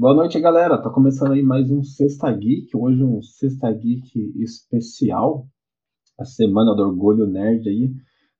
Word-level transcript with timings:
Boa 0.00 0.14
noite, 0.14 0.40
galera. 0.40 0.80
Tá 0.80 0.88
começando 0.88 1.32
aí 1.32 1.42
mais 1.42 1.70
um 1.70 1.82
Sexta 1.82 2.32
Geek. 2.32 2.74
Hoje 2.74 3.04
um 3.04 3.20
Sexta 3.20 3.70
Geek 3.70 4.32
especial. 4.42 5.46
A 6.18 6.24
Semana 6.24 6.74
do 6.74 6.84
Orgulho 6.84 7.26
Nerd 7.26 7.68
aí. 7.68 7.92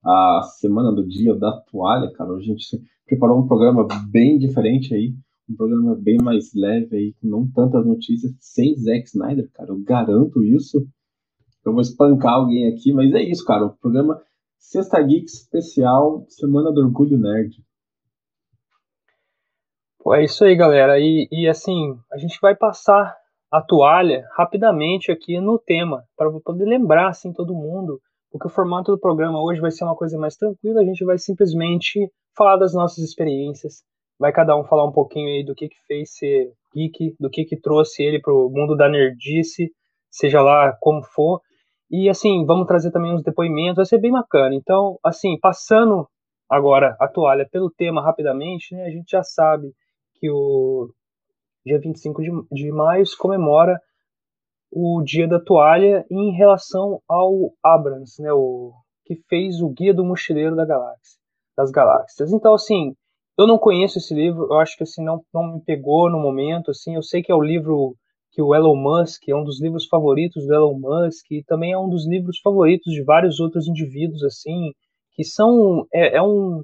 A 0.02 0.40
semana 0.58 0.90
do 0.90 1.06
Dia 1.06 1.34
da 1.34 1.52
Toalha, 1.70 2.10
cara. 2.14 2.32
Hoje 2.32 2.50
a 2.50 2.54
gente 2.54 2.82
preparou 3.04 3.40
um 3.40 3.46
programa 3.46 3.86
bem 4.10 4.38
diferente 4.38 4.94
aí. 4.94 5.12
Um 5.50 5.54
programa 5.54 5.94
bem 5.94 6.16
mais 6.22 6.50
leve 6.54 6.96
aí, 6.96 7.14
com 7.20 7.28
não 7.28 7.46
tantas 7.46 7.84
notícias, 7.84 8.32
sem 8.40 8.74
Zack 8.76 9.08
Snyder, 9.08 9.50
cara. 9.52 9.68
Eu 9.68 9.82
garanto 9.82 10.42
isso. 10.42 10.78
Eu 11.62 11.72
vou 11.72 11.82
espancar 11.82 12.36
alguém 12.36 12.68
aqui, 12.68 12.90
mas 12.90 13.12
é 13.12 13.22
isso, 13.22 13.44
cara. 13.44 13.66
O 13.66 13.76
programa 13.76 14.18
Sexta 14.58 14.98
Geek 15.02 15.26
especial, 15.26 16.24
Semana 16.26 16.72
do 16.72 16.80
Orgulho 16.80 17.18
Nerd. 17.18 17.62
É 20.12 20.24
isso 20.24 20.44
aí, 20.44 20.56
galera. 20.56 20.98
E, 20.98 21.28
e 21.30 21.48
assim, 21.48 21.96
a 22.12 22.18
gente 22.18 22.38
vai 22.40 22.54
passar 22.56 23.16
a 23.50 23.60
toalha 23.60 24.26
rapidamente 24.36 25.10
aqui 25.10 25.40
no 25.40 25.58
tema, 25.58 26.04
para 26.16 26.30
poder 26.44 26.64
lembrar 26.64 27.08
assim 27.08 27.32
todo 27.32 27.54
mundo, 27.54 28.00
porque 28.30 28.46
o 28.46 28.50
formato 28.50 28.92
do 28.92 28.98
programa 28.98 29.42
hoje 29.42 29.60
vai 29.60 29.70
ser 29.70 29.84
uma 29.84 29.96
coisa 29.96 30.16
mais 30.18 30.36
tranquila, 30.36 30.80
a 30.80 30.84
gente 30.84 31.04
vai 31.04 31.18
simplesmente 31.18 32.10
falar 32.36 32.56
das 32.56 32.72
nossas 32.74 32.98
experiências, 32.98 33.82
vai 34.18 34.32
cada 34.32 34.56
um 34.56 34.64
falar 34.64 34.84
um 34.84 34.92
pouquinho 34.92 35.28
aí 35.28 35.44
do 35.44 35.54
que 35.54 35.68
que 35.68 35.76
fez 35.86 36.14
ser 36.16 36.52
geek, 36.74 37.16
do 37.18 37.28
que 37.28 37.44
que 37.44 37.60
trouxe 37.60 38.02
ele 38.02 38.20
pro 38.20 38.48
mundo 38.50 38.76
da 38.76 38.88
nerdice, 38.88 39.72
seja 40.10 40.40
lá 40.40 40.76
como 40.80 41.02
for. 41.02 41.40
E 41.90 42.08
assim, 42.08 42.44
vamos 42.46 42.66
trazer 42.66 42.92
também 42.92 43.12
uns 43.12 43.22
depoimentos, 43.22 43.76
vai 43.76 43.86
ser 43.86 43.98
bem 43.98 44.12
bacana. 44.12 44.54
Então, 44.54 44.96
assim, 45.04 45.38
passando 45.40 46.06
agora 46.48 46.96
a 47.00 47.08
toalha 47.08 47.48
pelo 47.50 47.70
tema 47.70 48.02
rapidamente, 48.02 48.74
né, 48.74 48.84
a 48.84 48.90
gente 48.90 49.10
já 49.10 49.24
sabe 49.24 49.72
que 50.20 50.30
o 50.30 50.90
dia 51.64 51.78
25 51.80 52.22
de, 52.22 52.30
de 52.52 52.70
maio 52.70 53.06
se 53.06 53.16
comemora 53.16 53.80
o 54.70 55.02
Dia 55.02 55.26
da 55.26 55.40
Toalha 55.40 56.04
em 56.10 56.32
relação 56.32 57.00
ao 57.08 57.52
Abrams, 57.62 58.22
né, 58.22 58.32
o 58.32 58.72
que 59.04 59.16
fez 59.28 59.60
o 59.60 59.70
Guia 59.70 59.92
do 59.92 60.04
Mochileiro 60.04 60.54
da 60.54 60.64
Galáxia, 60.64 61.18
das 61.56 61.70
Galáxias. 61.70 62.32
Então, 62.32 62.54
assim, 62.54 62.94
eu 63.36 63.46
não 63.46 63.58
conheço 63.58 63.98
esse 63.98 64.14
livro, 64.14 64.46
eu 64.50 64.58
acho 64.58 64.76
que 64.76 64.84
assim 64.84 65.02
não, 65.02 65.20
não 65.34 65.54
me 65.54 65.64
pegou 65.64 66.10
no 66.10 66.20
momento, 66.20 66.70
assim, 66.70 66.94
eu 66.94 67.02
sei 67.02 67.22
que 67.22 67.32
é 67.32 67.34
o 67.34 67.42
livro 67.42 67.96
que 68.32 68.40
o 68.40 68.54
Elon 68.54 68.76
Musk 68.76 69.28
é 69.28 69.34
um 69.34 69.42
dos 69.42 69.60
livros 69.60 69.86
favoritos 69.86 70.46
do 70.46 70.54
Elon 70.54 70.78
Musk 70.78 71.30
e 71.32 71.42
também 71.44 71.72
é 71.72 71.78
um 71.78 71.88
dos 71.88 72.06
livros 72.06 72.38
favoritos 72.38 72.92
de 72.92 73.02
vários 73.02 73.40
outros 73.40 73.66
indivíduos, 73.66 74.22
assim, 74.22 74.72
que 75.14 75.24
são 75.24 75.86
é, 75.92 76.16
é 76.16 76.22
um 76.22 76.62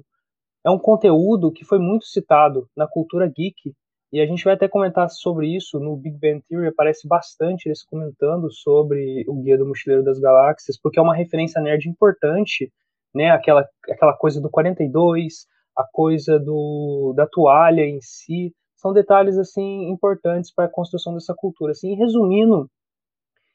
é 0.67 0.69
um 0.69 0.77
conteúdo 0.77 1.49
que 1.49 1.63
foi 1.63 1.79
muito 1.79 2.05
citado 2.05 2.69
na 2.75 2.85
cultura 2.85 3.25
geek, 3.25 3.73
e 4.11 4.19
a 4.19 4.25
gente 4.25 4.43
vai 4.43 4.53
até 4.53 4.67
comentar 4.67 5.09
sobre 5.09 5.47
isso 5.47 5.79
no 5.79 5.95
Big 5.95 6.17
Bang 6.17 6.43
Theory, 6.45 6.67
aparece 6.67 7.07
bastante 7.07 7.67
eles 7.67 7.85
comentando 7.85 8.51
sobre 8.51 9.23
o 9.29 9.41
Guia 9.41 9.57
do 9.57 9.65
Mochileiro 9.65 10.03
das 10.03 10.19
Galáxias, 10.19 10.77
porque 10.77 10.99
é 10.99 11.01
uma 11.01 11.15
referência 11.15 11.61
nerd 11.61 11.87
importante, 11.87 12.69
né, 13.15 13.31
aquela, 13.31 13.65
aquela 13.89 14.13
coisa 14.13 14.41
do 14.41 14.49
42, 14.49 15.47
a 15.73 15.85
coisa 15.89 16.37
do, 16.37 17.13
da 17.15 17.25
toalha 17.25 17.83
em 17.83 18.01
si, 18.01 18.53
são 18.75 18.91
detalhes, 18.91 19.37
assim, 19.37 19.89
importantes 19.89 20.53
para 20.53 20.65
a 20.65 20.69
construção 20.69 21.13
dessa 21.13 21.33
cultura. 21.33 21.71
Assim, 21.71 21.95
resumindo, 21.95 22.69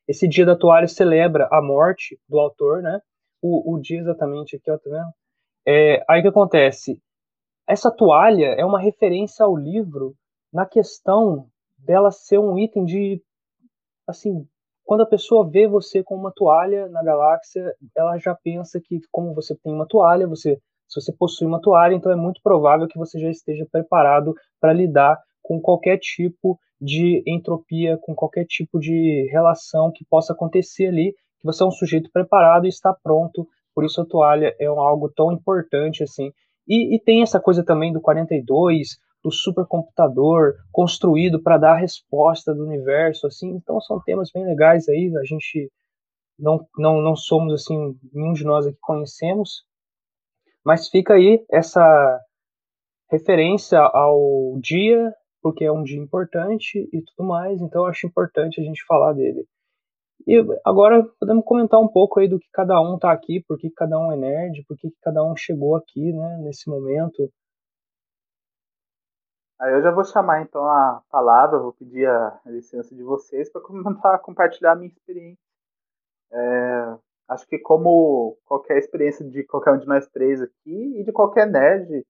esse 0.08 0.26
Dia 0.26 0.46
da 0.46 0.56
Toalha 0.56 0.88
celebra 0.88 1.46
a 1.52 1.60
morte 1.60 2.18
do 2.26 2.38
autor, 2.38 2.80
né, 2.80 3.00
o, 3.42 3.74
o 3.74 3.80
dia 3.80 4.00
exatamente 4.00 4.56
aqui, 4.56 4.70
ó, 4.70 4.78
tá 4.78 4.88
vendo? 4.88 5.12
É, 5.66 6.04
aí 6.08 6.20
o 6.20 6.22
que 6.22 6.28
acontece? 6.28 7.00
Essa 7.66 7.90
toalha 7.90 8.54
é 8.58 8.64
uma 8.64 8.80
referência 8.80 9.44
ao 9.44 9.56
livro 9.56 10.14
na 10.52 10.66
questão 10.66 11.46
dela 11.78 12.10
ser 12.10 12.38
um 12.38 12.58
item 12.58 12.84
de. 12.84 13.22
Assim, 14.06 14.46
quando 14.84 15.02
a 15.02 15.06
pessoa 15.06 15.48
vê 15.48 15.66
você 15.66 16.02
com 16.02 16.16
uma 16.16 16.32
toalha 16.32 16.88
na 16.88 17.02
galáxia, 17.02 17.74
ela 17.96 18.18
já 18.18 18.34
pensa 18.34 18.80
que, 18.80 19.00
como 19.10 19.34
você 19.34 19.56
tem 19.56 19.72
uma 19.72 19.86
toalha, 19.86 20.26
você, 20.26 20.58
se 20.88 21.00
você 21.00 21.12
possui 21.12 21.46
uma 21.46 21.60
toalha, 21.60 21.94
então 21.94 22.10
é 22.10 22.16
muito 22.16 22.40
provável 22.42 22.88
que 22.88 22.98
você 22.98 23.18
já 23.18 23.30
esteja 23.30 23.66
preparado 23.70 24.34
para 24.60 24.72
lidar 24.72 25.18
com 25.40 25.60
qualquer 25.60 25.98
tipo 25.98 26.58
de 26.80 27.22
entropia, 27.26 27.96
com 27.98 28.14
qualquer 28.14 28.44
tipo 28.44 28.80
de 28.80 29.28
relação 29.30 29.92
que 29.92 30.04
possa 30.04 30.32
acontecer 30.32 30.88
ali, 30.88 31.12
que 31.38 31.46
você 31.46 31.62
é 31.62 31.66
um 31.66 31.70
sujeito 31.70 32.10
preparado 32.12 32.66
e 32.66 32.68
está 32.68 32.92
pronto 32.92 33.46
por 33.74 33.84
isso 33.84 34.00
a 34.00 34.06
toalha 34.06 34.54
é 34.58 34.66
algo 34.66 35.08
tão 35.08 35.32
importante 35.32 36.02
assim. 36.02 36.32
E, 36.66 36.94
e 36.94 37.00
tem 37.00 37.22
essa 37.22 37.40
coisa 37.40 37.64
também 37.64 37.92
do 37.92 38.00
42, 38.00 38.98
do 39.22 39.30
supercomputador 39.30 40.54
construído 40.70 41.42
para 41.42 41.58
dar 41.58 41.72
a 41.72 41.78
resposta 41.78 42.54
do 42.54 42.64
universo, 42.64 43.26
assim. 43.26 43.50
Então 43.50 43.80
são 43.80 44.00
temas 44.00 44.30
bem 44.32 44.44
legais 44.44 44.88
aí. 44.88 45.12
A 45.16 45.24
gente 45.24 45.70
não, 46.38 46.66
não, 46.76 47.00
não 47.00 47.16
somos 47.16 47.54
assim, 47.54 47.96
nenhum 48.12 48.32
de 48.32 48.44
nós 48.44 48.66
aqui 48.66 48.78
conhecemos, 48.80 49.64
mas 50.64 50.88
fica 50.88 51.14
aí 51.14 51.44
essa 51.50 52.20
referência 53.10 53.78
ao 53.78 54.58
dia, 54.60 55.12
porque 55.40 55.64
é 55.64 55.72
um 55.72 55.82
dia 55.82 56.00
importante 56.00 56.78
e 56.92 57.02
tudo 57.02 57.28
mais. 57.28 57.60
Então 57.60 57.82
eu 57.82 57.88
acho 57.88 58.06
importante 58.06 58.60
a 58.60 58.64
gente 58.64 58.84
falar 58.86 59.12
dele. 59.12 59.46
E 60.26 60.38
agora 60.64 61.04
podemos 61.18 61.44
comentar 61.44 61.80
um 61.80 61.88
pouco 61.88 62.20
aí 62.20 62.28
do 62.28 62.38
que 62.38 62.48
cada 62.52 62.80
um 62.80 62.98
tá 62.98 63.10
aqui, 63.10 63.42
por 63.46 63.58
que 63.58 63.70
cada 63.70 63.98
um 63.98 64.12
é 64.12 64.16
nerd, 64.16 64.64
por 64.66 64.76
que 64.76 64.90
cada 65.02 65.24
um 65.24 65.34
chegou 65.36 65.74
aqui, 65.74 66.12
né, 66.12 66.38
nesse 66.38 66.68
momento. 66.70 67.28
Aí 69.60 69.72
eu 69.74 69.82
já 69.82 69.92
vou 69.92 70.04
chamar 70.04 70.42
então 70.42 70.64
a 70.66 71.02
palavra, 71.08 71.58
vou 71.58 71.72
pedir 71.72 72.08
a 72.08 72.40
licença 72.46 72.94
de 72.94 73.02
vocês 73.02 73.50
para 73.50 73.60
comentar, 73.60 74.18
compartilhar 74.22 74.72
a 74.72 74.76
minha 74.76 74.88
experiência. 74.88 75.38
É, 76.32 76.96
acho 77.28 77.46
que 77.46 77.58
como 77.58 78.36
qualquer 78.44 78.78
experiência 78.78 79.24
de 79.28 79.44
qualquer 79.44 79.72
um 79.72 79.78
de 79.78 79.86
nós 79.86 80.06
três 80.08 80.40
aqui 80.42 81.00
e 81.00 81.04
de 81.04 81.12
qualquer 81.12 81.48
nerd, 81.48 82.04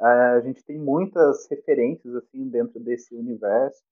é, 0.00 0.04
a 0.04 0.40
gente 0.40 0.64
tem 0.64 0.78
muitas 0.78 1.46
referências 1.50 2.14
assim 2.14 2.48
dentro 2.48 2.80
desse 2.80 3.14
universo. 3.14 3.82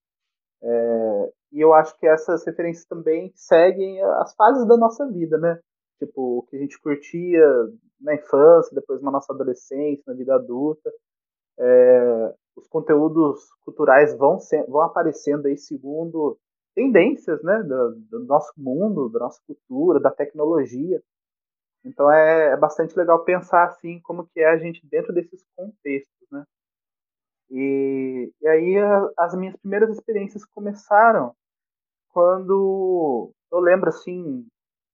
É, 0.63 1.33
e 1.53 1.61
eu 1.61 1.73
acho 1.75 1.99
que 1.99 2.07
essas 2.07 2.45
referências 2.47 2.87
também 2.87 3.33
seguem 3.35 4.01
as 4.03 4.35
fases 4.35 4.67
da 4.67 4.77
nossa 4.77 5.07
vida, 5.11 5.37
né? 5.39 5.59
Tipo, 5.99 6.39
o 6.39 6.43
que 6.43 6.57
a 6.57 6.59
gente 6.59 6.81
curtia 6.81 7.45
na 8.01 8.15
infância, 8.15 8.75
depois 8.75 9.01
na 9.03 9.11
nossa 9.11 9.33
adolescência, 9.33 10.03
na 10.07 10.15
vida 10.15 10.35
adulta. 10.35 10.91
É, 11.59 12.35
os 12.57 12.67
conteúdos 12.69 13.51
culturais 13.65 14.17
vão, 14.17 14.39
vão 14.69 14.83
aparecendo 14.83 15.47
aí 15.47 15.57
segundo 15.57 16.39
tendências 16.75 17.43
né, 17.43 17.63
do, 17.63 17.95
do, 18.11 18.25
nosso 18.25 18.53
mundo, 18.57 19.11
da 19.11 19.21
nossa 19.21 19.41
cultura, 19.47 20.01
da 20.01 20.11
tecnologia. 20.11 21.03
Então 21.85 22.11
é, 22.11 22.53
é, 22.53 22.57
bastante 22.57 22.97
legal 22.97 23.25
pensar 23.25 23.65
assim 23.65 24.01
como 24.01 24.27
que 24.27 24.41
é 24.41 24.49
a 24.49 24.59
gente 24.59 24.87
dentro 24.87 25.13
desses 25.13 25.45
contextos? 25.57 26.22
E, 27.51 28.33
e 28.41 28.49
aí 28.49 28.79
a, 28.79 29.11
as 29.19 29.35
minhas 29.35 29.57
primeiras 29.57 29.91
experiências 29.91 30.45
começaram 30.45 31.35
quando 32.09 33.33
eu 33.51 33.61
lembro 33.61 33.89
assim 33.89 34.47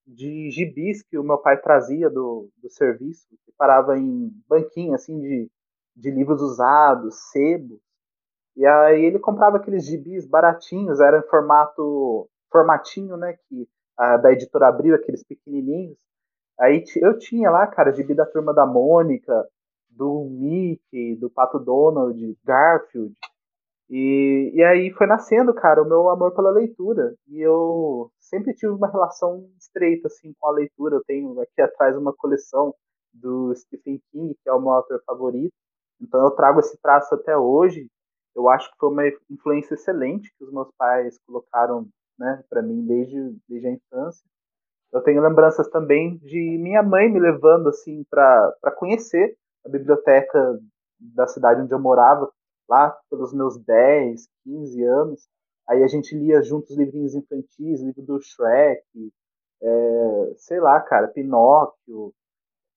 de 0.06 0.50
gibis 0.50 1.02
que 1.02 1.18
o 1.18 1.22
meu 1.22 1.38
pai 1.38 1.60
trazia 1.60 2.08
do, 2.08 2.48
do 2.56 2.70
serviço, 2.70 3.26
que 3.44 3.52
parava 3.56 3.98
em 3.98 4.32
banquinho 4.48 4.94
assim 4.94 5.20
de, 5.20 5.50
de 5.94 6.10
livros 6.10 6.40
usados, 6.40 7.30
sebo. 7.30 7.80
E 8.56 8.66
aí 8.66 9.04
ele 9.04 9.18
comprava 9.18 9.58
aqueles 9.58 9.84
gibis 9.86 10.26
baratinhos, 10.26 11.00
era 11.00 11.18
em 11.18 11.28
formato 11.28 12.28
formatinho, 12.50 13.16
né, 13.16 13.36
que 13.48 13.68
a, 13.96 14.16
da 14.16 14.32
editora 14.32 14.68
Abril, 14.68 14.94
aqueles 14.94 15.22
pequenininhos. 15.22 15.96
Aí 16.58 16.82
eu 16.96 17.18
tinha 17.18 17.50
lá, 17.50 17.66
cara, 17.66 17.92
gibi 17.92 18.14
da 18.14 18.26
turma 18.26 18.54
da 18.54 18.66
Mônica, 18.66 19.46
do 19.98 20.24
Mickey, 20.30 21.16
do 21.16 21.28
Pato 21.28 21.58
Donald, 21.58 22.38
Garfield. 22.44 23.12
E, 23.90 24.52
e 24.54 24.62
aí 24.62 24.90
foi 24.92 25.06
nascendo, 25.06 25.52
cara, 25.52 25.82
o 25.82 25.88
meu 25.88 26.08
amor 26.08 26.34
pela 26.34 26.50
leitura. 26.50 27.14
E 27.26 27.40
eu 27.40 28.10
sempre 28.20 28.54
tive 28.54 28.72
uma 28.72 28.88
relação 28.88 29.50
estreita, 29.58 30.06
assim, 30.06 30.32
com 30.38 30.46
a 30.46 30.52
leitura. 30.52 30.96
Eu 30.96 31.04
tenho 31.04 31.40
aqui 31.40 31.60
atrás 31.60 31.96
uma 31.96 32.12
coleção 32.12 32.72
do 33.12 33.52
Stephen 33.56 34.00
King, 34.12 34.34
que 34.40 34.48
é 34.48 34.52
o 34.52 34.60
meu 34.60 34.70
autor 34.70 35.02
favorito. 35.04 35.52
Então 36.00 36.24
eu 36.24 36.30
trago 36.30 36.60
esse 36.60 36.80
traço 36.80 37.14
até 37.14 37.36
hoje. 37.36 37.88
Eu 38.36 38.48
acho 38.48 38.70
que 38.70 38.76
foi 38.78 38.90
uma 38.90 39.02
influência 39.28 39.74
excelente 39.74 40.32
que 40.38 40.44
os 40.44 40.52
meus 40.52 40.70
pais 40.78 41.18
colocaram, 41.26 41.88
né, 42.16 42.44
para 42.48 42.62
mim 42.62 42.86
desde, 42.86 43.36
desde 43.48 43.66
a 43.66 43.72
infância. 43.72 44.24
Eu 44.92 45.02
tenho 45.02 45.20
lembranças 45.20 45.68
também 45.70 46.16
de 46.18 46.58
minha 46.58 46.82
mãe 46.82 47.10
me 47.10 47.18
levando 47.18 47.68
assim 47.68 48.04
para 48.08 48.54
conhecer 48.76 49.36
a 49.64 49.68
biblioteca 49.68 50.58
da 50.98 51.26
cidade 51.26 51.60
onde 51.62 51.72
eu 51.72 51.80
morava, 51.80 52.30
lá 52.68 52.96
pelos 53.10 53.32
meus 53.32 53.58
10, 53.58 54.28
15 54.44 54.84
anos. 54.84 55.28
Aí 55.68 55.82
a 55.82 55.86
gente 55.86 56.16
lia 56.16 56.42
juntos 56.42 56.76
livrinhos 56.76 57.14
infantis, 57.14 57.80
livro 57.80 58.02
do 58.02 58.20
Shrek, 58.20 58.82
é, 59.62 60.34
sei 60.36 60.60
lá, 60.60 60.80
cara, 60.80 61.08
Pinóquio. 61.08 62.14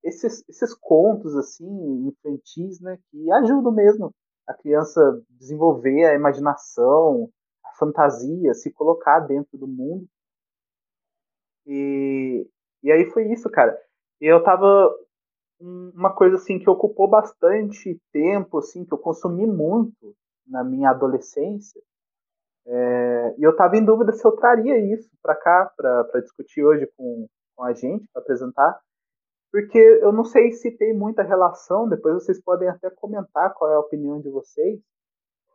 Esses, 0.03 0.43
esses 0.49 0.73
contos, 0.73 1.35
assim, 1.35 2.07
infantis, 2.07 2.79
né, 2.81 2.97
que 3.09 3.31
ajudam 3.31 3.71
mesmo 3.71 4.13
a 4.47 4.53
criança 4.53 5.23
desenvolver 5.29 6.05
a 6.05 6.15
imaginação, 6.15 7.29
a 7.63 7.75
fantasia, 7.77 8.53
se 8.53 8.71
colocar 8.71 9.19
dentro 9.21 9.57
do 9.57 9.67
mundo. 9.67 10.07
E, 11.65 12.47
e 12.83 12.91
aí 12.91 13.05
foi 13.11 13.31
isso, 13.31 13.49
cara. 13.49 13.79
Eu 14.19 14.43
tava 14.43 14.89
uma 15.61 16.13
coisa 16.13 16.35
assim 16.35 16.59
que 16.59 16.69
ocupou 16.69 17.07
bastante 17.07 17.99
tempo, 18.11 18.57
assim, 18.57 18.83
que 18.83 18.93
eu 18.93 18.97
consumi 18.97 19.45
muito 19.45 20.15
na 20.47 20.63
minha 20.63 20.89
adolescência. 20.89 21.81
É, 22.65 23.35
e 23.37 23.43
eu 23.43 23.51
estava 23.51 23.75
em 23.77 23.83
dúvida 23.83 24.11
se 24.11 24.25
eu 24.25 24.31
traria 24.33 24.77
isso 24.93 25.09
para 25.21 25.35
cá, 25.35 25.71
para 25.75 26.21
discutir 26.21 26.63
hoje 26.63 26.87
com, 26.95 27.27
com 27.55 27.63
a 27.63 27.73
gente, 27.73 28.07
para 28.13 28.21
apresentar, 28.21 28.79
porque 29.51 29.77
eu 29.77 30.11
não 30.11 30.23
sei 30.23 30.51
se 30.51 30.71
tem 30.71 30.93
muita 30.95 31.23
relação, 31.23 31.89
depois 31.89 32.15
vocês 32.15 32.41
podem 32.41 32.69
até 32.69 32.89
comentar 32.89 33.53
qual 33.53 33.71
é 33.71 33.75
a 33.75 33.79
opinião 33.79 34.21
de 34.21 34.29
vocês, 34.29 34.79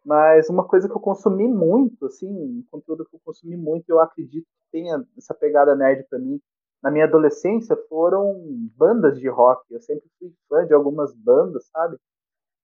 mas 0.05 0.49
uma 0.51 0.67
coisa 0.67 0.89
que 0.89 0.95
eu 0.95 1.01
consumi 1.01 1.49
muito, 1.49 2.07
assim, 2.07 2.29
um 2.29 2.65
conteúdo 2.71 3.07
que 3.07 3.17
eu 3.17 3.21
consumi 3.25 3.57
muito, 3.57 3.89
eu 3.89 4.01
acredito 4.01 4.45
que 4.45 4.71
tenha 4.71 5.03
essa 5.17 5.35
pegada 5.35 5.75
nerd 5.75 6.07
para 6.09 6.19
mim, 6.19 6.41
na 6.87 6.93
minha 6.93 7.05
adolescência 7.05 7.77
foram 7.89 8.33
bandas 8.77 9.19
de 9.19 9.29
rock. 9.29 9.61
Eu 9.75 9.81
sempre 9.81 10.09
fui 10.21 10.33
fã 10.49 10.65
de 10.65 10.73
algumas 10.73 11.13
bandas, 11.13 11.67
sabe? 11.67 11.97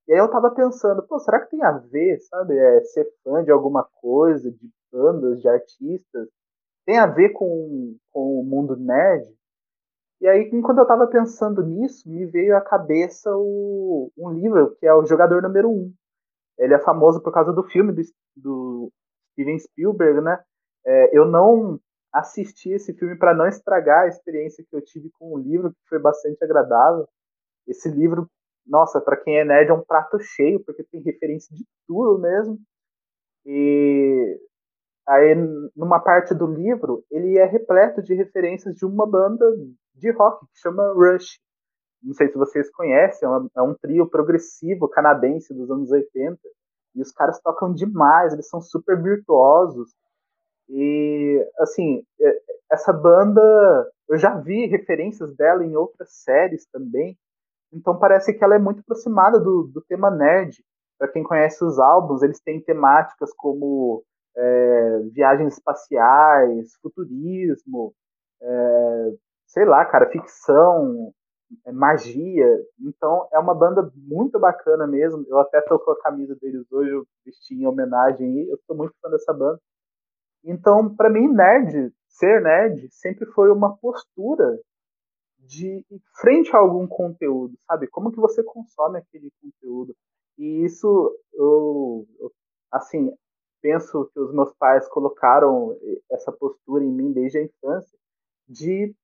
E 0.07 0.13
aí 0.13 0.19
eu 0.21 0.31
tava 0.31 0.49
pensando, 0.55 1.03
pô, 1.03 1.19
será 1.19 1.41
que 1.41 1.51
tem 1.51 1.61
a 1.65 1.73
ver, 1.73 2.21
sabe? 2.21 2.57
É, 2.57 2.83
ser 2.83 3.05
fã 3.25 3.43
de 3.43 3.51
alguma 3.51 3.83
coisa, 4.01 4.49
de 4.49 4.71
bandas, 4.93 5.41
de 5.41 5.49
artistas, 5.49 6.29
tem 6.87 6.99
a 6.99 7.07
ver 7.07 7.31
com, 7.31 7.97
com 8.13 8.41
o 8.41 8.45
mundo 8.45 8.77
nerd? 8.77 9.29
E 10.21 10.29
aí, 10.29 10.49
enquanto 10.53 10.79
eu 10.79 10.87
tava 10.87 11.09
pensando 11.09 11.61
nisso, 11.61 12.09
me 12.09 12.25
veio 12.25 12.57
à 12.57 12.61
cabeça 12.61 13.29
o, 13.35 14.13
um 14.17 14.31
livro 14.31 14.77
que 14.77 14.87
é 14.87 14.95
o 14.95 15.05
Jogador 15.05 15.43
Número 15.43 15.69
1. 15.69 15.93
Ele 16.59 16.75
é 16.75 16.79
famoso 16.79 17.21
por 17.21 17.33
causa 17.33 17.53
do 17.53 17.65
filme 17.65 17.93
do, 17.93 18.03
do 18.37 18.93
Steven 19.33 19.59
Spielberg, 19.59 20.21
né? 20.21 20.41
É, 20.87 21.19
eu 21.19 21.25
não 21.25 21.81
assisti 22.13 22.71
esse 22.71 22.93
filme 22.93 23.17
para 23.17 23.35
não 23.35 23.47
estragar 23.47 24.05
a 24.05 24.09
experiência 24.09 24.65
que 24.69 24.77
eu 24.77 24.83
tive 24.83 25.11
com 25.19 25.33
o 25.33 25.39
livro, 25.39 25.71
que 25.71 25.89
foi 25.89 25.99
bastante 25.99 26.43
agradável. 26.45 27.09
Esse 27.67 27.89
livro, 27.89 28.29
nossa, 28.67 29.01
para 29.01 29.17
quem 29.17 29.39
é 29.39 29.45
nerd 29.45 29.71
é 29.71 29.75
um 29.75 29.85
prato 29.85 30.19
cheio, 30.21 30.63
porque 30.65 30.85
tem 30.85 31.01
referência 31.01 31.55
de 31.55 31.65
tudo 31.87 32.21
mesmo. 32.21 32.59
E 33.47 34.39
aí, 35.09 35.35
numa 35.75 36.01
parte 36.01 36.35
do 36.35 36.47
livro, 36.47 37.05
ele 37.11 37.39
é 37.39 37.45
repleto 37.45 38.03
de 38.03 38.15
referências 38.15 38.75
de 38.75 38.85
uma 38.85 39.07
banda 39.07 39.45
de 39.95 40.11
rock 40.11 40.47
que 40.47 40.59
chama 40.61 40.93
Rush. 40.93 41.41
Não 42.03 42.15
sei 42.15 42.29
se 42.29 42.37
vocês 42.37 42.71
conhecem, 42.71 43.29
é, 43.57 43.63
um 43.63 43.75
trio 43.75 44.09
progressivo 44.09 44.89
canadense 44.89 45.55
dos 45.55 45.71
anos 45.71 45.91
80. 45.91 46.39
E 46.95 47.01
os 47.01 47.11
caras 47.13 47.41
tocam 47.41 47.73
demais, 47.73 48.33
eles 48.33 48.49
são 48.49 48.61
super 48.61 49.01
virtuosos. 49.01 49.95
E, 50.69 51.47
assim, 51.59 52.03
é, 52.21 52.39
essa 52.71 52.93
banda, 52.93 53.41
eu 54.09 54.19
já 54.19 54.35
vi 54.37 54.67
referências 54.67 55.35
dela 55.37 55.65
em 55.65 55.77
outras 55.77 56.11
séries 56.23 56.67
também, 56.73 57.17
então 57.73 57.99
parece 57.99 58.35
que 58.35 58.45
ela 58.45 58.55
é 58.55 58.59
muito 58.59 58.81
aproximada 58.81 59.41
do, 59.41 59.71
do 59.73 59.81
tema 59.83 60.11
nerd. 60.11 60.63
Para 60.99 61.09
quem 61.09 61.23
conhece 61.23 61.65
os 61.65 61.79
álbuns, 61.79 62.23
eles 62.23 62.41
têm 62.41 62.61
temáticas 62.61 63.33
como 63.35 64.05
é, 64.37 64.99
viagens 65.13 65.55
espaciais, 65.55 66.75
futurismo, 66.81 67.95
é, 68.41 69.13
sei 69.47 69.65
lá, 69.65 69.85
cara, 69.85 70.11
ficção, 70.11 71.13
é, 71.67 71.73
magia. 71.73 72.47
Então 72.81 73.29
é 73.33 73.39
uma 73.39 73.55
banda 73.55 73.91
muito 73.97 74.39
bacana 74.39 74.87
mesmo. 74.87 75.25
Eu 75.29 75.39
até 75.39 75.61
tô 75.63 75.79
com 75.79 75.93
a 75.93 76.01
camisa 76.01 76.37
deles 76.41 76.71
hoje, 76.71 76.91
eu 76.91 77.07
vesti 77.25 77.55
em 77.55 77.67
homenagem 77.67 78.29
e 78.39 78.51
eu 78.51 78.59
sou 78.67 78.77
muito 78.77 78.95
fã 79.01 79.11
dessa 79.11 79.33
banda. 79.33 79.59
Então, 80.45 80.95
para 80.95 81.11
mim, 81.11 81.29
nerd, 81.29 81.93
ser 82.09 82.43
nerd, 82.43 82.89
sempre 82.91 83.27
foi 83.27 83.51
uma 83.51 83.77
postura 83.77 84.59
de 85.39 85.85
frente 86.21 86.55
a 86.55 86.59
algum 86.59 86.87
conteúdo, 86.87 87.57
sabe? 87.67 87.87
Como 87.89 88.13
que 88.13 88.21
você 88.21 88.43
consome 88.43 88.99
aquele 88.99 89.31
conteúdo? 89.41 89.95
E 90.39 90.65
isso, 90.65 91.19
eu, 91.33 92.07
eu 92.19 92.33
assim, 92.71 93.13
penso 93.61 94.11
que 94.13 94.21
os 94.21 94.33
meus 94.33 94.53
pais 94.55 94.89
colocaram 94.89 95.77
essa 96.11 96.33
postura 96.33 96.85
em 96.85 96.93
mim 96.93 97.13
desde 97.13 97.39
a 97.39 97.45
infância, 97.45 97.99
de 98.49 98.95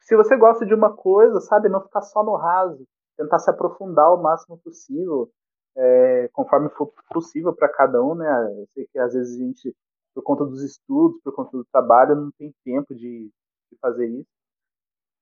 se 0.00 0.16
você 0.16 0.36
gosta 0.36 0.66
de 0.66 0.74
uma 0.74 0.94
coisa, 0.94 1.40
sabe, 1.40 1.68
não 1.68 1.82
ficar 1.82 2.02
só 2.02 2.22
no 2.22 2.36
raso, 2.36 2.86
tentar 3.16 3.38
se 3.38 3.50
aprofundar 3.50 4.12
o 4.12 4.22
máximo 4.22 4.58
possível, 4.58 5.30
é, 5.76 6.28
conforme 6.32 6.68
for 6.70 6.92
possível 7.12 7.54
para 7.54 7.68
cada 7.68 8.02
um, 8.02 8.14
né? 8.14 8.26
Eu 8.58 8.66
sei 8.68 8.86
que 8.86 8.98
às 8.98 9.14
vezes 9.14 9.34
a 9.40 9.44
gente 9.44 9.76
por 10.14 10.22
conta 10.22 10.44
dos 10.44 10.62
estudos, 10.62 11.20
por 11.22 11.34
conta 11.34 11.56
do 11.56 11.64
trabalho, 11.66 12.14
não 12.14 12.30
tem 12.38 12.54
tempo 12.64 12.94
de, 12.94 13.30
de 13.70 13.78
fazer 13.80 14.06
isso. 14.06 14.30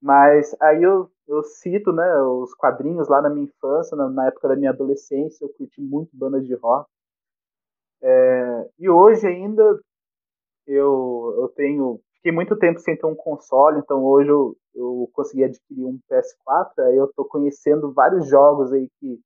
Mas 0.00 0.54
aí 0.60 0.82
eu, 0.82 1.10
eu 1.28 1.42
cito 1.44 1.92
né, 1.92 2.20
os 2.22 2.54
quadrinhos 2.54 3.08
lá 3.08 3.22
na 3.22 3.30
minha 3.30 3.44
infância, 3.46 3.96
na, 3.96 4.08
na 4.10 4.26
época 4.26 4.48
da 4.48 4.56
minha 4.56 4.70
adolescência, 4.70 5.44
eu 5.44 5.48
curti 5.50 5.80
muito 5.80 6.10
bandas 6.12 6.44
de 6.44 6.54
rock. 6.54 6.88
É, 8.02 8.70
e 8.80 8.90
hoje 8.90 9.26
ainda 9.26 9.80
eu, 10.66 11.34
eu 11.38 11.48
tenho. 11.56 12.00
Fiquei 12.16 12.32
muito 12.32 12.56
tempo 12.56 12.78
sem 12.80 12.96
ter 12.96 13.06
um 13.06 13.16
console, 13.16 13.80
então 13.80 14.04
hoje 14.04 14.28
eu, 14.28 14.56
eu 14.74 15.10
consegui 15.12 15.44
adquirir 15.44 15.84
um 15.84 15.98
PS4, 16.08 16.84
aí 16.86 16.96
eu 16.96 17.06
estou 17.06 17.24
conhecendo 17.24 17.92
vários 17.92 18.28
jogos 18.28 18.72
aí 18.72 18.88
que, 19.00 19.20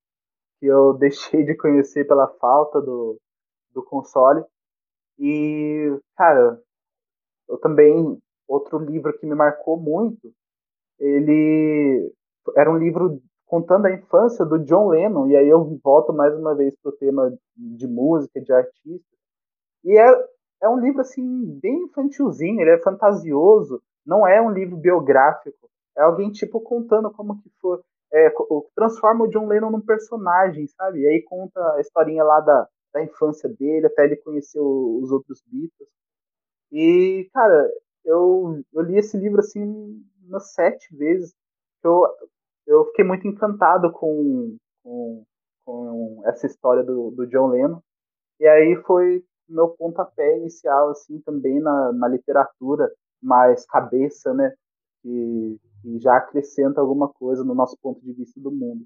que 0.58 0.66
eu 0.66 0.94
deixei 0.98 1.44
de 1.44 1.54
conhecer 1.54 2.06
pela 2.06 2.28
falta 2.28 2.80
do, 2.80 3.18
do 3.72 3.82
console. 3.82 4.44
E, 5.18 5.98
cara, 6.16 6.60
eu 7.48 7.58
também. 7.58 8.18
Outro 8.48 8.78
livro 8.78 9.12
que 9.18 9.26
me 9.26 9.34
marcou 9.34 9.76
muito, 9.76 10.32
ele 11.00 12.12
era 12.56 12.70
um 12.70 12.78
livro 12.78 13.20
contando 13.44 13.86
a 13.86 13.92
infância 13.92 14.44
do 14.44 14.58
John 14.60 14.88
Lennon, 14.88 15.28
e 15.28 15.36
aí 15.36 15.48
eu 15.48 15.78
volto 15.82 16.12
mais 16.12 16.32
uma 16.38 16.54
vez 16.54 16.74
pro 16.80 16.92
tema 16.92 17.36
de 17.56 17.86
música, 17.88 18.40
de 18.40 18.52
artista. 18.52 19.16
E 19.84 19.98
é, 19.98 20.28
é 20.62 20.68
um 20.68 20.78
livro, 20.78 21.00
assim, 21.00 21.58
bem 21.60 21.84
infantilzinho, 21.84 22.60
ele 22.60 22.70
é 22.70 22.82
fantasioso, 22.82 23.82
não 24.04 24.26
é 24.26 24.40
um 24.40 24.50
livro 24.50 24.76
biográfico, 24.76 25.68
é 25.96 26.02
alguém, 26.02 26.30
tipo, 26.30 26.60
contando 26.60 27.10
como 27.10 27.40
que 27.40 27.50
foi, 27.60 27.80
é, 28.12 28.32
transforma 28.74 29.24
o 29.24 29.28
John 29.28 29.46
Lennon 29.46 29.70
num 29.70 29.80
personagem, 29.80 30.66
sabe? 30.68 31.00
E 31.00 31.06
aí 31.06 31.22
conta 31.22 31.60
a 31.74 31.80
historinha 31.80 32.22
lá 32.24 32.40
da, 32.40 32.68
da 32.92 33.02
infância 33.02 33.48
dele, 33.48 33.86
até 33.86 34.04
ele 34.04 34.16
conhecer 34.16 34.60
os 34.60 35.10
outros 35.10 35.42
Beatles. 35.46 35.88
E, 36.72 37.28
cara, 37.32 37.70
eu, 38.04 38.62
eu 38.72 38.82
li 38.82 38.98
esse 38.98 39.16
livro 39.16 39.40
assim 39.40 40.02
umas 40.26 40.52
sete 40.52 40.94
vezes. 40.96 41.34
Eu, 41.82 42.02
eu 42.66 42.84
fiquei 42.86 43.04
muito 43.04 43.26
encantado 43.26 43.92
com, 43.92 44.56
com, 44.82 45.24
com 45.64 46.22
essa 46.26 46.46
história 46.46 46.82
do, 46.82 47.10
do 47.10 47.26
John 47.26 47.48
Lennon. 47.48 47.80
E 48.40 48.46
aí 48.46 48.76
foi 48.86 49.24
meu 49.48 49.68
pontapé 49.68 50.38
inicial, 50.38 50.90
assim, 50.90 51.20
também 51.20 51.60
na, 51.60 51.92
na 51.92 52.08
literatura 52.08 52.90
mais 53.22 53.64
cabeça, 53.66 54.34
né? 54.34 54.52
Que, 55.02 55.58
que 55.82 55.98
já 56.00 56.16
acrescenta 56.16 56.80
alguma 56.80 57.08
coisa 57.08 57.44
no 57.44 57.54
nosso 57.54 57.76
ponto 57.80 58.00
de 58.00 58.12
vista 58.12 58.40
do 58.40 58.50
mundo. 58.50 58.84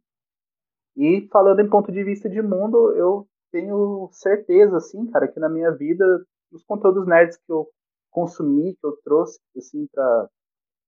E 0.97 1.27
falando 1.33 1.61
em 1.61 1.71
ponto 1.71 1.91
de 1.91 2.05
vista 2.05 2.29
de 2.29 2.43
mundo, 2.43 2.95
eu 2.97 3.27
tenho 3.53 4.09
certeza, 4.13 4.77
assim, 4.77 5.07
cara, 5.11 5.29
que 5.29 5.41
na 5.41 5.49
minha 5.49 5.71
vida, 5.73 6.05
os 6.53 6.65
conteúdos 6.65 7.07
nerds 7.07 7.37
que 7.37 7.53
eu 7.53 7.69
consumi, 8.11 8.75
que 8.75 8.87
eu 8.87 8.97
trouxe, 9.05 9.39
assim, 9.57 9.87
para 9.93 10.29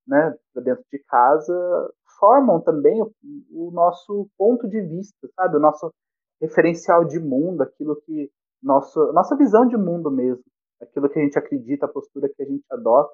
né, 0.07 0.37
pra 0.53 0.63
dentro 0.63 0.85
de 0.93 0.99
casa, 1.05 1.93
formam 2.19 2.61
também 2.61 3.01
o, 3.03 3.13
o, 3.51 3.71
nosso 3.71 4.29
ponto 4.37 4.69
de 4.69 4.81
vista, 4.81 5.29
sabe? 5.37 5.57
O 5.57 5.61
nosso 5.61 5.93
referencial 6.41 7.05
de 7.05 7.19
mundo, 7.19 7.63
aquilo 7.63 7.97
que. 8.03 8.31
Nosso, 8.63 9.13
nossa 9.13 9.37
visão 9.37 9.67
de 9.67 9.77
mundo 9.77 10.09
mesmo, 10.09 10.45
aquilo 10.81 11.09
que 11.09 11.19
a 11.19 11.23
gente 11.23 11.37
acredita, 11.37 11.87
a 11.87 11.89
postura 11.89 12.29
que 12.29 12.43
a 12.43 12.47
gente 12.47 12.65
adota. 12.71 13.13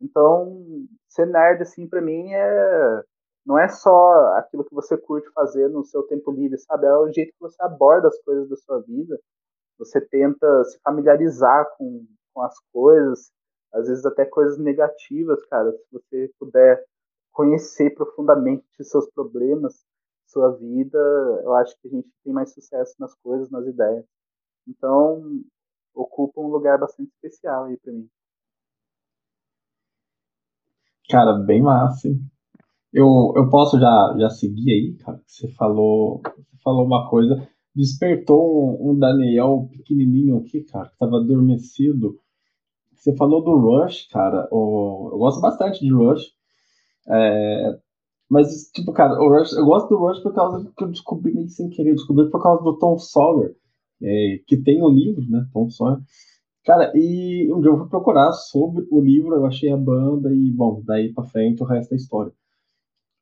Então, 0.00 0.62
ser 1.08 1.26
nerd, 1.26 1.62
assim, 1.62 1.88
para 1.88 2.02
mim 2.02 2.30
é 2.32 3.02
não 3.44 3.58
é 3.58 3.68
só 3.68 4.36
aquilo 4.38 4.64
que 4.64 4.74
você 4.74 4.96
curte 4.96 5.30
fazer 5.32 5.68
no 5.68 5.84
seu 5.84 6.02
tempo 6.04 6.32
livre, 6.32 6.58
sabe? 6.58 6.86
É 6.86 6.96
o 6.96 7.12
jeito 7.12 7.32
que 7.32 7.40
você 7.40 7.62
aborda 7.62 8.08
as 8.08 8.18
coisas 8.22 8.48
da 8.48 8.56
sua 8.56 8.80
vida. 8.80 9.20
Você 9.78 10.00
tenta 10.00 10.64
se 10.64 10.78
familiarizar 10.80 11.66
com, 11.76 12.06
com 12.32 12.42
as 12.42 12.54
coisas, 12.72 13.30
às 13.72 13.88
vezes 13.88 14.06
até 14.06 14.24
coisas 14.24 14.58
negativas, 14.58 15.44
cara. 15.46 15.72
Se 15.72 15.86
você 15.92 16.30
puder 16.38 16.82
conhecer 17.32 17.90
profundamente 17.94 18.64
seus 18.82 19.10
problemas, 19.10 19.84
sua 20.26 20.52
vida, 20.56 20.98
eu 21.42 21.54
acho 21.54 21.76
que 21.80 21.88
a 21.88 21.90
gente 21.90 22.08
tem 22.24 22.32
mais 22.32 22.52
sucesso 22.54 22.94
nas 22.98 23.14
coisas, 23.16 23.50
nas 23.50 23.66
ideias. 23.66 24.06
Então, 24.66 25.42
ocupa 25.94 26.40
um 26.40 26.48
lugar 26.48 26.78
bastante 26.78 27.10
especial 27.10 27.64
aí 27.64 27.76
para 27.76 27.92
mim. 27.92 28.08
Cara, 31.10 31.34
bem 31.34 31.62
massa? 31.62 32.08
Eu, 32.94 33.32
eu 33.36 33.50
posso 33.50 33.78
já, 33.78 34.16
já 34.20 34.30
seguir 34.30 34.70
aí, 34.70 34.96
cara? 34.98 35.20
Você 35.26 35.48
falou, 35.54 36.22
você 36.22 36.56
falou 36.62 36.86
uma 36.86 37.10
coisa. 37.10 37.48
despertou 37.74 38.78
um, 38.80 38.92
um, 38.92 38.98
Daniel 38.98 39.68
pequenininho 39.72 40.38
aqui, 40.38 40.62
cara, 40.62 40.88
que 40.88 40.98
tava 40.98 41.16
adormecido. 41.16 42.20
Você 42.94 43.16
falou 43.16 43.42
do 43.42 43.56
Rush, 43.58 44.06
cara. 44.12 44.48
O, 44.52 45.10
eu 45.12 45.18
gosto 45.18 45.40
bastante 45.40 45.80
de 45.80 45.92
Rush. 45.92 46.22
É, 47.08 47.78
mas, 48.30 48.70
tipo, 48.74 48.92
cara, 48.92 49.20
o 49.20 49.28
Rush, 49.28 49.52
eu 49.54 49.66
gosto 49.66 49.88
do 49.88 49.98
Rush 49.98 50.20
por 50.22 50.34
causa 50.34 50.72
que 50.76 50.84
eu 50.84 50.88
descobri 50.88 51.34
meio 51.34 51.48
sem 51.48 51.68
querer. 51.70 51.94
descobri 51.94 52.30
por 52.30 52.42
causa 52.42 52.62
do 52.62 52.78
Tom 52.78 52.98
Sawyer, 52.98 53.56
é, 54.02 54.40
que 54.46 54.56
tem 54.56 54.82
o 54.82 54.90
livro, 54.90 55.24
né? 55.30 55.46
Tom 55.52 55.68
Sawyer. 55.70 55.98
Cara, 56.64 56.92
e 56.94 57.52
um 57.52 57.60
dia 57.60 57.70
eu 57.70 57.78
fui 57.78 57.88
procurar 57.88 58.32
sobre 58.32 58.86
o 58.90 59.00
livro, 59.00 59.34
eu 59.34 59.46
achei 59.46 59.70
a 59.72 59.76
banda 59.76 60.32
e, 60.34 60.50
bom, 60.52 60.82
daí 60.84 61.12
pra 61.12 61.24
frente 61.24 61.62
o 61.62 61.66
resto 61.66 61.90
da 61.90 61.96
história. 61.96 62.32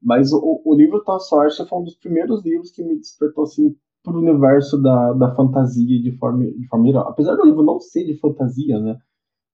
Mas 0.03 0.33
o, 0.33 0.63
o 0.65 0.75
livro 0.75 1.05
Tom 1.05 1.19
Sawyer 1.21 1.53
foi 1.69 1.79
um 1.79 1.85
dos 1.85 1.97
primeiros 1.97 2.45
livros 2.45 2.71
que 2.73 2.83
me 2.83 2.99
despertou, 2.99 3.45
assim, 3.45 3.75
pro 4.03 4.19
universo 4.19 4.81
da, 4.83 5.13
da 5.13 5.35
fantasia 5.35 6.03
de 6.03 6.13
forma, 6.19 6.45
de 6.45 6.67
forma 6.69 6.87
geral. 6.87 7.09
Apesar 7.09 7.37
do 7.37 7.45
livro 7.45 7.63
não 7.63 7.79
ser 7.79 8.05
de 8.05 8.19
fantasia, 8.19 8.81
né? 8.81 8.99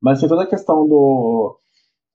Mas 0.01 0.21
tem 0.21 0.29
toda 0.29 0.45
a 0.45 0.49
questão 0.49 0.89
do 0.89 1.57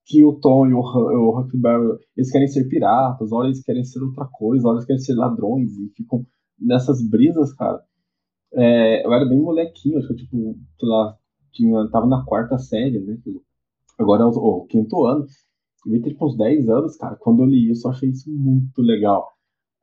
que 0.06 0.24
o 0.24 0.34
Tom 0.40 0.68
e 0.68 0.74
o, 0.74 0.80
o 0.80 1.40
Huckleberry, 1.40 1.98
eles 2.18 2.32
querem 2.32 2.48
ser 2.48 2.68
piratas, 2.68 3.32
hora 3.32 3.48
eles 3.48 3.64
querem 3.64 3.84
ser 3.84 4.02
outra 4.02 4.26
coisa, 4.26 4.68
hora 4.68 4.78
eles 4.78 4.86
querem 4.86 5.02
ser 5.02 5.16
ladrões, 5.16 5.72
e 5.78 5.90
ficam 5.96 6.26
nessas 6.60 7.02
brisas, 7.08 7.54
cara. 7.54 7.82
É, 8.54 9.06
eu 9.06 9.14
era 9.14 9.26
bem 9.26 9.40
molequinho, 9.40 10.00
acho 10.00 10.10
que 10.10 10.16
tipo, 10.16 10.56
sei 10.80 10.90
lá, 10.90 11.18
tinha, 11.52 11.90
tava 11.90 12.08
na 12.08 12.24
quarta 12.26 12.58
série, 12.58 13.00
né? 13.00 13.18
Agora 13.98 14.24
é 14.24 14.26
o, 14.26 14.30
o 14.30 14.66
quinto 14.66 15.06
ano. 15.06 15.26
Eu 15.86 15.96
entrei 15.96 16.16
com 16.16 16.26
uns 16.26 16.38
10 16.38 16.70
anos, 16.70 16.96
cara. 16.98 17.16
Quando 17.16 17.44
eu 17.44 17.48
li 17.48 17.72
isso, 17.72 17.88
eu 17.88 17.92
achei 17.92 18.10
isso 18.10 18.30
muito 18.32 18.82
legal. 18.82 19.32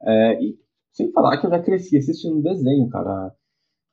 É, 0.02 0.42
e 0.42 0.58
sem 0.92 1.10
falar 1.12 1.38
que 1.38 1.46
eu 1.46 1.50
já 1.50 1.62
cresci 1.62 1.96
assistindo 1.96 2.42
desenho, 2.42 2.88
cara. 2.88 3.32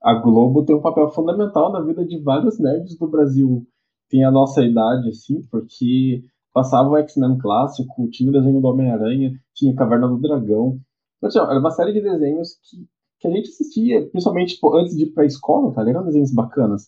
A 0.01 0.13
Globo 0.15 0.63
tem 0.63 0.75
um 0.75 0.81
papel 0.81 1.09
fundamental 1.09 1.71
na 1.71 1.81
vida 1.81 2.05
de 2.05 2.21
vários 2.21 2.59
nerds 2.59 2.97
do 2.97 3.07
Brasil 3.07 3.67
tem 4.09 4.23
a 4.23 4.31
nossa 4.31 4.63
idade, 4.63 5.09
assim, 5.09 5.41
porque 5.49 6.23
passava 6.53 6.89
o 6.89 6.97
X-Men 6.97 7.37
clássico, 7.37 8.09
tinha 8.09 8.29
o 8.29 8.33
desenho 8.33 8.61
do 8.61 8.67
Homem-Aranha, 8.67 9.31
tinha 9.53 9.75
Caverna 9.75 10.07
do 10.07 10.19
Dragão. 10.19 10.79
Então, 11.21 11.49
era 11.49 11.59
uma 11.59 11.71
série 11.71 11.93
de 11.93 12.01
desenhos 12.01 12.57
que, 12.63 12.87
que 13.19 13.27
a 13.27 13.31
gente 13.31 13.49
assistia, 13.49 14.09
principalmente 14.09 14.55
tipo, 14.55 14.75
antes 14.75 14.95
de 14.95 15.03
ir 15.03 15.13
pra 15.13 15.25
escola, 15.25 15.73
tá? 15.73 15.87
Eram 15.87 16.05
desenhos 16.05 16.33
bacanas. 16.33 16.87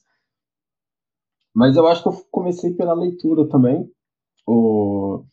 Mas 1.53 1.75
eu 1.75 1.85
acho 1.87 2.03
que 2.03 2.09
eu 2.09 2.25
comecei 2.31 2.73
pela 2.73 2.93
leitura 2.93 3.47
também. 3.49 3.89
O... 4.49 5.23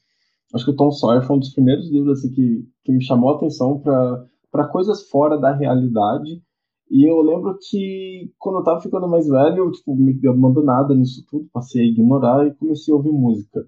Acho 0.54 0.64
que 0.64 0.70
o 0.70 0.76
Tom 0.76 0.90
Sawyer 0.90 1.22
foi 1.22 1.36
um 1.36 1.40
dos 1.40 1.52
primeiros 1.52 1.90
livros 1.90 2.18
assim, 2.18 2.30
que, 2.32 2.64
que 2.84 2.92
me 2.92 3.02
chamou 3.02 3.30
a 3.30 3.36
atenção 3.36 3.80
para 3.80 4.68
coisas 4.68 5.08
fora 5.08 5.36
da 5.38 5.52
realidade 5.52 6.42
e 6.90 7.08
eu 7.10 7.20
lembro 7.20 7.58
que 7.58 8.32
quando 8.38 8.58
eu 8.58 8.64
tava 8.64 8.80
ficando 8.80 9.08
mais 9.08 9.26
velho, 9.26 9.58
eu 9.58 9.72
tipo, 9.72 9.94
me 9.94 10.16
abandonada 10.28 10.94
nisso 10.94 11.24
tudo, 11.28 11.48
passei 11.52 11.82
a 11.82 11.86
ignorar 11.86 12.46
e 12.46 12.54
comecei 12.54 12.92
a 12.92 12.96
ouvir 12.96 13.12
música. 13.12 13.66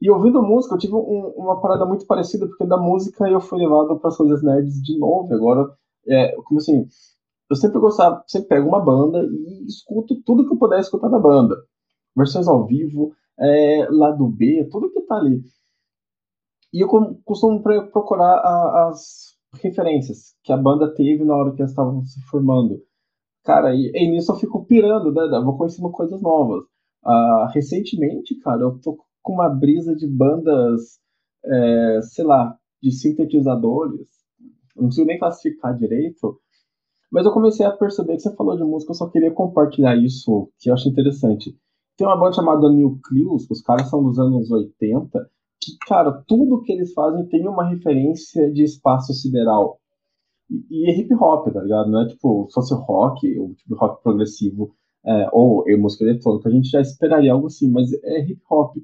E 0.00 0.10
ouvindo 0.10 0.42
música, 0.42 0.74
eu 0.74 0.78
tive 0.78 0.94
um, 0.94 1.32
uma 1.36 1.60
parada 1.60 1.84
muito 1.84 2.06
parecida, 2.06 2.46
porque 2.46 2.66
da 2.66 2.76
música 2.76 3.28
eu 3.28 3.40
fui 3.40 3.58
levado 3.58 3.98
para 4.00 4.08
as 4.08 4.16
coisas 4.16 4.42
nerds 4.42 4.82
de 4.82 4.98
novo. 4.98 5.32
Agora, 5.32 5.68
é, 6.08 6.34
como 6.42 6.58
assim, 6.58 6.86
eu 7.50 7.56
sempre 7.56 7.78
gostava, 7.78 8.24
sempre 8.26 8.48
pego 8.48 8.68
uma 8.68 8.80
banda 8.80 9.22
e 9.22 9.66
escuto 9.66 10.20
tudo 10.24 10.46
que 10.46 10.54
eu 10.54 10.58
puder 10.58 10.80
escutar 10.80 11.08
da 11.08 11.20
banda. 11.20 11.54
Versões 12.16 12.48
ao 12.48 12.66
vivo, 12.66 13.12
é, 13.38 13.86
lado 13.90 14.28
B, 14.28 14.68
tudo 14.70 14.90
que 14.90 15.00
tá 15.02 15.16
ali. 15.16 15.42
E 16.72 16.80
eu 16.82 16.88
costumo 17.24 17.62
procurar 17.62 18.88
as 18.88 19.36
referências 19.60 20.34
que 20.42 20.52
a 20.52 20.56
banda 20.56 20.94
teve 20.94 21.24
na 21.24 21.34
hora 21.36 21.52
que 21.52 21.60
eles 21.60 21.70
estavam 21.70 22.02
se 22.04 22.20
formando. 22.22 22.82
Cara, 23.44 23.74
e, 23.74 23.90
e, 23.94 24.10
nisso 24.10 24.32
eu 24.32 24.36
fico 24.36 24.64
pirando, 24.64 25.12
né? 25.12 25.36
Eu 25.36 25.44
vou 25.44 25.56
conhecendo 25.58 25.90
coisas 25.90 26.22
novas. 26.22 26.62
Uh, 27.04 27.46
recentemente, 27.52 28.36
cara, 28.36 28.62
eu 28.62 28.78
tô 28.80 28.96
com 29.20 29.32
uma 29.34 29.48
brisa 29.48 29.94
de 29.94 30.06
bandas, 30.06 31.00
é, 31.44 32.00
sei 32.02 32.24
lá, 32.24 32.56
de 32.82 32.90
sintetizadores. 32.92 34.08
não 34.76 34.84
consigo 34.84 35.06
nem 35.06 35.18
classificar 35.18 35.76
direito. 35.76 36.40
Mas 37.10 37.26
eu 37.26 37.32
comecei 37.32 37.66
a 37.66 37.70
perceber 37.70 38.14
que 38.16 38.22
você 38.22 38.34
falou 38.34 38.56
de 38.56 38.64
música, 38.64 38.92
eu 38.92 38.96
só 38.96 39.08
queria 39.08 39.30
compartilhar 39.30 39.96
isso, 39.96 40.50
que 40.58 40.70
eu 40.70 40.74
acho 40.74 40.88
interessante. 40.88 41.56
Tem 42.02 42.08
uma 42.08 42.16
banda 42.16 42.32
chamada 42.32 42.68
Nucleus, 42.68 43.48
os 43.48 43.62
caras 43.62 43.88
são 43.88 44.02
dos 44.02 44.18
anos 44.18 44.50
80, 44.50 45.20
que, 45.60 45.78
cara, 45.86 46.10
tudo 46.26 46.60
que 46.62 46.72
eles 46.72 46.92
fazem 46.92 47.28
tem 47.28 47.46
uma 47.46 47.64
referência 47.68 48.50
de 48.50 48.64
espaço 48.64 49.14
sideral. 49.14 49.78
E, 50.50 50.66
e 50.68 50.90
é 50.90 50.98
hip 50.98 51.14
hop, 51.14 51.48
tá 51.52 51.62
ligado? 51.62 51.88
Não 51.88 52.02
é 52.02 52.08
tipo, 52.08 52.48
fosse 52.52 52.74
rock, 52.74 53.38
ou 53.38 53.54
tipo 53.54 53.76
rock 53.76 54.02
progressivo, 54.02 54.74
é, 55.06 55.28
ou 55.32 55.64
música 55.78 56.02
eletrônica, 56.02 56.48
a 56.48 56.52
gente 56.52 56.70
já 56.70 56.80
esperaria 56.80 57.32
algo 57.32 57.46
assim, 57.46 57.70
mas 57.70 57.92
é 58.02 58.18
hip 58.22 58.42
hop. 58.50 58.78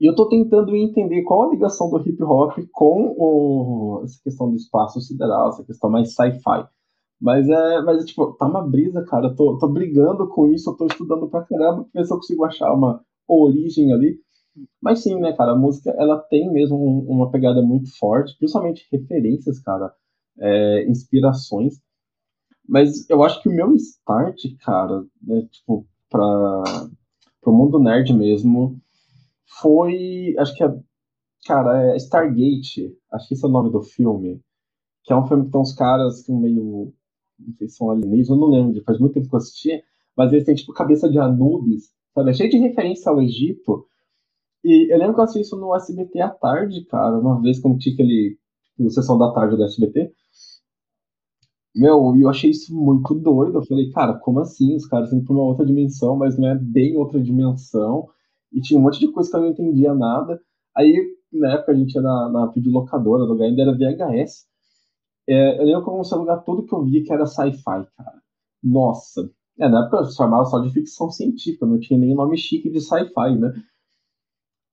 E 0.00 0.08
eu 0.08 0.14
tô 0.14 0.28
tentando 0.28 0.76
entender 0.76 1.24
qual 1.24 1.48
a 1.48 1.50
ligação 1.50 1.90
do 1.90 1.98
hip 2.08 2.22
hop 2.22 2.58
com 2.70 3.12
o, 3.18 4.02
essa 4.04 4.22
questão 4.22 4.48
do 4.48 4.54
espaço 4.54 5.00
sideral, 5.00 5.48
essa 5.48 5.64
questão 5.64 5.90
mais 5.90 6.14
sci-fi. 6.14 6.64
Mas 7.22 7.48
é, 7.48 7.80
mas 7.82 8.02
é 8.02 8.06
tipo, 8.06 8.32
tá 8.32 8.46
uma 8.46 8.68
brisa, 8.68 9.04
cara. 9.04 9.32
Tô, 9.36 9.56
tô 9.56 9.68
brigando 9.68 10.28
com 10.28 10.48
isso, 10.48 10.76
tô 10.76 10.86
estudando 10.86 11.28
pra 11.30 11.44
caramba, 11.44 11.84
pra 11.84 12.00
ver 12.02 12.06
se 12.06 12.12
eu 12.12 12.16
consigo 12.16 12.44
achar 12.44 12.72
uma 12.74 13.00
origem 13.28 13.92
ali. 13.92 14.18
Mas 14.82 15.02
sim, 15.04 15.14
né, 15.20 15.32
cara, 15.32 15.52
a 15.52 15.56
música 15.56 15.90
ela 15.92 16.18
tem 16.18 16.52
mesmo 16.52 16.76
uma 17.08 17.30
pegada 17.30 17.62
muito 17.62 17.96
forte, 17.96 18.36
principalmente 18.38 18.86
referências, 18.92 19.60
cara, 19.60 19.94
é, 20.40 20.84
inspirações. 20.90 21.80
Mas 22.68 23.08
eu 23.08 23.22
acho 23.22 23.40
que 23.40 23.48
o 23.48 23.54
meu 23.54 23.74
start, 23.76 24.40
cara, 24.64 25.04
né, 25.22 25.46
tipo, 25.50 25.86
pra, 26.10 26.62
pro 27.40 27.52
mundo 27.52 27.78
nerd 27.78 28.12
mesmo, 28.12 28.80
foi, 29.60 30.34
acho 30.38 30.54
que 30.56 30.64
é, 30.64 30.74
cara, 31.46 31.94
é 31.94 31.96
Stargate, 31.98 32.96
acho 33.12 33.28
que 33.28 33.34
esse 33.34 33.44
é 33.44 33.48
o 33.48 33.52
nome 33.52 33.70
do 33.70 33.82
filme, 33.82 34.40
que 35.04 35.12
é 35.12 35.16
um 35.16 35.26
filme 35.26 35.46
que 35.46 35.52
tem 35.52 35.60
uns 35.60 35.74
caras 35.74 36.22
que 36.22 36.32
meio, 36.32 36.92
não 37.46 37.54
sei 37.56 37.68
se 37.68 37.76
são 37.76 37.90
alienígenas, 37.90 38.28
eu 38.30 38.36
não 38.36 38.50
lembro, 38.50 38.82
faz 38.84 38.98
muito 38.98 39.14
tempo 39.14 39.28
que 39.28 39.34
eu 39.34 39.38
assisti, 39.38 39.82
mas 40.16 40.32
eles 40.32 40.44
têm, 40.44 40.54
tipo, 40.54 40.72
cabeça 40.72 41.08
de 41.08 41.18
Anubis, 41.18 41.90
sabe, 42.14 42.30
é 42.30 42.34
cheio 42.34 42.50
de 42.50 42.58
referência 42.58 43.10
ao 43.10 43.20
Egito, 43.20 43.86
e 44.64 44.92
eu 44.92 44.98
lembro 44.98 45.14
que 45.14 45.20
eu 45.20 45.24
assisti 45.24 45.40
isso 45.42 45.56
no 45.56 45.74
SBT 45.74 46.20
à 46.20 46.28
tarde, 46.28 46.84
cara, 46.84 47.18
uma 47.18 47.40
vez 47.40 47.58
como 47.60 47.78
tinha 47.78 47.94
aquele 47.94 48.38
tipo, 48.76 48.90
sessão 48.90 49.18
da 49.18 49.32
tarde 49.32 49.56
do 49.56 49.64
SBT. 49.64 50.12
Meu, 51.74 52.14
eu 52.16 52.28
achei 52.28 52.50
isso 52.50 52.74
muito 52.74 53.14
doido. 53.14 53.58
Eu 53.58 53.64
falei, 53.64 53.90
cara, 53.90 54.14
como 54.18 54.40
assim? 54.40 54.76
Os 54.76 54.86
caras 54.86 55.12
indo 55.12 55.24
pra 55.24 55.34
uma 55.34 55.44
outra 55.44 55.64
dimensão, 55.64 56.16
mas 56.16 56.38
não 56.38 56.48
é 56.48 56.54
bem 56.54 56.96
outra 56.96 57.20
dimensão. 57.20 58.08
E 58.52 58.60
tinha 58.60 58.78
um 58.78 58.82
monte 58.82 59.00
de 59.00 59.10
coisa 59.10 59.30
que 59.30 59.36
eu 59.36 59.40
não 59.40 59.48
entendia 59.48 59.94
nada. 59.94 60.40
Aí, 60.76 60.94
na 61.32 61.54
época, 61.54 61.72
a 61.72 61.74
gente 61.74 61.94
ia 61.94 62.02
na, 62.02 62.28
na 62.30 62.46
videolocadora, 62.46 63.24
lugar 63.24 63.46
ainda 63.46 63.62
era 63.62 63.72
VHS. 63.72 64.46
É, 65.28 65.58
eu 65.60 65.64
lembro 65.64 65.84
comecei 65.84 66.16
a 66.16 66.18
alugar 66.18 66.44
tudo 66.44 66.64
que 66.66 66.74
eu 66.74 66.84
via 66.84 67.02
que 67.02 67.12
era 67.12 67.26
sci-fi, 67.26 67.62
cara. 67.64 68.22
Nossa. 68.62 69.30
É, 69.58 69.68
na 69.68 69.82
época 69.82 69.98
eu 69.98 70.10
chamava 70.10 70.44
só 70.46 70.58
de 70.58 70.72
ficção 70.72 71.10
científica, 71.10 71.66
não 71.66 71.78
tinha 71.78 71.98
nem 71.98 72.14
nome 72.14 72.36
chique 72.36 72.70
de 72.70 72.80
sci-fi, 72.80 73.38
né? 73.38 73.52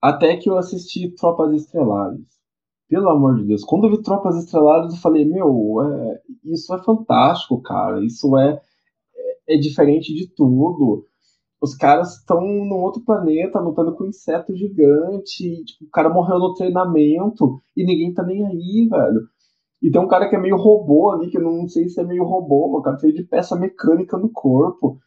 Até 0.02 0.36
que 0.36 0.48
eu 0.48 0.56
assisti 0.58 1.10
Tropas 1.14 1.52
Estrelares. 1.52 2.40
Pelo 2.88 3.08
amor 3.10 3.36
de 3.36 3.44
Deus, 3.44 3.62
quando 3.64 3.86
eu 3.86 3.90
vi 3.92 4.02
Tropas 4.02 4.36
Estrelares, 4.36 4.94
eu 4.94 5.00
falei, 5.00 5.24
meu, 5.24 5.80
é, 5.82 6.22
isso 6.44 6.74
é 6.74 6.82
fantástico, 6.82 7.60
cara. 7.62 8.04
Isso 8.04 8.36
é, 8.36 8.60
é, 9.48 9.56
é 9.56 9.58
diferente 9.58 10.12
de 10.14 10.28
tudo. 10.34 11.06
Os 11.60 11.74
caras 11.76 12.16
estão 12.16 12.40
num 12.40 12.80
outro 12.82 13.04
planeta 13.04 13.60
lutando 13.60 13.94
com 13.94 14.04
um 14.04 14.08
inseto 14.08 14.56
gigante. 14.56 15.64
Tipo, 15.64 15.84
o 15.84 15.90
cara 15.90 16.08
morreu 16.08 16.38
no 16.38 16.54
treinamento 16.54 17.60
e 17.76 17.84
ninguém 17.84 18.12
tá 18.14 18.24
nem 18.24 18.44
aí, 18.46 18.88
velho. 18.90 19.28
E 19.82 19.90
tem 19.90 20.00
um 20.00 20.08
cara 20.08 20.28
que 20.28 20.36
é 20.36 20.38
meio 20.38 20.56
robô 20.56 21.10
ali, 21.10 21.30
que 21.30 21.38
eu 21.38 21.42
não 21.42 21.66
sei 21.68 21.88
se 21.88 22.00
é 22.00 22.04
meio 22.04 22.24
robô, 22.24 22.68
mas 22.68 22.80
o 22.80 22.82
cara 22.82 22.98
feio 22.98 23.14
de 23.14 23.24
peça 23.24 23.56
mecânica 23.56 24.16
no 24.18 24.30
corpo. 24.30 24.98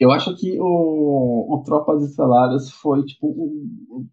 Eu 0.00 0.10
acho 0.10 0.34
que 0.36 0.58
o, 0.60 1.54
o 1.54 1.62
Tropas 1.64 2.02
Estelares 2.02 2.70
foi, 2.70 3.04
tipo, 3.04 4.04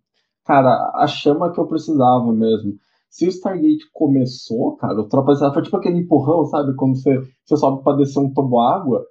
cara, 0.46 0.91
a 0.96 1.08
chama 1.08 1.51
que 1.51 1.60
eu 1.60 1.68
precisava 1.68 2.32
mesmo. 2.32 2.77
Se 3.10 3.25
o 3.25 3.29
Stargate 3.29 3.89
começou, 3.91 4.75
cara, 4.77 5.00
o 5.00 5.08
Tropas 5.08 5.36
Estelares 5.36 5.56
foi 5.56 5.63
tipo 5.63 5.77
aquele 5.77 6.00
empurrão, 6.00 6.46
sabe? 6.46 6.75
Quando 6.75 6.96
você, 6.96 7.20
você 7.44 7.58
sobe 7.58 7.84
pra 7.84 7.94
descer 7.94 8.20
um 8.20 8.32
tobo 8.32 8.60
água. 8.60 9.03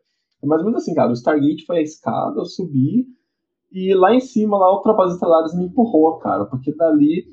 É 0.43 0.47
mais 0.47 0.61
ou 0.61 0.67
menos 0.67 0.83
assim, 0.83 0.95
cara. 0.95 1.11
O 1.11 1.15
Stargate 1.15 1.67
foi 1.67 1.79
a 1.79 1.83
escada, 1.83 2.39
eu 2.39 2.45
subi, 2.45 3.07
e 3.71 3.95
lá 3.95 4.15
em 4.15 4.21
cima, 4.21 4.57
lá, 4.57 4.73
o 4.73 4.81
Tropas 4.81 5.13
Estelares 5.15 5.55
me 5.55 5.65
empurrou, 5.65 6.19
cara. 6.19 6.47
Porque 6.47 6.75
dali, 6.75 7.27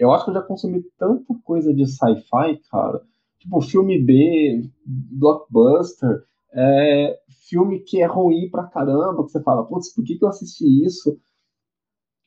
eu 0.00 0.12
acho 0.12 0.24
que 0.24 0.30
eu 0.30 0.34
já 0.34 0.42
consumi 0.42 0.82
tanta 0.98 1.34
coisa 1.44 1.72
de 1.72 1.86
sci-fi, 1.86 2.60
cara. 2.70 3.02
Tipo, 3.38 3.60
filme 3.60 4.02
B, 4.02 4.68
blockbuster 4.84 6.24
é, 6.52 7.18
filme 7.48 7.80
que 7.80 8.00
é 8.02 8.06
ruim 8.06 8.50
pra 8.50 8.66
caramba, 8.66 9.24
que 9.24 9.30
você 9.30 9.42
fala, 9.42 9.64
putz, 9.64 9.94
por 9.94 10.04
que, 10.04 10.16
que 10.18 10.24
eu 10.24 10.28
assisti 10.28 10.64
isso? 10.84 11.16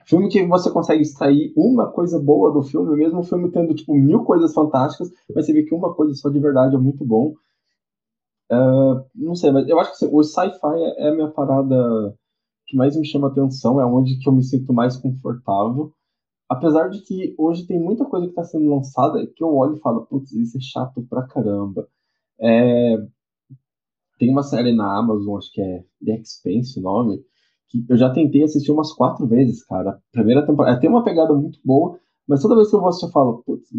Filme 0.06 0.28
que 0.30 0.46
você 0.46 0.70
consegue 0.70 1.02
extrair 1.02 1.54
uma 1.56 1.90
coisa 1.92 2.20
boa 2.20 2.52
do 2.52 2.62
filme, 2.62 2.96
mesmo 2.96 3.20
o 3.20 3.24
filme 3.24 3.50
tendo, 3.52 3.74
tipo, 3.74 3.94
mil 3.96 4.24
coisas 4.24 4.54
fantásticas, 4.54 5.10
mas 5.34 5.46
você 5.46 5.54
vê 5.54 5.64
que 5.64 5.74
uma 5.74 5.94
coisa 5.94 6.14
só 6.14 6.30
de 6.30 6.40
verdade 6.40 6.76
é 6.76 6.80
muito 6.80 7.06
bom. 7.06 7.34
Uh, 8.52 9.04
não 9.16 9.34
sei, 9.36 9.52
mas 9.52 9.68
eu 9.68 9.80
acho 9.80 9.92
que 9.92 10.06
assim, 10.06 10.14
o 10.14 10.22
sci-fi 10.22 10.76
é, 10.76 11.06
é 11.06 11.10
a 11.10 11.16
minha 11.16 11.32
parada 11.32 12.16
que 12.68 12.76
mais 12.76 12.96
me 12.98 13.06
chama 13.06 13.30
atenção, 13.30 13.80
é 13.80 13.86
onde 13.86 14.20
que 14.20 14.28
eu 14.28 14.34
me 14.34 14.44
sinto 14.44 14.74
mais 14.74 14.98
confortável. 14.98 15.94
Apesar 16.54 16.90
de 16.90 17.02
que 17.02 17.34
hoje 17.38 17.66
tem 17.66 17.80
muita 17.80 18.06
coisa 18.06 18.26
que 18.26 18.32
está 18.32 18.44
sendo 18.44 18.70
lançada 18.70 19.26
que 19.28 19.44
eu 19.44 19.56
olho 19.56 19.76
e 19.76 19.80
falo, 19.80 20.06
putz, 20.06 20.32
isso 20.34 20.58
é 20.58 20.62
chato 20.62 21.06
pra 21.10 21.28
caramba. 21.28 21.88
É... 22.40 22.98
Tem 24.20 24.30
uma 24.30 24.44
série 24.44 24.74
na 24.74 24.98
Amazon, 24.98 25.38
acho 25.38 25.52
que 25.52 25.62
é 25.62 25.84
The 26.06 26.20
Expanse 26.20 26.80
o 26.80 26.84
nome, 26.84 27.24
que 27.70 27.86
eu 27.90 27.98
já 27.98 28.12
tentei 28.12 28.44
assistir 28.44 28.72
umas 28.72 28.94
quatro 28.94 29.26
vezes, 29.28 29.66
cara. 29.66 29.92
A 29.92 30.00
primeira 30.12 30.46
temporada 30.46 30.80
tem 30.80 30.90
uma 30.90 31.04
pegada 31.04 31.34
muito 31.34 31.60
boa, 31.66 32.00
mas 32.28 32.42
toda 32.42 32.56
vez 32.56 32.70
que 32.70 32.76
eu 32.76 32.80
vou 32.80 32.90
assistir 32.90 33.08
eu 33.08 33.12
falo, 33.12 33.44
putz, 33.44 33.70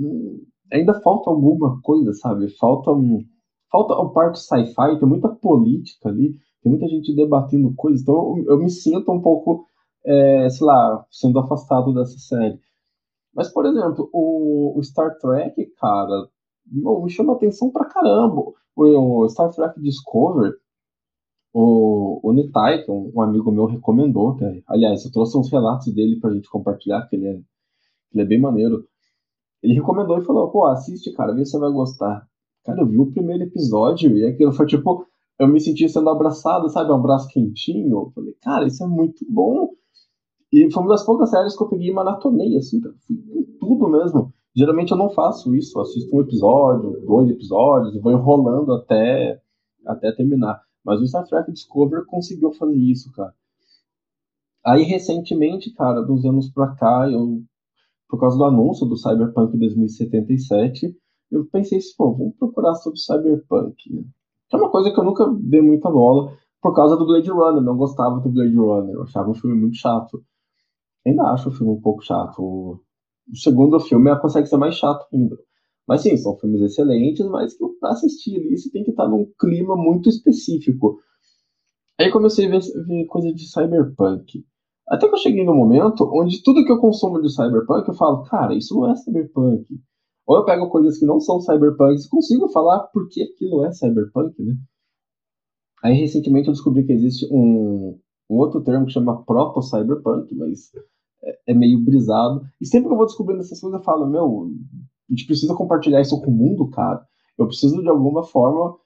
ainda 0.72 1.00
falta 1.00 1.30
alguma 1.30 1.80
coisa, 1.80 2.12
sabe? 2.12 2.48
Falta 2.58 2.90
um 2.90 3.24
falta 3.70 3.94
o 3.94 4.10
parte 4.10 4.38
sci-fi, 4.38 4.98
tem 5.00 5.08
muita 5.08 5.28
política 5.28 6.08
ali, 6.08 6.36
tem 6.62 6.70
muita 6.70 6.86
gente 6.86 7.12
debatendo 7.14 7.74
coisas, 7.74 8.02
então 8.02 8.38
eu, 8.38 8.44
eu 8.50 8.58
me 8.58 8.70
sinto 8.70 9.10
um 9.10 9.20
pouco, 9.20 9.66
é, 10.04 10.48
sei 10.50 10.66
lá, 10.66 11.06
sendo 11.10 11.38
afastado 11.38 11.94
dessa 11.94 12.18
série. 12.18 12.58
Mas, 13.34 13.48
por 13.52 13.66
exemplo, 13.66 14.08
o, 14.12 14.78
o 14.78 14.82
Star 14.82 15.18
Trek, 15.18 15.66
cara, 15.78 16.28
me 16.70 17.10
chama 17.10 17.32
atenção 17.34 17.70
pra 17.70 17.86
caramba. 17.86 18.52
O, 18.76 19.22
o 19.22 19.28
Star 19.28 19.50
Trek 19.50 19.80
Discovery, 19.80 20.54
o, 21.52 22.20
o 22.22 22.32
Nitai, 22.32 22.84
um, 22.88 23.20
amigo 23.20 23.50
meu 23.52 23.66
recomendou, 23.66 24.36
aliás, 24.66 25.04
eu 25.04 25.12
trouxe 25.12 25.38
uns 25.38 25.50
relatos 25.50 25.92
dele 25.94 26.18
pra 26.18 26.32
gente 26.32 26.48
compartilhar, 26.48 27.06
que 27.08 27.16
ele 27.16 27.26
é, 27.28 27.40
ele 28.12 28.22
é 28.22 28.24
bem 28.24 28.40
maneiro. 28.40 28.86
Ele 29.62 29.74
recomendou 29.74 30.18
e 30.18 30.24
falou, 30.24 30.50
pô, 30.50 30.66
assiste, 30.66 31.12
cara, 31.12 31.32
vê 31.32 31.44
se 31.44 31.52
você 31.52 31.58
vai 31.58 31.72
gostar. 31.72 32.28
Cara, 32.64 32.80
eu 32.80 32.86
vi 32.86 32.98
o 32.98 33.10
primeiro 33.10 33.44
episódio 33.44 34.16
e 34.16 34.26
aquilo 34.26 34.52
foi 34.52 34.66
tipo, 34.66 35.06
eu 35.38 35.48
me 35.48 35.60
senti 35.60 35.88
sendo 35.88 36.10
abraçado, 36.10 36.68
sabe? 36.68 36.90
Um 36.90 36.96
abraço 36.96 37.28
quentinho. 37.28 38.06
Eu 38.06 38.10
falei, 38.14 38.34
cara, 38.42 38.66
isso 38.66 38.82
é 38.82 38.86
muito 38.86 39.24
bom. 39.28 39.70
E 40.54 40.70
foi 40.70 40.84
uma 40.84 40.90
das 40.90 41.04
poucas 41.04 41.30
séries 41.30 41.56
que 41.56 41.64
eu 41.64 41.68
peguei 41.68 41.88
e 41.88 41.92
maratonei, 41.92 42.56
assim. 42.56 42.80
Fui 42.80 43.44
tudo 43.58 43.88
mesmo. 43.88 44.32
Geralmente 44.54 44.92
eu 44.92 44.96
não 44.96 45.10
faço 45.10 45.52
isso, 45.52 45.80
assisto 45.80 46.14
um 46.14 46.20
episódio, 46.20 47.04
dois 47.04 47.28
episódios, 47.28 47.96
e 47.96 47.98
vou 47.98 48.12
enrolando 48.12 48.72
até, 48.72 49.42
até 49.84 50.12
terminar. 50.12 50.62
Mas 50.84 51.00
o 51.00 51.06
Star 51.08 51.26
Trek 51.26 51.50
Discovery 51.50 52.06
conseguiu 52.06 52.52
fazer 52.52 52.76
isso, 52.76 53.10
cara. 53.10 53.34
Aí, 54.64 54.84
recentemente, 54.84 55.72
cara, 55.72 56.02
dos 56.02 56.24
anos 56.24 56.48
pra 56.52 56.68
cá, 56.76 57.10
eu, 57.10 57.42
por 58.08 58.20
causa 58.20 58.38
do 58.38 58.44
anúncio 58.44 58.86
do 58.86 58.96
Cyberpunk 58.96 59.58
2077, 59.58 60.96
eu 61.32 61.46
pensei 61.46 61.78
assim, 61.78 61.94
pô, 61.98 62.12
vamos 62.12 62.36
procurar 62.36 62.76
sobre 62.76 63.00
Cyberpunk. 63.00 63.74
Que 63.76 64.54
é 64.54 64.56
uma 64.56 64.70
coisa 64.70 64.92
que 64.92 65.00
eu 65.00 65.04
nunca 65.04 65.26
dei 65.36 65.60
muita 65.60 65.90
bola 65.90 66.32
por 66.62 66.72
causa 66.76 66.96
do 66.96 67.04
Blade 67.04 67.28
Runner. 67.28 67.60
Não 67.60 67.76
gostava 67.76 68.20
do 68.20 68.30
Blade 68.30 68.54
Runner. 68.54 68.94
Eu 68.94 69.02
achava 69.02 69.28
um 69.28 69.34
filme 69.34 69.56
muito 69.56 69.76
chato. 69.76 70.22
Ainda 71.06 71.24
acho 71.24 71.48
o 71.48 71.52
filme 71.52 71.72
um 71.72 71.80
pouco 71.80 72.02
chato. 72.02 72.40
O 72.40 73.36
segundo 73.36 73.78
filme 73.80 74.14
consegue 74.20 74.46
ser 74.46 74.56
mais 74.56 74.74
chato 74.74 75.06
ainda. 75.12 75.36
Mas 75.86 76.00
sim, 76.00 76.16
são 76.16 76.36
filmes 76.38 76.62
excelentes, 76.62 77.26
mas 77.26 77.56
que 77.56 77.64
pra 77.78 77.90
assistir 77.90 78.40
você 78.50 78.70
tem 78.70 78.84
que 78.84 78.90
estar 78.90 79.08
num 79.08 79.26
clima 79.38 79.76
muito 79.76 80.08
específico. 80.08 80.98
Aí 81.98 82.10
comecei 82.10 82.46
a 82.46 82.50
ver, 82.50 82.60
ver 82.86 83.06
coisa 83.06 83.32
de 83.32 83.46
cyberpunk. 83.46 84.44
Até 84.88 85.08
que 85.08 85.14
eu 85.14 85.18
cheguei 85.18 85.44
no 85.44 85.54
momento 85.54 86.10
onde 86.12 86.42
tudo 86.42 86.64
que 86.64 86.72
eu 86.72 86.80
consumo 86.80 87.20
de 87.20 87.32
cyberpunk 87.32 87.88
eu 87.88 87.94
falo, 87.94 88.24
cara, 88.24 88.54
isso 88.54 88.74
não 88.74 88.90
é 88.90 88.96
cyberpunk. 88.96 89.66
Ou 90.26 90.38
eu 90.38 90.44
pego 90.44 90.70
coisas 90.70 90.98
que 90.98 91.04
não 91.04 91.20
são 91.20 91.40
cyberpunk 91.40 92.00
e 92.00 92.08
consigo 92.08 92.48
falar 92.48 92.80
por 92.88 93.08
que 93.08 93.22
aquilo 93.22 93.64
é 93.64 93.72
cyberpunk, 93.72 94.42
né? 94.42 94.54
Aí 95.82 95.94
recentemente 95.94 96.48
eu 96.48 96.54
descobri 96.54 96.84
que 96.84 96.92
existe 96.92 97.26
um, 97.30 97.98
um 98.30 98.36
outro 98.36 98.62
termo 98.62 98.86
que 98.86 98.92
chama 98.92 99.22
proto-cyberpunk, 99.24 100.34
mas 100.34 100.70
é, 101.24 101.38
é, 101.48 101.54
meio 101.54 101.82
brisado. 101.82 102.42
E 102.60 102.66
sempre 102.66 102.88
que 102.88 102.92
eu 102.92 102.98
vou 102.98 103.06
descobrindo 103.06 103.40
essas 103.40 103.60
coisas, 103.60 103.78
eu 103.78 103.84
falo, 103.84 104.06
meu, 104.06 104.50
a 105.08 105.12
gente 105.12 105.26
precisa 105.26 105.54
compartilhar 105.54 106.00
isso 106.00 106.20
com 106.20 106.30
o 106.30 106.34
mundo, 106.34 106.68
cara. 106.70 107.04
Eu 107.38 107.46
preciso 107.46 107.82
de 107.82 107.88
alguma 107.88 108.22
forma 108.24 108.76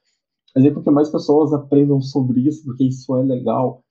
fazer 0.55 0.73
com 0.73 0.83
que 0.83 0.91
mais 0.91 1.11
pessoas 1.11 1.53
aprendam 1.53 2.01
sobre 2.01 2.41
isso, 2.49 2.65
porque 2.65 2.85
isso 2.85 3.15
é 3.17 3.23
legal. 3.23 3.83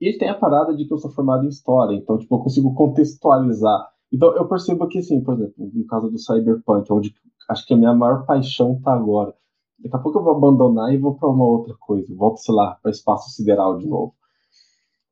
E 0.00 0.12
tem 0.18 0.28
a 0.28 0.34
parada 0.34 0.74
de 0.74 0.84
que 0.84 0.92
eu 0.92 0.98
sou 0.98 1.10
formado 1.10 1.44
em 1.44 1.48
história, 1.48 1.94
então 1.94 2.18
tipo, 2.18 2.34
eu 2.34 2.40
consigo 2.40 2.74
contextualizar 2.74 3.94
então 4.14 4.32
eu 4.36 4.46
percebo 4.46 4.86
que, 4.86 4.98
assim, 4.98 5.20
por 5.20 5.34
exemplo, 5.34 5.70
no 5.74 5.86
caso 5.86 6.08
do 6.08 6.18
Cyberpunk, 6.20 6.92
onde 6.92 7.12
acho 7.48 7.66
que 7.66 7.74
a 7.74 7.76
minha 7.76 7.92
maior 7.92 8.24
paixão 8.24 8.80
tá 8.80 8.94
agora. 8.94 9.34
Daqui 9.76 9.96
a 9.96 9.98
pouco 9.98 10.20
eu 10.20 10.22
vou 10.22 10.36
abandonar 10.36 10.94
e 10.94 10.98
vou 10.98 11.16
para 11.16 11.28
uma 11.28 11.44
outra 11.44 11.74
coisa. 11.80 12.14
Volto, 12.14 12.38
sei 12.38 12.54
lá, 12.54 12.78
para 12.80 12.92
espaço 12.92 13.30
sideral 13.30 13.76
de 13.76 13.88
novo. 13.88 14.14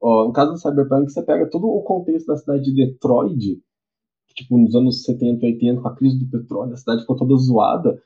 Ó, 0.03 0.27
no 0.27 0.33
caso 0.33 0.53
do 0.53 0.59
Cyberpunk, 0.59 1.12
você 1.12 1.23
pega 1.23 1.49
todo 1.49 1.69
o 1.69 1.83
contexto 1.83 2.27
da 2.27 2.37
cidade 2.37 2.65
de 2.65 2.75
Detroit, 2.75 3.62
que, 4.27 4.35
tipo, 4.35 4.59
nos 4.59 4.75
anos 4.75 5.05
70, 5.05 5.47
80, 5.47 5.81
com 5.81 5.88
a 5.88 5.95
crise 5.95 6.19
do 6.19 6.29
petróleo, 6.29 6.73
a 6.73 6.77
cidade 6.77 7.03
ficou 7.03 7.17
toda 7.17 7.37
zoada. 7.37 8.03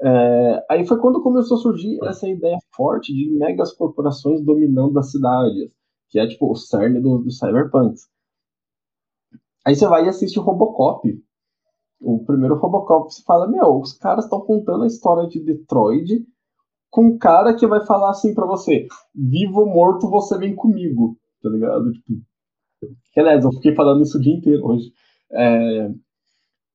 É, 0.00 0.66
aí 0.70 0.86
foi 0.86 1.00
quando 1.00 1.22
começou 1.22 1.56
a 1.56 1.60
surgir 1.60 1.98
essa 2.04 2.28
ideia 2.28 2.58
forte 2.76 3.14
de 3.14 3.30
megas 3.38 3.72
corporações 3.72 4.44
dominando 4.44 4.98
as 4.98 5.10
cidades, 5.10 5.72
que 6.10 6.18
é 6.18 6.26
tipo 6.26 6.52
o 6.52 6.54
cerne 6.54 7.00
do, 7.00 7.18
do 7.18 7.30
cyberpunks. 7.30 8.02
Aí 9.66 9.74
você 9.74 9.86
vai 9.88 10.04
e 10.04 10.08
assiste 10.08 10.38
o 10.38 10.42
Robocop. 10.42 11.08
O 12.00 12.24
primeiro 12.24 12.56
Robocop, 12.56 13.12
você 13.12 13.22
fala, 13.22 13.48
meu, 13.48 13.80
os 13.80 13.94
caras 13.94 14.24
estão 14.24 14.40
contando 14.42 14.84
a 14.84 14.86
história 14.86 15.26
de 15.28 15.40
Detroit 15.40 16.24
com 16.90 17.06
um 17.06 17.18
cara 17.18 17.54
que 17.54 17.66
vai 17.66 17.84
falar 17.84 18.10
assim 18.10 18.34
para 18.34 18.46
você, 18.46 18.86
vivo 19.14 19.60
ou 19.60 19.66
morto, 19.66 20.08
você 20.08 20.38
vem 20.38 20.54
comigo, 20.54 21.18
tá 21.42 21.48
ligado? 21.48 21.92
Tipo, 21.92 22.22
aliás, 23.16 23.44
eu 23.44 23.52
fiquei 23.52 23.74
falando 23.74 24.02
isso 24.02 24.18
o 24.18 24.20
dia 24.20 24.34
inteiro 24.34 24.64
hoje. 24.66 24.92
É... 25.32 25.90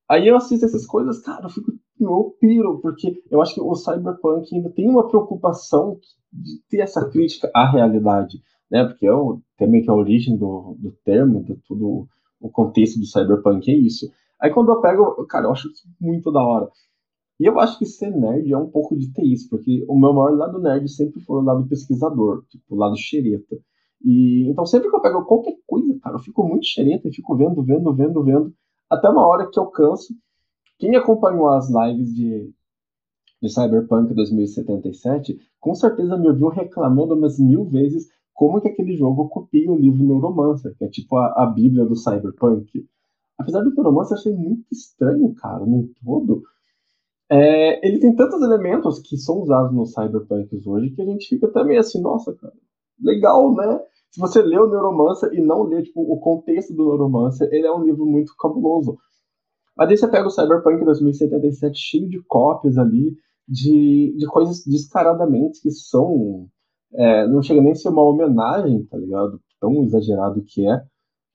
Aí 0.10 0.28
eu 0.28 0.36
assisto 0.36 0.66
essas 0.66 0.86
coisas, 0.86 1.22
cara, 1.22 1.46
eu 1.46 1.50
fico 1.50 1.72
eu 2.00 2.36
piro, 2.40 2.80
porque 2.82 3.22
eu 3.30 3.42
acho 3.42 3.56
que 3.56 3.62
o 3.62 3.76
cyberpunk 3.76 4.54
ainda 4.54 4.70
tem 4.72 4.90
uma 4.90 5.08
preocupação 5.08 6.00
de 6.32 6.62
ter 6.70 6.80
essa 6.80 7.08
crítica 7.10 7.50
à 7.54 7.70
realidade, 7.70 8.42
né? 8.70 8.86
Porque 8.86 9.06
é 9.06 9.14
o, 9.14 9.42
também 9.58 9.82
que 9.82 9.90
é 9.90 9.94
a 9.94 9.96
origem 9.96 10.38
do, 10.38 10.76
do 10.80 10.92
termo, 11.04 11.44
de 11.44 11.56
tudo 11.68 12.08
o 12.42 12.50
contexto 12.50 13.00
do 13.00 13.06
cyberpunk 13.06 13.72
é 13.72 13.76
isso. 13.76 14.12
Aí 14.42 14.52
quando 14.52 14.72
eu 14.72 14.82
pego, 14.82 15.26
cara, 15.28 15.46
eu 15.46 15.52
acho 15.52 15.70
isso 15.70 15.88
muito 16.00 16.32
da 16.32 16.44
hora. 16.44 16.70
E 17.40 17.46
eu 17.46 17.60
acho 17.60 17.80
que 17.80 17.86
ser 17.86 18.12
nerd 18.12 18.52
é 18.52 18.58
um 18.58 18.70
pouco 18.70 18.98
de 18.98 19.12
ter 19.14 19.24
isso, 19.24 19.50
porque 19.50 19.86
o 19.88 19.98
meu 19.98 20.14
maior 20.14 20.36
lado 20.36 20.60
nerd 20.60 20.88
sempre 20.90 21.22
foi 21.22 21.38
o 21.38 21.42
lado 21.42 21.68
pesquisador, 21.68 22.44
tipo, 22.50 22.64
o 22.70 22.78
lado 22.78 22.98
xereta. 22.98 23.58
E 24.04 24.50
então 24.50 24.66
sempre 24.66 24.90
que 24.90 24.96
eu 24.96 25.02
pego 25.02 25.26
qualquer 25.26 25.56
coisa, 25.66 25.98
cara, 26.02 26.16
eu 26.16 26.20
fico 26.20 26.46
muito 26.48 26.66
xereta, 26.66 27.10
fico 27.12 27.36
vendo, 27.36 27.64
vendo, 27.64 27.94
vendo, 27.94 28.24
vendo, 28.24 28.54
até 28.90 29.10
uma 29.10 29.26
hora 29.26 29.50
que 29.50 29.60
eu 29.60 29.68
canso. 29.68 30.14
Quem 30.78 30.96
acompanhou 30.96 31.50
as 31.50 31.70
lives 31.70 32.14
de, 32.14 32.52
de 33.42 33.50
Cyberpunk 33.50 34.14
2077, 34.14 35.38
com 35.60 35.74
certeza 35.74 36.18
me 36.18 36.28
ouviu 36.28 36.50
reclamando 36.50 37.16
umas 37.16 37.40
mil 37.40 37.66
vezes 37.66 38.08
como 38.34 38.60
que 38.60 38.68
aquele 38.68 38.96
jogo 38.98 39.30
copia 39.30 39.72
o 39.72 39.78
livro 39.78 40.04
Neuromancer, 40.04 40.76
que 40.76 40.84
é 40.84 40.90
tipo 40.90 41.16
a, 41.16 41.44
a 41.44 41.46
bíblia 41.46 41.86
do 41.86 41.96
cyberpunk. 41.96 42.86
Apesar 43.38 43.62
do 43.62 43.74
Neuromancer, 43.74 44.18
eu 44.18 44.20
achei 44.20 44.34
muito 44.34 44.66
estranho, 44.72 45.34
cara, 45.36 45.66
no 45.66 45.90
todo. 46.04 46.44
É, 47.30 47.88
ele 47.88 48.00
tem 48.00 48.16
tantos 48.16 48.42
elementos 48.42 49.00
que 49.00 49.18
são 49.18 49.42
usados 49.42 49.74
no 49.74 49.86
cyberpunk 49.86 50.62
hoje 50.68 50.92
que 50.92 51.02
a 51.02 51.06
gente 51.06 51.28
fica 51.30 51.64
meio 51.64 51.80
assim, 51.80 52.02
nossa, 52.02 52.34
cara, 52.34 52.54
legal, 53.00 53.56
né? 53.56 53.80
Se 54.14 54.20
você 54.20 54.44
lê 54.44 54.60
o 54.60 54.68
Neuromancer 54.68 55.34
e 55.34 55.42
não 55.42 55.64
lê 55.64 55.82
tipo, 55.82 56.00
o 56.02 56.20
contexto 56.20 56.72
do 56.72 56.86
Neuromancer, 56.86 57.50
ele 57.52 57.66
é 57.66 57.74
um 57.74 57.84
livro 57.84 58.06
muito 58.06 58.36
cabuloso. 58.38 58.96
Mas 59.76 59.90
aí 59.90 59.98
você 59.98 60.08
pega 60.08 60.28
o 60.28 60.30
Cyberpunk 60.30 60.86
2077 60.86 61.76
cheio 61.76 62.08
de 62.08 62.22
cópias 62.28 62.78
ali, 62.78 63.18
de, 63.48 64.16
de 64.16 64.28
coisas 64.28 64.64
descaradamente 64.68 65.60
que 65.60 65.72
são 65.72 66.48
é, 66.94 67.28
não 67.28 67.42
chega 67.42 67.60
nem 67.60 67.72
a 67.72 67.76
ser 67.76 67.90
uma 67.90 68.04
homenagem, 68.04 68.86
tá 68.86 68.98
ligado? 69.00 69.42
Tão 69.60 69.84
exagerado 69.84 70.44
que 70.44 70.70
é. 70.70 70.80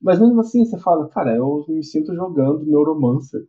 Mas 0.00 0.20
mesmo 0.20 0.40
assim, 0.40 0.64
você 0.64 0.78
fala, 0.78 1.08
cara, 1.08 1.34
eu 1.34 1.64
me 1.68 1.82
sinto 1.82 2.14
jogando 2.14 2.64
Neuromancer. 2.64 3.44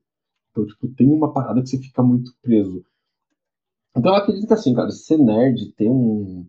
Então, 0.49 0.65
tipo, 0.65 0.87
tem 0.95 1.11
uma 1.11 1.31
parada 1.31 1.61
que 1.61 1.69
você 1.69 1.77
fica 1.77 2.01
muito 2.01 2.31
preso. 2.41 2.83
Então, 3.95 4.11
eu 4.11 4.17
acredito 4.17 4.47
que, 4.47 4.53
assim, 4.53 4.73
cara, 4.73 4.89
ser 4.89 5.17
nerd 5.17 5.71
tem 5.73 5.87
um, 5.87 6.47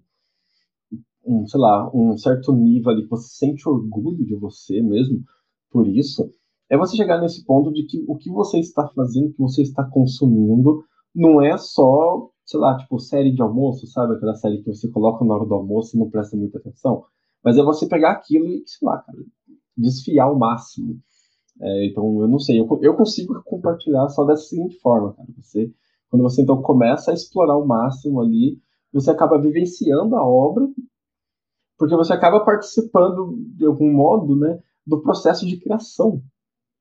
um, 1.24 1.46
sei 1.46 1.61
lá, 1.61 1.90
um 1.94 2.16
certo 2.16 2.52
nível 2.52 2.90
ali 2.90 3.02
que 3.02 3.11
você 3.11 3.28
sente 3.28 3.68
orgulho 3.68 4.24
de 4.24 4.35
você 4.37 4.80
mesmo 4.83 5.22
por 5.70 5.87
isso, 5.87 6.33
é 6.68 6.76
você 6.76 6.96
chegar 6.96 7.20
nesse 7.20 7.44
ponto 7.44 7.72
de 7.72 7.85
que 7.85 8.04
o 8.09 8.16
que 8.16 8.30
você 8.30 8.59
está 8.59 8.88
fazendo, 8.88 9.28
o 9.28 9.33
que 9.33 9.40
você 9.40 9.62
está 9.62 9.85
consumindo, 9.85 10.85
não 11.14 11.42
é 11.42 11.56
só 11.56 12.30
sei 12.50 12.59
lá, 12.59 12.76
tipo, 12.76 12.98
série 12.98 13.33
de 13.33 13.40
almoço, 13.40 13.87
sabe? 13.87 14.14
Aquela 14.14 14.35
série 14.35 14.59
que 14.59 14.66
você 14.66 14.88
coloca 14.88 15.24
na 15.24 15.35
hora 15.35 15.46
do 15.46 15.54
almoço 15.54 15.96
e 15.96 16.00
não 16.00 16.11
presta 16.11 16.37
muita 16.37 16.59
atenção. 16.59 17.04
Mas 17.44 17.56
é 17.56 17.62
você 17.62 17.87
pegar 17.87 18.11
aquilo 18.11 18.44
e, 18.48 18.64
sei 18.66 18.88
lá, 18.88 18.98
cara, 18.98 19.18
desfiar 19.76 20.24
ao 20.24 20.37
máximo. 20.37 20.98
É, 21.61 21.87
então, 21.87 22.20
eu 22.20 22.26
não 22.26 22.40
sei, 22.40 22.59
eu, 22.59 22.66
eu 22.83 22.96
consigo 22.96 23.40
compartilhar 23.44 24.09
só 24.09 24.24
dessa 24.24 24.48
seguinte 24.48 24.76
forma, 24.80 25.14
cara. 25.14 25.28
Você, 25.40 25.72
quando 26.11 26.22
você 26.22 26.42
então 26.42 26.61
começa 26.61 27.12
a 27.12 27.14
explorar 27.14 27.56
o 27.56 27.66
máximo 27.66 28.20
ali, 28.20 28.59
você 28.92 29.12
acaba 29.12 29.40
vivenciando 29.40 30.16
a 30.16 30.26
obra, 30.26 30.68
porque 31.80 31.96
você 31.96 32.12
acaba 32.12 32.44
participando, 32.44 33.34
de 33.56 33.64
algum 33.64 33.90
modo, 33.90 34.36
né, 34.36 34.60
do 34.86 35.00
processo 35.00 35.46
de 35.46 35.56
criação. 35.56 36.20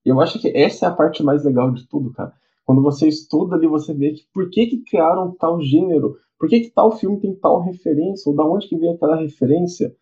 Eu 0.04 0.20
acho 0.20 0.38
que 0.42 0.50
essa 0.50 0.88
é 0.88 0.90
a 0.90 0.94
parte 0.94 1.24
mais 1.24 1.46
legal 1.46 1.72
de 1.72 1.88
tudo, 1.88 2.12
cara. 2.12 2.34
Quando 2.66 2.82
você 2.82 3.08
estuda 3.08 3.56
ali, 3.56 3.66
você 3.66 3.94
vê 3.94 4.12
que 4.12 4.24
por 4.34 4.50
que, 4.50 4.66
que 4.68 4.84
criaram 4.84 5.34
tal 5.40 5.62
gênero, 5.62 6.18
por 6.38 6.50
que, 6.50 6.60
que 6.60 6.72
tal 6.72 6.92
filme 6.92 7.18
tem 7.18 7.34
tal 7.34 7.62
referência, 7.62 8.30
ou 8.30 8.36
da 8.36 8.44
onde 8.44 8.68
que 8.68 8.78
vem 8.78 8.92
aquela 8.92 9.16
referência. 9.16 9.96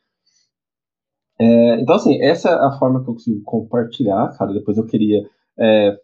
É, 1.40 1.80
então, 1.80 1.96
assim, 1.96 2.20
essa 2.20 2.50
é 2.50 2.54
a 2.54 2.72
forma 2.80 3.04
que 3.04 3.08
eu 3.12 3.14
consigo 3.14 3.44
compartilhar, 3.44 4.36
cara. 4.36 4.52
Depois 4.52 4.80
eu 4.80 4.86
queria 4.88 5.30
é, 5.60 5.96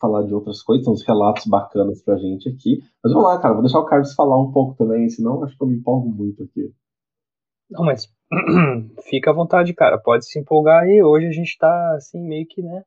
falar 0.00 0.24
de 0.24 0.34
outras 0.34 0.60
coisas, 0.60 0.88
uns 0.88 1.06
relatos 1.06 1.46
bacanas 1.46 2.02
pra 2.02 2.16
gente 2.16 2.48
aqui. 2.48 2.82
Mas 3.00 3.12
vamos 3.12 3.28
lá, 3.28 3.38
cara, 3.38 3.54
vou 3.54 3.62
deixar 3.62 3.78
o 3.78 3.86
Carlos 3.86 4.12
falar 4.12 4.42
um 4.42 4.50
pouco 4.50 4.74
também, 4.76 5.08
senão 5.08 5.44
acho 5.44 5.56
que 5.56 5.62
eu 5.62 5.68
me 5.68 5.76
empolgo 5.76 6.08
muito 6.08 6.42
aqui. 6.42 6.74
Não, 7.70 7.84
mas 7.84 8.12
fica 9.08 9.30
à 9.30 9.34
vontade, 9.34 9.72
cara. 9.72 9.98
Pode 9.98 10.26
se 10.26 10.38
empolgar 10.38 10.82
aí. 10.82 11.02
Hoje 11.02 11.26
a 11.26 11.32
gente 11.32 11.56
tá, 11.56 11.94
assim, 11.94 12.20
meio 12.20 12.46
que, 12.46 12.62
né, 12.62 12.84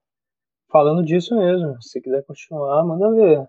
falando 0.69 1.03
disso 1.03 1.37
mesmo. 1.37 1.81
Se 1.81 2.01
quiser 2.01 2.23
continuar, 2.25 2.83
manda 2.83 3.09
ver. 3.11 3.47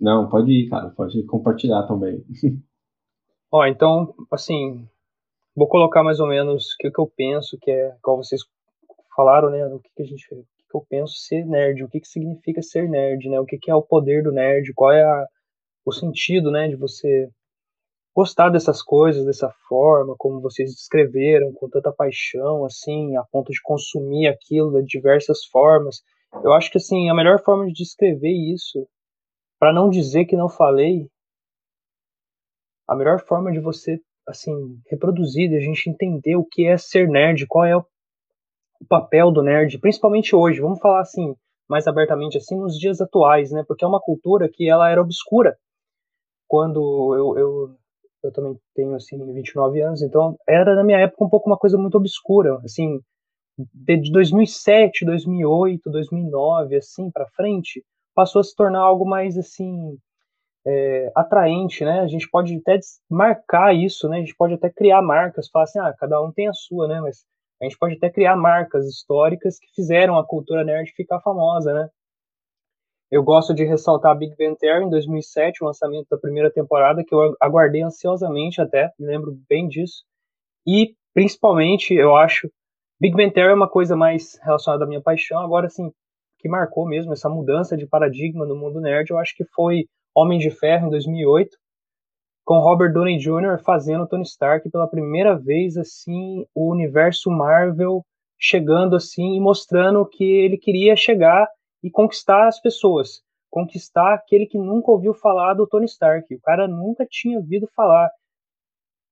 Não, 0.00 0.28
pode 0.28 0.50
ir, 0.50 0.68
cara. 0.68 0.90
Pode 0.90 1.22
compartilhar 1.24 1.86
também. 1.86 2.24
Ó, 3.52 3.64
então, 3.66 4.14
assim, 4.32 4.88
vou 5.54 5.68
colocar 5.68 6.02
mais 6.02 6.18
ou 6.18 6.26
menos 6.26 6.72
o 6.72 6.76
que, 6.78 6.90
que 6.90 6.98
eu 6.98 7.06
penso, 7.06 7.58
que 7.60 7.70
é, 7.70 7.94
igual 7.96 8.16
vocês 8.16 8.42
falaram, 9.14 9.50
né, 9.50 9.64
o 9.66 9.78
que, 9.78 9.90
que 9.94 10.02
a 10.02 10.06
gente 10.06 10.26
que 10.26 10.76
eu 10.76 10.86
penso 10.88 11.14
ser 11.16 11.44
nerd, 11.44 11.84
o 11.84 11.88
que, 11.88 12.00
que 12.00 12.08
significa 12.08 12.62
ser 12.62 12.88
nerd, 12.88 13.28
né, 13.28 13.38
o 13.38 13.44
que, 13.44 13.58
que 13.58 13.70
é 13.70 13.74
o 13.74 13.82
poder 13.82 14.22
do 14.22 14.32
nerd, 14.32 14.72
qual 14.72 14.90
é 14.90 15.04
a, 15.04 15.26
o 15.84 15.92
sentido, 15.92 16.50
né, 16.50 16.66
de 16.66 16.76
você 16.76 17.30
gostar 18.14 18.50
dessas 18.50 18.82
coisas 18.82 19.24
dessa 19.24 19.50
forma, 19.68 20.14
como 20.18 20.40
vocês 20.40 20.70
descreveram, 20.70 21.52
com 21.52 21.68
tanta 21.68 21.92
paixão, 21.92 22.64
assim, 22.64 23.16
a 23.16 23.24
ponto 23.24 23.50
de 23.50 23.60
consumir 23.62 24.28
aquilo 24.28 24.80
de 24.82 24.86
diversas 24.86 25.44
formas. 25.46 26.02
Eu 26.44 26.52
acho 26.52 26.70
que, 26.70 26.78
assim, 26.78 27.08
a 27.08 27.14
melhor 27.14 27.42
forma 27.42 27.66
de 27.66 27.72
descrever 27.72 28.32
isso, 28.52 28.86
para 29.58 29.72
não 29.72 29.88
dizer 29.88 30.26
que 30.26 30.36
não 30.36 30.48
falei, 30.48 31.08
a 32.88 32.94
melhor 32.94 33.20
forma 33.20 33.50
de 33.50 33.60
você, 33.60 33.98
assim, 34.26 34.52
reproduzir, 34.90 35.48
de 35.48 35.56
a 35.56 35.60
gente 35.60 35.88
entender 35.88 36.36
o 36.36 36.44
que 36.44 36.66
é 36.66 36.76
ser 36.76 37.08
nerd, 37.08 37.46
qual 37.46 37.64
é 37.64 37.76
o 37.76 37.84
papel 38.88 39.30
do 39.30 39.42
nerd, 39.42 39.78
principalmente 39.78 40.34
hoje, 40.34 40.60
vamos 40.60 40.80
falar 40.80 41.00
assim, 41.00 41.34
mais 41.68 41.86
abertamente 41.86 42.36
assim, 42.36 42.58
nos 42.58 42.76
dias 42.76 43.00
atuais, 43.00 43.50
né? 43.50 43.64
Porque 43.66 43.84
é 43.84 43.88
uma 43.88 44.00
cultura 44.00 44.48
que 44.52 44.68
ela 44.68 44.90
era 44.90 45.00
obscura. 45.00 45.56
Quando 46.46 47.14
eu, 47.14 47.38
eu 47.38 47.76
eu 48.22 48.32
também 48.32 48.56
tenho 48.74 48.94
assim 48.94 49.18
29 49.32 49.80
anos, 49.82 50.02
então 50.02 50.36
era 50.48 50.74
na 50.74 50.84
minha 50.84 50.98
época 50.98 51.24
um 51.24 51.28
pouco 51.28 51.48
uma 51.48 51.58
coisa 51.58 51.76
muito 51.76 51.96
obscura, 51.96 52.58
assim, 52.64 53.00
de 53.58 54.10
2007, 54.10 55.04
2008, 55.04 55.90
2009, 55.90 56.76
assim 56.76 57.10
para 57.10 57.28
frente, 57.30 57.84
passou 58.14 58.40
a 58.40 58.44
se 58.44 58.54
tornar 58.54 58.80
algo 58.80 59.04
mais 59.04 59.36
assim 59.36 59.98
é, 60.66 61.10
atraente, 61.14 61.84
né? 61.84 62.00
A 62.00 62.06
gente 62.06 62.28
pode 62.30 62.56
até 62.56 62.78
marcar 63.10 63.74
isso, 63.74 64.08
né? 64.08 64.18
A 64.18 64.20
gente 64.20 64.36
pode 64.36 64.54
até 64.54 64.70
criar 64.70 65.02
marcas, 65.02 65.48
falar 65.48 65.64
assim, 65.64 65.78
ah, 65.80 65.94
cada 65.98 66.22
um 66.22 66.32
tem 66.32 66.48
a 66.48 66.52
sua, 66.52 66.88
né? 66.88 67.00
Mas 67.00 67.24
a 67.60 67.64
gente 67.64 67.78
pode 67.78 67.96
até 67.96 68.10
criar 68.10 68.36
marcas 68.36 68.86
históricas 68.86 69.58
que 69.58 69.68
fizeram 69.74 70.18
a 70.18 70.26
cultura 70.26 70.64
nerd 70.64 70.90
ficar 70.92 71.20
famosa, 71.20 71.72
né? 71.74 71.88
Eu 73.12 73.22
gosto 73.22 73.52
de 73.52 73.62
ressaltar 73.62 74.16
Big 74.16 74.34
Bang 74.38 74.56
Theory 74.56 74.86
em 74.86 74.88
2007, 74.88 75.62
o 75.62 75.66
lançamento 75.66 76.06
da 76.10 76.16
primeira 76.16 76.50
temporada, 76.50 77.04
que 77.04 77.14
eu 77.14 77.36
aguardei 77.38 77.82
ansiosamente 77.82 78.58
até, 78.58 78.90
me 78.98 79.06
lembro 79.06 79.38
bem 79.46 79.68
disso. 79.68 80.02
E, 80.66 80.94
principalmente, 81.12 81.92
eu 81.92 82.16
acho, 82.16 82.50
Big 82.98 83.14
Bang 83.14 83.30
Theory 83.30 83.52
é 83.52 83.54
uma 83.54 83.68
coisa 83.68 83.94
mais 83.94 84.38
relacionada 84.42 84.84
à 84.84 84.88
minha 84.88 85.02
paixão, 85.02 85.40
agora, 85.40 85.66
assim, 85.66 85.92
que 86.38 86.48
marcou 86.48 86.88
mesmo 86.88 87.12
essa 87.12 87.28
mudança 87.28 87.76
de 87.76 87.86
paradigma 87.86 88.46
no 88.46 88.56
mundo 88.56 88.80
nerd, 88.80 89.10
eu 89.10 89.18
acho 89.18 89.36
que 89.36 89.44
foi 89.44 89.84
Homem 90.16 90.38
de 90.38 90.48
Ferro, 90.48 90.86
em 90.86 90.90
2008, 90.90 91.54
com 92.46 92.60
Robert 92.60 92.94
Downey 92.94 93.18
Jr. 93.18 93.62
fazendo 93.62 94.08
Tony 94.08 94.22
Stark 94.22 94.70
pela 94.70 94.88
primeira 94.88 95.38
vez, 95.38 95.76
assim, 95.76 96.46
o 96.54 96.72
universo 96.72 97.30
Marvel 97.30 98.06
chegando, 98.38 98.96
assim, 98.96 99.36
e 99.36 99.40
mostrando 99.40 100.02
que 100.06 100.24
ele 100.24 100.56
queria 100.56 100.96
chegar 100.96 101.46
e 101.82 101.90
conquistar 101.90 102.46
as 102.46 102.60
pessoas, 102.60 103.22
conquistar 103.50 104.14
aquele 104.14 104.46
que 104.46 104.58
nunca 104.58 104.90
ouviu 104.90 105.12
falar 105.14 105.54
do 105.54 105.66
Tony 105.66 105.86
Stark. 105.86 106.34
O 106.34 106.40
cara 106.40 106.68
nunca 106.68 107.06
tinha 107.08 107.38
ouvido 107.38 107.68
falar. 107.74 108.10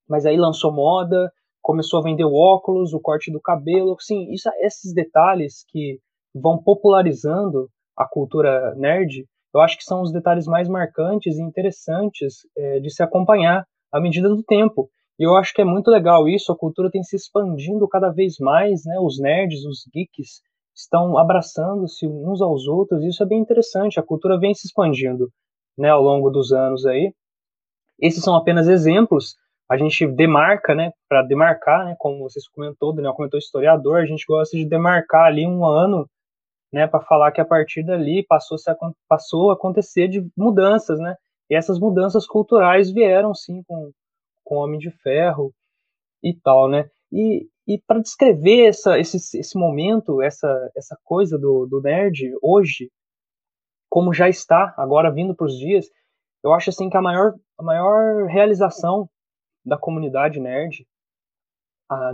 Mas 0.09 0.25
aí 0.25 0.37
lançou 0.37 0.73
moda, 0.73 1.31
começou 1.61 2.01
a 2.01 2.03
vender 2.03 2.25
o 2.25 2.35
óculos, 2.35 2.95
o 2.95 3.01
corte 3.01 3.31
do 3.31 3.41
cabelo, 3.41 3.97
sim, 4.01 4.31
isso, 4.33 4.49
esses 4.61 4.95
detalhes 4.95 5.65
que 5.69 5.99
vão 6.35 6.63
popularizando 6.63 7.69
a 7.97 8.09
cultura 8.09 8.75
nerd, 8.77 9.27
eu 9.53 9.61
acho 9.61 9.77
que 9.77 9.85
são 9.85 10.01
os 10.01 10.13
detalhes 10.13 10.47
mais 10.47 10.69
marcantes 10.69 11.37
e 11.37 11.43
interessantes 11.43 12.47
é, 12.57 12.81
de 12.81 12.91
se 12.91 13.03
acompanhar 13.03 13.67
à 13.93 14.01
medida 14.01 14.29
do 14.29 14.43
tempo. 14.43 14.89
E 15.19 15.25
eu 15.25 15.37
acho 15.37 15.53
que 15.53 15.61
é 15.61 15.65
muito 15.65 15.91
legal 15.91 16.29
isso, 16.29 16.51
a 16.51 16.57
cultura 16.57 16.91
tem 16.91 17.03
se 17.03 17.15
expandindo 17.15 17.87
cada 17.89 18.11
vez 18.11 18.37
mais, 18.39 18.85
né? 18.87 18.99
Os 19.01 19.21
nerds, 19.21 19.65
os 19.67 19.85
geeks, 19.93 20.41
estão 20.81 21.19
abraçando-se 21.19 22.07
uns 22.07 22.41
aos 22.41 22.67
outros, 22.67 23.03
e 23.03 23.09
isso 23.09 23.23
é 23.23 23.27
bem 23.27 23.41
interessante, 23.41 24.01
a 24.01 24.03
cultura 24.03 24.39
vem 24.39 24.55
se 24.55 24.67
expandindo 24.67 25.31
né, 25.79 25.89
ao 25.91 26.03
longo 26.03 26.31
dos 26.31 26.53
anos 26.53 26.87
aí. 26.87 27.15
Esses 28.01 28.23
são 28.23 28.35
apenas 28.35 28.69
exemplos, 28.69 29.37
a 29.69 29.77
gente 29.77 30.07
demarca, 30.07 30.75
né, 30.75 30.93
para 31.09 31.23
demarcar, 31.23 31.85
né, 31.85 31.97
como 31.99 32.19
vocês 32.19 32.49
comentou, 32.49 32.95
Daniel 32.95 33.15
comentou 33.15 33.39
historiador, 33.39 33.99
a 33.99 34.07
gente 34.07 34.25
gosta 34.27 34.57
de 34.57 34.69
demarcar 34.69 35.27
ali 35.27 35.47
um 35.47 35.65
ano, 35.65 36.09
né, 36.73 36.87
para 36.87 37.01
falar 37.01 37.33
que 37.33 37.41
a 37.41 37.45
partir 37.45 37.85
dali 37.85 38.25
passou, 38.27 38.59
-se 38.59 38.71
a, 38.71 38.77
passou 39.09 39.51
a 39.51 39.55
acontecer 39.55 40.09
de 40.09 40.27
mudanças, 40.37 40.99
né, 40.99 41.15
e 41.49 41.55
essas 41.55 41.79
mudanças 41.79 42.27
culturais 42.27 42.91
vieram 42.91 43.35
sim 43.35 43.63
com, 43.65 43.91
com 44.45 44.57
Homem 44.57 44.79
de 44.79 44.91
Ferro 44.91 45.53
e 46.23 46.35
tal, 46.35 46.69
né, 46.69 46.89
e, 47.13 47.49
e 47.67 47.79
para 47.87 48.01
descrever 48.01 48.67
essa, 48.67 48.99
esse, 48.99 49.39
esse 49.39 49.59
momento, 49.59 50.23
essa, 50.23 50.71
essa 50.77 50.97
coisa 51.05 51.39
do, 51.39 51.67
do 51.67 51.81
nerd 51.81 52.33
hoje, 52.43 52.91
como 53.89 54.13
já 54.15 54.29
está 54.29 54.75
agora 54.77 55.11
vindo 55.11 55.35
para 55.35 55.47
os 55.47 55.59
dias, 55.59 55.87
eu 56.43 56.53
acho 56.53 56.71
assim 56.71 56.89
que 56.89 56.97
a 56.97 57.03
maior, 57.03 57.35
a 57.59 57.63
maior 57.63 58.27
realização 58.27 59.09
da 59.65 59.77
comunidade 59.77 60.41
nerd, 60.41 60.87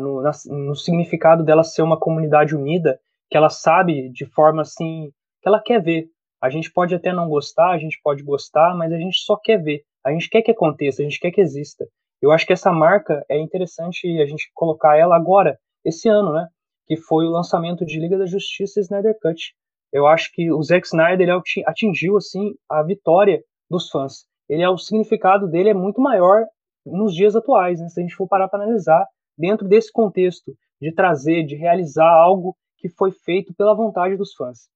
no, 0.00 0.22
na, 0.22 0.30
no 0.46 0.74
significado 0.74 1.44
dela 1.44 1.62
ser 1.62 1.82
uma 1.82 1.98
comunidade 1.98 2.56
unida, 2.56 2.98
que 3.28 3.36
ela 3.36 3.50
sabe 3.50 4.08
de 4.10 4.24
forma 4.24 4.62
assim, 4.62 5.12
que 5.42 5.48
ela 5.48 5.60
quer 5.60 5.82
ver. 5.82 6.08
A 6.40 6.48
gente 6.48 6.72
pode 6.72 6.94
até 6.94 7.12
não 7.12 7.28
gostar, 7.28 7.70
a 7.70 7.78
gente 7.78 8.00
pode 8.02 8.22
gostar, 8.22 8.74
mas 8.74 8.92
a 8.92 8.98
gente 8.98 9.18
só 9.18 9.36
quer 9.36 9.62
ver. 9.62 9.82
A 10.04 10.12
gente 10.12 10.28
quer 10.28 10.42
que 10.42 10.50
aconteça, 10.50 11.02
a 11.02 11.04
gente 11.04 11.18
quer 11.18 11.30
que 11.30 11.40
exista. 11.40 11.86
Eu 12.20 12.30
acho 12.32 12.46
que 12.46 12.52
essa 12.52 12.72
marca 12.72 13.24
é 13.28 13.38
interessante 13.38 14.20
a 14.20 14.26
gente 14.26 14.50
colocar 14.54 14.96
ela 14.96 15.16
agora, 15.16 15.58
esse 15.84 16.08
ano, 16.08 16.32
né? 16.32 16.48
Que 16.86 16.96
foi 16.96 17.26
o 17.26 17.30
lançamento 17.30 17.84
de 17.84 17.98
Liga 18.00 18.18
da 18.18 18.26
Justiça 18.26 18.80
e 18.80 18.82
Snyder 18.82 19.18
Cut. 19.20 19.54
Eu 19.92 20.06
acho 20.06 20.30
que 20.32 20.50
o 20.50 20.62
Zack 20.62 20.86
Snyder 20.86 21.28
ele 21.28 21.42
atingiu 21.66 22.16
assim 22.16 22.54
a 22.68 22.82
vitória 22.82 23.42
dos 23.70 23.90
fãs. 23.90 24.26
Ele 24.48 24.62
é 24.62 24.68
o 24.68 24.78
significado 24.78 25.48
dele 25.48 25.70
é 25.70 25.74
muito 25.74 26.00
maior 26.00 26.46
nos 26.84 27.14
dias 27.14 27.34
atuais, 27.34 27.80
né? 27.80 27.88
Se 27.88 28.00
a 28.00 28.02
gente 28.02 28.14
for 28.14 28.28
parar 28.28 28.48
para 28.48 28.62
analisar 28.62 29.04
dentro 29.36 29.68
desse 29.68 29.92
contexto 29.92 30.56
de 30.80 30.92
trazer, 30.92 31.44
de 31.44 31.56
realizar 31.56 32.08
algo 32.08 32.56
que 32.78 32.88
foi 32.88 33.10
feito 33.10 33.54
pela 33.54 33.74
vontade 33.74 34.16
dos 34.16 34.34
fãs. 34.34 34.68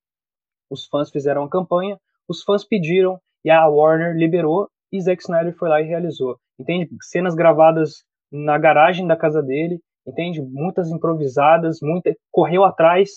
Os 0.68 0.86
fãs 0.86 1.10
fizeram 1.10 1.44
a 1.44 1.48
campanha, 1.48 1.98
os 2.28 2.42
fãs 2.42 2.64
pediram 2.64 3.20
e 3.44 3.50
a 3.50 3.66
Warner 3.66 4.14
liberou 4.14 4.68
e 4.92 5.00
Zack 5.00 5.22
Snyder 5.22 5.56
foi 5.56 5.68
lá 5.68 5.80
e 5.80 5.86
realizou 5.86 6.38
entende? 6.60 6.88
Cenas 7.02 7.34
gravadas 7.34 8.04
na 8.30 8.58
garagem 8.58 9.06
da 9.06 9.16
casa 9.16 9.42
dele, 9.42 9.80
entende? 10.06 10.42
Muitas 10.42 10.90
improvisadas, 10.90 11.78
muita 11.82 12.14
correu 12.30 12.64
atrás 12.64 13.10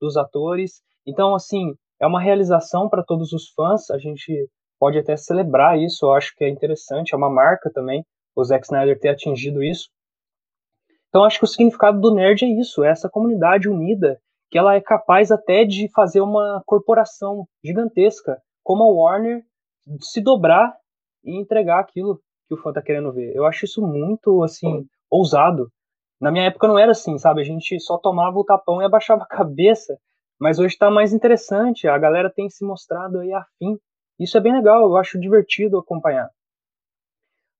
dos 0.00 0.16
atores. 0.16 0.82
Então, 1.06 1.34
assim, 1.34 1.74
é 2.00 2.06
uma 2.06 2.20
realização 2.20 2.88
para 2.88 3.02
todos 3.02 3.32
os 3.32 3.50
fãs. 3.50 3.90
A 3.90 3.98
gente 3.98 4.48
pode 4.78 4.98
até 4.98 5.16
celebrar 5.16 5.78
isso. 5.78 6.06
Eu 6.06 6.12
acho 6.12 6.34
que 6.36 6.44
é 6.44 6.48
interessante, 6.48 7.14
é 7.14 7.16
uma 7.16 7.30
marca 7.30 7.70
também 7.72 8.04
o 8.36 8.44
Zack 8.44 8.64
Snyder 8.64 8.98
ter 8.98 9.08
atingido 9.08 9.62
isso. 9.62 9.88
Então, 11.08 11.24
acho 11.24 11.38
que 11.38 11.44
o 11.44 11.48
significado 11.48 12.00
do 12.00 12.14
nerd 12.14 12.44
é 12.44 12.48
isso, 12.48 12.84
é 12.84 12.88
essa 12.88 13.10
comunidade 13.10 13.68
unida 13.68 14.20
que 14.48 14.58
ela 14.58 14.74
é 14.74 14.80
capaz 14.80 15.30
até 15.30 15.64
de 15.64 15.90
fazer 15.92 16.20
uma 16.20 16.62
corporação 16.66 17.46
gigantesca, 17.64 18.40
como 18.62 18.84
a 18.84 18.88
Warner, 18.88 19.42
se 20.00 20.20
dobrar 20.20 20.74
e 21.24 21.36
entregar 21.38 21.80
aquilo 21.80 22.20
que 22.50 22.54
o 22.54 22.62
fã 22.62 22.72
tá 22.72 22.82
querendo 22.82 23.12
ver. 23.12 23.34
Eu 23.34 23.46
acho 23.46 23.64
isso 23.64 23.80
muito, 23.80 24.42
assim, 24.42 24.84
ousado. 25.08 25.70
Na 26.20 26.30
minha 26.32 26.46
época 26.46 26.66
não 26.66 26.78
era 26.78 26.90
assim, 26.90 27.16
sabe? 27.16 27.40
A 27.40 27.44
gente 27.44 27.78
só 27.80 27.96
tomava 27.96 28.36
o 28.38 28.44
tapão 28.44 28.82
e 28.82 28.84
abaixava 28.84 29.22
a 29.22 29.26
cabeça. 29.36 29.96
Mas 30.38 30.58
hoje 30.58 30.76
tá 30.76 30.90
mais 30.90 31.12
interessante, 31.12 31.86
a 31.86 31.96
galera 31.98 32.30
tem 32.30 32.48
se 32.48 32.64
mostrado 32.64 33.20
aí 33.20 33.32
afim. 33.32 33.78
Isso 34.18 34.36
é 34.36 34.40
bem 34.40 34.52
legal, 34.52 34.82
eu 34.82 34.96
acho 34.96 35.20
divertido 35.20 35.78
acompanhar. 35.78 36.28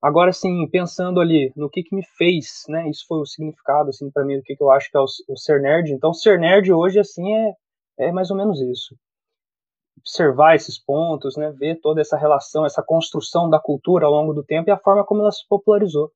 Agora, 0.03 0.31
assim, 0.31 0.67
pensando 0.71 1.21
ali 1.21 1.53
no 1.55 1.69
que 1.69 1.83
que 1.83 1.95
me 1.95 2.03
fez, 2.17 2.65
né? 2.69 2.89
Isso 2.89 3.05
foi 3.07 3.19
o 3.19 3.27
significado, 3.27 3.91
assim, 3.91 4.11
para 4.11 4.25
mim, 4.25 4.39
do 4.39 4.43
que, 4.43 4.57
que 4.57 4.63
eu 4.63 4.71
acho 4.71 4.91
que 4.91 4.97
é 4.97 5.01
o, 5.01 5.05
o, 5.05 5.37
ser 5.37 5.61
nerd. 5.61 5.93
Então, 5.93 6.15
ser 6.15 6.39
nerd 6.39 6.73
hoje, 6.73 6.99
assim, 6.99 7.31
é, 7.35 7.53
é 7.99 8.13
mais 8.13 8.31
ou 8.31 8.37
menos 8.37 8.61
isso. 8.63 8.97
Observar 10.01 10.55
esses 10.55 10.79
pontos, 10.79 11.37
né? 11.37 11.51
Ver 11.53 11.81
toda 11.81 12.01
essa 12.01 12.17
relação, 12.17 12.65
essa 12.65 12.83
construção 12.83 13.49
da 13.49 13.61
cultura 13.61 14.07
ao 14.07 14.13
longo 14.13 14.33
do 14.33 14.43
tempo 14.43 14.69
e 14.69 14.73
a 14.73 14.79
forma 14.79 15.05
como 15.05 15.21
ela 15.21 15.31
se 15.31 15.47
popularizou. 15.49 16.11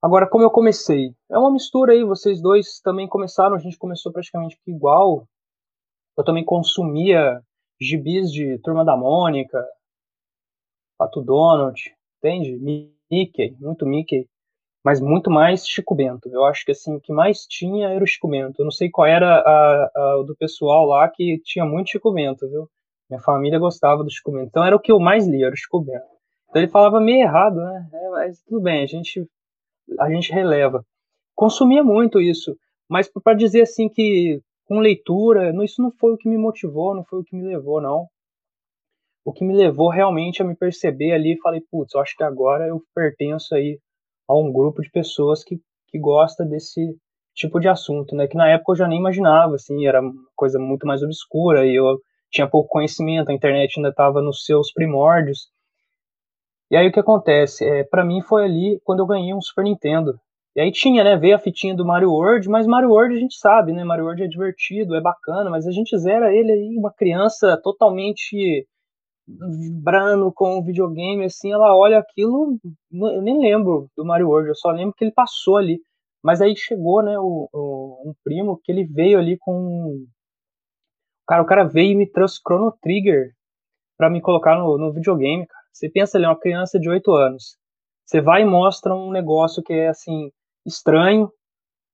Agora, 0.00 0.28
como 0.28 0.44
eu 0.44 0.50
comecei? 0.50 1.12
É 1.28 1.36
uma 1.36 1.50
mistura 1.50 1.92
aí, 1.92 2.04
vocês 2.04 2.40
dois 2.40 2.80
também 2.80 3.08
começaram, 3.08 3.56
a 3.56 3.58
gente 3.58 3.76
começou 3.76 4.12
praticamente 4.12 4.56
igual. 4.66 5.26
Eu 6.16 6.24
também 6.24 6.44
consumia 6.44 7.42
gibis 7.80 8.30
de 8.30 8.58
Turma 8.58 8.84
da 8.84 8.96
Mônica, 8.96 9.64
Pato 10.96 11.20
Donald, 11.20 11.80
entende? 12.18 12.58
Mickey, 13.10 13.56
muito 13.60 13.86
Mickey, 13.86 14.28
mas 14.88 15.02
muito 15.02 15.30
mais 15.30 15.68
Chico 15.68 15.94
Bento. 15.94 16.30
Eu 16.32 16.46
acho 16.46 16.64
que 16.64 16.72
assim, 16.72 16.96
o 16.96 17.00
que 17.00 17.12
mais 17.12 17.44
tinha 17.46 17.90
era 17.90 18.02
o 18.02 18.06
Chico 18.06 18.26
Bento. 18.26 18.58
Eu 18.58 18.64
não 18.64 18.70
sei 18.70 18.88
qual 18.88 19.06
era 19.06 19.38
a, 19.38 19.84
a 19.84 20.22
do 20.26 20.34
pessoal 20.34 20.86
lá 20.86 21.06
que 21.10 21.38
tinha 21.44 21.66
muito 21.66 21.90
Chico 21.90 22.10
Bento, 22.10 22.48
viu? 22.48 22.66
Minha 23.10 23.20
família 23.20 23.58
gostava 23.58 24.02
do 24.02 24.10
Chico 24.10 24.32
Bento. 24.32 24.46
Então 24.46 24.64
era 24.64 24.74
o 24.74 24.80
que 24.80 24.90
eu 24.90 24.98
mais 24.98 25.26
lia, 25.26 25.44
era 25.44 25.54
o 25.54 25.58
Chico 25.58 25.82
Bento. 25.82 26.06
Então 26.48 26.62
ele 26.62 26.70
falava 26.70 27.02
meio 27.02 27.20
errado, 27.20 27.56
né? 27.56 27.86
É, 27.92 28.08
mas 28.08 28.40
tudo 28.40 28.62
bem, 28.62 28.82
a 28.82 28.86
gente, 28.86 29.28
a 30.00 30.10
gente 30.10 30.32
releva. 30.32 30.82
Consumia 31.36 31.84
muito 31.84 32.18
isso, 32.18 32.56
mas 32.88 33.10
para 33.22 33.36
dizer 33.36 33.60
assim 33.60 33.90
que 33.90 34.40
com 34.64 34.78
leitura, 34.78 35.52
isso 35.62 35.82
não 35.82 35.92
foi 35.92 36.14
o 36.14 36.16
que 36.16 36.30
me 36.30 36.38
motivou, 36.38 36.94
não 36.94 37.04
foi 37.04 37.20
o 37.20 37.24
que 37.24 37.36
me 37.36 37.44
levou, 37.44 37.78
não 37.78 38.06
o 39.22 39.32
que 39.34 39.44
me 39.44 39.54
levou 39.54 39.90
realmente 39.90 40.40
a 40.40 40.44
me 40.46 40.56
perceber 40.56 41.12
ali 41.12 41.34
e 41.34 41.40
falei, 41.40 41.60
putz, 41.70 41.92
eu 41.92 42.00
acho 42.00 42.16
que 42.16 42.24
agora 42.24 42.66
eu 42.66 42.82
pertenço 42.94 43.54
aí 43.54 43.78
a 44.28 44.38
um 44.38 44.52
grupo 44.52 44.82
de 44.82 44.90
pessoas 44.90 45.42
que, 45.42 45.58
que 45.88 45.98
gosta 45.98 46.44
desse 46.44 46.94
tipo 47.34 47.58
de 47.58 47.68
assunto, 47.68 48.14
né? 48.14 48.26
Que 48.26 48.36
na 48.36 48.48
época 48.48 48.72
eu 48.72 48.76
já 48.76 48.88
nem 48.88 48.98
imaginava, 48.98 49.54
assim, 49.54 49.86
era 49.86 50.02
coisa 50.36 50.58
muito 50.58 50.86
mais 50.86 51.02
obscura 51.02 51.66
e 51.66 51.74
eu 51.74 51.98
tinha 52.30 52.48
pouco 52.48 52.68
conhecimento, 52.68 53.30
a 53.30 53.34
internet 53.34 53.78
ainda 53.78 53.88
estava 53.88 54.20
nos 54.20 54.44
seus 54.44 54.72
primórdios. 54.72 55.48
E 56.70 56.76
aí 56.76 56.86
o 56.88 56.92
que 56.92 57.00
acontece? 57.00 57.64
É, 57.64 57.84
para 57.84 58.04
mim 58.04 58.20
foi 58.20 58.44
ali 58.44 58.80
quando 58.84 59.00
eu 59.00 59.06
ganhei 59.06 59.32
um 59.32 59.40
Super 59.40 59.64
Nintendo. 59.64 60.20
E 60.54 60.60
aí 60.60 60.72
tinha, 60.72 61.04
né, 61.04 61.16
veio 61.16 61.36
a 61.36 61.38
fitinha 61.38 61.74
do 61.74 61.86
Mario 61.86 62.10
World, 62.10 62.48
mas 62.48 62.66
Mario 62.66 62.90
World 62.90 63.14
a 63.14 63.20
gente 63.20 63.38
sabe, 63.38 63.72
né, 63.72 63.84
Mario 63.84 64.04
World 64.04 64.24
é 64.24 64.26
divertido, 64.26 64.96
é 64.96 65.00
bacana, 65.00 65.48
mas 65.48 65.66
a 65.66 65.70
gente 65.70 65.96
zera 65.96 66.34
ele 66.34 66.50
aí, 66.50 66.76
uma 66.76 66.92
criança 66.92 67.56
totalmente 67.62 68.66
vibrando 69.28 70.32
com 70.32 70.58
o 70.58 70.64
videogame, 70.64 71.24
assim, 71.24 71.52
ela 71.52 71.76
olha 71.76 71.98
aquilo, 71.98 72.58
eu 72.92 73.22
nem 73.22 73.38
lembro 73.38 73.90
do 73.96 74.04
Mario 74.04 74.28
World, 74.28 74.48
eu 74.48 74.54
só 74.54 74.70
lembro 74.70 74.94
que 74.96 75.04
ele 75.04 75.12
passou 75.12 75.56
ali. 75.56 75.80
Mas 76.22 76.40
aí 76.40 76.56
chegou, 76.56 77.02
né, 77.02 77.18
o, 77.18 77.48
o 77.52 78.10
um 78.10 78.14
primo 78.24 78.58
que 78.62 78.72
ele 78.72 78.84
veio 78.84 79.18
ali 79.18 79.36
com. 79.38 80.06
Cara, 81.26 81.42
o 81.42 81.46
cara 81.46 81.64
veio 81.64 81.92
e 81.92 81.94
me 81.94 82.10
trouxe 82.10 82.40
Chrono 82.40 82.72
Trigger 82.82 83.32
para 83.96 84.10
me 84.10 84.20
colocar 84.20 84.56
no, 84.58 84.78
no 84.78 84.92
videogame, 84.92 85.46
cara. 85.46 85.64
Você 85.72 85.88
pensa 85.88 86.18
ali, 86.18 86.26
uma 86.26 86.38
criança 86.38 86.78
de 86.78 86.88
8 86.88 87.12
anos. 87.12 87.56
Você 88.04 88.20
vai 88.20 88.42
e 88.42 88.46
mostra 88.46 88.94
um 88.94 89.12
negócio 89.12 89.62
que 89.62 89.72
é 89.72 89.88
assim, 89.88 90.32
estranho. 90.66 91.30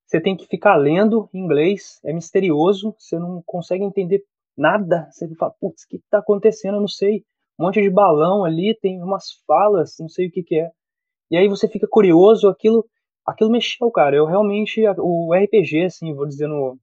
Você 0.06 0.20
tem 0.20 0.36
que 0.36 0.46
ficar 0.46 0.76
lendo 0.76 1.28
inglês, 1.34 1.98
é 2.04 2.12
misterioso, 2.12 2.94
você 2.98 3.18
não 3.18 3.42
consegue 3.44 3.84
entender 3.84 4.22
nada. 4.56 5.08
Você 5.10 5.32
fala, 5.36 5.54
putz, 5.60 5.84
o 5.84 5.88
que 5.88 5.96
está 5.96 6.18
acontecendo? 6.18 6.76
Eu 6.76 6.80
não 6.80 6.88
sei. 6.88 7.24
Um 7.58 7.64
monte 7.64 7.80
de 7.80 7.90
balão 7.90 8.44
ali, 8.44 8.76
tem 8.80 9.02
umas 9.02 9.26
falas, 9.46 9.94
não 10.00 10.08
sei 10.08 10.26
o 10.26 10.30
que, 10.30 10.42
que 10.42 10.58
é. 10.58 10.70
E 11.30 11.36
aí 11.36 11.48
você 11.48 11.68
fica 11.68 11.86
curioso, 11.88 12.48
aquilo, 12.48 12.84
aquilo 13.26 13.50
mexeu, 13.50 13.90
cara. 13.90 14.16
Eu 14.16 14.26
realmente, 14.26 14.82
o 14.98 15.32
RPG, 15.32 15.84
assim, 15.84 16.12
vou 16.12 16.26
dizer 16.26 16.48
no, 16.48 16.78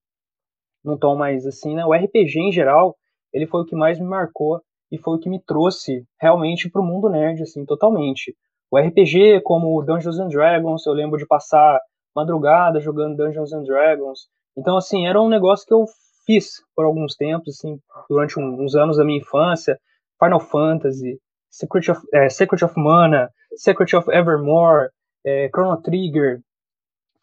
num 0.84 0.98
tom 0.98 1.16
mais 1.16 1.46
assim, 1.46 1.76
né? 1.76 1.86
O 1.86 1.94
RPG 1.94 2.40
em 2.40 2.52
geral, 2.52 2.96
ele 3.34 3.48
foi 3.48 3.62
o 3.62 3.66
que 3.66 3.76
mais 3.76 4.00
me 4.00 4.06
marcou 4.06 4.62
e 4.92 4.98
foi 4.98 5.16
o 5.16 5.20
que 5.20 5.30
me 5.30 5.42
trouxe 5.42 6.06
realmente 6.20 6.70
pro 6.70 6.84
mundo 6.84 7.10
nerd, 7.10 7.42
assim, 7.42 7.66
totalmente. 7.66 8.36
O 8.70 8.78
RPG, 8.78 9.42
como 9.42 9.82
Dungeons 9.84 10.20
and 10.20 10.30
Dragons, 10.30 10.86
eu 10.86 10.94
lembro 10.94 11.18
de 11.18 11.26
passar 11.26 11.80
madrugada 12.16 12.80
jogando 12.80 13.18
Dungeons 13.18 13.54
and 13.54 13.64
Dragons. 13.64 14.28
Então, 14.58 14.78
assim, 14.78 15.08
era 15.08 15.22
um 15.22 15.30
negócio 15.30 15.66
que 15.66 15.74
eu 15.74 15.86
fiz 16.26 16.62
por 16.76 16.86
alguns 16.86 17.16
tempos, 17.16 17.56
assim, 17.58 17.80
durante 18.10 18.40
uns 18.40 18.76
anos 18.76 18.98
da 18.98 19.04
minha 19.04 19.20
infância, 19.20 19.78
Final 20.24 20.40
Fantasy, 20.40 21.20
Secret 21.50 21.92
of, 21.92 22.02
é, 22.14 22.30
Secret 22.30 22.64
of 22.64 22.74
Mana, 22.78 23.30
Secret 23.56 23.96
of 23.96 24.10
Evermore, 24.10 24.90
é, 25.26 25.50
Chrono 25.50 25.82
Trigger, 25.82 26.40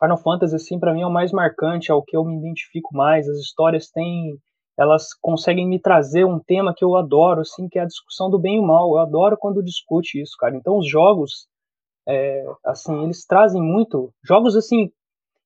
Final 0.00 0.18
Fantasy, 0.18 0.54
assim, 0.54 0.78
para 0.78 0.92
mim 0.92 1.02
é 1.02 1.06
o 1.06 1.12
mais 1.12 1.32
marcante, 1.32 1.90
é 1.90 1.94
o 1.94 2.02
que 2.02 2.16
eu 2.16 2.24
me 2.24 2.38
identifico 2.38 2.94
mais. 2.94 3.28
As 3.28 3.38
histórias 3.38 3.90
têm, 3.90 4.38
elas 4.78 5.08
conseguem 5.20 5.66
me 5.66 5.80
trazer 5.80 6.24
um 6.24 6.38
tema 6.38 6.72
que 6.74 6.84
eu 6.84 6.96
adoro, 6.96 7.40
assim, 7.40 7.68
que 7.68 7.78
é 7.78 7.82
a 7.82 7.86
discussão 7.86 8.30
do 8.30 8.38
bem 8.38 8.56
e 8.56 8.60
o 8.60 8.62
mal. 8.62 8.90
Eu 8.92 8.98
adoro 8.98 9.36
quando 9.36 9.62
discute 9.62 10.20
isso, 10.20 10.36
cara. 10.38 10.56
Então, 10.56 10.78
os 10.78 10.88
jogos, 10.88 11.48
é, 12.06 12.44
assim, 12.64 13.02
eles 13.02 13.26
trazem 13.26 13.60
muito, 13.60 14.12
jogos 14.24 14.56
assim 14.56 14.90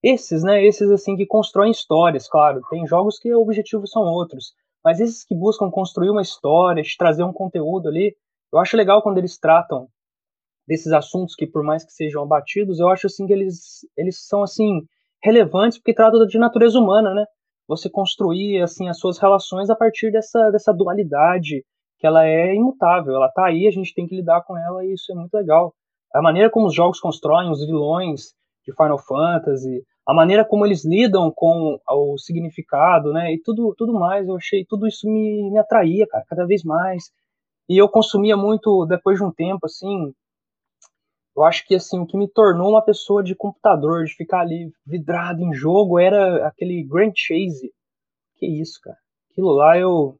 esses, 0.02 0.42
né, 0.42 0.64
esses 0.64 0.90
assim 0.90 1.16
que 1.16 1.26
constroem 1.26 1.70
histórias, 1.70 2.28
claro, 2.28 2.60
tem 2.70 2.86
jogos 2.86 3.18
que 3.18 3.32
objetivos 3.34 3.90
são 3.90 4.02
outros, 4.02 4.52
mas 4.84 5.00
esses 5.00 5.24
que 5.24 5.34
buscam 5.34 5.70
construir 5.70 6.10
uma 6.10 6.22
história, 6.22 6.82
te 6.82 6.96
trazer 6.96 7.22
um 7.22 7.32
conteúdo 7.32 7.88
ali, 7.88 8.16
eu 8.52 8.58
acho 8.58 8.76
legal 8.76 9.00
quando 9.02 9.18
eles 9.18 9.38
tratam 9.38 9.88
desses 10.66 10.92
assuntos 10.92 11.34
que 11.34 11.46
por 11.46 11.62
mais 11.62 11.84
que 11.84 11.92
sejam 11.92 12.22
abatidos, 12.22 12.80
eu 12.80 12.88
acho 12.88 13.06
assim 13.06 13.26
que 13.26 13.32
eles 13.32 13.86
eles 13.96 14.26
são 14.26 14.42
assim 14.42 14.82
relevantes 15.22 15.78
porque 15.78 15.94
tratam 15.94 16.26
de 16.26 16.38
natureza 16.38 16.78
humana, 16.78 17.14
né? 17.14 17.24
Você 17.68 17.88
construir 17.88 18.60
assim 18.60 18.88
as 18.88 18.98
suas 18.98 19.18
relações 19.18 19.70
a 19.70 19.76
partir 19.76 20.10
dessa 20.10 20.50
dessa 20.50 20.72
dualidade 20.72 21.64
que 21.98 22.06
ela 22.06 22.26
é 22.26 22.54
imutável, 22.54 23.14
ela 23.14 23.28
tá 23.28 23.46
aí, 23.46 23.66
a 23.66 23.70
gente 23.70 23.94
tem 23.94 24.06
que 24.06 24.16
lidar 24.16 24.42
com 24.42 24.56
ela 24.58 24.84
e 24.84 24.92
isso 24.92 25.12
é 25.12 25.14
muito 25.14 25.34
legal. 25.34 25.72
A 26.12 26.20
maneira 26.20 26.50
como 26.50 26.66
os 26.66 26.74
jogos 26.74 27.00
constroem 27.00 27.50
os 27.50 27.64
vilões 27.64 28.34
de 28.64 28.72
Final 28.72 28.98
Fantasy, 28.98 29.84
a 30.06 30.14
maneira 30.14 30.44
como 30.44 30.66
eles 30.66 30.84
lidam 30.84 31.30
com 31.34 31.78
o 31.88 32.18
significado, 32.18 33.12
né, 33.12 33.32
e 33.32 33.40
tudo, 33.40 33.74
tudo 33.76 33.92
mais, 33.92 34.26
eu 34.26 34.36
achei, 34.36 34.64
tudo 34.64 34.86
isso 34.86 35.08
me, 35.08 35.50
me 35.50 35.58
atraía, 35.58 36.06
cara, 36.06 36.24
cada 36.28 36.46
vez 36.46 36.64
mais, 36.64 37.10
e 37.68 37.78
eu 37.78 37.88
consumia 37.88 38.36
muito, 38.36 38.84
depois 38.86 39.18
de 39.18 39.24
um 39.24 39.32
tempo, 39.32 39.66
assim, 39.66 40.12
eu 41.36 41.44
acho 41.44 41.66
que, 41.66 41.74
assim, 41.74 41.98
o 42.00 42.06
que 42.06 42.16
me 42.16 42.28
tornou 42.28 42.70
uma 42.70 42.82
pessoa 42.82 43.22
de 43.22 43.34
computador, 43.34 44.04
de 44.04 44.14
ficar 44.14 44.40
ali 44.40 44.70
vidrado 44.84 45.40
em 45.42 45.54
jogo, 45.54 45.98
era 45.98 46.46
aquele 46.46 46.82
Grand 46.82 47.12
Chase, 47.16 47.72
que 48.36 48.46
isso, 48.46 48.80
cara, 48.82 48.98
aquilo 49.30 49.50
lá, 49.52 49.78
eu 49.78 50.18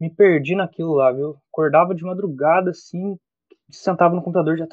me 0.00 0.08
perdi 0.08 0.54
naquilo 0.54 0.94
lá, 0.94 1.12
viu, 1.12 1.36
acordava 1.52 1.94
de 1.94 2.02
madrugada, 2.02 2.70
assim, 2.70 3.18
sentava 3.70 4.14
no 4.14 4.22
computador, 4.22 4.56
já 4.56 4.66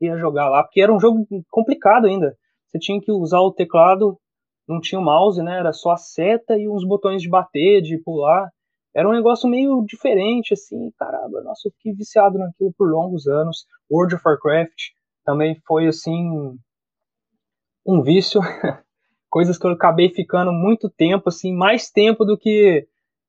ia 0.00 0.16
jogar 0.18 0.48
lá, 0.48 0.64
porque 0.64 0.80
era 0.80 0.92
um 0.92 0.98
jogo 0.98 1.26
complicado 1.50 2.06
ainda, 2.06 2.36
você 2.72 2.78
tinha 2.78 3.00
que 3.00 3.12
usar 3.12 3.40
o 3.40 3.52
teclado, 3.52 4.18
não 4.66 4.80
tinha 4.80 4.98
o 4.98 5.04
mouse, 5.04 5.42
né? 5.42 5.58
Era 5.58 5.72
só 5.72 5.90
a 5.90 5.96
seta 5.96 6.56
e 6.56 6.68
uns 6.68 6.86
botões 6.86 7.20
de 7.20 7.28
bater, 7.28 7.82
de 7.82 7.98
pular. 7.98 8.50
Era 8.94 9.08
um 9.08 9.12
negócio 9.12 9.48
meio 9.48 9.84
diferente, 9.86 10.54
assim, 10.54 10.90
caramba, 10.98 11.42
nossa, 11.42 11.68
eu 11.68 11.72
fiquei 11.72 11.92
viciado 11.92 12.38
naquilo 12.38 12.72
por 12.76 12.90
longos 12.90 13.26
anos. 13.26 13.66
World 13.90 14.14
of 14.14 14.22
Warcraft 14.26 14.90
também 15.24 15.60
foi, 15.66 15.86
assim, 15.86 16.58
um 17.86 18.02
vício. 18.02 18.40
Coisas 19.28 19.56
que 19.58 19.66
eu 19.66 19.70
acabei 19.70 20.10
ficando 20.10 20.52
muito 20.52 20.90
tempo, 20.90 21.28
assim, 21.28 21.54
mais 21.54 21.90
tempo 21.90 22.24
do 22.24 22.36
que, 22.36 22.86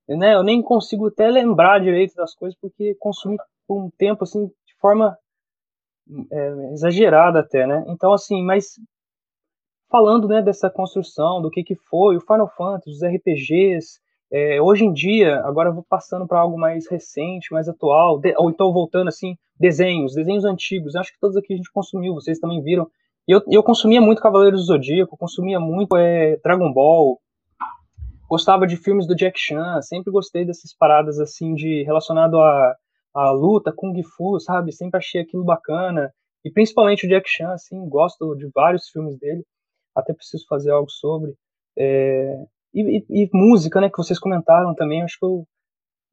né, 0.08 0.36
eu 0.36 0.44
nem 0.44 0.62
consigo 0.62 1.08
até 1.08 1.30
lembrar 1.30 1.80
direito 1.80 2.14
das 2.16 2.36
coisas, 2.36 2.58
porque 2.60 2.96
consumi 3.00 3.38
por 3.66 3.86
um 3.86 3.90
tempo, 3.98 4.26
assim, 4.26 4.48
de 4.48 4.76
forma 4.82 5.18
é, 6.30 6.74
exagerada 6.74 7.40
até, 7.40 7.66
né? 7.66 7.86
Então, 7.88 8.12
assim, 8.12 8.44
mas 8.44 8.74
falando 9.94 10.28
né, 10.28 10.42
dessa 10.42 10.72
construção, 10.72 11.40
do 11.40 11.52
que, 11.52 11.64
que 11.64 11.76
foi 11.76 12.18
o 12.18 12.20
Final 12.20 12.52
Fantasy, 12.58 12.90
os 12.90 13.04
RPGs. 13.04 14.00
É, 14.32 14.60
hoje 14.60 14.86
em 14.86 14.92
dia, 14.92 15.40
agora 15.42 15.72
vou 15.72 15.86
passando 15.88 16.26
para 16.26 16.40
algo 16.40 16.58
mais 16.58 16.90
recente, 16.90 17.54
mais 17.54 17.70
atual, 17.70 18.20
de, 18.20 18.34
ou 18.36 18.50
então 18.50 18.74
voltando 18.74 19.10
assim, 19.10 19.36
desenhos, 19.60 20.16
desenhos 20.16 20.46
antigos. 20.46 20.96
Eu 20.96 21.02
acho 21.02 21.14
que 21.14 21.20
todos 21.20 21.38
aqui 21.38 21.54
a 21.54 21.58
gente 21.58 21.72
consumiu, 21.72 22.16
vocês 22.16 22.40
também 22.40 22.60
viram. 22.64 22.88
E 23.28 23.32
eu, 23.32 23.44
eu 23.48 23.62
consumia 23.62 24.02
muito 24.02 24.20
Cavaleiros 24.20 24.62
do 24.62 24.66
Zodíaco, 24.66 25.16
consumia 25.16 25.60
muito 25.60 25.96
é, 25.96 26.38
Dragon 26.44 26.74
Ball, 26.74 27.20
gostava 28.28 28.66
de 28.66 28.76
filmes 28.76 29.06
do 29.06 29.16
Jack 29.16 29.40
Chan, 29.40 29.80
sempre 29.84 30.12
gostei 30.12 30.44
dessas 30.44 30.76
paradas 30.76 31.20
assim 31.20 31.54
de 31.54 31.84
relacionado 31.84 32.40
a, 32.40 32.76
a 33.14 33.30
luta, 33.30 33.72
kung 33.72 33.94
fu, 34.02 34.40
sabe? 34.40 34.72
Sempre 34.72 34.98
achei 34.98 35.22
aquilo 35.22 35.44
bacana. 35.44 36.12
E 36.44 36.50
principalmente 36.50 37.06
o 37.06 37.10
Jack 37.10 37.30
Chan, 37.30 37.52
assim, 37.52 37.88
gosto 37.88 38.36
de 38.36 38.50
vários 38.52 38.90
filmes 38.90 39.20
dele 39.20 39.46
até 39.96 40.14
preciso 40.14 40.46
fazer 40.48 40.72
algo 40.72 40.90
sobre. 40.90 41.34
É, 41.78 42.46
e, 42.74 42.98
e, 43.10 43.24
e, 43.24 43.30
música, 43.34 43.80
né, 43.82 43.90
que 43.90 43.98
vocês 43.98 44.20
comentaram 44.20 44.74
também, 44.76 45.04
acho 45.04 45.18
que 45.20 45.26
eu, 45.26 45.46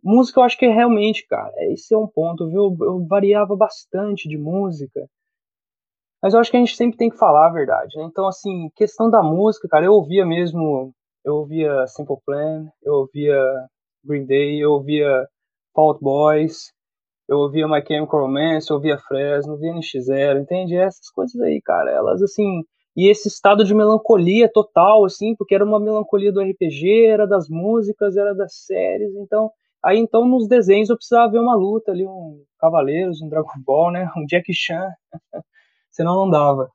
música 0.03 0.41
eu 0.41 0.45
acho 0.45 0.59
que 0.59 0.67
é 0.67 0.73
realmente, 0.73 1.27
cara, 1.27 1.53
esse 1.73 1.95
é 1.95 1.99
um 1.99 2.07
ponto, 2.07 2.49
viu? 2.49 2.77
Eu, 2.81 2.87
eu 2.87 3.07
variava 3.07 3.57
bastante 3.57 4.29
de 4.29 4.39
música. 4.39 5.09
Mas 6.23 6.35
eu 6.35 6.41
acho 6.41 6.51
que 6.51 6.57
a 6.57 6.61
gente 6.61 6.77
sempre 6.77 6.99
tem 6.99 7.09
que 7.09 7.17
falar 7.17 7.47
a 7.47 7.53
verdade, 7.53 7.97
né? 7.97 8.05
Então, 8.05 8.27
assim, 8.27 8.71
questão 8.77 9.09
da 9.11 9.23
música, 9.23 9.69
cara, 9.69 9.87
eu 9.87 9.93
ouvia 9.93 10.27
mesmo, 10.27 10.93
eu 11.25 11.37
ouvia 11.37 11.87
Simple 11.87 12.17
Plan, 12.27 12.69
eu 12.83 12.95
ouvia 12.95 13.39
Green 14.05 14.27
Day, 14.27 14.63
eu 14.63 14.73
ouvia 14.73 15.27
Fault 15.75 16.01
Boys, 16.03 16.73
eu 17.29 17.39
ouvia 17.39 17.67
My 17.69 17.83
Chemical 17.87 18.21
Romance, 18.21 18.69
eu 18.69 18.77
ouvia 18.77 18.99
Fresno, 18.99 19.53
ouvia 19.53 19.73
NX0, 19.73 20.43
entende? 20.43 20.77
Essas 20.77 21.11
coisas 21.11 21.41
aí, 21.41 21.61
cara, 21.63 21.91
elas, 21.91 22.23
assim, 22.23 22.65
e 22.97 23.09
esse 23.09 23.29
estado 23.29 23.65
de 23.65 23.75
melancolia 23.75 24.51
total, 24.53 25.05
assim, 25.05 25.35
porque 25.37 25.55
era 25.55 25.65
uma 25.65 25.81
melancolia 25.81 26.33
do 26.33 26.41
RPG, 26.41 27.07
era 27.07 27.27
das 27.27 27.49
músicas, 27.49 28.17
era 28.17 28.35
das 28.35 28.55
séries, 28.55 29.15
então 29.17 29.51
Aí 29.83 29.99
então 29.99 30.27
nos 30.27 30.47
desenhos 30.47 30.91
eu 30.91 30.97
precisava 30.97 31.33
ver 31.33 31.39
uma 31.39 31.55
luta 31.55 31.91
ali, 31.91 32.07
um 32.07 32.45
Cavaleiros, 32.59 33.23
um 33.23 33.29
Dragon 33.29 33.49
Ball, 33.65 33.91
né? 33.91 34.11
Um 34.17 34.27
Jack 34.27 34.53
Chan. 34.53 34.91
Senão 35.91 36.15
não 36.17 36.31
dava. 36.31 36.71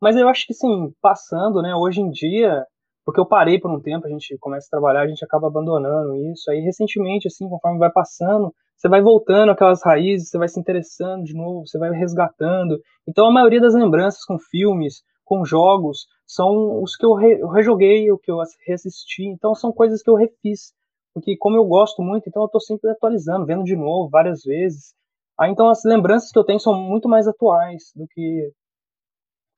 Mas 0.00 0.16
eu 0.16 0.28
acho 0.28 0.46
que 0.46 0.54
sim, 0.54 0.92
passando, 1.02 1.60
né? 1.60 1.74
Hoje 1.74 2.00
em 2.00 2.10
dia, 2.10 2.64
porque 3.04 3.20
eu 3.20 3.26
parei 3.26 3.58
por 3.58 3.70
um 3.70 3.80
tempo, 3.80 4.06
a 4.06 4.10
gente 4.10 4.36
começa 4.38 4.68
a 4.68 4.70
trabalhar, 4.70 5.02
a 5.02 5.08
gente 5.08 5.24
acaba 5.24 5.48
abandonando 5.48 6.16
isso. 6.32 6.50
Aí 6.50 6.60
recentemente, 6.60 7.26
assim, 7.26 7.48
conforme 7.48 7.78
vai 7.78 7.90
passando, 7.90 8.54
você 8.78 8.88
vai 8.88 9.02
voltando 9.02 9.50
aquelas 9.50 9.82
raízes, 9.84 10.30
você 10.30 10.38
vai 10.38 10.48
se 10.48 10.58
interessando 10.58 11.24
de 11.24 11.34
novo, 11.34 11.66
você 11.66 11.78
vai 11.78 11.90
resgatando. 11.90 12.80
Então 13.06 13.26
a 13.26 13.32
maioria 13.32 13.60
das 13.60 13.74
lembranças 13.74 14.24
com 14.24 14.38
filmes, 14.38 15.02
com 15.24 15.44
jogos, 15.44 16.06
são 16.26 16.80
os 16.82 16.96
que 16.96 17.04
eu, 17.04 17.14
re 17.14 17.40
eu 17.40 17.48
rejoguei, 17.48 18.10
o 18.10 18.18
que 18.18 18.30
eu 18.30 18.38
reassisti. 18.66 19.24
Então 19.24 19.54
são 19.54 19.72
coisas 19.72 20.02
que 20.02 20.08
eu 20.08 20.14
refiz 20.14 20.72
porque 21.18 21.36
como 21.36 21.56
eu 21.56 21.64
gosto 21.64 22.00
muito, 22.02 22.28
então 22.28 22.42
eu 22.42 22.46
estou 22.46 22.60
sempre 22.60 22.90
atualizando, 22.90 23.44
vendo 23.44 23.64
de 23.64 23.74
novo 23.74 24.08
várias 24.08 24.42
vezes. 24.44 24.94
Aí 25.38 25.50
então 25.50 25.68
as 25.68 25.82
lembranças 25.84 26.30
que 26.30 26.38
eu 26.38 26.44
tenho 26.44 26.60
são 26.60 26.74
muito 26.74 27.08
mais 27.08 27.26
atuais 27.26 27.92
do 27.94 28.06
que 28.08 28.52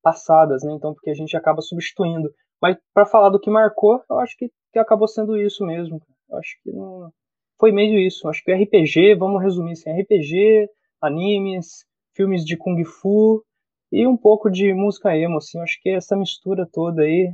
passadas, 0.02 0.62
né? 0.62 0.72
Então 0.72 0.94
porque 0.94 1.10
a 1.10 1.14
gente 1.14 1.36
acaba 1.36 1.60
substituindo. 1.60 2.32
Mas 2.60 2.76
para 2.94 3.06
falar 3.06 3.30
do 3.30 3.40
que 3.40 3.50
marcou, 3.50 4.02
eu 4.08 4.18
acho 4.18 4.36
que, 4.36 4.50
que 4.72 4.78
acabou 4.78 5.08
sendo 5.08 5.36
isso 5.36 5.64
mesmo. 5.64 6.00
Eu 6.30 6.38
acho 6.38 6.56
que 6.62 6.72
não 6.72 7.12
foi 7.60 7.70
meio 7.70 7.98
isso. 7.98 8.26
Acho 8.26 8.42
que 8.42 8.52
RPG, 8.52 9.14
vamos 9.16 9.42
resumir 9.42 9.72
assim, 9.72 9.92
RPG, 9.92 10.68
animes, 11.00 11.84
filmes 12.16 12.44
de 12.44 12.56
kung 12.56 12.82
fu 12.84 13.44
e 13.92 14.06
um 14.06 14.16
pouco 14.16 14.50
de 14.50 14.72
música 14.72 15.14
emo, 15.14 15.36
assim. 15.36 15.60
Acho 15.60 15.78
que 15.82 15.90
essa 15.90 16.16
mistura 16.16 16.66
toda 16.66 17.02
aí 17.02 17.32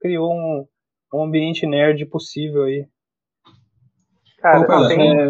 criou 0.00 0.32
um, 0.32 0.66
um 1.14 1.22
ambiente 1.22 1.66
nerd 1.66 2.04
possível 2.06 2.64
aí. 2.64 2.86
Cara, 4.38 4.60
Opa, 4.60 4.88
tem, 4.88 5.20
é... 5.20 5.28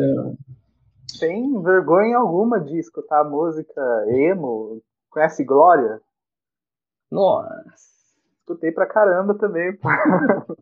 tem 1.18 1.62
vergonha 1.62 2.16
alguma 2.16 2.58
de 2.60 2.78
escutar 2.78 3.24
música 3.24 3.82
emo? 4.08 4.80
Conhece 5.10 5.44
Glória? 5.44 6.00
Nossa. 7.10 7.90
Escutei 8.38 8.72
pra 8.72 8.86
caramba 8.86 9.34
também. 9.36 9.76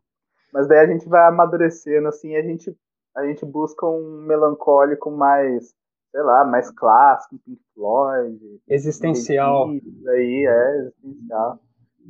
Mas 0.52 0.66
daí 0.66 0.78
a 0.78 0.86
gente 0.86 1.06
vai 1.06 1.28
amadurecendo, 1.28 2.08
assim, 2.08 2.34
a 2.34 2.42
gente, 2.42 2.74
a 3.18 3.26
gente 3.26 3.44
busca 3.44 3.84
um 3.84 4.22
melancólico 4.26 5.10
mais, 5.10 5.74
sei 6.10 6.22
lá, 6.22 6.44
mais 6.44 6.70
clássico, 6.70 7.38
Pink 7.44 7.60
Floyd. 7.74 8.60
Existencial. 8.68 9.68
Aí, 9.68 10.46
é, 10.46 10.78
existencial. 10.78 11.58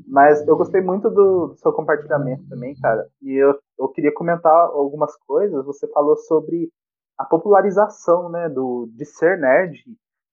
Mas 0.07 0.47
eu 0.47 0.57
gostei 0.57 0.81
muito 0.81 1.11
do, 1.11 1.49
do, 1.49 1.57
seu 1.57 1.73
compartilhamento 1.73 2.47
também, 2.49 2.75
cara. 2.81 3.09
E 3.23 3.35
eu, 3.35 3.59
eu 3.79 3.88
queria 3.88 4.12
comentar 4.12 4.53
algumas 4.53 5.16
coisas. 5.27 5.64
Você 5.64 5.88
falou 5.88 6.16
sobre 6.16 6.71
a 7.16 7.25
popularização, 7.25 8.29
né, 8.29 8.49
do, 8.49 8.88
de 8.92 9.05
ser 9.05 9.38
nerd 9.38 9.83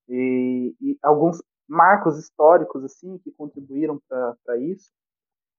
e, 0.07 0.75
e 0.79 0.97
alguns 1.01 1.41
marcos 1.67 2.19
históricos, 2.19 2.83
assim, 2.83 3.17
que 3.19 3.31
contribuíram 3.31 3.99
para 4.07 4.57
isso. 4.59 4.91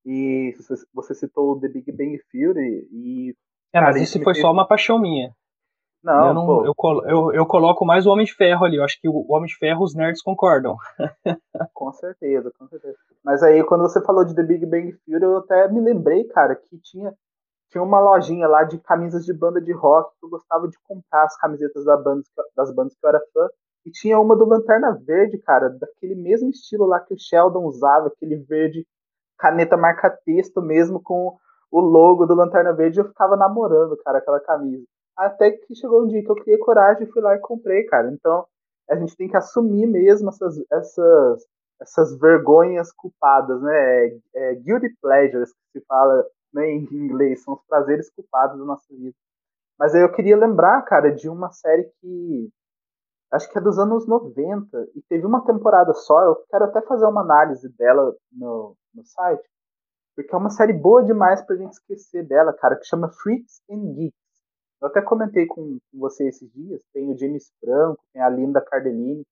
E 0.04 0.54
você, 0.56 0.74
você 0.94 1.14
citou 1.14 1.58
The 1.58 1.68
Big 1.68 1.90
Bang 1.90 2.20
Theory 2.30 2.88
e... 2.92 3.34
É, 3.76 3.80
mas 3.80 3.96
isso 3.96 4.22
foi 4.22 4.34
só 4.34 4.50
uma 4.50 4.66
paixão 4.66 4.98
minha. 4.98 5.30
Não, 6.02 6.28
eu, 6.28 6.34
não 6.34 6.64
eu, 6.64 6.74
eu, 7.08 7.34
eu, 7.34 7.46
coloco 7.46 7.84
mais 7.84 8.06
o 8.06 8.10
Homem 8.10 8.24
de 8.24 8.32
Ferro 8.32 8.64
ali. 8.64 8.76
Eu 8.76 8.84
acho 8.84 8.98
que 9.00 9.08
o 9.08 9.26
Homem 9.28 9.48
de 9.48 9.56
Ferro 9.56 9.82
os 9.82 9.94
nerds 9.94 10.22
concordam. 10.22 10.76
com 11.74 11.92
certeza, 11.92 12.50
com 12.56 12.68
certeza. 12.68 12.96
Mas 13.24 13.42
aí, 13.42 13.62
quando 13.64 13.82
você 13.82 14.00
falou 14.02 14.24
de 14.24 14.34
The 14.34 14.42
Big 14.44 14.64
Bang 14.66 14.96
Theory, 15.04 15.24
eu 15.24 15.38
até 15.38 15.68
me 15.68 15.80
lembrei, 15.80 16.24
cara, 16.24 16.54
que 16.54 16.78
tinha, 16.78 17.12
tinha 17.70 17.82
uma 17.82 18.00
lojinha 18.00 18.46
lá 18.46 18.62
de 18.62 18.78
camisas 18.78 19.24
de 19.24 19.32
banda 19.32 19.60
de 19.60 19.72
rock 19.72 20.12
que 20.18 20.24
eu 20.24 20.30
gostava 20.30 20.68
de 20.68 20.78
comprar 20.84 21.24
as 21.24 21.36
camisetas 21.38 21.84
da 21.84 21.96
banda, 21.96 22.22
das 22.56 22.72
bandas 22.72 22.94
que 22.94 23.04
eu 23.04 23.08
era 23.10 23.20
fã. 23.34 23.48
E 23.84 23.90
tinha 23.90 24.18
uma 24.18 24.36
do 24.36 24.46
Lanterna 24.46 24.92
Verde, 25.04 25.38
cara, 25.38 25.68
daquele 25.70 26.14
mesmo 26.14 26.50
estilo 26.50 26.86
lá 26.86 27.00
que 27.00 27.14
o 27.14 27.18
Sheldon 27.18 27.64
usava, 27.64 28.08
aquele 28.08 28.36
verde 28.36 28.86
caneta 29.38 29.76
marca-texto 29.76 30.62
mesmo, 30.62 31.00
com 31.02 31.36
o 31.78 31.80
logo 31.80 32.26
do 32.26 32.34
Lanterna 32.34 32.72
Verde. 32.72 33.00
Eu 33.00 33.08
ficava 33.08 33.36
namorando, 33.36 33.96
cara, 33.98 34.18
aquela 34.18 34.40
camisa. 34.40 34.84
Até 35.16 35.50
que 35.50 35.74
chegou 35.74 36.02
um 36.02 36.08
dia 36.08 36.22
que 36.22 36.30
eu 36.30 36.36
criei 36.36 36.58
coragem 36.58 37.06
e 37.06 37.10
fui 37.10 37.22
lá 37.22 37.34
e 37.34 37.40
comprei, 37.40 37.84
cara. 37.84 38.10
Então, 38.10 38.46
a 38.88 38.96
gente 38.96 39.16
tem 39.16 39.28
que 39.28 39.36
assumir 39.36 39.86
mesmo 39.86 40.28
essas, 40.28 40.58
essas, 40.70 41.46
essas 41.80 42.18
vergonhas 42.18 42.92
culpadas, 42.92 43.60
né? 43.62 44.06
É, 44.06 44.18
é, 44.34 44.54
guilty 44.56 44.94
pleasures, 45.00 45.52
que 45.52 45.78
se 45.78 45.86
fala 45.86 46.24
né, 46.52 46.70
em 46.70 46.84
inglês, 46.92 47.42
são 47.42 47.54
os 47.54 47.62
prazeres 47.66 48.10
culpados 48.10 48.58
da 48.58 48.64
nossa 48.64 48.86
vida. 48.94 49.14
Mas 49.78 49.94
aí 49.94 50.02
eu 50.02 50.12
queria 50.12 50.36
lembrar, 50.36 50.82
cara, 50.82 51.10
de 51.10 51.28
uma 51.28 51.50
série 51.52 51.84
que 52.00 52.50
acho 53.30 53.50
que 53.50 53.58
é 53.58 53.60
dos 53.60 53.78
anos 53.78 54.06
90 54.06 54.88
e 54.94 55.02
teve 55.02 55.26
uma 55.26 55.44
temporada 55.44 55.92
só. 55.92 56.22
Eu 56.22 56.36
quero 56.50 56.64
até 56.64 56.80
fazer 56.82 57.06
uma 57.06 57.20
análise 57.20 57.68
dela 57.76 58.14
no, 58.32 58.76
no 58.94 59.04
site, 59.04 59.44
porque 60.16 60.34
é 60.34 60.38
uma 60.38 60.50
série 60.50 60.72
boa 60.72 61.04
demais 61.04 61.42
pra 61.42 61.56
gente 61.56 61.74
esquecer 61.74 62.26
dela, 62.26 62.52
cara, 62.54 62.74
que 62.74 62.86
chama 62.86 63.10
Freaks 63.10 63.60
and 63.70 63.92
Geeks. 63.92 64.26
Eu 64.80 64.88
até 64.88 65.02
comentei 65.02 65.46
com, 65.46 65.78
você 65.92 66.26
esses 66.28 66.50
dias, 66.52 66.82
tem 66.92 67.10
o 67.12 67.18
James 67.18 67.52
Franco, 67.60 68.02
tem 68.12 68.22
a 68.22 68.28
Linda 68.28 68.60
Cardellini. 68.62 69.22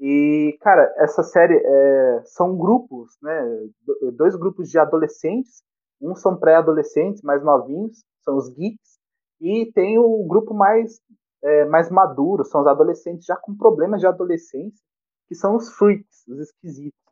E, 0.00 0.56
cara, 0.60 0.92
essa 0.98 1.22
série 1.22 1.56
é, 1.56 2.22
são 2.24 2.56
grupos, 2.56 3.16
né? 3.22 3.68
Dois 4.12 4.36
grupos 4.36 4.68
de 4.68 4.78
adolescentes. 4.78 5.62
Uns 6.00 6.20
são 6.20 6.36
pré-adolescentes, 6.36 7.22
mais 7.22 7.42
novinhos, 7.42 8.04
são 8.22 8.36
os 8.36 8.48
geeks. 8.50 8.98
E 9.40 9.70
tem 9.72 9.98
o 9.98 10.24
grupo 10.26 10.54
mais, 10.54 11.00
é, 11.42 11.64
mais 11.66 11.90
maduro, 11.90 12.44
são 12.44 12.60
os 12.60 12.66
adolescentes 12.66 13.24
já 13.24 13.36
com 13.36 13.56
problemas 13.56 14.00
de 14.00 14.06
adolescência, 14.06 14.80
que 15.28 15.34
são 15.34 15.56
os 15.56 15.70
freaks, 15.70 16.26
os 16.28 16.38
esquisitos. 16.40 17.03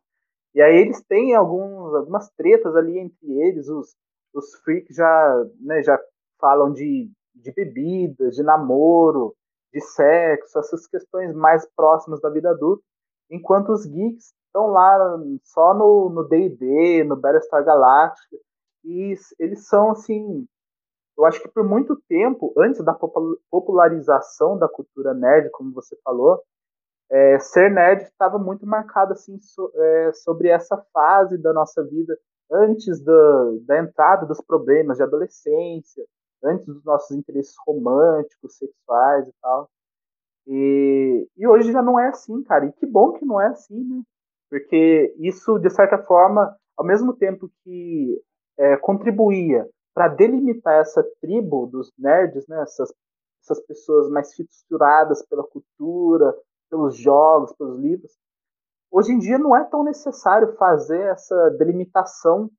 E 0.55 0.61
aí 0.61 0.75
eles 0.77 1.01
têm 1.03 1.35
alguns, 1.35 1.95
algumas 1.95 2.29
tretas 2.31 2.75
ali 2.75 2.99
entre 2.99 3.31
eles, 3.41 3.67
os, 3.67 3.95
os 4.33 4.55
freaks 4.63 4.95
já, 4.95 5.45
né, 5.59 5.81
já 5.83 5.99
falam 6.39 6.71
de 6.71 7.09
de 7.35 7.51
bebidas, 7.51 8.35
de 8.35 8.43
namoro, 8.43 9.35
de 9.73 9.81
sexo, 9.81 10.59
essas 10.59 10.87
questões 10.87 11.33
mais 11.33 11.67
próximas 11.75 12.21
da 12.21 12.29
vida 12.29 12.51
adulta, 12.51 12.83
enquanto 13.29 13.69
os 13.69 13.85
geeks 13.85 14.33
estão 14.45 14.67
lá 14.67 15.19
só 15.43 15.73
no 15.73 16.23
D&D, 16.29 17.03
no, 17.03 17.15
no 17.15 17.21
Battlestar 17.21 17.65
Galactica, 17.65 18.37
e 18.83 19.15
eles 19.39 19.67
são 19.67 19.91
assim, 19.91 20.45
eu 21.17 21.25
acho 21.25 21.41
que 21.41 21.47
por 21.47 21.63
muito 21.63 21.99
tempo, 22.07 22.53
antes 22.57 22.83
da 22.83 22.93
popularização 23.49 24.57
da 24.57 24.67
cultura 24.67 25.13
nerd, 25.13 25.49
como 25.51 25.73
você 25.73 25.97
falou, 26.03 26.41
é, 27.13 27.37
ser 27.37 27.69
nerd 27.69 28.01
estava 28.01 28.39
muito 28.39 28.65
marcado 28.65 29.13
assim 29.13 29.39
so, 29.39 29.71
é, 29.75 30.11
sobre 30.13 30.47
essa 30.47 30.75
fase 30.91 31.37
da 31.37 31.53
nossa 31.53 31.83
vida 31.83 32.17
antes 32.51 32.99
da, 33.03 33.51
da 33.67 33.79
entrada 33.79 34.25
dos 34.25 34.41
problemas 34.41 34.97
de 34.97 35.03
adolescência, 35.03 36.03
antes 36.43 36.65
dos 36.65 36.83
nossos 36.83 37.15
interesses 37.15 37.53
românticos, 37.67 38.57
sexuais 38.57 39.27
e 39.27 39.33
tal. 39.39 39.69
E, 40.47 41.27
e 41.37 41.47
hoje 41.47 41.71
já 41.71 41.83
não 41.83 41.99
é 41.99 42.09
assim, 42.09 42.43
cara. 42.43 42.65
E 42.65 42.73
que 42.73 42.85
bom 42.87 43.13
que 43.13 43.23
não 43.23 43.39
é 43.39 43.47
assim, 43.47 43.81
né? 43.83 44.01
Porque 44.49 45.15
isso, 45.19 45.59
de 45.59 45.69
certa 45.69 45.99
forma, 45.99 46.55
ao 46.75 46.85
mesmo 46.85 47.13
tempo 47.13 47.49
que 47.63 48.19
é, 48.57 48.75
contribuía 48.77 49.69
para 49.93 50.07
delimitar 50.07 50.81
essa 50.81 51.03
tribo 51.21 51.67
dos 51.67 51.91
nerds, 51.97 52.47
né? 52.47 52.61
Essas, 52.63 52.91
essas 53.41 53.59
pessoas 53.67 54.09
mais 54.09 54.33
fissuradas 54.33 55.23
pela 55.27 55.43
cultura, 55.43 56.35
pelos 56.73 56.97
jogos, 56.97 57.53
pelos 57.53 57.77
livros. 57.77 58.11
Hoje 58.91 59.11
em 59.11 59.19
dia 59.19 59.37
não 59.37 59.55
é 59.55 59.63
tão 59.63 59.83
necessário 59.83 60.55
fazer 60.55 61.01
essa 61.01 61.51
delimitação 61.51 62.49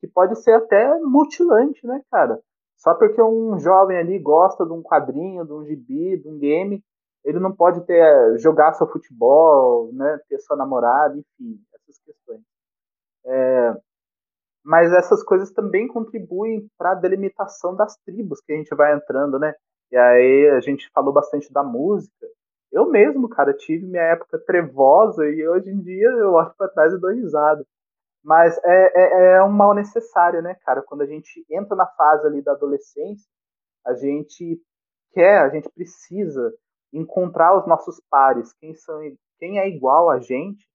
que 0.00 0.06
pode 0.06 0.36
ser 0.36 0.52
até 0.52 0.96
mutilante, 1.00 1.84
né, 1.84 2.00
cara? 2.08 2.38
Só 2.76 2.94
porque 2.94 3.20
um 3.20 3.58
jovem 3.58 3.96
ali 3.96 4.18
gosta 4.20 4.64
de 4.64 4.72
um 4.72 4.80
quadrinho, 4.80 5.44
de 5.44 5.52
um 5.52 5.64
gibi, 5.64 6.16
de 6.18 6.28
um 6.28 6.38
game, 6.38 6.84
ele 7.24 7.40
não 7.40 7.52
pode 7.52 7.84
ter 7.84 8.38
jogar 8.38 8.74
seu 8.74 8.86
futebol, 8.86 9.92
né, 9.92 10.20
ter 10.28 10.38
sua 10.38 10.56
namorada, 10.56 11.16
enfim, 11.16 11.58
essas 11.74 11.98
questões. 11.98 12.42
É, 13.26 13.74
mas 14.64 14.92
essas 14.92 15.22
coisas 15.24 15.50
também 15.50 15.88
contribuem 15.88 16.68
para 16.78 16.92
a 16.92 16.94
delimitação 16.94 17.74
das 17.74 17.96
tribos 18.04 18.40
que 18.40 18.52
a 18.52 18.56
gente 18.56 18.74
vai 18.74 18.94
entrando, 18.94 19.38
né? 19.38 19.52
E 19.90 19.96
aí 19.96 20.50
a 20.50 20.60
gente 20.60 20.90
falou 20.90 21.12
bastante 21.12 21.52
da 21.52 21.62
música. 21.62 22.26
Eu 22.74 22.90
mesmo, 22.90 23.28
cara, 23.28 23.54
tive 23.54 23.86
minha 23.86 24.02
época 24.02 24.36
trevosa 24.44 25.24
e 25.28 25.46
hoje 25.46 25.70
em 25.70 25.80
dia 25.80 26.08
eu 26.08 26.32
olho 26.32 26.52
para 26.58 26.68
trás 26.68 26.92
e 26.92 26.98
dou 26.98 27.12
risada. 27.12 27.64
Mas 28.20 28.58
é, 28.64 28.92
é, 28.96 29.36
é 29.36 29.44
um 29.44 29.52
mal 29.52 29.72
necessário, 29.74 30.42
né, 30.42 30.56
cara? 30.64 30.82
Quando 30.82 31.02
a 31.02 31.06
gente 31.06 31.46
entra 31.48 31.76
na 31.76 31.86
fase 31.86 32.26
ali 32.26 32.42
da 32.42 32.50
adolescência, 32.50 33.30
a 33.86 33.94
gente 33.94 34.60
quer, 35.12 35.38
a 35.42 35.50
gente 35.50 35.70
precisa 35.70 36.52
encontrar 36.92 37.56
os 37.56 37.64
nossos 37.64 38.00
pares, 38.10 38.52
quem 38.54 38.74
são, 38.74 38.98
quem 39.38 39.60
é 39.60 39.68
igual 39.68 40.10
a 40.10 40.18
gente. 40.18 40.66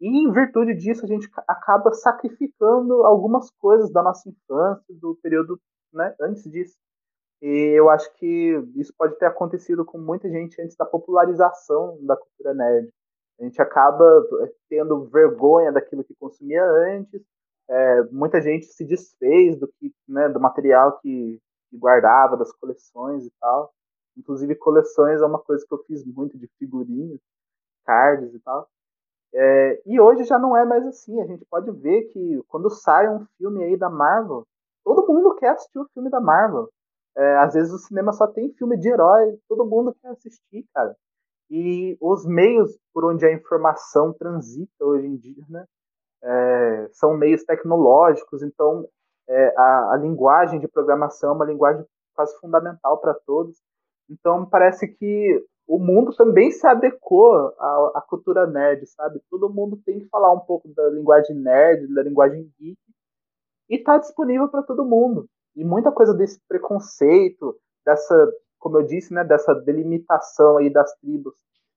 E 0.00 0.08
em 0.08 0.32
virtude 0.32 0.74
disso, 0.74 1.04
a 1.04 1.08
gente 1.08 1.28
acaba 1.46 1.92
sacrificando 1.92 3.04
algumas 3.04 3.50
coisas 3.58 3.92
da 3.92 4.02
nossa 4.02 4.26
infância, 4.26 4.94
do 4.98 5.18
período 5.22 5.60
né, 5.92 6.14
antes 6.18 6.44
disso. 6.44 6.76
E 7.42 7.48
eu 7.78 7.90
acho 7.90 8.12
que 8.14 8.62
isso 8.76 8.92
pode 8.96 9.18
ter 9.18 9.26
acontecido 9.26 9.84
com 9.84 9.98
muita 9.98 10.28
gente 10.28 10.60
antes 10.60 10.76
da 10.76 10.86
popularização 10.86 11.98
da 12.02 12.16
cultura 12.16 12.54
nerd. 12.54 12.90
A 13.38 13.44
gente 13.44 13.60
acaba 13.60 14.04
eh, 14.42 14.52
tendo 14.68 15.04
vergonha 15.04 15.70
daquilo 15.70 16.02
que 16.04 16.14
consumia 16.14 16.64
antes. 16.64 17.22
É, 17.68 18.02
muita 18.04 18.40
gente 18.40 18.66
se 18.66 18.84
desfez 18.84 19.58
do 19.58 19.68
que, 19.68 19.92
né, 20.08 20.28
do 20.28 20.40
material 20.40 20.98
que, 21.00 21.40
que, 21.68 21.76
guardava, 21.76 22.36
das 22.36 22.52
coleções 22.52 23.26
e 23.26 23.32
tal. 23.40 23.74
Inclusive 24.16 24.54
coleções 24.54 25.20
é 25.20 25.26
uma 25.26 25.38
coisa 25.38 25.64
que 25.66 25.74
eu 25.74 25.84
fiz 25.84 26.04
muito 26.04 26.38
de 26.38 26.48
figurinhas, 26.58 27.20
cards 27.84 28.32
e 28.34 28.40
tal. 28.40 28.68
É, 29.34 29.82
e 29.84 30.00
hoje 30.00 30.24
já 30.24 30.38
não 30.38 30.56
é 30.56 30.64
mais 30.64 30.86
assim. 30.86 31.20
A 31.20 31.26
gente 31.26 31.44
pode 31.44 31.70
ver 31.72 32.04
que 32.04 32.42
quando 32.48 32.70
sai 32.70 33.08
um 33.08 33.26
filme 33.36 33.62
aí 33.64 33.76
da 33.76 33.90
Marvel, 33.90 34.46
todo 34.82 35.06
mundo 35.06 35.34
quer 35.34 35.50
assistir 35.50 35.78
o 35.78 35.88
filme 35.92 36.08
da 36.08 36.20
Marvel. 36.20 36.70
É, 37.16 37.36
às 37.38 37.54
vezes 37.54 37.72
o 37.72 37.78
cinema 37.78 38.12
só 38.12 38.26
tem 38.26 38.52
filme 38.54 38.76
de 38.76 38.88
herói, 38.88 39.38
todo 39.48 39.64
mundo 39.64 39.96
quer 40.00 40.08
assistir, 40.08 40.66
cara. 40.74 40.94
E 41.50 41.96
os 42.00 42.26
meios 42.26 42.76
por 42.92 43.04
onde 43.04 43.24
a 43.24 43.32
informação 43.32 44.12
transita 44.12 44.84
hoje 44.84 45.06
em 45.06 45.16
dia, 45.16 45.44
né, 45.48 45.64
é, 46.22 46.88
são 46.92 47.16
meios 47.16 47.44
tecnológicos, 47.44 48.42
então 48.42 48.86
é, 49.28 49.54
a, 49.56 49.92
a, 49.92 49.96
linguagem 49.96 50.60
de 50.60 50.68
programação 50.68 51.30
é 51.30 51.32
uma 51.32 51.44
linguagem 51.44 51.84
quase 52.14 52.38
fundamental 52.40 52.98
para 52.98 53.14
todos. 53.14 53.56
Então 54.08 54.46
parece 54.46 54.88
que 54.88 55.44
o 55.66 55.78
mundo 55.78 56.14
também 56.14 56.50
se 56.50 56.66
adequou 56.66 57.32
à, 57.58 57.92
à, 57.96 58.04
cultura 58.08 58.46
nerd, 58.46 58.86
sabe? 58.86 59.20
Todo 59.30 59.52
mundo 59.52 59.80
tem 59.84 60.00
que 60.00 60.08
falar 60.08 60.32
um 60.32 60.40
pouco 60.40 60.68
da 60.74 60.88
linguagem 60.90 61.36
nerd, 61.36 61.92
da 61.92 62.02
linguagem 62.02 62.50
geek, 62.58 62.78
e 63.68 63.76
está 63.76 63.98
disponível 63.98 64.48
para 64.48 64.62
todo 64.62 64.84
mundo. 64.84 65.28
E 65.56 65.64
muita 65.64 65.90
coisa 65.90 66.12
desse 66.12 66.40
preconceito, 66.46 67.58
dessa, 67.84 68.32
como 68.58 68.78
eu 68.78 68.82
disse, 68.82 69.12
né, 69.12 69.24
dessa 69.24 69.54
delimitação 69.54 70.58
aí 70.58 70.70
das 70.70 70.94
tribos, 70.98 71.34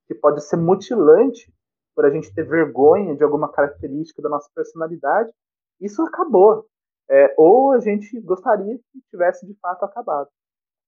que 0.07 0.13
pode 0.13 0.43
ser 0.43 0.57
mutilante 0.57 1.51
por 1.95 2.05
a 2.05 2.09
gente 2.09 2.33
ter 2.33 2.43
vergonha 2.43 3.15
de 3.15 3.23
alguma 3.23 3.51
característica 3.51 4.21
da 4.21 4.29
nossa 4.29 4.49
personalidade, 4.53 5.31
isso 5.79 6.01
acabou. 6.01 6.65
É, 7.09 7.33
ou 7.37 7.71
a 7.71 7.79
gente 7.79 8.19
gostaria 8.21 8.77
que 8.77 9.01
tivesse 9.09 9.47
de 9.47 9.55
fato 9.59 9.83
acabado. 9.83 10.29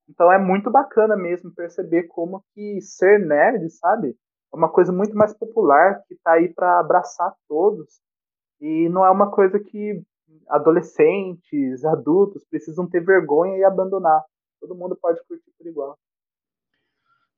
Então 0.08 0.32
é 0.32 0.38
muito 0.38 0.70
bacana 0.70 1.16
mesmo 1.16 1.54
perceber 1.54 2.04
como 2.04 2.44
que 2.54 2.82
ser 2.82 3.20
nerd, 3.20 3.70
sabe, 3.72 4.16
é 4.54 4.58
uma 4.58 4.70
coisa 4.70 4.92
muito 4.92 5.16
mais 5.16 5.34
popular 5.34 6.04
que 6.08 6.14
está 6.14 6.34
aí 6.34 6.54
para 6.54 6.80
abraçar 6.80 7.34
todos 7.48 8.02
e 8.60 8.90
não 8.90 9.06
é 9.06 9.10
uma 9.10 9.32
coisa 9.32 9.60
que 9.60 10.04
adolescentes, 10.50 11.84
adultos 11.86 12.46
precisam 12.50 12.88
ter 12.90 13.04
vergonha 13.04 13.58
e 13.58 13.64
abandonar. 13.64 14.24
Todo 14.60 14.76
mundo 14.76 14.98
pode 15.02 15.20
curtir 15.28 15.52
por 15.58 15.68
igual. 15.68 15.98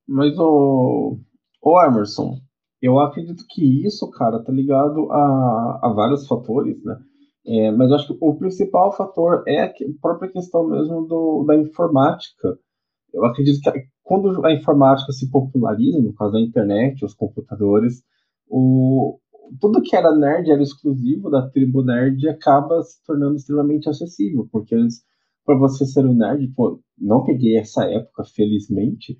Mas 0.06 0.38
o, 0.38 1.18
o 1.62 1.82
Emerson, 1.82 2.38
eu 2.82 2.98
acredito 2.98 3.44
que 3.48 3.86
isso, 3.86 4.10
cara, 4.10 4.42
tá 4.42 4.52
ligado 4.52 5.10
a, 5.10 5.80
a 5.82 5.92
vários 5.94 6.26
fatores, 6.26 6.82
né? 6.84 6.98
É, 7.46 7.70
mas 7.70 7.90
eu 7.90 7.96
acho 7.96 8.06
que 8.08 8.18
o 8.20 8.36
principal 8.36 8.92
fator 8.92 9.44
é 9.46 9.64
a 9.64 9.72
própria 10.00 10.30
questão 10.30 10.66
mesmo 10.66 11.06
do, 11.06 11.44
da 11.44 11.56
informática. 11.56 12.58
Eu 13.12 13.24
acredito 13.24 13.60
que 13.60 13.86
quando 14.02 14.44
a 14.44 14.52
informática 14.52 15.12
se 15.12 15.30
populariza, 15.30 16.00
no 16.00 16.14
caso 16.14 16.32
da 16.32 16.40
internet, 16.40 17.04
os 17.04 17.14
computadores, 17.14 18.02
o, 18.48 19.18
tudo 19.60 19.82
que 19.82 19.96
era 19.96 20.14
nerd 20.14 20.50
era 20.50 20.62
exclusivo 20.62 21.30
da 21.30 21.48
tribo 21.48 21.82
nerd 21.82 22.28
acaba 22.28 22.82
se 22.82 23.02
tornando 23.04 23.36
extremamente 23.36 23.88
acessível, 23.88 24.48
porque 24.50 24.74
antes, 24.74 25.02
para 25.44 25.56
você 25.58 25.84
ser 25.86 26.06
um 26.06 26.14
nerd, 26.14 26.48
pô, 26.54 26.80
não 26.98 27.24
peguei 27.24 27.56
essa 27.58 27.84
época, 27.84 28.24
felizmente, 28.24 29.18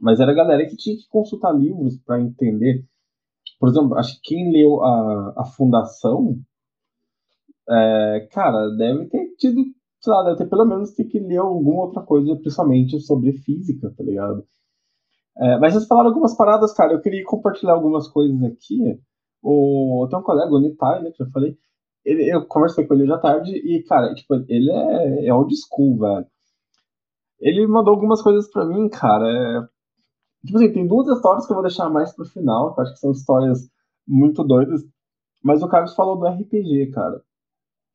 mas 0.00 0.20
era 0.20 0.32
a 0.32 0.34
galera 0.34 0.66
que 0.66 0.76
tinha 0.76 0.96
que 0.96 1.08
consultar 1.08 1.52
livros 1.52 1.98
para 1.98 2.20
entender. 2.20 2.84
Por 3.58 3.68
exemplo, 3.68 3.96
acho 3.98 4.14
que 4.16 4.34
quem 4.34 4.50
leu 4.52 4.82
a, 4.82 5.34
a 5.36 5.44
Fundação, 5.44 6.38
é, 7.68 8.28
cara, 8.32 8.68
deve 8.76 9.06
ter 9.06 9.34
tido, 9.36 9.62
sei 10.00 10.12
lá, 10.12 10.24
deve 10.24 10.38
ter 10.38 10.48
pelo 10.48 10.64
menos 10.64 10.92
ter 10.92 11.04
que 11.04 11.20
ler 11.20 11.36
alguma 11.36 11.84
outra 11.84 12.02
coisa, 12.02 12.34
principalmente 12.36 12.98
sobre 13.00 13.32
física, 13.32 13.92
tá 13.96 14.02
ligado? 14.02 14.46
É, 15.36 15.58
mas 15.58 15.74
vocês 15.74 15.86
falaram 15.86 16.08
algumas 16.08 16.36
paradas, 16.36 16.72
cara, 16.72 16.92
eu 16.92 17.00
queria 17.00 17.24
compartilhar 17.24 17.74
algumas 17.74 18.08
coisas 18.08 18.42
aqui. 18.42 18.98
O, 19.42 20.06
tem 20.08 20.18
um 20.18 20.22
colega, 20.22 20.52
o 20.52 20.60
Nitai, 20.60 21.02
né, 21.02 21.10
que 21.10 21.22
eu 21.22 21.30
falei, 21.30 21.56
ele, 22.04 22.28
eu 22.28 22.46
conversei 22.46 22.86
com 22.86 22.94
ele 22.94 23.04
hoje 23.04 23.12
à 23.12 23.18
tarde 23.18 23.52
e, 23.52 23.82
cara, 23.84 24.14
tipo, 24.14 24.34
ele 24.48 24.70
é, 24.70 25.26
é 25.26 25.34
old 25.34 25.54
school, 25.56 25.98
velho. 25.98 26.26
Ele 27.40 27.66
mandou 27.66 27.94
algumas 27.94 28.22
coisas 28.22 28.50
para 28.50 28.66
mim, 28.66 28.88
cara. 28.88 29.26
É, 29.26 30.46
tipo 30.46 30.58
assim, 30.58 30.72
tem 30.72 30.86
duas 30.86 31.08
histórias 31.08 31.46
que 31.46 31.52
eu 31.52 31.56
vou 31.56 31.64
deixar 31.64 31.88
mais 31.88 32.14
pro 32.14 32.24
final, 32.24 32.74
que 32.74 32.80
eu 32.80 32.84
acho 32.84 32.92
que 32.94 33.00
são 33.00 33.10
histórias 33.10 33.68
muito 34.06 34.44
doidas. 34.44 34.82
Mas 35.42 35.62
o 35.62 35.68
Carlos 35.68 35.94
falou 35.94 36.18
do 36.18 36.26
RPG, 36.26 36.90
cara. 36.92 37.22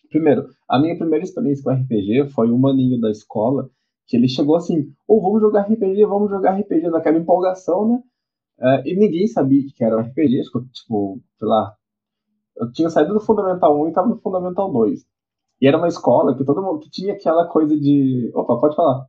Primeiro, 0.09 0.49
a 0.67 0.79
minha 0.79 0.97
primeira 0.97 1.23
experiência 1.23 1.63
com 1.63 1.71
RPG 1.71 2.29
foi 2.29 2.51
um 2.51 2.57
maninho 2.57 2.99
da 2.99 3.11
escola, 3.11 3.69
que 4.07 4.15
ele 4.15 4.27
chegou 4.27 4.55
assim, 4.55 4.93
ou 5.07 5.17
oh, 5.17 5.21
vamos 5.21 5.41
jogar 5.41 5.61
RPG, 5.61 6.05
vamos 6.05 6.29
jogar 6.29 6.59
RPG, 6.59 6.89
naquela 6.89 7.17
empolgação, 7.17 7.87
né? 7.87 8.03
Uh, 8.59 8.81
e 8.85 8.95
ninguém 8.95 9.27
sabia 9.27 9.61
que 9.75 9.83
era 9.83 9.97
um 9.97 10.01
RPG, 10.01 10.43
tipo, 10.71 11.21
sei 11.37 11.47
lá. 11.47 11.75
Eu 12.57 12.71
tinha 12.71 12.89
saído 12.89 13.13
do 13.13 13.19
Fundamental 13.19 13.79
1 13.81 13.85
e 13.85 13.89
estava 13.89 14.07
no 14.07 14.17
Fundamental 14.17 14.71
2. 14.71 15.05
E 15.61 15.67
era 15.67 15.77
uma 15.77 15.87
escola 15.87 16.35
que 16.35 16.45
todo 16.45 16.61
mundo 16.61 16.79
que 16.79 16.89
tinha 16.89 17.13
aquela 17.13 17.47
coisa 17.47 17.77
de. 17.77 18.31
Opa, 18.33 18.57
pode 18.59 18.75
falar. 18.75 19.05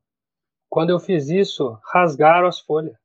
Quando 0.68 0.90
eu 0.90 0.98
fiz 0.98 1.28
isso, 1.28 1.78
rasgaram 1.92 2.48
as 2.48 2.58
folhas. 2.58 2.96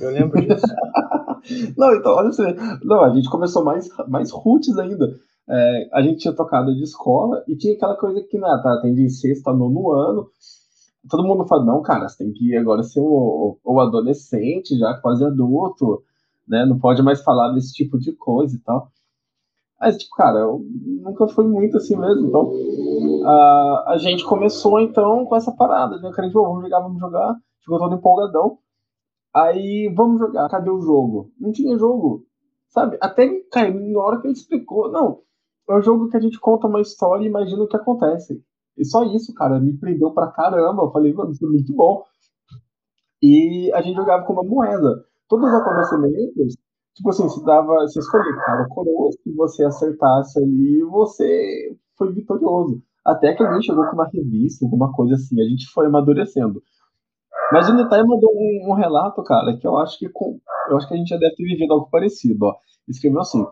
Eu 0.00 0.10
lembro 0.10 0.40
disso. 0.40 0.66
não, 1.76 1.94
então, 1.94 2.12
olha 2.12 2.32
você. 2.32 2.54
Não, 2.82 3.04
a 3.04 3.14
gente 3.14 3.30
começou 3.30 3.64
mais, 3.64 3.88
mais 4.08 4.30
roots 4.32 4.76
ainda. 4.78 5.18
É, 5.48 5.88
a 5.92 6.02
gente 6.02 6.20
tinha 6.20 6.34
tocado 6.34 6.74
de 6.74 6.82
escola 6.82 7.44
e 7.46 7.56
tinha 7.56 7.74
aquela 7.74 7.96
coisa 7.96 8.22
que, 8.22 8.38
né, 8.38 8.60
tá, 8.62 8.80
tem 8.80 8.94
de 8.94 9.10
sexta, 9.10 9.52
nono 9.52 9.92
ano 9.92 10.30
todo 11.08 11.24
mundo 11.24 11.46
fala, 11.46 11.64
não, 11.64 11.82
cara, 11.82 12.08
você 12.08 12.24
tem 12.24 12.32
que 12.32 12.56
agora 12.56 12.82
ser 12.82 13.00
o, 13.00 13.58
o, 13.64 13.80
adolescente, 13.80 14.78
já 14.78 14.94
quase 15.00 15.24
adulto, 15.24 16.02
né? 16.46 16.64
Não 16.64 16.78
pode 16.78 17.02
mais 17.02 17.22
falar 17.22 17.52
desse 17.52 17.72
tipo 17.72 17.98
de 17.98 18.12
coisa 18.12 18.56
e 18.56 18.60
tal. 18.60 18.90
Mas, 19.80 19.98
tipo, 19.98 20.14
cara, 20.16 20.40
eu 20.40 20.64
nunca 21.02 21.26
fui 21.28 21.46
muito 21.46 21.76
assim 21.76 21.96
mesmo. 21.96 22.28
Então, 22.28 22.52
a, 23.26 23.92
a 23.92 23.98
gente 23.98 24.24
começou, 24.24 24.80
então, 24.80 25.26
com 25.26 25.36
essa 25.36 25.52
parada, 25.52 25.98
né? 25.98 26.10
Cara, 26.14 26.30
vamos 26.32 26.62
jogar, 26.62 26.80
vamos 26.80 27.00
jogar. 27.00 27.36
Ficou 27.60 27.78
todo 27.78 27.94
empolgadão. 27.94 28.58
Aí, 29.34 29.92
vamos 29.94 30.20
jogar. 30.20 30.48
Cadê 30.48 30.70
o 30.70 30.80
jogo? 30.80 31.30
Não 31.38 31.52
tinha 31.52 31.76
jogo. 31.76 32.24
Sabe? 32.68 32.96
Até 33.00 33.28
caiu 33.52 33.80
na 33.92 34.00
hora 34.00 34.20
que 34.20 34.26
ele 34.26 34.34
explicou. 34.34 34.90
Não, 34.90 35.20
é 35.68 35.76
um 35.76 35.82
jogo 35.82 36.08
que 36.08 36.16
a 36.16 36.20
gente 36.20 36.38
conta 36.40 36.66
uma 36.66 36.80
história 36.80 37.24
e 37.24 37.28
imagina 37.28 37.62
o 37.62 37.68
que 37.68 37.76
acontece. 37.76 38.42
E 38.76 38.84
só 38.84 39.04
isso, 39.04 39.32
cara, 39.34 39.60
me 39.60 39.76
prendeu 39.78 40.12
pra 40.12 40.30
caramba. 40.30 40.82
Eu 40.82 40.90
falei, 40.90 41.12
mano, 41.12 41.30
isso 41.30 41.44
é 41.44 41.48
muito 41.48 41.72
bom. 41.74 42.02
E 43.22 43.70
a 43.72 43.80
gente 43.80 43.96
jogava 43.96 44.24
com 44.24 44.32
uma 44.32 44.44
moeda. 44.44 45.04
Todos 45.28 45.48
os 45.48 45.54
acontecimentos, 45.54 46.56
tipo 46.94 47.08
assim, 47.08 47.28
se 47.28 47.44
dava, 47.44 47.80
você 47.80 47.98
escolhia 47.98 48.36
cara 48.44 48.68
coroa, 48.68 49.10
se 49.12 49.32
você 49.32 49.64
acertasse 49.64 50.38
ali, 50.38 50.82
você 50.82 51.76
foi 51.96 52.12
vitorioso. 52.12 52.82
Até 53.04 53.34
que 53.34 53.42
alguém 53.42 53.62
chegou 53.62 53.86
com 53.86 53.94
uma 53.94 54.08
revista, 54.12 54.64
alguma 54.64 54.92
coisa 54.92 55.14
assim, 55.14 55.40
a 55.40 55.44
gente 55.44 55.66
foi 55.72 55.86
amadurecendo. 55.86 56.62
Mas 57.52 57.68
o 57.68 57.74
Nitai 57.74 58.02
mandou 58.02 58.30
um, 58.34 58.70
um, 58.70 58.74
relato, 58.74 59.22
cara, 59.22 59.56
que 59.56 59.66
eu 59.66 59.76
acho 59.76 59.98
que 59.98 60.08
com, 60.08 60.40
eu 60.70 60.76
acho 60.76 60.88
que 60.88 60.94
a 60.94 60.96
gente 60.96 61.08
já 61.08 61.16
deve 61.16 61.34
ter 61.34 61.44
vivido 61.44 61.72
algo 61.72 61.88
parecido, 61.90 62.46
ó. 62.46 62.54
Escreveu 62.88 63.20
assim: 63.20 63.44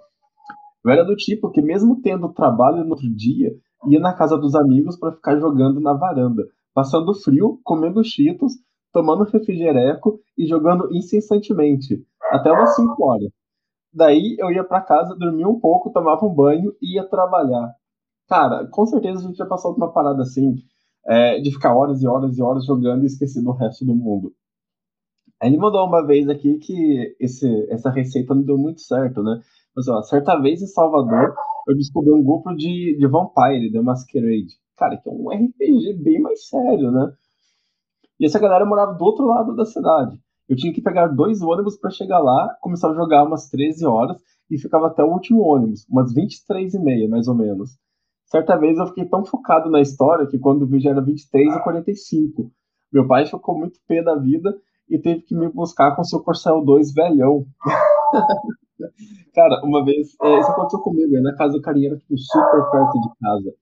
Eu 0.85 0.91
era 0.91 1.05
do 1.05 1.15
tipo 1.15 1.51
que, 1.51 1.61
mesmo 1.61 2.01
tendo 2.01 2.33
trabalho 2.33 2.85
no 2.85 2.91
outro 2.91 3.09
dia, 3.15 3.55
ia 3.89 4.01
na 4.01 4.13
casa 4.13 4.37
dos 4.37 4.55
amigos 4.55 4.97
para 4.99 5.13
ficar 5.13 5.39
jogando 5.39 5.81
na 5.81 5.93
varanda, 5.93 6.45
passando 6.75 7.15
frio, 7.15 7.61
comendo 7.65 8.03
cheetos, 8.05 8.53
tomando 8.93 9.25
refrigereco 9.25 10.21
e 10.37 10.47
jogando 10.47 10.89
incessantemente, 10.95 12.05
até 12.31 12.53
umas 12.53 12.75
5 12.75 13.05
horas. 13.05 13.31
Daí 13.93 14.37
eu 14.39 14.51
ia 14.51 14.65
para 14.65 14.81
casa, 14.81 15.17
dormia 15.17 15.49
um 15.49 15.61
pouco, 15.61 15.91
tomava 15.91 16.25
um 16.25 16.35
banho 16.35 16.75
e 16.81 16.97
ia 16.97 17.09
trabalhar. 17.09 17.75
Cara, 18.29 18.67
com 18.69 18.87
certeza 18.87 19.21
a 19.21 19.23
gente 19.23 19.37
já 19.37 19.47
passou 19.47 19.75
por 19.75 19.85
uma 19.85 19.93
parada 19.93 20.23
assim, 20.23 20.55
é, 21.07 21.41
de 21.41 21.51
ficar 21.51 21.77
horas 21.77 22.03
e 22.03 22.07
horas 22.07 22.39
e 22.39 22.43
horas 22.43 22.65
jogando 22.65 23.03
e 23.03 23.07
esquecer 23.07 23.43
do 23.43 23.53
resto 23.53 23.85
do 23.85 23.95
mundo. 23.95 24.33
Ele 25.43 25.59
mandou 25.59 25.85
uma 25.87 26.07
vez 26.07 26.29
aqui 26.29 26.57
que 26.59 27.17
esse, 27.19 27.47
essa 27.71 27.91
receita 27.91 28.35
não 28.35 28.43
deu 28.43 28.57
muito 28.57 28.81
certo, 28.81 29.23
né? 29.23 29.41
Mas, 29.75 29.89
ó, 29.89 30.01
certa 30.03 30.41
vez 30.41 30.63
em 30.63 30.67
Salvador, 30.67 31.35
eu 31.69 31.77
descobri 31.77 32.13
um 32.13 32.23
grupo 32.23 32.55
de, 32.55 32.97
de 32.99 33.07
Vampire, 33.07 33.71
The 33.73 33.81
Masquerade. 33.81 34.55
Cara, 34.77 34.97
que 34.97 35.09
é 35.09 35.13
um 35.13 35.29
RPG 35.29 36.03
bem 36.03 36.21
mais 36.21 36.49
sério, 36.49 36.91
né? 36.91 37.13
E 38.19 38.27
essa 38.27 38.39
galera 38.39 38.65
morava 38.65 38.95
do 38.95 39.05
outro 39.05 39.27
lado 39.27 39.55
da 39.55 39.65
cidade. 39.65 40.19
Eu 40.49 40.57
tinha 40.57 40.73
que 40.73 40.83
pegar 40.83 41.09
dois 41.09 41.41
ônibus 41.41 41.79
para 41.79 41.91
chegar 41.91 42.19
lá, 42.19 42.57
começava 42.61 42.93
a 42.93 42.97
jogar 42.97 43.25
umas 43.25 43.49
13 43.49 43.87
horas 43.87 44.21
e 44.51 44.59
ficava 44.59 44.89
até 44.89 45.03
o 45.03 45.11
último 45.11 45.43
ônibus, 45.43 45.87
umas 45.89 46.13
23 46.13 46.75
e 46.75 46.79
meia, 46.79 47.09
mais 47.09 47.27
ou 47.29 47.35
menos. 47.35 47.71
Certa 48.27 48.57
vez 48.57 48.79
eu 48.79 48.87
fiquei 48.87 49.05
tão 49.05 49.25
focado 49.25 49.71
na 49.71 49.81
história 49.81 50.27
que 50.27 50.39
quando 50.39 50.67
vi 50.67 50.81
já 50.81 50.91
era 50.91 51.01
23 51.01 51.55
e 51.55 51.63
45. 51.63 52.51
Meu 52.93 53.07
pai 53.07 53.27
ficou 53.27 53.59
muito 53.59 53.79
pé 53.87 54.03
da 54.03 54.15
vida 54.17 54.55
e 54.89 54.99
teve 54.99 55.23
que 55.23 55.35
me 55.35 55.49
buscar 55.49 55.95
com 55.95 56.05
seu 56.05 56.21
Corcel 56.21 56.65
2 56.65 56.93
velhão. 56.93 57.47
Cara, 59.35 59.61
uma 59.65 59.85
vez, 59.85 60.17
é, 60.23 60.41
isso 60.41 60.51
aconteceu 60.51 60.81
comigo, 60.81 61.21
na 61.21 61.35
casa 61.35 61.55
do 61.55 61.63
carinha 61.63 61.89
era 61.89 61.97
tipo, 61.99 62.17
super 62.19 62.71
perto 62.71 63.01
de 63.01 63.09
casa. 63.21 63.55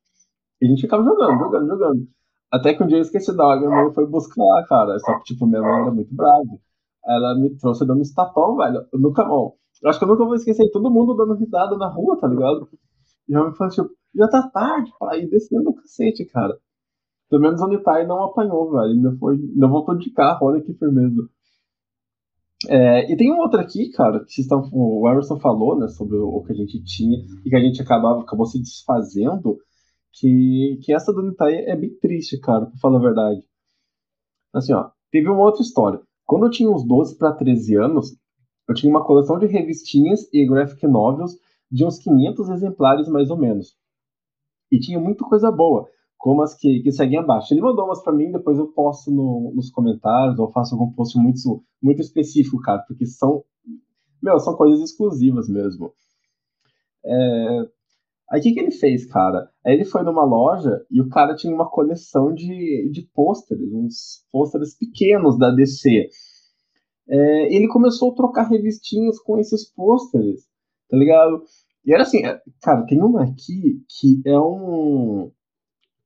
E 0.61 0.67
a 0.67 0.69
gente 0.69 0.83
ficava 0.83 1.03
jogando, 1.03 1.39
jogando, 1.39 1.69
jogando. 1.69 2.09
Até 2.51 2.75
que 2.75 2.83
um 2.83 2.87
dia 2.87 2.99
eu 2.99 3.03
esqueci 3.03 3.35
da 3.37 3.47
hora, 3.47 3.61
minha 3.61 3.71
mãe 3.71 3.93
foi 3.93 4.07
buscar 4.07 4.67
cara. 4.69 4.99
Só 4.99 5.19
que, 5.19 5.25
tipo, 5.25 5.47
minha 5.47 5.63
mãe 5.63 5.83
era 5.83 5.91
muito 5.91 6.15
brava. 6.15 6.59
Ela 7.07 7.35
me 7.37 7.57
trouxe 7.57 7.87
dando 7.87 8.01
uns 8.01 8.13
tapão, 8.13 8.57
velho. 8.57 8.85
Nunca, 8.93 9.23
ó, 9.29 9.53
eu 9.83 9.89
acho 9.89 9.99
que 9.99 10.05
eu 10.05 10.09
nunca 10.09 10.25
vou 10.25 10.35
esquecer 10.35 10.71
todo 10.71 10.91
mundo 10.91 11.15
dando 11.15 11.35
risada 11.35 11.77
na 11.77 11.89
rua, 11.89 12.19
tá 12.21 12.27
ligado? 12.27 12.69
E 13.29 13.35
ela 13.35 13.51
me 13.51 13.57
falou, 13.57 13.73
tipo, 13.73 13.91
já 14.15 14.29
tá 14.29 14.49
tarde, 14.49 14.93
pai, 14.99 15.27
descendo 15.27 15.71
o 15.71 15.75
cacete, 15.75 16.25
cara. 16.27 16.59
Pelo 17.31 17.43
menos 17.43 17.61
o 17.61 17.69
Nitai 17.69 18.07
não 18.07 18.25
apanhou, 18.25 18.73
velho. 18.73 18.93
Ainda, 18.93 19.17
foi, 19.19 19.37
ainda 19.37 19.69
voltou 19.69 19.97
de 19.97 20.11
carro, 20.11 20.49
olha 20.49 20.61
que 20.61 20.75
firmeza. 20.75 21.29
É, 22.69 23.11
e 23.11 23.17
tem 23.17 23.33
um 23.33 23.39
outro 23.39 23.59
aqui, 23.59 23.91
cara, 23.91 24.25
que 24.25 24.43
o 24.73 25.09
Emerson 25.09 25.39
falou, 25.41 25.79
né, 25.79 25.89
sobre 25.89 26.17
o, 26.17 26.43
que 26.43 26.53
a 26.53 26.57
gente 26.57 26.83
tinha 26.85 27.19
e 27.45 27.49
que 27.49 27.57
a 27.57 27.61
gente 27.61 27.81
acabava, 27.81 28.21
acabou 28.21 28.45
se 28.45 28.61
desfazendo, 28.61 29.57
que, 30.13 30.79
que 30.83 30.93
essa 30.93 31.13
do 31.13 31.23
Nitai 31.23 31.55
é 31.55 31.75
bem 31.75 31.91
triste, 31.99 32.39
cara, 32.39 32.67
pra 32.67 32.79
falar 32.79 32.99
a 32.99 33.03
verdade. 33.03 33.43
Assim, 34.53 34.75
ó, 34.75 34.91
teve 35.11 35.29
uma 35.29 35.43
outra 35.43 35.63
história. 35.63 36.01
Quando 36.27 36.47
eu 36.47 36.51
tinha 36.51 36.71
uns 36.71 36.87
12 36.87 37.17
para 37.17 37.33
13 37.33 37.77
anos, 37.77 38.15
eu 38.69 38.75
tinha 38.75 38.91
uma 38.91 39.05
coleção 39.05 39.39
de 39.39 39.47
revistinhas 39.47 40.29
e 40.33 40.47
graphic 40.47 40.87
novels 40.87 41.33
de 41.71 41.85
uns 41.85 41.99
500 41.99 42.51
exemplares, 42.51 43.09
mais 43.09 43.31
ou 43.31 43.39
menos. 43.39 43.75
E 44.71 44.79
tinha 44.79 45.01
muita 45.01 45.25
coisa 45.25 45.51
boa 45.51 45.89
como 46.21 46.43
as 46.43 46.55
que, 46.55 46.83
que 46.83 46.93
seguem 46.93 47.19
abaixo. 47.19 47.55
Ele 47.55 47.63
mandou 47.63 47.87
umas 47.87 48.03
para 48.03 48.13
mim, 48.13 48.31
depois 48.31 48.59
eu 48.59 48.69
posto 48.69 49.11
no, 49.11 49.53
nos 49.57 49.71
comentários, 49.71 50.39
ou 50.39 50.53
faço 50.53 50.75
algum 50.75 50.93
post 50.93 51.19
muito, 51.19 51.65
muito 51.83 52.03
específico, 52.03 52.61
cara, 52.61 52.85
porque 52.87 53.07
são, 53.07 53.43
meu, 54.23 54.39
são 54.39 54.55
coisas 54.55 54.81
exclusivas 54.81 55.49
mesmo. 55.49 55.95
É... 57.07 57.61
Aí 58.31 58.39
o 58.39 58.43
que, 58.43 58.53
que 58.53 58.61
ele 58.61 58.71
fez, 58.71 59.07
cara? 59.07 59.51
Aí 59.65 59.73
ele 59.73 59.87
foi 59.87 60.03
numa 60.03 60.23
loja 60.23 60.85
e 60.91 61.01
o 61.01 61.09
cara 61.09 61.35
tinha 61.35 61.55
uma 61.55 61.69
coleção 61.69 62.35
de, 62.35 62.91
de 62.93 63.09
pôsteres, 63.15 63.73
uns 63.73 64.23
pôsteres 64.31 64.77
pequenos 64.77 65.39
da 65.39 65.51
DC. 65.51 66.07
É, 67.09 67.57
ele 67.57 67.67
começou 67.67 68.13
a 68.13 68.15
trocar 68.15 68.43
revistinhas 68.43 69.19
com 69.19 69.39
esses 69.39 69.73
pôsteres, 69.73 70.43
tá 70.91 70.99
ligado? 70.99 71.43
E 71.85 71.95
era 71.95 72.03
assim, 72.03 72.25
é, 72.27 72.39
cara, 72.63 72.85
tem 72.85 73.03
uma 73.03 73.25
aqui 73.25 73.83
que 73.89 74.21
é 74.27 74.39
um, 74.39 75.33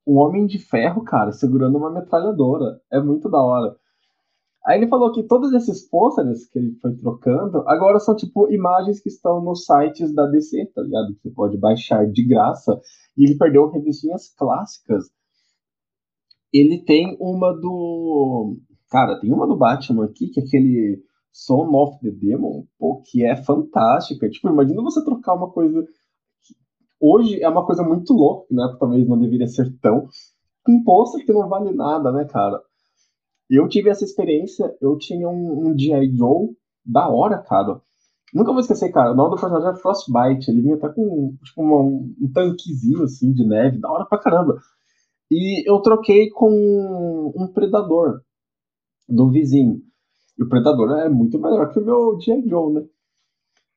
um 0.05 0.17
homem 0.17 0.45
de 0.45 0.59
ferro, 0.59 1.03
cara, 1.03 1.31
segurando 1.31 1.77
uma 1.77 1.91
metralhadora. 1.91 2.79
É 2.91 2.99
muito 2.99 3.29
da 3.29 3.41
hora. 3.41 3.75
Aí 4.65 4.79
ele 4.79 4.87
falou 4.87 5.11
que 5.11 5.23
todos 5.23 5.53
esses 5.53 5.87
pôsteres 5.87 6.47
que 6.49 6.57
ele 6.57 6.75
foi 6.81 6.95
trocando, 6.95 7.63
agora 7.67 7.99
são 7.99 8.15
tipo 8.15 8.51
imagens 8.51 8.99
que 8.99 9.09
estão 9.09 9.39
nos 9.41 9.63
sites 9.63 10.13
da 10.13 10.25
DC, 10.25 10.71
tá 10.73 10.81
ligado? 10.81 11.13
Que 11.13 11.21
você 11.21 11.29
pode 11.29 11.57
baixar 11.57 12.05
de 12.09 12.25
graça. 12.27 12.79
E 13.15 13.25
ele 13.25 13.37
perdeu 13.37 13.69
revistinhas 13.69 14.33
clássicas. 14.35 15.05
Ele 16.51 16.83
tem 16.83 17.15
uma 17.19 17.53
do. 17.53 18.57
Cara, 18.89 19.19
tem 19.19 19.31
uma 19.31 19.47
do 19.47 19.57
Batman 19.57 20.05
aqui, 20.05 20.29
que 20.29 20.39
é 20.39 20.43
aquele 20.43 21.03
Son 21.31 21.69
of 21.75 21.99
the 21.99 22.09
Demon, 22.09 22.63
pô, 22.79 23.03
que 23.05 23.23
é 23.23 23.35
fantástica. 23.35 24.29
Tipo, 24.29 24.49
imagina 24.49 24.81
você 24.81 25.03
trocar 25.03 25.35
uma 25.35 25.51
coisa 25.51 25.85
hoje 27.05 27.41
é 27.41 27.49
uma 27.49 27.65
coisa 27.65 27.83
muito 27.83 28.13
louca, 28.13 28.47
né? 28.51 28.75
Talvez 28.79 29.07
não 29.07 29.19
deveria 29.19 29.47
ser 29.47 29.71
tão. 29.81 30.07
Um 30.67 30.83
pôster 30.83 31.25
que 31.25 31.31
não 31.31 31.47
vale 31.47 31.71
nada, 31.73 32.11
né, 32.11 32.25
cara? 32.25 32.59
Eu 33.49 33.67
tive 33.67 33.89
essa 33.89 34.03
experiência, 34.03 34.75
eu 34.81 34.97
tinha 34.97 35.29
um, 35.29 35.67
um 35.67 35.77
G.I. 35.77 36.15
Joe 36.15 36.49
da 36.85 37.07
hora, 37.07 37.37
cara. 37.37 37.79
Nunca 38.33 38.51
vou 38.51 38.59
esquecer, 38.59 38.91
cara. 38.91 39.11
O 39.11 39.15
nome 39.15 39.29
do 39.29 39.39
personagem 39.39 39.69
é 39.69 39.75
Frostbite. 39.75 40.49
Ele 40.49 40.61
vinha 40.61 40.75
até 40.75 40.89
com 40.89 41.37
tipo, 41.43 41.61
uma, 41.61 41.81
um 41.81 42.31
tanquezinho 42.33 43.03
assim 43.03 43.31
de 43.31 43.45
neve, 43.45 43.79
da 43.79 43.89
hora 43.89 44.05
pra 44.05 44.17
caramba. 44.17 44.59
E 45.29 45.69
eu 45.69 45.79
troquei 45.79 46.29
com 46.29 47.33
um 47.35 47.47
predador 47.53 48.21
do 49.07 49.29
vizinho. 49.29 49.81
E 50.37 50.43
o 50.43 50.49
predador 50.49 50.91
é 50.99 51.09
muito 51.09 51.39
melhor 51.39 51.71
que 51.71 51.79
o 51.79 51.85
meu 51.85 52.19
G.I. 52.19 52.47
Joe, 52.49 52.73
né? 52.73 52.81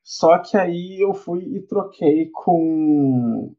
Só 0.03 0.39
que 0.39 0.57
aí 0.57 0.99
eu 0.99 1.13
fui 1.13 1.43
e 1.43 1.61
troquei 1.61 2.29
com. 2.33 3.53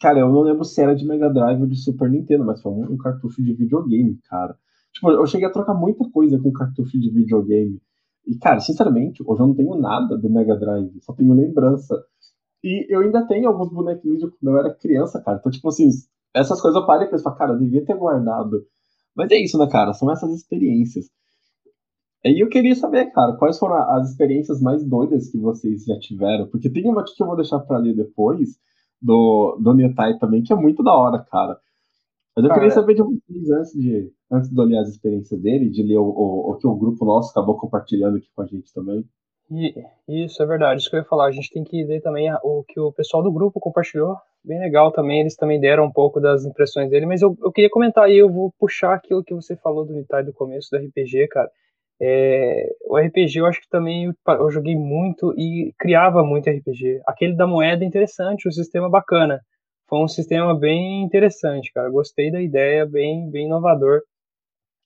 Cara, 0.00 0.20
eu 0.20 0.28
não 0.30 0.42
lembro 0.42 0.64
se 0.64 0.80
era 0.80 0.94
de 0.94 1.06
Mega 1.06 1.28
Drive 1.30 1.60
ou 1.60 1.66
de 1.66 1.76
Super 1.76 2.10
Nintendo, 2.10 2.44
mas 2.44 2.60
foi 2.60 2.72
um, 2.72 2.96
cartucho 2.96 3.42
de 3.42 3.54
videogame, 3.54 4.18
cara. 4.28 4.56
Tipo, 4.92 5.10
eu 5.10 5.26
cheguei 5.26 5.46
a 5.46 5.52
trocar 5.52 5.74
muita 5.74 6.08
coisa 6.10 6.38
com 6.38 6.52
cartucho 6.52 6.98
de 6.98 7.10
videogame. 7.10 7.80
E, 8.26 8.36
cara, 8.38 8.60
sinceramente, 8.60 9.22
hoje 9.26 9.40
eu 9.40 9.46
não 9.46 9.54
tenho 9.54 9.74
nada 9.76 10.16
do 10.18 10.28
Mega 10.28 10.56
Drive, 10.56 11.00
só 11.00 11.12
tenho 11.12 11.32
lembrança. 11.32 11.94
E 12.62 12.86
eu 12.88 13.00
ainda 13.00 13.26
tenho 13.26 13.48
alguns 13.48 13.70
bonequinhos 13.70 14.18
de 14.18 14.30
quando 14.30 14.54
eu 14.54 14.58
era 14.58 14.74
criança, 14.74 15.20
cara. 15.22 15.38
Então, 15.38 15.52
tipo 15.52 15.68
assim, 15.68 15.88
essas 16.34 16.60
coisas 16.60 16.80
eu 16.80 16.86
parei 16.86 17.06
e 17.06 17.10
pensei, 17.10 17.32
cara, 17.32 17.52
eu 17.52 17.58
devia 17.58 17.84
ter 17.84 17.96
guardado. 17.96 18.66
Mas 19.14 19.30
é 19.30 19.36
isso, 19.36 19.56
né, 19.56 19.66
cara? 19.68 19.92
São 19.94 20.10
essas 20.10 20.30
experiências. 20.34 21.06
E 22.30 22.40
eu 22.40 22.48
queria 22.48 22.74
saber, 22.74 23.06
cara, 23.12 23.36
quais 23.36 23.58
foram 23.58 23.76
as 23.92 24.10
experiências 24.10 24.60
mais 24.60 24.84
doidas 24.84 25.28
que 25.28 25.38
vocês 25.38 25.84
já 25.84 25.98
tiveram? 25.98 26.46
Porque 26.48 26.70
tem 26.70 26.88
uma 26.88 27.00
aqui 27.00 27.14
que 27.14 27.22
eu 27.22 27.26
vou 27.26 27.36
deixar 27.36 27.60
pra 27.60 27.78
ler 27.78 27.94
depois, 27.94 28.58
do, 29.00 29.58
do 29.60 29.74
Netai 29.74 30.18
também, 30.18 30.42
que 30.42 30.52
é 30.52 30.56
muito 30.56 30.82
da 30.82 30.92
hora, 30.92 31.24
cara. 31.30 31.58
Mas 32.34 32.44
eu 32.44 32.48
cara, 32.50 32.60
queria 32.60 32.74
saber 32.74 32.94
de 32.94 33.02
vocês, 33.02 33.50
antes 33.50 33.72
de, 33.72 34.12
antes 34.30 34.50
de 34.50 34.60
olhar 34.60 34.80
as 34.80 34.88
experiências 34.88 35.40
dele, 35.40 35.70
de 35.70 35.82
ler 35.82 35.98
o, 35.98 36.04
o, 36.04 36.50
o 36.50 36.56
que 36.56 36.66
o 36.66 36.74
grupo 36.74 37.04
nosso 37.04 37.30
acabou 37.30 37.56
compartilhando 37.56 38.18
aqui 38.18 38.28
com 38.34 38.42
a 38.42 38.46
gente 38.46 38.72
também. 38.74 39.04
Isso, 40.08 40.42
é 40.42 40.46
verdade, 40.46 40.80
isso 40.80 40.90
que 40.90 40.96
eu 40.96 41.00
ia 41.00 41.06
falar. 41.06 41.26
A 41.26 41.30
gente 41.30 41.50
tem 41.50 41.62
que 41.62 41.84
ler 41.84 42.02
também 42.02 42.28
o 42.42 42.64
que 42.66 42.80
o 42.80 42.92
pessoal 42.92 43.22
do 43.22 43.32
grupo 43.32 43.60
compartilhou. 43.60 44.16
Bem 44.44 44.58
legal 44.58 44.92
também, 44.92 45.20
eles 45.20 45.36
também 45.36 45.60
deram 45.60 45.84
um 45.84 45.92
pouco 45.92 46.20
das 46.20 46.44
impressões 46.44 46.90
dele, 46.90 47.06
mas 47.06 47.22
eu, 47.22 47.36
eu 47.42 47.50
queria 47.50 47.70
comentar 47.70 48.04
aí, 48.04 48.16
eu 48.16 48.30
vou 48.30 48.52
puxar 48.58 48.94
aquilo 48.94 49.24
que 49.24 49.34
você 49.34 49.56
falou 49.56 49.84
do 49.84 49.92
Nitai 49.92 50.24
do 50.24 50.32
começo 50.32 50.68
do 50.70 50.76
RPG, 50.78 51.28
cara. 51.28 51.50
É, 52.00 52.68
o 52.84 52.98
RPG 52.98 53.38
eu 53.38 53.46
acho 53.46 53.60
que 53.60 53.68
também 53.68 54.12
eu 54.26 54.50
joguei 54.50 54.76
muito 54.76 55.32
e 55.38 55.72
criava 55.78 56.22
muito 56.22 56.50
RPG. 56.50 57.00
Aquele 57.06 57.34
da 57.34 57.46
moeda 57.46 57.84
é 57.84 57.86
interessante, 57.86 58.48
o 58.48 58.52
sistema 58.52 58.88
bacana. 58.88 59.40
Foi 59.88 60.00
um 60.00 60.08
sistema 60.08 60.58
bem 60.58 61.02
interessante, 61.02 61.72
cara. 61.72 61.88
Gostei 61.90 62.30
da 62.30 62.40
ideia, 62.40 62.84
bem, 62.84 63.30
bem 63.30 63.46
inovador. 63.46 64.02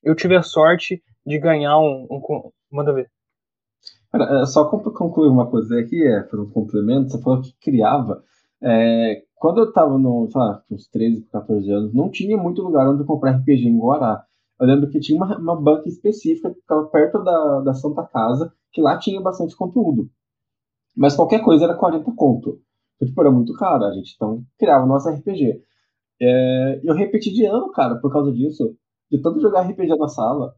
Eu 0.03 0.15
tive 0.15 0.37
a 0.37 0.43
sorte 0.43 1.03
de 1.27 1.39
ganhar 1.39 1.79
um. 1.79 2.07
um 2.11 2.51
manda 2.71 2.93
ver. 2.93 3.11
Cara, 4.13 4.43
é, 4.43 4.47
só 4.47 4.65
concluir 4.65 5.29
uma 5.29 5.49
coisa 5.49 5.79
aqui, 5.79 6.07
é, 6.07 6.23
para 6.23 6.41
um 6.41 6.51
complemento, 6.51 7.11
você 7.11 7.23
falou 7.23 7.41
que 7.41 7.55
criava. 7.61 8.23
É, 8.63 9.23
quando 9.37 9.59
eu 9.59 9.69
estava 9.69 9.97
no, 9.97 10.29
sei 10.31 10.41
lá, 10.41 10.63
uns 10.71 10.87
13, 10.89 11.23
14 11.33 11.71
anos, 11.71 11.95
não 11.95 12.11
tinha 12.11 12.37
muito 12.37 12.61
lugar 12.61 12.89
onde 12.89 13.05
comprar 13.05 13.37
RPG 13.37 13.69
em 13.69 13.79
Guará. 13.79 14.25
Eu 14.61 14.67
lembro 14.67 14.91
que 14.91 15.01
tinha 15.01 15.17
uma, 15.17 15.39
uma 15.39 15.61
banca 15.61 15.89
específica 15.89 16.51
que 16.51 16.61
ficava 16.61 16.87
perto 16.89 17.25
da, 17.25 17.61
da 17.61 17.75
Santa 17.75 18.07
Casa, 18.07 18.53
que 18.71 18.83
lá 18.83 18.99
tinha 18.99 19.21
bastante 19.21 19.57
conteúdo. 19.57 20.11
Mas 20.95 21.17
qualquer 21.17 21.43
coisa 21.43 21.65
era 21.65 21.75
40 21.75 22.13
conto. 22.15 22.61
Então, 22.97 23.09
tipo, 23.09 23.21
era 23.23 23.31
muito 23.31 23.55
caro. 23.55 23.85
A 23.85 23.93
gente 23.93 24.13
então 24.15 24.43
criava 24.59 24.85
o 24.85 24.89
nosso 24.89 25.09
RPG. 25.09 25.63
É, 26.21 26.81
eu 26.85 26.95
repeti 26.95 27.33
de 27.33 27.47
ano, 27.47 27.71
cara, 27.73 27.97
por 27.97 28.13
causa 28.13 28.31
disso. 28.33 28.77
De 29.11 29.21
tanto 29.23 29.41
jogar 29.41 29.63
RPG 29.63 29.97
na 29.97 30.09
sala. 30.09 30.55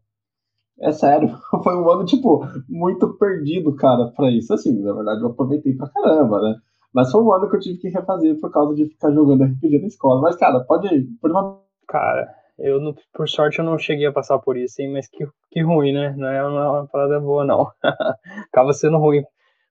É 0.80 0.90
sério. 0.90 1.38
Foi 1.62 1.76
um 1.76 1.88
ano, 1.88 2.04
tipo, 2.04 2.44
muito 2.68 3.16
perdido, 3.16 3.74
cara, 3.76 4.08
pra 4.08 4.30
isso. 4.32 4.52
Assim, 4.52 4.82
na 4.82 4.92
verdade, 4.92 5.22
eu 5.22 5.28
aproveitei 5.28 5.76
pra 5.76 5.88
caramba, 5.88 6.40
né? 6.42 6.56
Mas 6.92 7.10
foi 7.10 7.22
um 7.22 7.32
ano 7.32 7.48
que 7.48 7.56
eu 7.56 7.60
tive 7.60 7.78
que 7.78 7.88
refazer 7.88 8.38
por 8.38 8.50
causa 8.50 8.74
de 8.74 8.86
ficar 8.86 9.10
jogando 9.12 9.44
RPG 9.44 9.78
na 9.80 9.86
escola. 9.86 10.20
Mas, 10.20 10.36
cara, 10.36 10.60
pode 10.64 10.88
ir. 10.88 11.08
Por 11.22 11.30
uma... 11.30 11.58
Cara, 11.88 12.28
eu, 12.58 12.94
por 13.12 13.28
sorte, 13.28 13.58
eu 13.58 13.64
não 13.64 13.78
cheguei 13.78 14.06
a 14.06 14.12
passar 14.12 14.38
por 14.38 14.56
isso, 14.56 14.80
hein? 14.80 14.92
Mas 14.92 15.08
que, 15.08 15.26
que 15.50 15.62
ruim, 15.62 15.92
né? 15.92 16.14
Não 16.16 16.28
é 16.28 16.46
uma, 16.46 16.86
parada 16.88 17.20
boa, 17.20 17.44
não. 17.44 17.70
Acaba 18.52 18.72
sendo 18.72 18.98
ruim. 18.98 19.22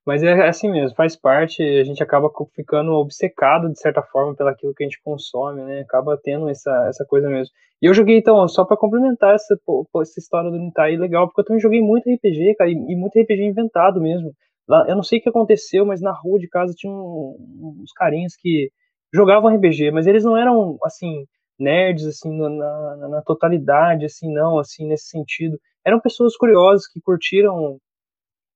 Mas 0.06 0.24
é 0.24 0.48
assim 0.48 0.72
mesmo, 0.72 0.96
faz 0.96 1.16
parte, 1.16 1.62
a 1.62 1.84
gente 1.84 2.02
acaba 2.02 2.32
ficando 2.56 2.94
obcecado, 2.94 3.72
de 3.72 3.80
certa 3.80 4.02
forma, 4.02 4.36
pelaquilo 4.36 4.74
que 4.74 4.84
a 4.84 4.88
gente 4.88 5.02
consome, 5.04 5.64
né? 5.64 5.82
Acaba 5.82 6.20
tendo 6.24 6.50
essa, 6.50 6.72
essa 6.88 7.06
coisa 7.06 7.30
mesmo. 7.30 7.54
E 7.82 7.86
eu 7.88 7.94
joguei, 7.94 8.18
então, 8.18 8.48
só 8.48 8.66
para 8.66 8.78
complementar 8.78 9.36
essa, 9.36 9.56
essa 10.02 10.20
história 10.20 10.50
do 10.50 10.58
Nintai, 10.58 10.98
legal, 10.98 11.28
porque 11.28 11.42
eu 11.42 11.46
também 11.46 11.62
joguei 11.62 11.82
muito 11.82 12.10
RPG, 12.10 12.56
cara, 12.56 12.70
e, 12.70 12.74
e 12.74 12.96
muito 12.96 13.20
RPG 13.20 13.44
inventado 13.44 14.02
mesmo. 14.02 14.34
Lá, 14.68 14.86
eu 14.88 14.96
não 14.96 15.04
sei 15.04 15.20
o 15.20 15.22
que 15.22 15.30
aconteceu, 15.30 15.86
mas 15.86 16.02
na 16.02 16.12
rua 16.12 16.40
de 16.40 16.48
casa 16.48 16.74
tinha 16.76 16.92
um, 16.92 17.36
uns 17.82 17.92
carinhas 17.94 18.36
que 18.36 18.72
jogavam 19.14 19.54
RPG, 19.56 19.92
mas 19.92 20.08
eles 20.08 20.24
não 20.24 20.38
eram, 20.38 20.78
assim, 20.84 21.26
nerds, 21.62 22.06
assim, 22.06 22.36
na, 22.38 22.50
na, 22.50 23.08
na 23.08 23.22
totalidade, 23.22 24.06
assim, 24.06 24.34
não, 24.34 24.60
assim, 24.60 24.88
nesse 24.88 25.08
sentido. 25.08 25.58
Eram 25.86 26.00
pessoas 26.00 26.36
curiosas 26.36 26.88
que 26.88 27.00
curtiram 27.00 27.78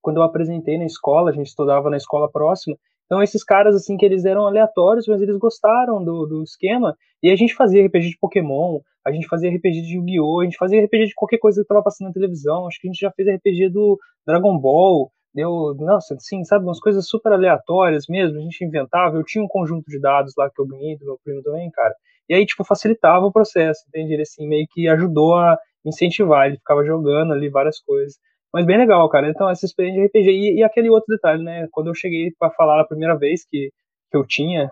quando 0.02 0.18
eu 0.18 0.24
apresentei 0.24 0.78
na 0.78 0.86
escola, 0.86 1.32
a 1.32 1.34
gente 1.34 1.48
estudava 1.48 1.90
na 1.90 1.98
escola 1.98 2.30
próxima. 2.30 2.78
Então, 3.06 3.22
esses 3.24 3.44
caras, 3.44 3.76
assim, 3.76 3.98
que 3.98 4.06
eles 4.06 4.26
eram 4.26 4.48
aleatórios, 4.48 5.08
mas 5.08 5.22
eles 5.22 5.38
gostaram 5.38 6.04
do, 6.04 6.26
do 6.26 6.44
esquema. 6.44 6.96
E 7.24 7.32
a 7.32 7.36
gente 7.36 7.56
fazia 7.56 7.86
RPG 7.86 8.10
de 8.10 8.18
Pokémon, 8.20 8.80
a 9.06 9.12
gente 9.12 9.28
fazia 9.28 9.50
RPG 9.50 9.82
de 9.82 9.96
Yu-Gi-Oh!, 9.96 10.42
a 10.42 10.44
gente 10.44 10.58
fazia 10.58 10.84
RPG 10.84 11.08
de 11.08 11.14
qualquer 11.16 11.38
coisa 11.38 11.62
que 11.62 11.64
estava 11.64 11.84
passando 11.84 12.08
na 12.08 12.14
televisão. 12.14 12.68
Acho 12.68 12.80
que 12.80 12.88
a 12.88 12.92
gente 12.92 13.00
já 13.00 13.12
fez 13.12 13.28
RPG 13.28 13.70
do 13.70 13.98
Dragon 14.26 14.58
Ball. 14.58 15.12
Deu, 15.34 15.76
nossa, 15.76 16.16
assim, 16.16 16.44
sabe, 16.46 16.66
umas 16.66 16.80
coisas 16.80 17.08
super 17.08 17.34
aleatórias 17.34 18.06
mesmo. 18.08 18.38
A 18.38 18.42
gente 18.42 18.64
inventava. 18.64 19.18
Eu 19.18 19.24
tinha 19.24 19.44
um 19.44 19.48
conjunto 19.48 19.86
de 19.88 20.00
dados 20.00 20.34
lá 20.38 20.50
que 20.50 20.60
eu 20.60 20.66
ganhei 20.66 20.98
do 20.98 21.06
meu 21.06 21.20
primo 21.24 21.44
também, 21.44 21.70
cara. 21.72 21.94
E 22.30 22.34
aí, 22.34 22.46
tipo, 22.46 22.64
facilitava 22.64 23.26
o 23.26 23.32
processo, 23.32 23.84
entende? 23.88 24.14
Ele, 24.14 24.24
assim, 24.24 24.48
meio 24.48 24.66
que 24.72 24.88
ajudou 24.88 25.36
a 25.36 25.58
incentivar. 25.86 26.48
Ele 26.48 26.58
ficava 26.58 26.84
jogando 26.86 27.34
ali 27.34 27.50
várias 27.50 27.80
coisas. 27.80 28.18
Mas 28.54 28.66
bem 28.66 28.78
legal, 28.78 29.08
cara. 29.10 29.30
Então, 29.30 29.50
essa 29.50 29.66
experiência 29.66 30.02
de 30.02 30.08
RPG. 30.08 30.32
E, 30.32 30.60
e 30.60 30.64
aquele 30.64 30.90
outro 30.90 31.14
detalhe, 31.14 31.44
né? 31.44 31.68
Quando 31.72 31.88
eu 31.88 31.96
cheguei 31.96 32.32
para 32.40 32.52
falar 32.52 32.82
a 32.82 32.88
primeira 32.88 33.18
vez 33.18 33.46
que, 33.46 33.72
que 34.12 34.18
eu 34.18 34.26
tinha 34.26 34.72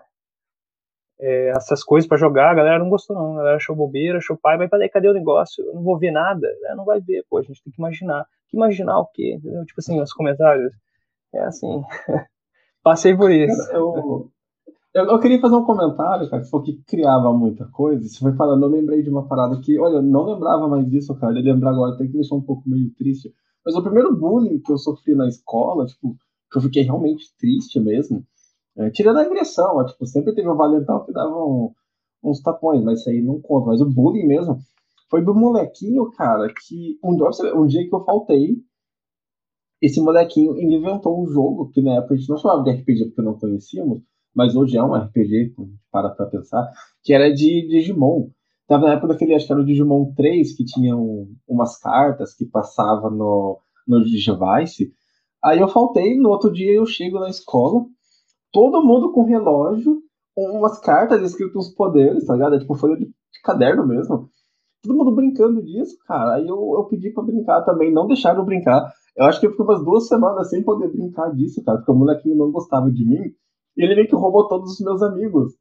é, 1.20 1.50
essas 1.50 1.84
coisas 1.84 2.08
para 2.08 2.18
jogar, 2.18 2.50
a 2.50 2.54
galera 2.54 2.78
não 2.78 2.88
gostou, 2.88 3.14
não. 3.14 3.34
A 3.34 3.36
galera 3.38 3.56
achou 3.56 3.76
bobeira, 3.76 4.18
achou 4.18 4.36
pai, 4.36 4.56
mas 4.56 4.70
falei, 4.70 4.88
cadê 4.88 5.08
o 5.08 5.14
negócio? 5.14 5.64
Eu 5.64 5.74
não 5.74 5.82
vou 5.82 5.98
ver 5.98 6.10
nada. 6.10 6.48
Né? 6.62 6.74
Não 6.74 6.84
vai 6.84 7.00
ver, 7.00 7.24
pô, 7.28 7.38
a 7.38 7.42
gente 7.42 7.62
tem 7.62 7.72
que 7.72 7.80
imaginar. 7.80 8.26
Imaginar 8.52 8.98
o 8.98 9.06
quê? 9.06 9.34
Entendeu? 9.34 9.64
Tipo 9.64 9.80
assim, 9.80 10.00
os 10.00 10.12
comentários. 10.12 10.72
É 11.34 11.40
assim. 11.44 11.82
Passei 12.82 13.16
por 13.16 13.30
isso. 13.30 13.72
Eu, 13.72 14.30
eu, 14.94 15.06
eu, 15.06 15.18
queria 15.18 15.40
fazer 15.40 15.56
um 15.56 15.64
comentário, 15.64 16.30
cara, 16.30 16.42
que 16.42 16.48
falou 16.48 16.64
que 16.64 16.80
criava 16.86 17.32
muita 17.32 17.66
coisa. 17.66 18.06
Você 18.06 18.18
foi 18.18 18.32
falando, 18.34 18.62
eu 18.64 18.68
lembrei 18.68 19.02
de 19.02 19.10
uma 19.10 19.26
parada 19.26 19.60
que, 19.60 19.78
olha, 19.78 19.96
eu 19.96 20.02
não 20.02 20.24
lembrava 20.24 20.68
mais 20.68 20.88
disso, 20.88 21.14
cara. 21.16 21.36
Eu 21.36 21.42
lembrar 21.42 21.70
agora, 21.70 21.94
até 21.94 22.04
que 22.04 22.12
me 22.12 22.20
deixou 22.20 22.38
um 22.38 22.42
pouco 22.42 22.68
meio 22.68 22.94
triste. 22.94 23.34
Mas 23.64 23.74
o 23.74 23.82
primeiro 23.82 24.16
bullying 24.16 24.60
que 24.60 24.70
eu 24.70 24.78
sofri 24.78 25.16
na 25.16 25.26
escola, 25.26 25.86
tipo, 25.86 26.16
que 26.50 26.58
eu 26.58 26.62
fiquei 26.62 26.82
realmente 26.84 27.24
triste 27.38 27.80
mesmo, 27.80 28.24
é, 28.76 28.90
tirando 28.90 29.18
a 29.18 29.22
agressão, 29.22 29.78
ó, 29.78 29.84
tipo, 29.84 30.06
sempre 30.06 30.34
teve 30.34 30.48
um 30.48 30.56
valentão 30.56 31.04
que 31.04 31.12
dava 31.12 31.36
um, 31.36 31.72
uns 32.22 32.40
tapões, 32.40 32.84
mas 32.84 33.00
isso 33.00 33.10
aí 33.10 33.20
não 33.20 33.40
conta. 33.40 33.70
Mas 33.70 33.80
o 33.80 33.90
bullying 33.90 34.26
mesmo 34.26 34.58
foi 35.10 35.24
do 35.24 35.34
molequinho, 35.34 36.10
cara, 36.12 36.46
que 36.48 36.98
um 37.02 37.16
dia, 37.16 37.54
um 37.56 37.66
dia 37.66 37.88
que 37.88 37.94
eu 37.94 38.04
faltei, 38.04 38.56
esse 39.82 40.00
molequinho 40.00 40.56
inventou 40.56 41.20
um 41.20 41.26
jogo 41.26 41.70
que 41.70 41.82
na 41.82 41.96
época 41.96 42.14
a 42.14 42.16
gente 42.16 42.28
não 42.28 42.38
chamava 42.38 42.62
de 42.62 42.70
RPG 42.70 43.06
porque 43.06 43.22
não 43.22 43.38
conhecíamos, 43.38 44.02
mas 44.34 44.56
hoje 44.56 44.76
é 44.76 44.82
um 44.82 44.94
RPG, 44.94 45.54
para 45.90 46.10
pra 46.10 46.26
pensar, 46.26 46.68
que 47.02 47.12
era 47.12 47.32
de 47.32 47.68
Digimon. 47.68 48.28
Tava 48.66 48.86
na 48.86 48.94
época 48.94 49.08
daquele, 49.08 49.34
acho 49.34 49.46
que 49.46 49.52
era 49.52 49.60
o 49.60 49.64
Digimon 49.64 50.12
3, 50.14 50.56
que 50.56 50.64
tinha 50.64 50.96
um, 50.96 51.34
umas 51.46 51.78
cartas 51.78 52.34
que 52.34 52.46
passava 52.46 53.10
no, 53.10 53.58
no 53.86 54.02
Digivice. 54.02 54.92
Aí 55.42 55.60
eu 55.60 55.68
faltei, 55.68 56.16
no 56.18 56.30
outro 56.30 56.50
dia 56.50 56.72
eu 56.72 56.86
chego 56.86 57.20
na 57.20 57.28
escola, 57.28 57.84
todo 58.50 58.84
mundo 58.84 59.12
com 59.12 59.24
relógio, 59.24 60.02
umas 60.36 60.80
cartas 60.80 61.22
escritas 61.22 61.66
os 61.66 61.74
poderes, 61.74 62.24
tá 62.24 62.34
ligado? 62.34 62.56
É 62.56 62.58
tipo 62.58 62.74
folha 62.74 62.96
de, 62.96 63.04
de, 63.04 63.42
caderno 63.44 63.86
mesmo. 63.86 64.30
Todo 64.82 64.96
mundo 64.96 65.14
brincando 65.14 65.62
disso, 65.62 65.96
cara. 66.06 66.34
Aí 66.34 66.46
eu, 66.46 66.74
eu 66.76 66.84
pedi 66.84 67.10
pra 67.10 67.22
brincar 67.22 67.62
também, 67.62 67.92
não 67.92 68.06
deixaram 68.06 68.40
eu 68.40 68.44
brincar. 68.46 68.92
Eu 69.16 69.26
acho 69.26 69.38
que 69.38 69.46
eu 69.46 69.50
fiquei 69.50 69.64
umas 69.64 69.84
duas 69.84 70.08
semanas 70.08 70.50
sem 70.50 70.62
poder 70.62 70.88
brincar 70.88 71.30
disso, 71.34 71.62
cara, 71.62 71.78
porque 71.78 71.92
o 71.92 71.94
molequinho 71.94 72.36
não 72.36 72.50
gostava 72.50 72.90
de 72.90 73.04
mim. 73.06 73.32
E 73.76 73.84
ele 73.84 73.94
meio 73.94 74.08
que 74.08 74.14
roubou 74.14 74.48
todos 74.48 74.72
os 74.72 74.80
meus 74.80 75.02
amigos. 75.02 75.54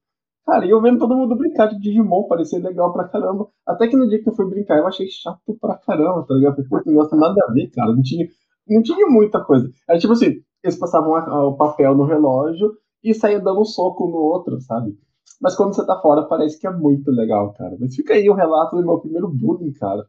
Cara, 0.46 0.66
e 0.66 0.70
eu 0.70 0.82
vendo 0.82 1.00
todo 1.00 1.16
mundo 1.16 1.38
brincar 1.38 1.68
de 1.68 1.80
Digimon, 1.80 2.28
parecia 2.28 2.60
legal 2.60 2.92
pra 2.92 3.08
caramba. 3.08 3.48
Até 3.66 3.88
que 3.88 3.96
no 3.96 4.08
dia 4.08 4.22
que 4.22 4.30
eu 4.30 4.36
fui 4.36 4.46
brincar, 4.50 4.78
eu 4.78 4.88
achei 4.88 5.08
chato 5.08 5.58
pra 5.60 5.78
caramba, 5.78 6.26
tá 6.28 6.34
ligado? 6.34 6.64
Não 6.86 6.94
gosta 6.96 7.16
nada 7.16 7.36
a 7.48 7.54
ver, 7.54 7.70
cara. 7.72 7.94
Não 7.94 8.02
tinha, 8.02 8.28
não 8.68 8.84
tinha 8.84 9.08
muita 9.08 9.44
coisa. 9.44 9.70
Era 9.88 10.00
tipo 10.00 10.14
assim, 10.14 10.42
eles 10.64 10.78
passavam 10.78 11.14
o 11.14 11.56
papel 11.56 11.96
no 11.96 12.06
relógio 12.06 12.74
e 13.04 13.14
saía 13.14 13.40
dando 13.40 13.62
um 13.62 13.66
soco 13.66 14.08
no 14.08 14.18
outro, 14.18 14.60
sabe? 14.62 14.98
Mas 15.42 15.56
quando 15.56 15.76
você 15.76 15.86
tá 15.86 16.00
fora, 16.02 16.24
parece 16.28 16.60
que 16.60 16.68
é 16.68 16.72
muito 16.72 17.10
legal, 17.12 17.54
cara. 17.54 17.78
Mas 17.80 17.96
fica 17.96 18.14
aí 18.14 18.30
o 18.30 18.34
relato 18.34 18.76
do 18.76 18.86
meu 18.86 19.00
primeiro 19.00 19.30
bullying, 19.30 19.74
cara. 19.74 20.06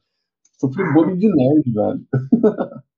Sofri 0.61 0.85
bullying 0.93 1.17
de 1.17 1.29
nerd, 1.29 1.73
velho. 1.73 2.01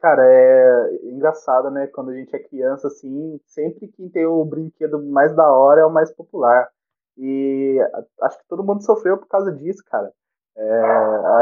Cara, 0.00 0.22
é 0.24 1.06
engraçado, 1.06 1.70
né? 1.70 1.88
Quando 1.88 2.10
a 2.10 2.14
gente 2.14 2.34
é 2.34 2.38
criança, 2.38 2.86
assim, 2.86 3.40
sempre 3.46 3.88
quem 3.88 4.08
tem 4.08 4.26
o 4.26 4.44
brinquedo 4.44 5.02
mais 5.04 5.34
da 5.34 5.50
hora 5.50 5.80
é 5.80 5.84
o 5.84 5.92
mais 5.92 6.12
popular. 6.12 6.68
E 7.16 7.78
acho 8.22 8.38
que 8.38 8.48
todo 8.48 8.62
mundo 8.62 8.84
sofreu 8.84 9.18
por 9.18 9.26
causa 9.26 9.50
disso, 9.52 9.82
cara. 9.86 10.12
É, 10.56 10.82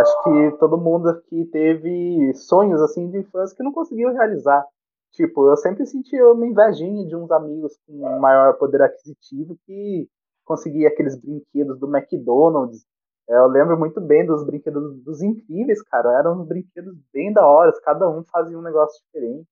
acho 0.01 0.25
que 0.25 0.59
todo 0.59 0.79
mundo 0.79 1.09
aqui 1.09 1.45
teve 1.47 2.33
sonhos, 2.35 2.81
assim, 2.81 3.11
de 3.11 3.19
infância 3.19 3.57
que 3.57 3.63
não 3.63 3.73
conseguiu 3.73 4.13
realizar. 4.13 4.67
Tipo, 5.13 5.49
eu 5.51 5.57
sempre 5.57 5.87
senti 5.87 6.21
uma 6.23 6.47
invejinha 6.47 7.07
de 7.07 7.17
uns 7.17 7.31
amigos 7.31 7.79
com 7.87 8.19
maior 8.19 8.55
poder 8.59 8.83
aquisitivo 8.83 9.57
que 9.67 10.09
conseguia 10.45 10.89
aqueles 10.89 11.19
brinquedos 11.19 11.79
do 11.79 11.95
McDonald's, 11.95 12.87
eu 13.29 13.47
lembro 13.49 13.79
muito 13.79 14.01
bem 14.01 14.25
dos 14.25 14.45
brinquedos 14.45 15.03
dos 15.03 15.23
incríveis, 15.23 15.83
cara. 15.83 16.19
Eram 16.19 16.45
brinquedos 16.45 16.95
bem 17.13 17.33
da 17.33 17.47
hora, 17.47 17.73
cada 17.83 18.09
um 18.09 18.25
fazia 18.25 18.59
um 18.59 18.63
negócio 18.63 19.03
diferente. 19.05 19.49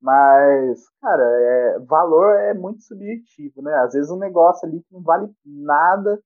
Mas, 0.00 0.88
cara, 1.00 1.22
é, 1.22 1.78
valor 1.80 2.34
é 2.36 2.54
muito 2.54 2.82
subjetivo, 2.82 3.62
né? 3.62 3.74
Às 3.76 3.94
vezes 3.94 4.10
um 4.10 4.18
negócio 4.18 4.68
ali 4.68 4.80
que 4.80 4.92
não 4.92 5.02
vale 5.02 5.30
nada 5.44 6.20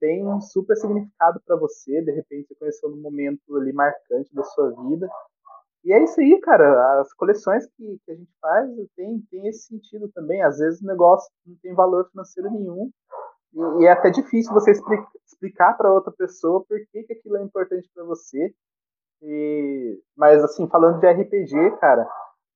tem 0.00 0.26
um 0.26 0.40
super 0.40 0.76
significado 0.76 1.40
para 1.46 1.56
você. 1.56 2.02
De 2.02 2.12
repente 2.12 2.48
você 2.48 2.54
conheceu 2.56 2.90
num 2.90 3.00
momento 3.00 3.56
ali 3.56 3.72
marcante 3.72 4.34
da 4.34 4.44
sua 4.44 4.70
vida. 4.88 5.08
E 5.84 5.92
é 5.92 6.02
isso 6.02 6.20
aí, 6.20 6.38
cara. 6.40 7.00
As 7.00 7.12
coleções 7.14 7.66
que, 7.76 7.98
que 8.04 8.12
a 8.12 8.14
gente 8.14 8.32
faz 8.40 8.68
tem, 8.96 9.20
tem 9.30 9.46
esse 9.48 9.66
sentido 9.66 10.08
também. 10.12 10.42
Às 10.42 10.58
vezes 10.58 10.80
o 10.80 10.86
negócio 10.86 11.30
não 11.46 11.56
tem 11.62 11.74
valor 11.74 12.08
financeiro 12.10 12.50
nenhum, 12.50 12.90
e, 13.80 13.86
é 13.86 13.90
até 13.90 14.10
difícil 14.10 14.52
você 14.52 14.72
explicar 15.26 15.76
para 15.76 15.92
outra 15.92 16.12
pessoa 16.12 16.64
por 16.64 16.78
que, 16.92 17.04
que 17.04 17.12
aquilo 17.14 17.36
é 17.38 17.42
importante 17.42 17.88
para 17.94 18.04
você. 18.04 18.54
E, 19.22 20.00
mas, 20.16 20.44
assim, 20.44 20.68
falando 20.68 21.00
de 21.00 21.10
RPG, 21.10 21.78
cara, 21.78 22.06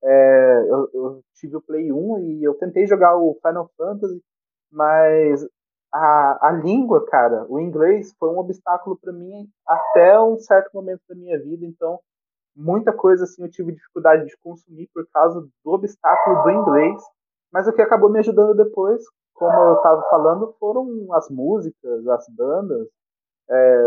é, 0.05 0.67
eu, 0.69 0.91
eu, 0.93 1.25
tive 1.35 1.57
o 1.57 1.63
Play 1.63 1.91
1 1.91 2.19
e 2.21 2.45
eu 2.45 2.55
tentei 2.55 2.87
jogar 2.87 3.17
o 3.17 3.39
Final 3.43 3.71
Fantasy, 3.77 4.23
mas 4.71 5.47
a, 5.93 6.49
a 6.49 6.53
língua, 6.53 7.05
cara, 7.07 7.47
o 7.49 7.59
inglês 7.59 8.15
foi 8.19 8.29
um 8.29 8.39
obstáculo 8.39 8.99
para 8.99 9.13
mim 9.13 9.49
até 9.67 10.21
um 10.21 10.39
certo 10.39 10.71
momento 10.75 11.01
da 11.09 11.15
minha 11.15 11.39
vida. 11.39 11.65
Então, 11.65 11.99
muita 12.55 12.93
coisa 12.93 13.25
assim 13.25 13.43
eu 13.43 13.51
tive 13.51 13.73
dificuldade 13.73 14.27
de 14.27 14.37
consumir 14.39 14.89
por 14.93 15.07
causa 15.13 15.41
do 15.41 15.71
obstáculo 15.71 16.43
do 16.43 16.51
inglês. 16.51 17.03
Mas 17.53 17.67
o 17.67 17.73
que 17.73 17.83
acabou 17.83 18.11
me 18.11 18.21
ajudando 18.21 18.55
depois 18.55 19.03
como 19.41 19.59
eu 19.59 19.77
estava 19.77 20.03
falando, 20.11 20.55
foram 20.61 20.87
as 21.15 21.31
músicas, 21.31 22.07
as 22.09 22.29
bandas. 22.29 22.87
É, 23.49 23.83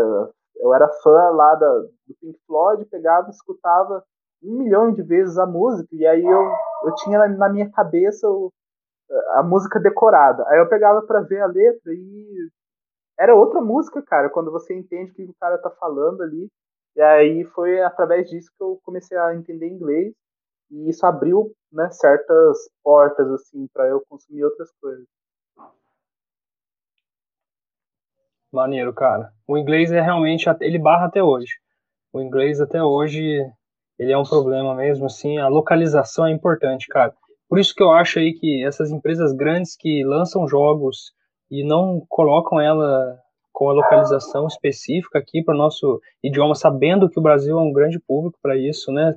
eu 0.56 0.74
era 0.74 0.88
fã 1.00 1.30
lá 1.30 1.54
da, 1.54 1.78
do 1.78 2.14
Pink 2.20 2.36
Floyd, 2.44 2.84
pegava, 2.86 3.30
escutava 3.30 4.02
um 4.42 4.58
milhão 4.58 4.92
de 4.92 5.00
vezes 5.02 5.38
a 5.38 5.46
música, 5.46 5.94
e 5.94 6.04
aí 6.04 6.24
eu, 6.24 6.52
eu 6.82 6.94
tinha 6.96 7.28
na, 7.28 7.48
minha 7.48 7.70
cabeça 7.70 8.28
o, 8.28 8.52
a 9.34 9.44
música 9.44 9.78
decorada. 9.78 10.44
Aí 10.48 10.58
eu 10.58 10.68
pegava 10.68 11.00
para 11.02 11.20
ver 11.20 11.40
a 11.40 11.46
letra 11.46 11.94
e 11.94 12.50
era 13.16 13.36
outra 13.36 13.60
música, 13.60 14.02
cara, 14.02 14.28
quando 14.28 14.50
você 14.50 14.74
entende 14.74 15.12
o 15.12 15.14
que 15.14 15.22
o 15.22 15.34
cara 15.40 15.56
tá 15.58 15.70
falando 15.70 16.20
ali. 16.22 16.48
E 16.96 17.00
aí 17.00 17.44
foi 17.54 17.80
através 17.80 18.28
disso 18.28 18.50
que 18.58 18.62
eu 18.62 18.80
comecei 18.84 19.16
a 19.16 19.36
entender 19.36 19.68
inglês 19.68 20.12
e 20.68 20.88
isso 20.90 21.06
abriu, 21.06 21.52
né, 21.72 21.88
certas 21.92 22.58
portas 22.82 23.30
assim 23.30 23.68
para 23.72 23.86
eu 23.88 24.02
consumir 24.08 24.44
outras 24.44 24.70
coisas. 24.80 25.13
Maneiro, 28.54 28.94
cara. 28.94 29.30
O 29.48 29.58
inglês 29.58 29.90
é 29.90 30.00
realmente, 30.00 30.48
ele 30.60 30.78
barra 30.78 31.06
até 31.06 31.20
hoje. 31.20 31.54
O 32.12 32.20
inglês 32.20 32.60
até 32.60 32.80
hoje, 32.80 33.44
ele 33.98 34.12
é 34.12 34.16
um 34.16 34.22
problema 34.22 34.74
mesmo, 34.76 35.06
assim, 35.06 35.38
a 35.38 35.48
localização 35.48 36.26
é 36.26 36.30
importante, 36.30 36.86
cara. 36.86 37.12
Por 37.48 37.58
isso 37.58 37.74
que 37.74 37.82
eu 37.82 37.90
acho 37.90 38.20
aí 38.20 38.32
que 38.32 38.64
essas 38.64 38.92
empresas 38.92 39.32
grandes 39.32 39.76
que 39.76 40.04
lançam 40.04 40.46
jogos 40.46 41.12
e 41.50 41.64
não 41.64 42.04
colocam 42.08 42.60
ela 42.60 43.18
com 43.52 43.68
a 43.68 43.72
localização 43.72 44.46
específica 44.46 45.18
aqui 45.18 45.42
para 45.42 45.54
o 45.54 45.58
nosso 45.58 46.00
idioma, 46.22 46.54
sabendo 46.54 47.08
que 47.08 47.18
o 47.18 47.22
Brasil 47.22 47.58
é 47.58 47.62
um 47.62 47.72
grande 47.72 47.98
público 47.98 48.38
para 48.40 48.56
isso, 48.56 48.92
né? 48.92 49.14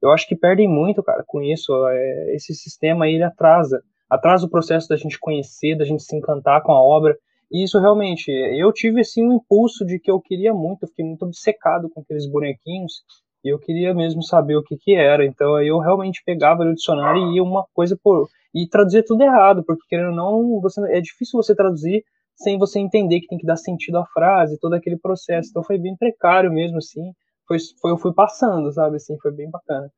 Eu 0.00 0.12
acho 0.12 0.28
que 0.28 0.36
perdem 0.36 0.68
muito, 0.68 1.02
cara, 1.02 1.24
com 1.26 1.42
isso. 1.42 1.72
É, 1.88 2.34
esse 2.36 2.54
sistema 2.54 3.04
aí, 3.04 3.14
ele 3.14 3.24
atrasa. 3.24 3.82
Atrasa 4.08 4.46
o 4.46 4.50
processo 4.50 4.88
da 4.88 4.96
gente 4.96 5.18
conhecer, 5.18 5.76
da 5.76 5.84
gente 5.84 6.04
se 6.04 6.16
encantar 6.16 6.62
com 6.62 6.72
a 6.72 6.80
obra. 6.80 7.16
E 7.50 7.62
isso 7.62 7.78
realmente, 7.78 8.30
eu 8.30 8.72
tive 8.72 9.00
assim 9.00 9.24
um 9.24 9.34
impulso 9.34 9.84
de 9.84 9.98
que 9.98 10.10
eu 10.10 10.20
queria 10.20 10.52
muito, 10.52 10.82
eu 10.82 10.88
fiquei 10.88 11.04
muito 11.04 11.24
obcecado 11.24 11.88
com 11.90 12.00
aqueles 12.00 12.26
bonequinhos 12.26 13.02
e 13.44 13.48
eu 13.48 13.58
queria 13.58 13.94
mesmo 13.94 14.22
saber 14.22 14.56
o 14.56 14.62
que 14.62 14.76
que 14.76 14.94
era. 14.94 15.24
Então 15.24 15.54
aí 15.54 15.68
eu 15.68 15.78
realmente 15.78 16.22
pegava 16.24 16.64
o 16.64 16.74
dicionário 16.74 17.22
e 17.22 17.36
ia 17.36 17.42
uma 17.42 17.64
coisa 17.72 17.96
por 18.02 18.28
e 18.54 18.66
traduzia 18.66 19.04
tudo 19.04 19.22
errado, 19.22 19.62
porque 19.64 19.82
querendo 19.88 20.10
ou 20.10 20.16
não, 20.16 20.60
você 20.60 20.80
é 20.90 21.00
difícil 21.00 21.40
você 21.40 21.54
traduzir 21.54 22.02
sem 22.36 22.58
você 22.58 22.78
entender 22.78 23.20
que 23.20 23.26
tem 23.28 23.38
que 23.38 23.46
dar 23.46 23.56
sentido 23.56 23.98
à 23.98 24.06
frase, 24.06 24.58
todo 24.58 24.74
aquele 24.74 24.98
processo. 24.98 25.50
Então 25.50 25.62
foi 25.62 25.78
bem 25.78 25.96
precário 25.96 26.52
mesmo 26.52 26.78
assim. 26.78 27.12
Foi, 27.46 27.58
foi 27.80 27.90
eu 27.92 27.98
fui 27.98 28.12
passando, 28.12 28.72
sabe 28.72 28.96
assim, 28.96 29.16
foi 29.20 29.32
bem 29.32 29.50
bacana. 29.50 29.90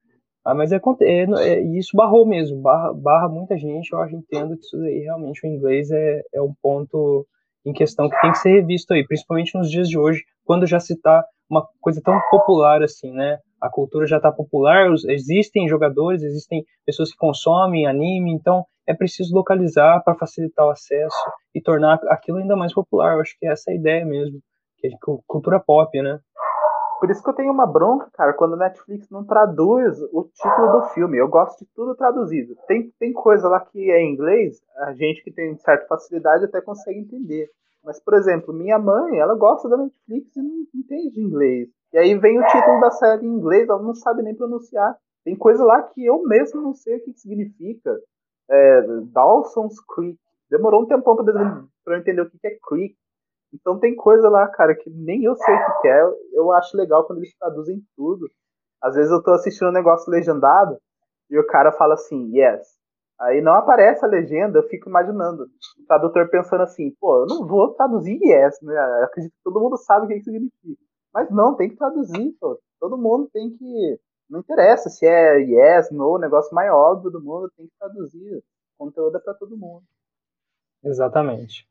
Ah, 0.45 0.55
mas 0.55 0.73
é, 0.73 0.81
é, 1.03 1.49
é, 1.49 1.61
isso 1.79 1.97
barrou 1.97 2.27
mesmo, 2.27 2.61
barra, 2.61 2.93
barra 2.95 3.29
muita 3.29 3.57
gente. 3.59 3.93
Eu 3.93 4.01
acho, 4.01 4.17
entendo 4.17 4.57
que 4.57 4.65
isso 4.65 4.77
aí 4.79 5.01
realmente 5.01 5.47
o 5.47 5.49
inglês 5.49 5.91
é, 5.91 6.23
é 6.35 6.43
um 6.43 6.55
ponto 6.63 7.27
em 7.69 7.73
questão 7.73 8.09
que 8.09 8.21
tem 8.21 8.33
que 8.33 8.39
ser 8.39 8.61
revisto 8.61 8.95
aí, 8.95 9.07
principalmente 9.07 9.57
nos 9.57 9.71
dias 9.71 9.89
de 9.89 9.99
hoje, 9.99 10.23
quando 10.45 10.66
já 10.66 10.81
se 10.81 10.95
está 10.95 11.25
uma 11.51 11.66
coisa 11.81 12.01
tão 12.03 12.19
popular 12.31 12.83
assim, 12.83 13.12
né? 13.12 13.39
A 13.61 13.69
cultura 13.69 14.07
já 14.07 14.16
está 14.19 14.31
popular, 14.31 14.89
existem 15.09 15.69
jogadores, 15.69 16.23
existem 16.23 16.64
pessoas 16.87 17.11
que 17.11 17.16
consomem 17.16 17.87
anime, 17.87 18.33
então 18.33 18.64
é 18.87 18.95
preciso 18.95 19.35
localizar 19.35 20.03
para 20.03 20.14
facilitar 20.14 20.66
o 20.66 20.71
acesso 20.71 21.31
e 21.55 21.61
tornar 21.61 21.99
aquilo 22.09 22.39
ainda 22.39 22.57
mais 22.57 22.73
popular. 22.73 23.14
Eu 23.14 23.21
acho 23.21 23.35
que 23.39 23.47
essa 23.47 23.71
é 23.71 23.75
a 23.75 23.77
ideia 23.77 24.05
mesmo, 24.05 24.41
que 24.79 24.87
é 24.87 24.91
cultura 25.27 25.61
pop, 25.61 26.01
né? 26.01 26.19
Por 27.01 27.11
isso 27.11 27.23
que 27.23 27.31
eu 27.31 27.35
tenho 27.35 27.53
uma 27.53 27.67
bronca, 27.67 28.11
cara, 28.13 28.33
quando 28.33 28.55
a 28.55 28.57
Netflix 28.57 29.09
não 29.09 29.25
traduz 29.25 30.01
o 30.13 30.25
título 30.25 30.73
do 30.73 30.83
filme. 30.89 31.17
Eu 31.17 31.29
gosto 31.29 31.61
de 31.61 31.71
tudo 31.73 31.95
traduzido. 31.95 32.57
Tem, 32.67 32.91
tem 32.99 33.13
coisa 33.13 33.49
lá 33.49 33.61
que 33.61 33.91
é 33.91 34.01
em 34.01 34.13
inglês, 34.13 34.61
a 34.77 34.93
gente 34.95 35.23
que 35.23 35.31
tem 35.31 35.57
certa 35.59 35.87
facilidade 35.87 36.45
até 36.45 36.61
consegue 36.61 36.99
entender. 36.99 37.49
Mas, 37.85 38.01
por 38.01 38.15
exemplo, 38.15 38.53
minha 38.53 38.79
mãe, 38.79 39.19
ela 39.19 39.35
gosta 39.35 39.69
da 39.69 39.77
Netflix 39.77 40.37
e 40.37 40.43
não 40.43 40.67
entende 40.75 41.21
inglês. 41.21 41.69
E 41.93 41.99
aí 41.99 42.19
vem 42.19 42.39
o 42.39 42.47
título 42.47 42.81
da 42.81 42.91
série 42.91 43.25
em 43.25 43.31
inglês, 43.31 43.69
ela 43.69 43.83
não 43.83 43.95
sabe 43.95 44.23
nem 44.23 44.35
pronunciar. 44.35 44.97
Tem 45.25 45.37
coisa 45.37 45.65
lá 45.65 45.83
que 45.83 46.05
eu 46.05 46.23
mesmo 46.25 46.61
não 46.61 46.75
sei 46.75 46.97
o 46.97 47.05
que 47.05 47.13
significa. 47.13 47.97
É, 48.51 48.83
Dawson's 49.13 49.81
Creek. 49.95 50.19
Demorou 50.51 50.83
um 50.83 50.87
tempão 50.87 51.15
para 51.15 51.95
eu 51.95 51.99
entender 51.99 52.23
o 52.23 52.31
que 52.31 52.47
é 52.47 52.59
Creek. 52.67 52.97
Então 53.53 53.79
tem 53.79 53.95
coisa 53.95 54.29
lá, 54.29 54.47
cara, 54.49 54.75
que 54.75 54.91
nem 54.91 55.25
eu 55.25 55.35
sei 55.37 55.55
o 55.55 55.81
que 55.81 55.89
é. 55.89 56.03
Eu 56.33 56.53
acho 56.53 56.77
legal 56.77 57.07
quando 57.07 57.19
eles 57.19 57.35
traduzem 57.37 57.83
tudo. 57.97 58.31
Às 58.81 58.95
vezes 58.95 59.11
eu 59.11 59.23
tô 59.23 59.33
assistindo 59.33 59.69
um 59.69 59.73
negócio 59.73 60.11
legendado 60.11 60.79
e 61.31 61.39
o 61.39 61.47
cara 61.47 61.73
fala 61.73 61.95
assim, 61.95 62.31
yes. 62.37 62.79
Aí 63.21 63.41
não 63.41 63.55
aparece 63.55 64.05
a 64.05 64.09
legenda, 64.09 64.59
eu 64.59 64.69
fico 64.69 64.89
imaginando. 64.89 65.45
O 65.45 65.87
tradutor 65.87 66.29
pensando 66.31 66.63
assim, 66.63 66.95
pô, 67.01 67.23
eu 67.23 67.27
não 67.27 67.47
vou 67.47 67.75
traduzir 67.75 68.19
yes, 68.23 68.61
né? 68.63 68.75
Eu 69.01 69.05
acredito 69.05 69.33
que 69.33 69.43
todo 69.43 69.61
mundo 69.61 69.77
sabe 69.77 70.07
o 70.07 70.09
que, 70.09 70.15
que 70.15 70.25
significa. 70.25 70.83
Mas 71.13 71.29
não, 71.31 71.57
tem 71.57 71.69
que 71.69 71.77
traduzir, 71.77 72.33
pô. 72.41 72.61
Todo 72.79 72.97
mundo 72.97 73.29
tem 73.33 73.51
que. 73.51 74.01
Não 74.31 74.41
interessa 74.41 74.89
se 74.89 75.05
é 75.07 75.39
yes, 75.39 75.91
no, 75.91 76.19
negócio 76.19 76.55
mais 76.55 76.71
óbvio 76.71 77.11
do 77.11 77.21
mundo, 77.21 77.51
tem 77.57 77.67
que 77.67 77.73
traduzir. 77.79 78.37
O 78.79 78.85
conteúdo 78.85 79.17
é 79.17 79.21
pra 79.21 79.35
todo 79.35 79.57
mundo. 79.57 79.83
Exatamente. 80.85 81.67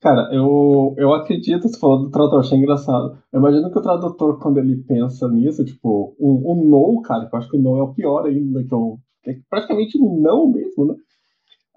Cara, 0.00 0.28
eu, 0.32 0.94
eu 0.96 1.12
acredito, 1.14 1.68
você 1.68 1.78
falou 1.78 2.04
do 2.04 2.10
tradutor, 2.10 2.40
achei 2.40 2.58
engraçado. 2.58 3.18
Eu 3.32 3.40
imagino 3.40 3.70
que 3.70 3.78
o 3.78 3.82
tradutor, 3.82 4.38
quando 4.38 4.58
ele 4.58 4.76
pensa 4.84 5.28
nisso, 5.28 5.64
tipo, 5.64 6.14
um, 6.20 6.52
um 6.52 6.64
no, 6.68 7.02
cara, 7.02 7.26
que 7.26 7.34
eu 7.34 7.38
acho 7.38 7.50
que 7.50 7.56
o 7.56 7.60
no 7.60 7.76
é 7.76 7.82
o 7.82 7.92
pior 7.92 8.26
ainda, 8.26 8.62
que, 8.64 8.72
eu, 8.72 8.98
que 9.22 9.30
é 9.30 9.34
praticamente 9.50 9.98
um 10.00 10.20
não 10.20 10.48
mesmo, 10.48 10.86
né? 10.86 10.94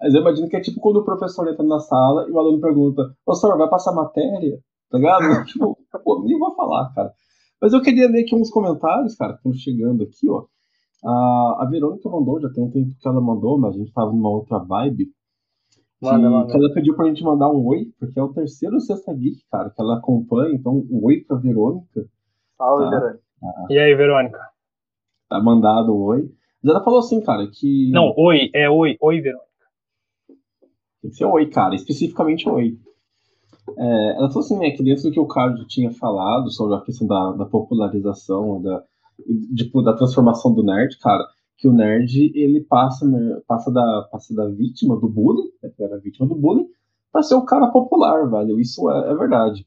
Mas 0.00 0.14
eu 0.14 0.20
imagino 0.20 0.48
que 0.48 0.56
é 0.56 0.60
tipo 0.60 0.80
quando 0.80 0.96
o 0.96 1.04
professor 1.04 1.46
entra 1.48 1.64
na 1.64 1.78
sala 1.78 2.26
e 2.28 2.32
o 2.32 2.38
aluno 2.38 2.60
pergunta, 2.60 3.02
professor, 3.24 3.56
vai 3.58 3.68
passar 3.68 3.92
matéria? 3.92 4.58
Tá 4.90 4.98
ligado? 4.98 5.44
tipo, 5.46 5.76
pô, 6.04 6.22
nem 6.24 6.38
vou 6.38 6.54
falar, 6.54 6.92
cara. 6.94 7.12
Mas 7.60 7.72
eu 7.72 7.82
queria 7.82 8.08
ler 8.08 8.22
aqui 8.22 8.34
uns 8.34 8.50
comentários, 8.50 9.14
cara, 9.14 9.32
que 9.32 9.38
estão 9.38 9.52
chegando 9.52 10.02
aqui, 10.02 10.28
ó. 10.28 10.46
A, 11.04 11.64
a 11.64 11.68
Verônica 11.70 12.08
mandou, 12.08 12.40
já 12.40 12.48
tem 12.50 12.64
um 12.64 12.70
tempo 12.70 12.90
que 12.98 13.08
ela 13.08 13.20
mandou, 13.20 13.58
mas 13.58 13.74
a 13.74 13.78
gente 13.78 13.92
tava 13.92 14.10
numa 14.12 14.30
outra 14.30 14.58
vibe. 14.58 15.08
Manda, 16.00 16.18
que, 16.18 16.34
manda. 16.34 16.56
ela 16.56 16.72
pediu 16.72 16.96
pra 16.96 17.06
gente 17.06 17.22
mandar 17.22 17.50
um 17.50 17.66
oi, 17.66 17.92
porque 17.98 18.18
é 18.18 18.22
o 18.22 18.32
terceiro 18.32 18.80
Sexta 18.80 19.12
Geek, 19.12 19.42
cara, 19.50 19.70
que 19.70 19.80
ela 19.80 19.98
acompanha. 19.98 20.54
Então, 20.54 20.74
um 20.90 21.04
oi 21.04 21.20
pra 21.20 21.36
Verônica. 21.36 22.06
Salve, 22.56 22.84
tá? 22.84 22.90
Verônica. 22.90 23.20
Ah, 23.42 23.66
e 23.68 23.78
aí, 23.78 23.94
Verônica? 23.94 24.40
Tá 25.28 25.40
mandado 25.42 25.94
um 25.94 26.02
oi. 26.02 26.30
Mas 26.62 26.74
ela 26.74 26.84
falou 26.84 27.00
assim, 27.00 27.20
cara, 27.20 27.46
que. 27.52 27.90
Não, 27.90 28.14
oi, 28.16 28.50
é 28.54 28.68
oi, 28.70 28.96
oi, 29.00 29.20
Verônica. 29.20 29.50
Tem 31.02 31.10
que 31.10 31.16
ser 31.16 31.24
oi, 31.24 31.46
cara, 31.46 31.74
especificamente 31.74 32.48
oi. 32.48 32.78
É, 33.76 34.16
ela 34.16 34.28
falou 34.28 34.40
assim, 34.40 34.58
né, 34.58 34.70
que 34.70 34.82
dentro 34.82 35.04
do 35.04 35.12
que 35.12 35.20
o 35.20 35.26
Carlos 35.26 35.66
tinha 35.68 35.90
falado 35.92 36.50
sobre 36.50 36.76
a 36.76 36.80
questão 36.80 37.06
da, 37.06 37.32
da 37.32 37.46
popularização, 37.46 38.60
da, 38.62 38.82
tipo, 39.56 39.82
da 39.82 39.94
transformação 39.94 40.54
do 40.54 40.62
nerd, 40.62 40.98
cara, 40.98 41.26
que 41.60 41.68
o 41.68 41.72
nerd 41.74 42.32
ele 42.34 42.62
passa, 42.62 43.06
passa, 43.46 43.70
da, 43.70 44.08
passa 44.10 44.34
da 44.34 44.48
vítima 44.48 44.98
do 44.98 45.06
bullying, 45.06 45.50
né, 45.62 45.68
que 45.68 45.82
era 45.82 45.98
vítima 45.98 46.26
do 46.26 46.34
bullying, 46.34 46.66
para 47.12 47.22
ser 47.22 47.34
o 47.34 47.44
cara 47.44 47.68
popular, 47.68 48.28
velho. 48.30 48.58
Isso 48.58 48.90
é, 48.90 49.10
é, 49.10 49.14
verdade. 49.14 49.66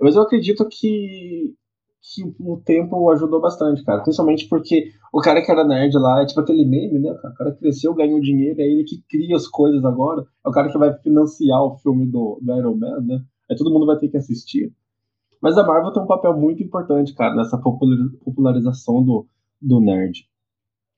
Mas 0.00 0.14
eu 0.14 0.22
acredito 0.22 0.64
que, 0.68 1.52
que 2.00 2.22
o 2.38 2.58
tempo 2.58 3.10
ajudou 3.10 3.40
bastante, 3.40 3.82
cara. 3.84 4.02
Principalmente 4.02 4.48
porque 4.48 4.92
o 5.12 5.20
cara 5.20 5.42
que 5.42 5.50
era 5.50 5.66
nerd 5.66 5.92
lá 5.98 6.22
é 6.22 6.26
tipo 6.26 6.40
aquele 6.40 6.64
meme, 6.64 7.00
né? 7.00 7.10
O 7.10 7.34
cara 7.34 7.56
cresceu, 7.56 7.92
ganhou 7.92 8.20
dinheiro, 8.20 8.60
é 8.60 8.64
ele 8.64 8.84
que 8.84 9.02
cria 9.10 9.34
as 9.34 9.48
coisas 9.48 9.84
agora. 9.84 10.24
É 10.46 10.48
o 10.48 10.52
cara 10.52 10.70
que 10.70 10.78
vai 10.78 10.96
financiar 10.98 11.60
o 11.60 11.76
filme 11.78 12.06
do, 12.06 12.38
do 12.40 12.56
Iron 12.56 12.76
Man, 12.76 13.00
né? 13.00 13.20
Aí 13.50 13.56
todo 13.56 13.72
mundo 13.72 13.86
vai 13.86 13.98
ter 13.98 14.08
que 14.08 14.16
assistir. 14.16 14.72
Mas 15.42 15.58
a 15.58 15.66
Marvel 15.66 15.92
tem 15.92 16.02
um 16.04 16.06
papel 16.06 16.38
muito 16.38 16.62
importante, 16.62 17.14
cara, 17.14 17.34
nessa 17.34 17.58
popularização 17.58 19.02
do, 19.02 19.26
do 19.60 19.80
nerd. 19.80 20.29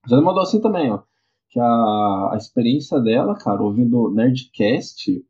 Já 0.08 0.20
mandou 0.20 0.42
assim 0.42 0.60
também, 0.60 0.90
ó. 0.90 1.02
Que 1.50 1.60
a, 1.60 2.30
a 2.32 2.36
experiência 2.36 2.98
dela, 3.00 3.34
cara, 3.36 3.62
ouvindo 3.62 4.10
Nerdcast, 4.10 5.24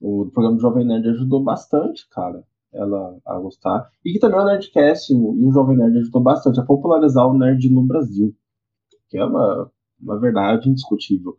o 0.00 0.26
programa 0.32 0.56
do 0.56 0.62
Jovem 0.62 0.84
Nerd 0.84 1.08
ajudou 1.08 1.42
bastante, 1.42 2.08
cara, 2.10 2.44
ela 2.72 3.18
a 3.24 3.38
gostar. 3.38 3.88
E 4.04 4.12
que 4.12 4.18
também 4.18 4.40
o 4.40 4.44
Nerdcast 4.44 5.12
e 5.12 5.16
o, 5.16 5.50
Jovem 5.52 5.76
Nerd 5.78 5.98
ajudou 5.98 6.22
bastante 6.22 6.60
a 6.60 6.64
popularizar 6.64 7.26
o 7.26 7.38
nerd 7.38 7.70
no 7.70 7.82
Brasil. 7.86 8.34
Que 9.08 9.18
é 9.18 9.24
uma, 9.24 9.70
uma 10.00 10.20
verdade 10.20 10.68
indiscutível. 10.68 11.38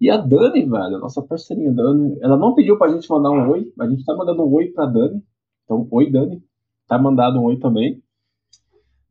E 0.00 0.10
a 0.10 0.16
Dani, 0.18 0.68
velho, 0.68 0.96
a 0.96 0.98
nossa 0.98 1.22
parceirinha 1.22 1.72
Dani, 1.72 2.18
ela 2.20 2.36
não 2.36 2.54
pediu 2.54 2.76
pra 2.78 2.88
gente 2.92 3.08
mandar 3.10 3.30
um 3.30 3.48
oi, 3.50 3.72
a 3.80 3.88
gente 3.88 4.04
tá 4.04 4.14
mandando 4.14 4.44
um 4.44 4.52
oi 4.52 4.66
pra 4.66 4.86
Dani. 4.86 5.22
Então, 5.64 5.88
oi, 5.90 6.10
Dani. 6.10 6.42
Tá 6.86 6.98
mandado 6.98 7.40
um 7.40 7.44
oi 7.44 7.58
também. 7.58 8.03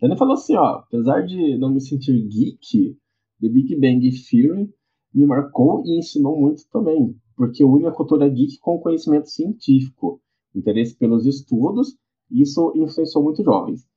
Ele 0.03 0.17
falou 0.17 0.33
assim, 0.33 0.53
ó, 0.57 0.79
apesar 0.79 1.25
de 1.25 1.57
não 1.57 1.73
me 1.73 1.79
sentir 1.79 2.27
geek, 2.27 2.97
The 3.39 3.47
Big 3.47 3.73
Bang 3.79 4.05
Theory 4.29 4.69
me 5.13 5.25
marcou 5.25 5.81
e 5.85 5.97
ensinou 5.97 6.37
muito 6.37 6.63
também, 6.69 7.15
porque 7.37 7.63
une 7.63 7.85
a 7.85 7.91
cultura 7.91 8.27
geek 8.27 8.59
com 8.59 8.75
o 8.75 8.81
conhecimento 8.81 9.29
científico, 9.29 10.21
interesse 10.53 10.97
pelos 10.97 11.25
estudos, 11.25 11.95
e 12.29 12.41
isso 12.41 12.73
influenciou 12.75 13.23
muito 13.23 13.41
jovens. 13.45 13.87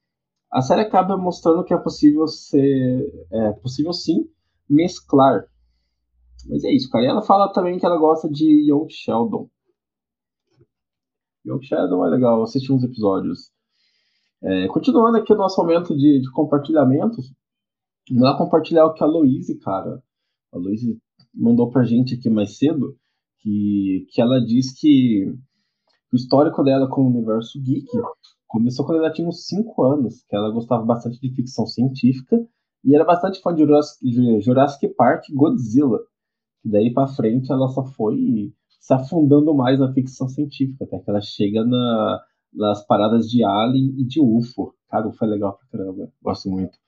A 0.53 0.63
série 0.63 0.83
acaba 0.83 1.17
mostrando 1.17 1.65
que 1.65 1.75
é 1.75 1.77
possível 1.77 2.29
ser, 2.29 3.27
é 3.33 3.53
possível 3.55 3.93
sim 3.93 4.31
mesclar. 4.71 5.45
Mas 6.49 6.63
é 6.63 6.73
isso, 6.73 6.89
cara. 6.89 7.05
E 7.05 7.09
ela 7.09 7.23
fala 7.23 7.53
também 7.53 7.81
que 7.81 7.85
ela 7.85 7.99
gosta 7.99 8.29
de 8.29 8.71
Young 8.71 8.87
Sheldon. 8.89 9.51
Young 11.45 11.63
Sheldon 11.63 12.07
é 12.07 12.11
legal, 12.11 12.45
assisti 12.45 12.73
uns 12.73 12.85
episódios. 12.85 13.51
É, 14.43 14.69
continuando 14.69 15.17
aqui 15.17 15.33
o 15.33 15.37
nosso 15.37 15.61
momento 15.61 15.97
de, 15.97 16.21
de 16.21 16.31
compartilhamentos, 16.33 17.33
vamos 18.09 18.23
lá 18.23 18.37
compartilhar 18.37 18.87
o 18.87 18.95
que 18.95 19.03
a 19.03 19.07
Louise, 19.07 19.59
cara. 19.59 20.03
A 20.53 20.59
Louise 20.59 20.99
mandou 21.35 21.71
pra 21.71 21.85
gente 21.85 22.15
aqui 22.15 22.31
mais 22.31 22.57
cedo, 22.59 22.97
que, 23.41 24.07
que 24.11 24.21
ela 24.21 24.41
diz 24.41 24.79
que 24.79 25.27
o 26.13 26.17
histórico 26.17 26.63
dela 26.63 26.89
com 26.89 27.03
o 27.03 27.09
universo 27.09 27.61
geek 27.61 27.87
começou 28.47 28.87
quando 28.87 28.99
ela 28.99 29.13
tinha 29.13 29.29
uns 29.29 29.47
5 29.47 29.83
anos, 29.83 30.23
que 30.29 30.37
ela 30.37 30.51
gostava 30.51 30.85
bastante 30.85 31.21
de 31.21 31.35
ficção 31.35 31.67
científica 31.67 32.37
e 32.85 32.95
era 32.95 33.05
bastante 33.05 33.41
fã 33.41 33.55
de 33.55 33.63
Jurassic, 33.63 34.41
Jurassic 34.41 34.89
Park 34.95 35.29
e 35.29 35.35
Godzilla. 35.35 35.99
E 36.65 36.71
daí 36.71 36.93
para 36.93 37.09
frente 37.09 37.51
ela 37.51 37.69
só 37.69 37.85
foi 37.85 38.53
se 38.81 38.95
afundando 38.95 39.53
mais 39.55 39.81
na 39.81 39.93
ficção 39.93 40.29
científica, 40.29 40.85
até 40.85 40.99
que 41.01 41.11
ela 41.11 41.21
chega 41.21 41.65
na, 41.65 42.21
nas 42.57 42.85
paradas 42.85 43.29
de 43.29 43.45
Alien 43.45 43.95
e 43.99 44.05
de 44.05 44.21
UFO. 44.21 44.75
Cara, 44.89 45.09
UFO 45.09 45.25
é 45.25 45.29
legal 45.29 45.59
pra 45.59 45.79
caramba, 45.79 46.11
gosto 46.23 46.49
muito. 46.49 46.79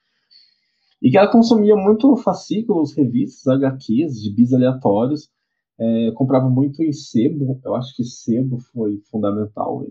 E 1.01 1.11
que 1.11 1.19
ela 1.19 1.31
consumia 1.31 1.77
muito 1.77 2.17
fascículos, 2.17 2.95
revistas, 2.97 3.47
HQs, 3.47 4.35
bis 4.35 4.53
aleatórios. 4.53 5.31
É, 5.79 6.11
comprava 6.13 6.51
muito 6.51 6.83
em 6.83 6.93
sebo, 6.93 7.61
eu 7.65 7.75
acho 7.77 7.95
que 7.95 8.03
sebo 8.03 8.59
foi 8.59 9.01
fundamental. 9.11 9.85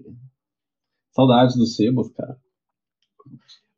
Saudades 1.11 1.55
dos 1.55 1.75
sebos, 1.77 2.09
cara. 2.11 2.37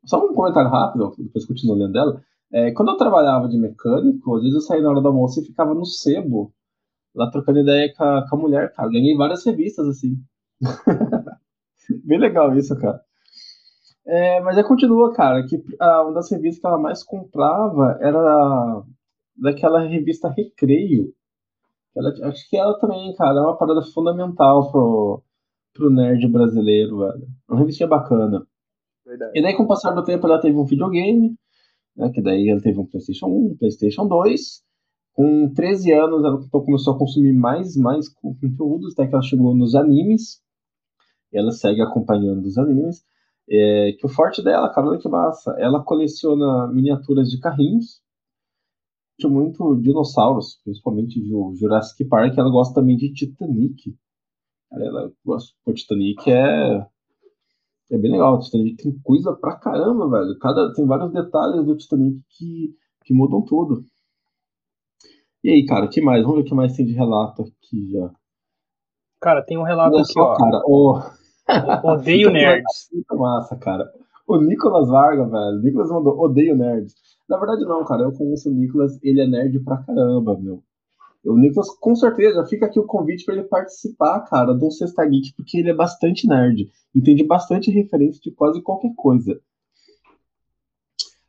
Só 0.04 0.18
um 0.24 0.34
comentário 0.34 0.70
rápido, 0.70 1.14
depois 1.18 1.46
continuo 1.46 1.76
lendo 1.76 1.92
dela. 1.92 2.20
É, 2.52 2.72
quando 2.72 2.90
eu 2.90 2.96
trabalhava 2.96 3.48
de 3.48 3.56
mecânico, 3.56 4.34
às 4.34 4.42
vezes 4.42 4.56
eu 4.56 4.60
saía 4.60 4.82
na 4.82 4.90
hora 4.90 5.00
do 5.00 5.06
almoço 5.06 5.40
e 5.40 5.44
ficava 5.44 5.72
no 5.72 5.84
sebo, 5.84 6.52
lá 7.14 7.30
trocando 7.30 7.60
ideia 7.60 7.92
com 7.94 8.02
a, 8.02 8.28
com 8.28 8.36
a 8.36 8.38
mulher, 8.40 8.72
cara. 8.72 8.88
Ganhei 8.88 9.16
várias 9.16 9.44
revistas 9.44 9.86
assim. 9.86 10.16
Bem 12.04 12.18
legal 12.18 12.56
isso, 12.56 12.76
cara. 12.78 13.00
É, 14.06 14.40
mas 14.40 14.56
aí 14.56 14.64
continua, 14.64 15.12
cara, 15.12 15.46
que 15.46 15.62
ah, 15.78 16.02
uma 16.02 16.14
das 16.14 16.30
revistas 16.30 16.60
que 16.60 16.66
ela 16.66 16.78
mais 16.78 17.02
comprava 17.02 17.98
era 18.00 18.82
daquela 19.36 19.80
revista 19.80 20.28
Recreio. 20.28 21.12
Ela, 21.96 22.10
acho 22.28 22.48
que 22.48 22.56
ela 22.56 22.78
também, 22.78 23.14
cara, 23.14 23.38
é 23.38 23.42
uma 23.42 23.56
parada 23.56 23.82
fundamental 23.82 24.70
pro, 24.70 25.22
pro 25.74 25.90
nerd 25.90 26.26
brasileiro, 26.28 26.98
velho. 26.98 27.26
Uma 27.48 27.58
revistinha 27.58 27.88
bacana. 27.88 28.46
Verdade. 29.04 29.32
E 29.34 29.42
daí, 29.42 29.56
com 29.56 29.64
o 29.64 29.68
passar 29.68 29.92
do 29.92 30.04
tempo, 30.04 30.26
ela 30.26 30.40
teve 30.40 30.56
um 30.56 30.64
videogame, 30.64 31.34
né, 31.96 32.10
que 32.10 32.22
daí 32.22 32.48
ela 32.48 32.60
teve 32.60 32.78
um 32.78 32.86
PlayStation 32.86 33.26
1, 33.26 33.30
um 33.30 33.56
PlayStation 33.56 34.06
2. 34.06 34.62
Com 35.12 35.52
13 35.52 35.92
anos, 35.92 36.24
ela 36.24 36.40
começou 36.48 36.94
a 36.94 36.98
consumir 36.98 37.32
mais, 37.32 37.76
mais 37.76 38.08
conteúdos, 38.08 38.92
até 38.92 39.06
que 39.06 39.14
ela 39.14 39.22
chegou 39.22 39.54
nos 39.54 39.74
animes. 39.74 40.40
Ela 41.32 41.50
segue 41.50 41.80
acompanhando 41.80 42.44
os 42.44 42.58
animes. 42.58 43.04
É, 43.48 43.92
que 43.98 44.06
o 44.06 44.08
forte 44.08 44.42
dela, 44.42 44.72
cara, 44.72 44.88
olha 44.88 44.98
que 44.98 45.08
massa. 45.08 45.54
Ela 45.58 45.82
coleciona 45.82 46.68
miniaturas 46.72 47.28
de 47.28 47.38
carrinhos. 47.40 48.00
Muito 49.22 49.76
dinossauros, 49.76 50.60
principalmente 50.64 51.20
o 51.20 51.54
Jurassic 51.54 52.04
Park. 52.06 52.38
Ela 52.38 52.50
gosta 52.50 52.74
também 52.74 52.96
de 52.96 53.12
Titanic. 53.12 53.94
Ela 54.72 55.12
gosta. 55.24 55.52
O 55.66 55.74
Titanic 55.74 56.30
é 56.30 56.86
é 57.90 57.98
bem 57.98 58.12
legal. 58.12 58.36
O 58.36 58.38
Titanic 58.38 58.82
tem 58.82 58.98
coisa 59.02 59.34
pra 59.34 59.56
caramba, 59.56 60.08
velho. 60.08 60.38
Cada, 60.38 60.72
tem 60.72 60.86
vários 60.86 61.12
detalhes 61.12 61.66
do 61.66 61.76
Titanic 61.76 62.22
que, 62.30 62.74
que 63.04 63.12
mudam 63.12 63.42
tudo. 63.42 63.84
E 65.42 65.50
aí, 65.50 65.66
cara, 65.66 65.86
o 65.86 65.88
que 65.88 66.00
mais? 66.00 66.22
Vamos 66.22 66.38
ver 66.38 66.42
o 66.42 66.46
que 66.46 66.54
mais 66.54 66.74
tem 66.76 66.86
de 66.86 66.92
relato 66.92 67.42
aqui 67.42 67.90
já. 67.90 68.10
Cara, 69.20 69.42
tem 69.42 69.58
um 69.58 69.62
relato 69.62 69.94
Olha 69.94 70.02
aqui, 70.02 70.12
só, 70.12 70.20
ó. 70.20 70.36
Cara, 70.36 70.62
oh. 70.64 71.19
Odeio 71.84 72.30
nerds. 72.30 72.88
Muito 72.92 73.16
massa, 73.16 73.56
cara. 73.56 73.90
O 74.26 74.40
Nicolas 74.40 74.88
Varga, 74.88 75.24
velho. 75.24 75.58
O 75.58 75.62
Nicolas 75.62 75.90
mandou, 75.90 76.18
odeio 76.20 76.56
nerds. 76.56 76.94
Na 77.28 77.36
verdade, 77.36 77.64
não, 77.64 77.84
cara. 77.84 78.02
Eu 78.02 78.12
conheço 78.12 78.48
o 78.48 78.52
Nicolas, 78.54 78.98
ele 79.02 79.20
é 79.20 79.26
nerd 79.26 79.58
pra 79.60 79.78
caramba, 79.78 80.38
meu. 80.38 80.62
O 81.24 81.36
Nicolas, 81.36 81.68
com 81.78 81.94
certeza, 81.94 82.46
fica 82.46 82.66
aqui 82.66 82.80
o 82.80 82.86
convite 82.86 83.24
para 83.24 83.34
ele 83.34 83.44
participar, 83.44 84.20
cara, 84.20 84.54
do 84.54 84.70
Sexta 84.70 85.04
Geek, 85.04 85.34
porque 85.34 85.58
ele 85.58 85.70
é 85.70 85.74
bastante 85.74 86.26
nerd. 86.26 86.70
Entende 86.94 87.24
bastante 87.24 87.70
referência 87.70 88.20
de 88.22 88.30
quase 88.30 88.62
qualquer 88.62 88.92
coisa. 88.96 89.38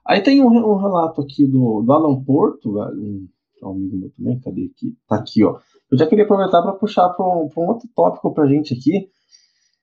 Aí 0.06 0.22
tem 0.22 0.42
um, 0.42 0.48
um 0.48 0.78
relato 0.78 1.22
aqui 1.22 1.46
do, 1.46 1.82
do 1.82 1.94
Alan 1.94 2.24
Porto, 2.24 2.74
velho, 2.74 3.02
um, 3.02 3.28
um, 3.64 3.70
amigo 3.70 3.98
meu 3.98 4.12
também, 4.12 4.40
cadê 4.40 4.72
aqui? 4.74 4.96
Tá 5.08 5.18
aqui, 5.18 5.44
ó. 5.44 5.60
Eu 5.92 5.98
já 5.98 6.08
queria 6.08 6.24
aproveitar 6.24 6.62
para 6.62 6.74
puxar 6.74 7.10
para 7.10 7.26
um, 7.26 7.50
um 7.56 7.68
outro 7.68 7.88
tópico 7.96 8.34
pra 8.34 8.48
gente 8.48 8.74
aqui, 8.74 9.10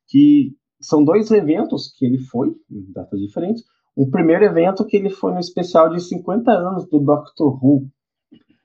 que 0.09 0.57
são 0.81 1.05
dois 1.05 1.31
eventos 1.31 1.93
que 1.97 2.07
ele 2.07 2.19
foi, 2.19 2.55
em 2.71 2.93
datas 2.93 3.21
diferentes. 3.21 3.65
O 3.95 4.11
primeiro 4.11 4.45
evento 4.45 4.87
que 4.87 4.97
ele 4.97 5.11
foi 5.11 5.33
no 5.33 5.41
especial 5.41 5.91
de 5.91 6.01
50 6.01 6.51
anos 6.51 6.89
do 6.89 7.01
Doctor 7.01 7.63
Who, 7.63 7.89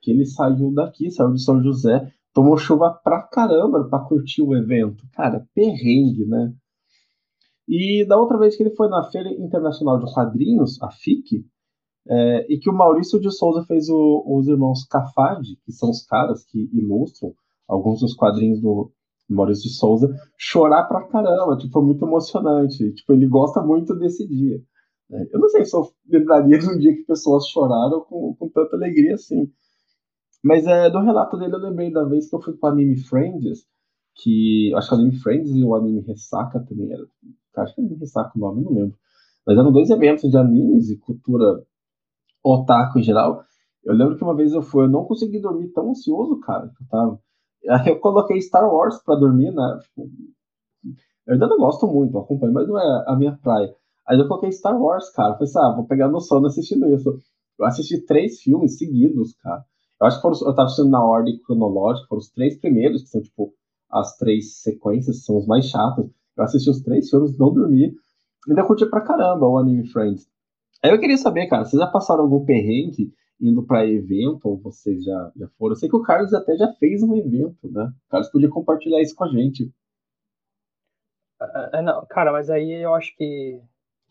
que 0.02 0.12
ele 0.12 0.26
saiu 0.26 0.72
daqui, 0.74 1.10
saiu 1.12 1.34
de 1.34 1.44
São 1.44 1.62
José, 1.62 2.12
tomou 2.34 2.58
chuva 2.58 2.92
pra 3.04 3.22
caramba 3.22 3.88
pra 3.90 4.00
curtir 4.00 4.42
o 4.42 4.56
evento. 4.56 5.04
Cara, 5.14 5.48
perrengue, 5.54 6.26
né? 6.26 6.54
E 7.68 8.06
da 8.06 8.18
outra 8.18 8.38
vez 8.38 8.56
que 8.56 8.64
ele 8.64 8.76
foi 8.76 8.90
na 8.90 9.04
Feira 9.10 9.30
Internacional 9.30 9.98
de 10.00 10.14
Quadrinhos, 10.14 10.82
a 10.82 10.92
FIC, 10.92 11.46
é, 12.08 12.54
e 12.54 12.60
que 12.60 12.70
o 12.70 12.74
Maurício 12.74 13.20
de 13.20 13.32
Souza 13.32 13.64
fez 13.66 13.90
o, 13.90 14.24
os 14.28 14.48
irmãos 14.48 14.86
Cafade, 14.86 15.58
que 15.66 15.72
são 15.72 15.90
os 15.90 16.06
caras 16.06 16.44
que 16.46 16.70
ilustram 16.74 17.34
alguns 17.68 18.02
dos 18.02 18.14
quadrinhos 18.14 18.60
do, 18.60 18.92
Maurício 19.30 19.64
de 19.64 19.76
Souza, 19.76 20.14
chorar 20.38 20.84
pra 20.86 21.08
caramba, 21.08 21.58
tipo, 21.58 21.74
foi 21.74 21.84
muito 21.84 22.06
emocionante. 22.06 22.94
Tipo, 22.94 23.14
ele 23.14 23.28
gosta 23.28 23.62
muito 23.62 23.96
desse 23.96 24.28
dia. 24.28 24.62
Né? 25.10 25.26
Eu 25.32 25.40
não 25.40 25.48
sei 25.50 25.66
se 25.66 25.76
eu 25.76 25.88
lembraria 26.08 26.60
de 26.60 26.68
um 26.68 26.78
dia 26.78 26.96
que 26.96 27.04
pessoas 27.04 27.48
choraram 27.48 28.02
com, 28.02 28.36
com 28.36 28.50
tanta 28.50 28.76
alegria 28.76 29.16
assim. 29.16 29.50
Mas 30.44 30.68
é, 30.68 30.90
do 30.90 31.00
relato 31.00 31.38
dele 31.38 31.56
eu 31.56 31.60
lembrei 31.60 31.92
da 31.92 32.04
vez 32.04 32.30
que 32.30 32.36
eu 32.36 32.42
fui 32.42 32.54
pro 32.54 32.70
Anime 32.70 32.98
Friends, 32.98 33.66
que 34.16 34.74
acho 34.76 34.90
que 34.90 34.96
o 34.96 34.98
Anime 34.98 35.16
Friends 35.16 35.52
e 35.52 35.64
o 35.64 35.74
Anime 35.74 36.02
Ressaca 36.02 36.60
também 36.60 36.92
era. 36.92 37.04
Acho 37.58 37.76
que 37.76 37.82
Anime 37.82 37.98
Ressaca 37.98 38.32
o 38.36 38.40
nome, 38.40 38.64
não 38.64 38.74
lembro. 38.74 38.98
Mas 39.46 39.58
eram 39.58 39.72
dois 39.72 39.90
eventos 39.90 40.30
de 40.30 40.38
animes 40.38 40.90
e 40.90 40.98
cultura 40.98 41.64
otaku 42.44 43.00
em 43.00 43.04
geral. 43.04 43.44
Eu 43.84 43.94
lembro 43.94 44.18
que 44.18 44.24
uma 44.24 44.36
vez 44.36 44.54
eu 44.54 44.62
fui, 44.62 44.86
eu 44.86 44.90
não 44.90 45.06
consegui 45.06 45.40
dormir 45.40 45.70
tão 45.70 45.90
ansioso, 45.92 46.40
cara, 46.40 46.70
que 46.70 46.84
eu 46.84 46.88
tava. 46.90 47.20
Eu 47.64 48.00
coloquei 48.00 48.42
Star 48.42 48.72
Wars 48.72 49.02
pra 49.04 49.16
dormir, 49.16 49.52
né? 49.52 49.80
Tipo, 49.82 50.10
eu 51.26 51.34
ainda 51.34 51.48
não 51.48 51.58
gosto 51.58 51.88
muito, 51.88 52.18
acompanho, 52.18 52.54
mas 52.54 52.68
não 52.68 52.78
é 52.78 53.04
a 53.08 53.16
minha 53.16 53.38
praia. 53.42 53.74
Aí 54.08 54.20
eu 54.20 54.28
coloquei 54.28 54.52
Star 54.52 54.80
Wars, 54.80 55.10
cara. 55.12 55.34
Falei 55.34 55.50
assim, 55.50 55.60
ah, 55.60 55.74
vou 55.76 55.86
pegar 55.86 56.10
no 56.10 56.20
sono 56.20 56.48
assistindo 56.48 56.94
isso. 56.94 57.18
Eu 57.58 57.66
assisti 57.66 58.02
três 58.06 58.42
filmes 58.42 58.78
seguidos, 58.78 59.34
cara. 59.36 59.64
Eu 60.02 60.08
acho 60.08 60.18
que 60.18 60.22
foram, 60.22 60.36
eu 60.36 60.54
tava 60.54 60.66
assistindo 60.66 60.90
na 60.90 61.04
ordem 61.04 61.40
cronológica, 61.46 62.08
foram 62.10 62.20
os 62.20 62.30
três 62.30 62.60
primeiros, 62.60 63.04
que 63.04 63.10
são, 63.10 63.22
tipo, 63.22 63.54
as 63.90 64.18
três 64.18 64.62
sequências, 64.62 65.24
são 65.24 65.38
os 65.38 65.48
mais 65.48 65.66
chatos. 65.66 66.10
Eu 66.36 66.44
assisti 66.44 66.70
os 66.70 66.82
três 66.82 67.10
filmes, 67.10 67.38
não 67.38 67.54
dormi. 67.54 67.96
Ainda 68.50 68.66
curti 68.66 68.86
pra 68.86 69.00
caramba 69.00 69.48
o 69.48 69.58
Anime 69.58 69.88
Friends. 69.88 70.28
Aí 70.84 70.92
eu 70.92 71.00
queria 71.00 71.18
saber, 71.18 71.48
cara, 71.48 71.64
vocês 71.64 71.80
já 71.80 71.88
passaram 71.88 72.24
algum 72.24 72.44
perrengue 72.44 73.14
indo 73.40 73.66
para 73.66 73.86
evento, 73.86 74.46
ou 74.46 74.58
vocês 74.58 75.04
já, 75.04 75.32
já 75.36 75.48
foram? 75.58 75.74
Eu 75.74 75.78
sei 75.78 75.90
que 75.90 75.96
o 75.96 76.04
Carlos 76.04 76.34
até 76.34 76.56
já 76.56 76.72
fez 76.74 77.04
um 77.04 77.16
evento, 77.16 77.72
né? 77.72 77.92
O 78.08 78.10
Carlos 78.10 78.30
podia 78.30 78.50
compartilhar 78.50 79.02
isso 79.02 79.16
com 79.16 79.26
a 79.26 79.30
gente. 79.30 79.72
Uh, 81.42 81.82
não, 81.84 82.06
cara, 82.08 82.32
mas 82.32 82.50
aí 82.50 82.72
eu 82.72 82.94
acho 82.94 83.16
que. 83.16 83.60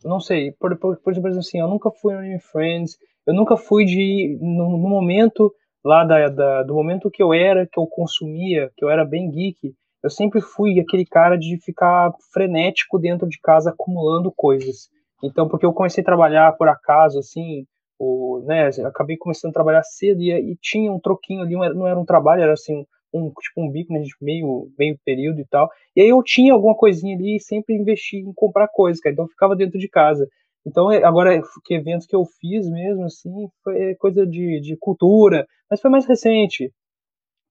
Não 0.04 0.20
sei, 0.20 0.52
por, 0.52 0.76
por, 0.78 0.96
por 0.98 1.12
exemplo, 1.12 1.30
assim, 1.30 1.60
eu 1.60 1.68
nunca 1.68 1.90
fui 1.90 2.14
no 2.14 2.40
Friends, 2.40 2.98
eu 3.26 3.34
nunca 3.34 3.56
fui 3.56 3.84
de. 3.84 4.38
No, 4.40 4.70
no 4.70 4.88
momento 4.88 5.52
lá 5.84 6.04
da, 6.04 6.28
da, 6.28 6.62
do 6.62 6.74
momento 6.74 7.10
que 7.10 7.22
eu 7.22 7.32
era, 7.32 7.66
que 7.66 7.78
eu 7.78 7.86
consumia, 7.86 8.70
que 8.76 8.84
eu 8.84 8.90
era 8.90 9.04
bem 9.04 9.30
geek, 9.30 9.74
eu 10.02 10.10
sempre 10.10 10.40
fui 10.40 10.78
aquele 10.80 11.06
cara 11.06 11.36
de 11.36 11.58
ficar 11.64 12.12
frenético 12.32 12.98
dentro 12.98 13.28
de 13.28 13.38
casa 13.40 13.70
acumulando 13.70 14.32
coisas. 14.34 14.90
Então, 15.22 15.48
porque 15.48 15.64
eu 15.64 15.72
comecei 15.72 16.02
a 16.02 16.04
trabalhar 16.04 16.52
por 16.56 16.68
acaso, 16.68 17.18
assim, 17.18 17.64
o, 17.99 18.43
né, 18.47 18.68
acabei 18.84 19.16
começando 19.16 19.51
a 19.51 19.55
trabalhar 19.55 19.82
cedo 19.82 20.20
e, 20.20 20.32
e 20.32 20.57
tinha 20.61 20.93
um 20.93 21.01
troquinho 21.01 21.43
ali, 21.43 21.55
não 21.55 21.86
era 21.86 21.99
um 21.99 22.05
trabalho, 22.05 22.43
era 22.43 22.53
assim, 22.53 22.84
um, 23.12 23.30
tipo 23.30 23.61
um 23.62 23.70
bico, 23.70 23.93
né, 23.93 24.03
meio, 24.20 24.70
meio 24.78 24.99
período 25.05 25.40
e 25.40 25.47
tal. 25.47 25.68
E 25.95 26.01
aí 26.01 26.09
eu 26.09 26.22
tinha 26.22 26.53
alguma 26.53 26.74
coisinha 26.76 27.16
ali 27.16 27.36
e 27.36 27.40
sempre 27.40 27.74
investi 27.76 28.18
em 28.18 28.32
comprar 28.34 28.68
coisas, 28.68 29.01
cara. 29.01 29.12
Então 29.12 29.24
eu 29.26 29.30
ficava 29.30 29.55
dentro 29.57 29.78
de 29.78 29.88
casa. 29.88 30.26
Então, 30.64 30.90
é, 30.90 31.03
agora, 31.05 31.40
que 31.64 31.74
eventos 31.74 32.07
que 32.07 32.14
eu 32.14 32.24
fiz 32.40 32.68
mesmo, 32.70 33.05
assim, 33.05 33.49
foi 33.64 33.95
coisa 33.97 34.26
de, 34.26 34.61
de 34.61 34.76
cultura, 34.76 35.47
mas 35.70 35.80
foi 35.80 35.90
mais 35.90 36.07
recente. 36.07 36.72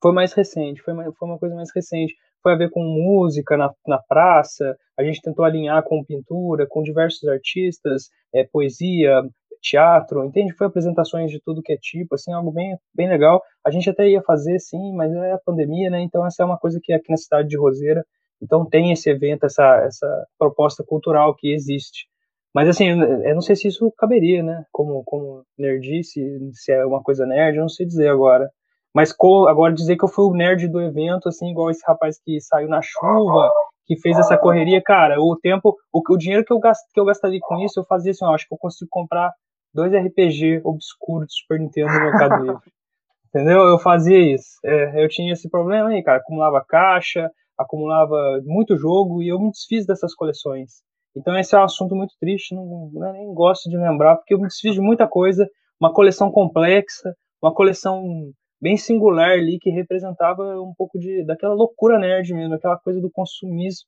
Foi 0.02 0.14
mais 0.14 0.34
recente, 0.34 0.82
foi, 0.82 0.94
mais, 0.94 1.14
foi 1.18 1.28
uma 1.28 1.38
coisa 1.38 1.56
mais 1.56 1.70
recente. 1.76 2.16
Foi 2.42 2.54
a 2.54 2.58
ver 2.58 2.72
com 2.72 2.82
música 2.84 3.56
na, 3.56 3.72
na 3.86 4.00
praça, 4.00 4.76
a 4.98 5.04
gente 5.04 5.22
tentou 5.22 5.46
alinhar 5.46 5.84
com 5.84 6.04
pintura, 6.04 6.66
com 6.68 6.82
diversos 6.82 7.28
artistas, 7.30 8.10
é, 8.34 8.44
poesia, 8.52 9.22
teatro, 9.62 10.26
entende? 10.26 10.53
Foi 10.53 10.68
apresentações 10.68 11.32
de 11.32 11.39
tudo 11.39 11.62
que 11.62 11.74
é 11.74 11.78
tipo, 11.78 12.16
assim, 12.16 12.34
algo 12.34 12.51
bem, 12.51 12.78
bem 12.93 13.07
legal. 13.07 13.41
A 13.66 13.72
gente 13.72 13.89
até 13.89 14.09
ia 14.09 14.22
fazer, 14.22 14.59
sim, 14.59 14.93
mas 14.93 15.14
é 15.14 15.32
a 15.34 15.39
pandemia, 15.39 15.89
né? 15.89 16.01
Então, 16.01 16.26
essa 16.26 16.43
é 16.43 16.45
uma 16.45 16.57
coisa 16.57 16.80
que 16.82 16.91
é 16.91 16.95
aqui 16.95 17.09
na 17.09 17.18
cidade 17.18 17.47
de 17.47 17.57
Roseira, 17.57 18.03
então 18.41 18.66
tem 18.66 18.91
esse 18.91 19.09
evento, 19.09 19.45
essa, 19.45 19.84
essa 19.86 20.26
proposta 20.38 20.84
cultural 20.84 21.36
que 21.36 21.53
existe. 21.53 22.07
Mas 22.53 22.68
assim, 22.68 22.89
eu 22.89 23.34
não 23.34 23.41
sei 23.41 23.55
se 23.55 23.68
isso 23.68 23.91
caberia, 23.97 24.43
né? 24.43 24.66
Como, 24.72 25.03
como 25.05 25.43
nerdice, 25.57 26.22
se 26.53 26.72
é 26.72 26.86
uma 26.86 27.01
coisa 27.01 27.26
nerd, 27.26 27.55
eu 27.55 27.62
não 27.62 27.70
sei 27.70 27.86
dizer 27.86 28.09
agora. 28.09 28.49
Mas 28.93 29.16
agora 29.47 29.74
dizer 29.74 29.95
que 29.95 30.03
eu 30.03 30.09
fui 30.09 30.26
o 30.26 30.34
nerd 30.34 30.68
do 30.68 30.82
evento, 30.82 31.30
assim, 31.30 31.49
igual 31.49 31.70
esse 31.70 31.82
rapaz 31.88 32.20
que 32.22 32.41
saiu 32.41 32.68
na 32.68 32.82
chuva, 32.82 33.49
que 33.86 33.95
fez 33.97 34.18
essa 34.20 34.38
correria, 34.38 34.82
cara, 34.82 35.22
o 35.22 35.38
tempo, 35.38 35.78
o, 35.93 36.01
o 36.14 36.18
dinheiro 36.18 36.43
que 36.43 36.51
eu, 36.51 36.59
gast, 36.59 36.86
que 36.93 36.99
eu 36.99 37.05
gastaria 37.05 37.39
com 37.41 37.57
isso, 37.59 37.80
eu 37.80 37.86
fazia 37.86 38.12
assim, 38.12 38.26
ó, 38.26 38.34
acho 38.34 38.47
que 38.47 38.53
eu 38.53 38.57
consigo 38.57 38.89
comprar 38.91 39.32
dois 39.74 39.93
RPG 39.93 40.61
obscuros 40.63 41.28
do 41.28 41.34
Super 41.34 41.59
Nintendo 41.59 41.91
no 41.93 41.99
Mercado 41.99 42.43
Livre. 42.43 42.61
Entendeu? 43.34 43.59
Eu 43.61 43.80
fazia 43.80 44.19
isso. 44.19 44.59
É, 44.65 45.03
eu 45.03 45.07
tinha 45.07 45.32
esse 45.32 45.49
problema 45.49 45.89
aí, 45.89 46.03
cara. 46.03 46.17
Acumulava 46.17 46.63
caixa, 46.67 47.32
acumulava 47.57 48.41
muito 48.43 48.78
jogo 48.78 49.22
e 49.22 49.30
eu 49.30 49.39
me 49.39 49.49
desfiz 49.49 49.86
dessas 49.86 50.13
coleções. 50.13 50.82
Então 51.15 51.38
esse 51.38 51.55
é 51.55 51.59
um 51.59 51.63
assunto 51.63 51.95
muito 51.95 52.13
triste, 52.19 52.55
não, 52.55 52.89
não 52.93 53.13
nem 53.13 53.34
gosto 53.34 53.69
de 53.69 53.78
lembrar, 53.78 54.15
porque 54.15 54.34
eu 54.34 54.39
me 54.39 54.47
desfiz 54.47 54.74
de 54.74 54.82
muita 54.82 55.07
coisa, 55.07 55.47
uma 55.80 55.93
coleção 55.93 56.32
complexa, 56.32 57.13
uma 57.41 57.53
coleção 57.53 58.32
bem 58.61 58.78
singular 58.78 59.32
ali 59.32 59.57
que 59.59 59.69
representava 59.69 60.61
um 60.61 60.74
pouco 60.78 60.99
de 60.99 61.26
daquela 61.26 61.53
loucura 61.53 61.97
nerd 61.97 62.34
mesmo, 62.34 62.53
aquela 62.53 62.78
coisa 62.78 63.01
do 63.01 63.09
consumismo. 63.11 63.88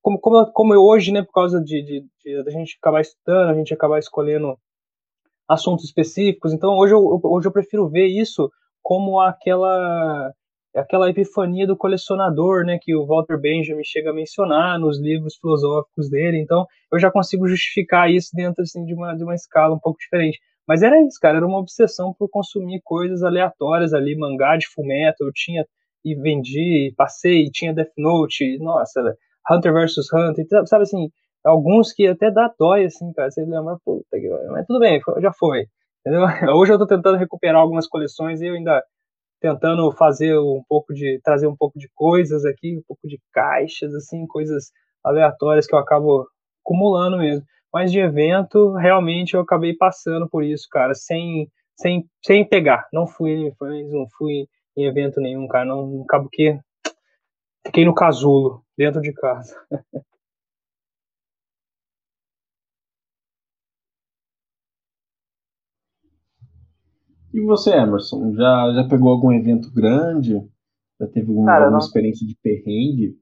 Como, 0.00 0.18
como, 0.18 0.50
como 0.52 0.74
hoje, 0.74 1.12
né, 1.12 1.22
por 1.22 1.32
causa 1.32 1.60
de, 1.60 1.82
de, 1.84 2.04
de, 2.24 2.48
a 2.48 2.50
gente 2.50 2.76
acabar 2.80 3.02
estudando, 3.02 3.50
a 3.50 3.54
gente 3.54 3.72
acabar 3.72 3.98
escolhendo 4.00 4.56
assuntos 5.48 5.84
específicos. 5.84 6.52
Então 6.52 6.76
hoje 6.76 6.94
eu, 6.94 7.20
hoje 7.22 7.48
eu 7.48 7.52
prefiro 7.52 7.88
ver 7.88 8.06
isso 8.06 8.50
como 8.82 9.20
aquela 9.20 10.32
aquela 10.74 11.10
epifania 11.10 11.66
do 11.66 11.76
colecionador, 11.76 12.64
né, 12.64 12.78
que 12.80 12.96
o 12.96 13.04
Walter 13.06 13.38
Benjamin 13.38 13.84
chega 13.84 14.08
a 14.08 14.14
mencionar 14.14 14.78
nos 14.78 14.98
livros 14.98 15.36
filosóficos 15.36 16.08
dele. 16.08 16.40
Então, 16.40 16.66
eu 16.90 16.98
já 16.98 17.10
consigo 17.10 17.46
justificar 17.46 18.10
isso 18.10 18.30
dentro 18.32 18.62
assim 18.62 18.82
de 18.86 18.94
uma 18.94 19.14
de 19.14 19.22
uma 19.22 19.34
escala 19.34 19.74
um 19.74 19.78
pouco 19.78 19.98
diferente. 19.98 20.40
Mas 20.66 20.82
era 20.82 21.00
isso, 21.02 21.18
cara, 21.20 21.38
era 21.38 21.46
uma 21.46 21.58
obsessão 21.58 22.14
por 22.18 22.28
consumir 22.30 22.80
coisas 22.84 23.22
aleatórias 23.22 23.92
ali, 23.92 24.16
mangá 24.16 24.56
de 24.56 24.66
fumeto, 24.68 25.24
eu 25.24 25.32
tinha 25.34 25.66
e 26.04 26.14
vendi, 26.14 26.92
passei, 26.96 27.50
tinha 27.50 27.74
Death 27.74 27.92
Note, 27.96 28.58
nossa, 28.58 29.00
Hunter 29.50 29.72
vs 29.72 30.12
Hunter, 30.12 30.46
sabe 30.66 30.82
assim, 30.82 31.10
alguns 31.44 31.92
que 31.92 32.06
até 32.06 32.30
dá 32.30 32.52
dói, 32.58 32.84
assim, 32.84 33.12
cara, 33.12 33.30
você 33.30 33.44
lembra, 33.44 33.76
puta 33.84 34.18
que 34.18 34.28
mas 34.50 34.66
tudo 34.66 34.78
bem, 34.80 35.00
já 35.20 35.32
foi, 35.32 35.66
entendeu? 36.00 36.24
Hoje 36.56 36.72
eu 36.72 36.78
tô 36.78 36.86
tentando 36.86 37.18
recuperar 37.18 37.60
algumas 37.60 37.86
coleções 37.86 38.40
e 38.40 38.46
eu 38.46 38.54
ainda 38.54 38.82
tentando 39.40 39.90
fazer 39.92 40.38
um 40.38 40.62
pouco 40.68 40.94
de, 40.94 41.20
trazer 41.24 41.48
um 41.48 41.56
pouco 41.56 41.78
de 41.78 41.88
coisas 41.94 42.44
aqui, 42.44 42.76
um 42.78 42.82
pouco 42.86 43.08
de 43.08 43.20
caixas, 43.32 43.92
assim, 43.94 44.24
coisas 44.26 44.70
aleatórias 45.04 45.66
que 45.66 45.74
eu 45.74 45.78
acabo 45.80 46.26
acumulando 46.64 47.18
mesmo. 47.18 47.44
Mas 47.72 47.90
de 47.90 47.98
evento, 47.98 48.72
realmente 48.74 49.34
eu 49.34 49.40
acabei 49.40 49.74
passando 49.74 50.28
por 50.28 50.44
isso, 50.44 50.68
cara, 50.70 50.94
sem, 50.94 51.50
sem, 51.76 52.08
sem 52.24 52.48
pegar. 52.48 52.86
Não 52.92 53.06
fui 53.06 53.32
em 53.32 53.54
não 53.90 54.06
fui 54.16 54.46
em 54.76 54.84
evento 54.84 55.20
nenhum, 55.20 55.48
cara. 55.48 55.64
Não 55.64 56.02
acabo 56.02 56.28
que 56.30 56.56
fiquei 57.66 57.84
no 57.84 57.94
casulo, 57.94 58.62
dentro 58.76 59.00
de 59.00 59.12
casa. 59.12 59.56
E 67.32 67.40
você, 67.40 67.70
Emerson, 67.70 68.34
já, 68.34 68.72
já 68.74 68.88
pegou 68.88 69.10
algum 69.10 69.32
evento 69.32 69.72
grande? 69.72 70.34
Já 71.00 71.06
teve 71.08 71.30
algum, 71.30 71.46
Cara, 71.46 71.64
alguma 71.64 71.78
não... 71.78 71.86
experiência 71.86 72.26
de 72.26 72.36
perrengue? 72.42 73.18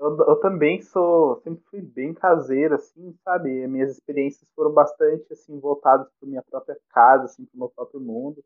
Eu, 0.00 0.16
eu, 0.26 0.36
também 0.40 0.82
sou, 0.82 1.36
sempre 1.44 1.62
fui 1.70 1.80
bem 1.80 2.12
caseiro, 2.12 2.74
assim, 2.74 3.14
sabe? 3.22 3.68
Minhas 3.68 3.92
experiências 3.92 4.50
foram 4.56 4.72
bastante, 4.72 5.32
assim, 5.32 5.60
voltadas 5.60 6.08
para 6.18 6.28
minha 6.28 6.42
própria 6.42 6.76
casa, 6.90 7.26
assim, 7.26 7.44
para 7.44 7.54
o 7.54 7.58
meu 7.60 7.68
próprio 7.68 8.00
mundo. 8.00 8.42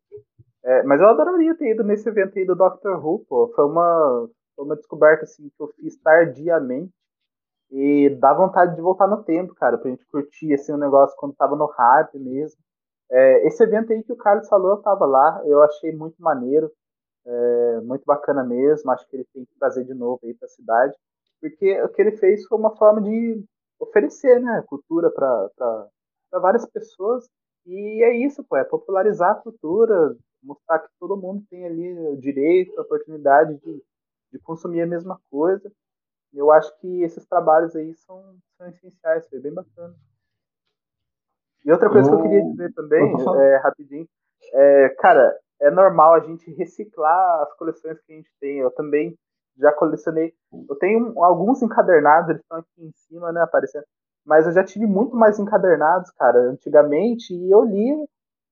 É, 0.63 0.83
mas 0.83 1.01
eu 1.01 1.09
adoraria 1.09 1.57
ter 1.57 1.73
ido 1.73 1.83
nesse 1.83 2.09
evento 2.09 2.39
aí 2.39 2.45
do 2.45 2.55
Dr. 2.55 3.03
Who, 3.03 3.25
pô. 3.27 3.51
Foi 3.55 3.65
uma, 3.65 4.29
foi 4.55 4.65
uma 4.67 4.77
descoberta, 4.77 5.25
assim, 5.25 5.49
que 5.49 5.63
eu 5.63 5.69
fiz 5.69 5.97
tardiamente. 5.97 6.93
E 7.71 8.11
dá 8.21 8.35
vontade 8.35 8.77
de 8.77 8.83
voltar 8.83 9.09
no 9.09 9.25
tempo, 9.25 9.55
cara, 9.55 9.79
pra 9.79 9.91
gente 9.91 10.07
curtir, 10.07 10.53
assim, 10.53 10.73
o 10.73 10.79
negócio 10.79 11.17
quando 11.17 11.35
tava 11.37 11.57
no 11.57 11.67
hype 11.67 12.19
mesmo. 12.19 12.61
É, 13.11 13.47
esse 13.47 13.63
evento 13.63 13.93
aí 13.93 14.03
que 14.03 14.13
o 14.13 14.17
Carlos 14.17 14.49
falou, 14.49 14.73
eu 14.73 14.79
estava 14.79 15.07
lá, 15.07 15.43
eu 15.47 15.63
achei 15.63 15.93
muito 15.93 16.17
maneiro, 16.21 16.71
é, 17.25 17.81
muito 17.83 18.05
bacana 18.05 18.45
mesmo. 18.45 18.91
Acho 18.91 19.07
que 19.09 19.17
ele 19.17 19.27
tem 19.33 19.45
que 19.45 19.59
trazer 19.59 19.85
de 19.85 19.95
novo 19.95 20.21
aí 20.25 20.35
para 20.35 20.47
a 20.47 20.51
cidade, 20.51 20.97
porque 21.41 21.81
o 21.83 21.89
que 21.89 22.03
ele 22.03 22.17
fez 22.17 22.45
foi 22.47 22.59
uma 22.59 22.77
forma 22.77 23.03
de 23.03 23.45
oferecer 23.79 24.41
né, 24.41 24.63
cultura 24.67 25.11
para 25.11 25.89
várias 26.33 26.67
pessoas. 26.71 27.29
E 27.67 28.03
é 28.05 28.17
isso, 28.17 28.45
pô, 28.45 28.57
é 28.57 28.65
popularizar 28.65 29.33
a 29.33 29.35
cultura, 29.43 30.17
mostrar 30.43 30.79
que 30.79 30.89
todo 31.01 31.17
mundo 31.17 31.45
tem 31.51 31.67
ali 31.67 31.93
o 31.99 32.17
direito, 32.17 32.79
a 32.79 32.83
oportunidade 32.83 33.57
de, 33.59 33.83
de 34.33 34.39
consumir 34.41 34.83
a 34.83 34.87
mesma 34.87 35.21
coisa. 35.31 35.71
Eu 36.33 36.51
acho 36.53 36.77
que 36.79 37.03
esses 37.03 37.27
trabalhos 37.27 37.75
aí 37.75 37.95
são, 37.95 38.37
são 38.57 38.69
essenciais, 38.69 39.29
foi 39.29 39.41
bem 39.41 39.53
bacana. 39.53 39.95
E 41.67 41.73
outra 41.73 41.91
coisa 41.91 42.09
eu... 42.09 42.15
que 42.15 42.19
eu 42.19 42.23
queria 42.23 42.45
dizer 42.45 42.73
também, 42.75 43.13
é, 43.43 43.57
rapidinho, 43.57 44.07
é, 44.55 44.89
cara, 45.01 45.37
é 45.61 45.71
normal 45.71 46.15
a 46.15 46.21
gente 46.21 46.49
reciclar 46.55 47.43
as 47.43 47.53
coleções 47.55 48.01
que 48.03 48.13
a 48.13 48.17
gente 48.17 48.31
tem. 48.41 48.59
Eu 48.59 48.71
também 48.71 49.17
já 49.59 49.73
colecionei. 49.73 50.33
Eu 50.69 50.77
tenho 50.77 51.21
alguns 51.23 51.63
encadernados, 51.63 52.31
eles 52.31 52.43
estão 52.43 52.59
aqui 52.59 52.69
em 52.79 52.93
cima, 52.93 53.33
né, 53.33 53.41
aparecendo. 53.41 53.85
Mas 54.25 54.47
eu 54.47 54.53
já 54.53 54.63
tive 54.63 54.87
muito 54.87 55.17
mais 55.17 55.39
encadernados, 55.39 56.11
cara, 56.13 56.39
antigamente, 56.39 57.35
e 57.35 57.51
eu 57.51 57.65
lia. 57.65 57.97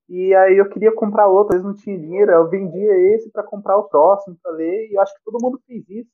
E 0.09 0.35
aí 0.35 0.57
eu 0.57 0.69
queria 0.69 0.93
comprar 0.93 1.27
outro, 1.27 1.55
eles 1.55 1.65
não 1.65 1.73
tinham 1.73 1.99
dinheiro, 1.99 2.31
eu 2.31 2.49
vendia 2.49 3.15
esse 3.15 3.31
para 3.31 3.43
comprar 3.43 3.77
o 3.77 3.87
próximo, 3.87 4.37
para 4.41 4.51
ler, 4.51 4.89
e 4.89 4.93
eu 4.93 5.01
acho 5.01 5.13
que 5.15 5.23
todo 5.23 5.41
mundo 5.41 5.59
fez 5.65 5.83
isso. 5.89 6.11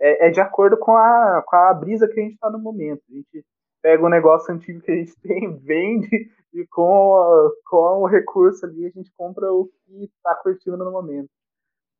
É, 0.00 0.26
é 0.28 0.30
de 0.30 0.40
acordo 0.40 0.76
com 0.76 0.96
a, 0.96 1.42
com 1.46 1.56
a 1.56 1.74
brisa 1.74 2.08
que 2.08 2.18
a 2.18 2.22
gente 2.22 2.34
está 2.34 2.50
no 2.50 2.58
momento. 2.58 3.02
A 3.08 3.14
gente 3.14 3.44
pega 3.82 4.04
um 4.04 4.10
negócio 4.10 4.52
antigo 4.52 4.80
que 4.80 4.90
a 4.90 4.96
gente 4.96 5.14
tem, 5.22 5.56
vende 5.58 6.30
e 6.52 6.66
com, 6.66 7.50
com 7.66 8.02
o 8.02 8.06
recurso 8.06 8.66
ali 8.66 8.86
a 8.86 8.90
gente 8.90 9.12
compra 9.16 9.52
o 9.52 9.66
que 9.86 10.04
está 10.04 10.34
curtindo 10.36 10.76
no 10.76 10.90
momento. 10.90 11.30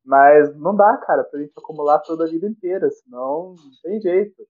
Mas 0.04 0.56
não 0.56 0.74
dá, 0.74 0.96
cara, 0.96 1.24
pra 1.24 1.40
gente 1.40 1.52
acumular 1.56 1.98
toda 2.00 2.24
a 2.24 2.28
vida 2.28 2.46
inteira, 2.46 2.90
senão 2.90 3.54
não 3.54 3.70
tem 3.82 4.00
jeito. 4.00 4.42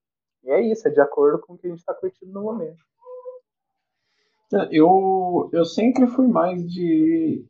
E 0.44 0.50
é 0.50 0.60
isso, 0.60 0.86
é 0.88 0.90
de 0.90 1.00
acordo 1.00 1.38
com 1.40 1.54
o 1.54 1.58
que 1.58 1.66
a 1.66 1.70
gente 1.70 1.80
está 1.80 1.92
curtindo 1.92 2.32
no 2.32 2.42
momento. 2.42 2.78
É, 4.52 4.68
eu, 4.72 5.48
eu 5.52 5.64
sempre 5.64 6.06
fui 6.06 6.26
mais 6.26 6.62
de, 6.66 7.44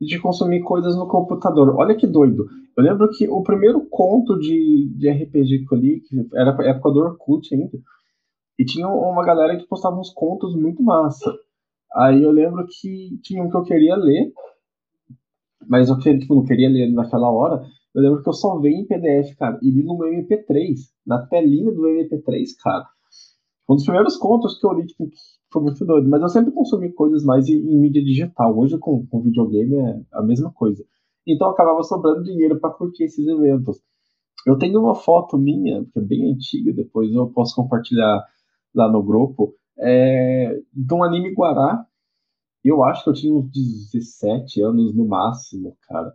de 0.00 0.20
consumir 0.20 0.62
coisas 0.62 0.96
no 0.96 1.08
computador. 1.08 1.74
Olha 1.76 1.96
que 1.96 2.06
doido. 2.06 2.46
Eu 2.76 2.84
lembro 2.84 3.10
que 3.10 3.28
o 3.28 3.42
primeiro 3.42 3.86
conto 3.86 4.38
de, 4.38 4.88
de 4.96 5.10
RPG 5.10 5.66
que 5.66 5.74
eu 5.74 5.78
li, 5.78 6.00
que 6.00 6.28
era 6.34 6.50
época 6.68 6.90
do 6.90 7.00
Orkut 7.00 7.54
ainda, 7.54 7.78
e 8.58 8.64
tinha 8.64 8.88
uma 8.88 9.24
galera 9.24 9.56
que 9.56 9.66
postava 9.66 9.98
uns 9.98 10.10
contos 10.12 10.54
muito 10.54 10.82
massa. 10.82 11.32
Aí 11.94 12.22
eu 12.22 12.30
lembro 12.30 12.66
que 12.66 13.18
tinha 13.22 13.42
um 13.42 13.50
que 13.50 13.56
eu 13.56 13.62
queria 13.62 13.96
ler, 13.96 14.32
mas 15.68 15.88
eu 15.88 15.98
tipo, 15.98 16.34
não 16.34 16.44
queria 16.44 16.68
ler 16.68 16.92
naquela 16.92 17.30
hora. 17.30 17.64
Eu 17.94 18.02
lembro 18.02 18.22
que 18.22 18.28
eu 18.28 18.32
só 18.32 18.58
veio 18.58 18.76
em 18.76 18.86
PDF, 18.86 19.34
cara, 19.36 19.58
e 19.62 19.70
li 19.70 19.82
no 19.82 19.96
MP3, 19.96 20.74
na 21.06 21.26
telinha 21.26 21.72
do 21.72 21.82
MP3, 21.82 22.44
cara. 22.62 22.86
Um 23.68 23.74
dos 23.74 23.84
primeiros 23.84 24.16
contos 24.16 24.58
que 24.60 24.66
eu 24.66 24.72
li, 24.74 24.86
tipo, 24.86 25.08
foi 25.52 25.62
muito 25.62 25.84
doido. 25.84 26.08
Mas 26.08 26.22
eu 26.22 26.28
sempre 26.28 26.52
consumi 26.52 26.92
coisas 26.92 27.24
mais 27.24 27.48
em, 27.48 27.54
em 27.54 27.78
mídia 27.80 28.04
digital. 28.04 28.56
Hoje, 28.56 28.78
com, 28.78 29.06
com 29.06 29.22
videogame, 29.22 29.74
é 29.76 30.00
a 30.12 30.22
mesma 30.22 30.52
coisa. 30.52 30.84
Então, 31.26 31.50
acabava 31.50 31.82
sobrando 31.82 32.22
dinheiro 32.22 32.60
para 32.60 32.70
curtir 32.70 33.04
esses 33.04 33.26
eventos. 33.26 33.80
Eu 34.46 34.56
tenho 34.56 34.78
uma 34.80 34.94
foto 34.94 35.36
minha, 35.36 35.84
que 35.86 35.98
é 35.98 36.02
bem 36.02 36.32
antiga, 36.32 36.72
depois 36.72 37.12
eu 37.12 37.26
posso 37.30 37.56
compartilhar 37.56 38.24
lá 38.76 38.90
no 38.90 39.02
grupo, 39.02 39.54
é, 39.78 40.60
um 40.92 41.02
anime 41.02 41.34
Guará. 41.34 41.84
Eu 42.64 42.82
acho 42.84 43.04
que 43.04 43.10
eu 43.10 43.14
tinha 43.14 43.34
uns 43.34 43.50
17 43.50 44.60
anos 44.62 44.94
no 44.94 45.06
máximo, 45.06 45.76
cara. 45.88 46.12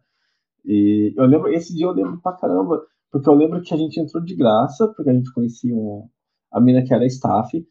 E 0.65 1.13
eu 1.17 1.25
lembro, 1.25 1.51
esse 1.51 1.73
dia 1.73 1.85
eu 1.85 1.91
lembro 1.91 2.19
pra 2.21 2.33
caramba, 2.33 2.81
porque 3.11 3.29
eu 3.29 3.33
lembro 3.33 3.61
que 3.61 3.73
a 3.73 3.77
gente 3.77 3.99
entrou 3.99 4.23
de 4.23 4.35
graça, 4.35 4.87
porque 4.89 5.09
a 5.09 5.13
gente 5.13 5.33
conhecia 5.33 5.73
uma, 5.73 6.05
a 6.51 6.59
mina 6.61 6.83
que 6.83 6.93
era 6.93 7.05
staff. 7.05 7.65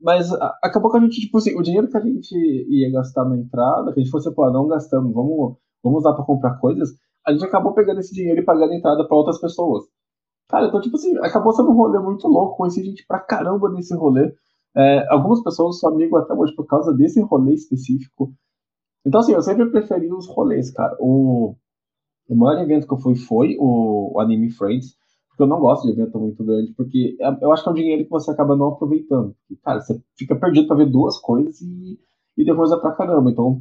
Mas 0.00 0.32
a, 0.32 0.58
acabou 0.62 0.90
que 0.90 0.98
a 0.98 1.00
gente, 1.00 1.20
tipo 1.20 1.38
assim, 1.38 1.56
o 1.58 1.62
dinheiro 1.62 1.88
que 1.88 1.96
a 1.96 2.00
gente 2.00 2.34
ia 2.34 2.90
gastar 2.92 3.24
na 3.24 3.36
entrada, 3.36 3.92
que 3.92 4.00
a 4.00 4.02
gente 4.02 4.12
fosse, 4.12 4.32
pô, 4.34 4.50
não 4.50 4.68
gastamos, 4.68 5.12
vamos, 5.12 5.56
vamos 5.82 6.00
usar 6.00 6.14
pra 6.14 6.24
comprar 6.24 6.58
coisas, 6.58 6.90
a 7.26 7.32
gente 7.32 7.44
acabou 7.44 7.74
pegando 7.74 8.00
esse 8.00 8.14
dinheiro 8.14 8.40
e 8.40 8.44
pagando 8.44 8.72
a 8.72 8.76
entrada 8.76 9.06
para 9.06 9.16
outras 9.16 9.40
pessoas. 9.40 9.84
Cara, 10.48 10.66
então, 10.68 10.80
tipo 10.80 10.96
assim, 10.96 11.16
acabou 11.18 11.52
sendo 11.52 11.70
um 11.70 11.74
rolê 11.74 11.98
muito 11.98 12.26
louco. 12.28 12.56
Conheci 12.56 12.84
gente 12.84 13.04
pra 13.06 13.18
caramba 13.18 13.68
nesse 13.70 13.94
rolê. 13.94 14.32
É, 14.76 15.06
algumas 15.10 15.42
pessoas 15.42 15.80
são 15.80 15.90
amigo 15.90 16.16
até 16.16 16.34
hoje 16.34 16.54
por 16.54 16.66
causa 16.66 16.92
desse 16.94 17.20
rolê 17.20 17.54
específico. 17.54 18.32
Então, 19.04 19.20
assim, 19.20 19.32
eu 19.32 19.42
sempre 19.42 19.70
preferi 19.70 20.12
os 20.12 20.26
rolês, 20.28 20.70
cara. 20.70 20.96
O, 21.00 21.56
o 22.28 22.36
maior 22.36 22.60
evento 22.62 22.86
que 22.86 22.92
eu 22.92 22.98
fui 22.98 23.16
foi 23.16 23.56
o, 23.58 24.16
o 24.16 24.20
Anime 24.20 24.50
Friends, 24.50 24.96
porque 25.28 25.42
eu 25.42 25.46
não 25.46 25.60
gosto 25.60 25.84
de 25.86 25.92
evento 25.92 26.18
muito 26.18 26.44
grande, 26.44 26.72
porque 26.74 27.16
é, 27.20 27.44
eu 27.44 27.52
acho 27.52 27.62
que 27.62 27.68
é 27.68 27.72
um 27.72 27.74
dinheiro 27.74 28.04
que 28.04 28.10
você 28.10 28.30
acaba 28.30 28.56
não 28.56 28.68
aproveitando. 28.68 29.34
Cara, 29.62 29.80
você 29.80 30.00
fica 30.16 30.36
perdido 30.36 30.66
pra 30.66 30.76
ver 30.76 30.90
duas 30.90 31.18
coisas 31.18 31.60
e, 31.60 31.98
e 32.36 32.44
depois 32.44 32.70
é 32.70 32.76
pra 32.76 32.92
caramba. 32.92 33.30
Então, 33.30 33.60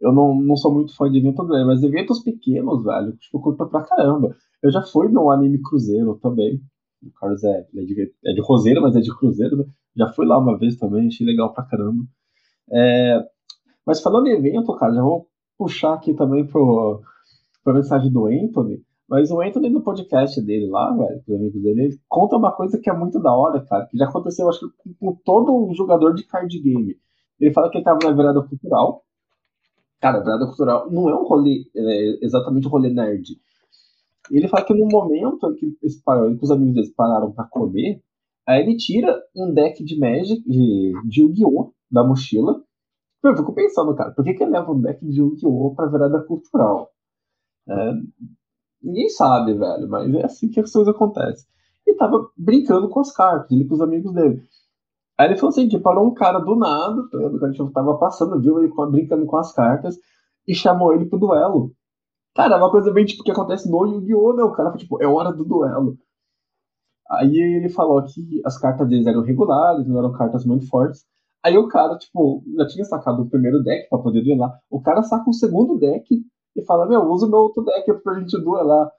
eu 0.00 0.12
não, 0.12 0.34
não 0.34 0.56
sou 0.56 0.72
muito 0.72 0.94
fã 0.96 1.10
de 1.10 1.18
evento 1.18 1.44
grande, 1.44 1.66
mas 1.66 1.82
eventos 1.82 2.20
pequenos, 2.20 2.84
velho, 2.84 3.12
tipo, 3.16 3.40
curto 3.40 3.66
pra 3.66 3.82
caramba. 3.82 4.36
Eu 4.62 4.70
já 4.70 4.82
fui 4.82 5.08
no 5.08 5.30
anime 5.30 5.60
Cruzeiro 5.62 6.18
também. 6.22 6.60
O 7.02 7.10
Carlos 7.12 7.44
é, 7.44 7.66
é, 7.74 7.84
de, 7.84 8.12
é 8.24 8.32
de 8.32 8.80
mas 8.80 8.96
é 8.96 9.00
de 9.00 9.14
Cruzeiro, 9.16 9.58
né? 9.58 9.64
Já 9.96 10.08
fui 10.08 10.26
lá 10.26 10.38
uma 10.38 10.58
vez 10.58 10.76
também, 10.76 11.06
achei 11.06 11.26
legal 11.26 11.52
pra 11.52 11.64
caramba. 11.64 12.04
É, 12.72 13.24
mas 13.86 14.00
falando 14.00 14.26
em 14.26 14.32
evento, 14.32 14.74
cara, 14.76 14.94
já 14.94 15.02
vou 15.02 15.28
puxar 15.58 15.94
aqui 15.94 16.14
também 16.14 16.46
pro, 16.46 17.02
pra 17.62 17.74
mensagem 17.74 18.10
do 18.10 18.26
Anthony. 18.26 18.82
Mas 19.08 19.30
o 19.30 19.40
Anthony 19.40 19.68
no 19.68 19.82
podcast 19.82 20.40
dele 20.40 20.66
lá, 20.66 20.90
velho, 20.92 21.22
os 21.26 21.34
amigos 21.34 21.62
dele, 21.62 21.84
ele 21.84 22.00
conta 22.08 22.36
uma 22.36 22.52
coisa 22.52 22.78
que 22.78 22.88
é 22.88 22.92
muito 22.92 23.20
da 23.20 23.34
hora, 23.34 23.64
cara, 23.66 23.86
que 23.86 23.98
já 23.98 24.06
aconteceu, 24.06 24.48
acho 24.48 24.60
que 24.82 24.94
com 24.98 25.14
todo 25.24 25.72
jogador 25.74 26.14
de 26.14 26.24
card 26.24 26.58
game. 26.58 26.96
Ele 27.38 27.52
fala 27.52 27.70
que 27.70 27.76
ele 27.76 27.84
tava 27.84 27.98
na 28.02 28.12
virada 28.12 28.42
cultural, 28.42 29.04
cara, 30.04 30.20
virada 30.20 30.44
cultural 30.44 30.90
não 30.90 31.08
é 31.08 31.14
um 31.14 31.24
rolê, 31.24 31.64
é 31.74 32.18
exatamente 32.22 32.66
um 32.66 32.70
rolê 32.70 32.90
nerd. 32.90 33.40
Ele 34.30 34.48
fala 34.48 34.62
que 34.62 34.74
no 34.74 34.86
momento 34.86 35.50
em 35.50 35.54
que 35.54 35.78
eles 35.82 35.98
pararam, 36.02 36.38
os 36.42 36.50
amigos 36.50 36.74
deles 36.74 36.94
pararam 36.94 37.32
para 37.32 37.46
comer, 37.46 38.02
aí 38.46 38.62
ele 38.62 38.76
tira 38.76 39.18
um 39.34 39.50
deck 39.54 39.82
de 39.82 39.98
Magic, 39.98 40.42
de, 40.46 40.92
de 41.08 41.22
Yu-Gi-Oh! 41.22 41.72
da 41.90 42.04
mochila. 42.04 42.62
Eu 43.22 43.34
fico 43.34 43.54
pensando, 43.54 43.94
cara, 43.94 44.10
por 44.10 44.22
que, 44.22 44.34
que 44.34 44.42
ele 44.42 44.52
leva 44.52 44.72
um 44.72 44.80
deck 44.80 45.02
de 45.02 45.20
Yu-Gi-Oh! 45.20 45.74
pra 45.74 45.86
virada 45.86 46.22
cultural? 46.24 46.90
É, 47.66 47.92
ninguém 48.82 49.08
sabe, 49.08 49.54
velho, 49.54 49.88
mas 49.88 50.14
é 50.14 50.26
assim 50.26 50.50
que 50.50 50.60
as 50.60 50.70
coisas 50.70 50.94
acontecem. 50.94 51.48
E 51.86 51.94
tava 51.94 52.30
brincando 52.36 52.90
com 52.90 53.00
as 53.00 53.10
cartas, 53.10 53.50
ele 53.50 53.64
com 53.64 53.74
os 53.74 53.80
amigos 53.80 54.12
dele. 54.12 54.42
Aí 55.18 55.28
ele 55.28 55.36
falou 55.36 55.50
assim, 55.50 55.68
que 55.68 55.78
parou 55.78 56.06
um 56.06 56.14
cara 56.14 56.38
do 56.40 56.56
nada, 56.56 57.08
tá 57.08 57.18
o 57.18 57.38
cara 57.38 57.52
tava 57.72 57.98
passando, 57.98 58.40
viu 58.40 58.58
ele 58.58 58.72
brincando 58.90 59.26
com 59.26 59.36
as 59.36 59.52
cartas 59.52 59.96
e 60.46 60.54
chamou 60.54 60.92
ele 60.92 61.06
pro 61.06 61.18
duelo. 61.18 61.72
Cara, 62.34 62.56
é 62.56 62.58
uma 62.58 62.70
coisa 62.70 62.92
bem 62.92 63.04
tipo 63.04 63.22
que 63.22 63.30
acontece 63.30 63.70
no 63.70 63.86
Yu-Gi-Oh! 63.86 64.34
né? 64.34 64.42
O 64.42 64.52
cara 64.52 64.70
foi 64.70 64.80
tipo, 64.80 65.00
é 65.00 65.06
hora 65.06 65.32
do 65.32 65.44
duelo. 65.44 65.96
Aí 67.08 67.36
ele 67.36 67.68
falou 67.68 68.02
que 68.04 68.40
as 68.44 68.58
cartas 68.58 68.88
deles 68.88 69.06
eram 69.06 69.22
regulares, 69.22 69.86
não 69.86 69.98
eram 69.98 70.12
cartas 70.12 70.44
muito 70.44 70.68
fortes. 70.68 71.04
Aí 71.44 71.56
o 71.56 71.68
cara, 71.68 71.96
tipo, 71.98 72.42
já 72.56 72.66
tinha 72.66 72.84
sacado 72.84 73.22
o 73.22 73.30
primeiro 73.30 73.62
deck 73.62 73.88
para 73.88 73.98
poder 74.02 74.22
duelar. 74.22 74.58
O 74.70 74.80
cara 74.80 75.02
saca 75.02 75.28
o 75.28 75.32
segundo 75.32 75.78
deck 75.78 76.24
e 76.56 76.64
fala, 76.64 76.86
meu, 76.86 77.02
usa 77.04 77.26
o 77.26 77.28
meu 77.30 77.40
outro 77.40 77.62
deck 77.62 77.92
pra 78.02 78.18
gente 78.18 78.36
duelar. 78.42 78.90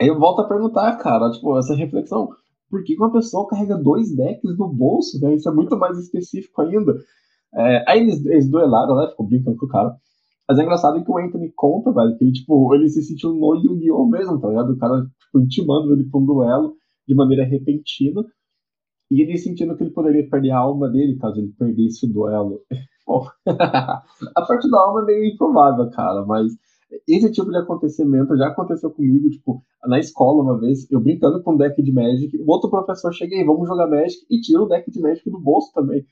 Aí 0.00 0.08
eu 0.08 0.18
volto 0.18 0.40
a 0.40 0.48
perguntar, 0.48 0.96
cara, 0.96 1.30
tipo, 1.30 1.56
essa 1.58 1.74
reflexão. 1.74 2.30
Por 2.70 2.82
que 2.82 2.96
uma 2.96 3.12
pessoa 3.12 3.46
carrega 3.46 3.76
dois 3.76 4.14
decks 4.14 4.58
no 4.58 4.68
bolso, 4.68 5.20
né? 5.20 5.34
Isso 5.34 5.48
é 5.48 5.52
muito 5.52 5.76
mais 5.76 5.98
específico 5.98 6.62
ainda. 6.62 6.94
É, 7.54 7.84
aí 7.88 8.00
eles, 8.00 8.24
eles 8.26 8.50
duelaram, 8.50 8.96
né? 8.96 9.08
Ficou 9.10 9.26
brincando 9.26 9.56
com 9.56 9.66
o 9.66 9.68
cara. 9.68 9.96
Mas 10.48 10.58
é 10.58 10.62
engraçado 10.62 11.02
que 11.02 11.10
o 11.10 11.18
Anthony 11.18 11.52
conta, 11.54 11.92
velho, 11.92 12.16
que 12.18 12.24
ele, 12.24 12.32
tipo, 12.32 12.74
ele 12.74 12.88
se 12.88 13.02
sentiu 13.02 13.32
no 13.32 13.54
Yu-Gi-Oh! 13.54 14.06
mesmo, 14.06 14.38
tá 14.40 14.48
ligado? 14.48 14.72
O 14.72 14.78
cara, 14.78 15.02
tipo, 15.18 15.40
intimando 15.40 15.92
ele 15.92 16.04
pra 16.04 16.20
um 16.20 16.26
duelo 16.26 16.74
de 17.08 17.14
maneira 17.14 17.44
repentina. 17.44 18.22
E 19.10 19.22
ele 19.22 19.38
sentindo 19.38 19.76
que 19.76 19.84
ele 19.84 19.92
poderia 19.92 20.28
perder 20.28 20.50
a 20.50 20.58
alma 20.58 20.88
dele 20.90 21.16
caso 21.16 21.40
ele 21.40 21.52
perdesse 21.58 22.06
o 22.06 22.12
duelo. 22.12 22.60
Bom, 23.06 23.26
a 23.46 24.42
parte 24.46 24.70
da 24.70 24.80
alma 24.80 25.02
é 25.02 25.04
meio 25.04 25.34
improvável, 25.34 25.90
cara, 25.90 26.24
mas 26.24 26.52
esse 27.08 27.30
tipo 27.30 27.50
de 27.50 27.56
acontecimento 27.56 28.36
já 28.36 28.48
aconteceu 28.48 28.90
comigo, 28.90 29.30
tipo, 29.30 29.62
na 29.86 29.98
escola 29.98 30.42
uma 30.42 30.58
vez, 30.58 30.90
eu 30.90 31.00
brincando 31.00 31.42
com 31.42 31.54
um 31.54 31.56
deck 31.56 31.82
de 31.82 31.92
Magic, 31.92 32.36
o 32.36 32.50
outro 32.50 32.70
professor 32.70 33.12
chega 33.12 33.36
aí, 33.36 33.44
vamos 33.44 33.68
jogar 33.68 33.86
Magic, 33.86 34.24
e 34.30 34.40
tira 34.40 34.62
o 34.62 34.66
deck 34.66 34.90
de 34.90 35.00
Magic 35.00 35.28
do 35.30 35.40
bolso 35.40 35.72
também. 35.72 36.04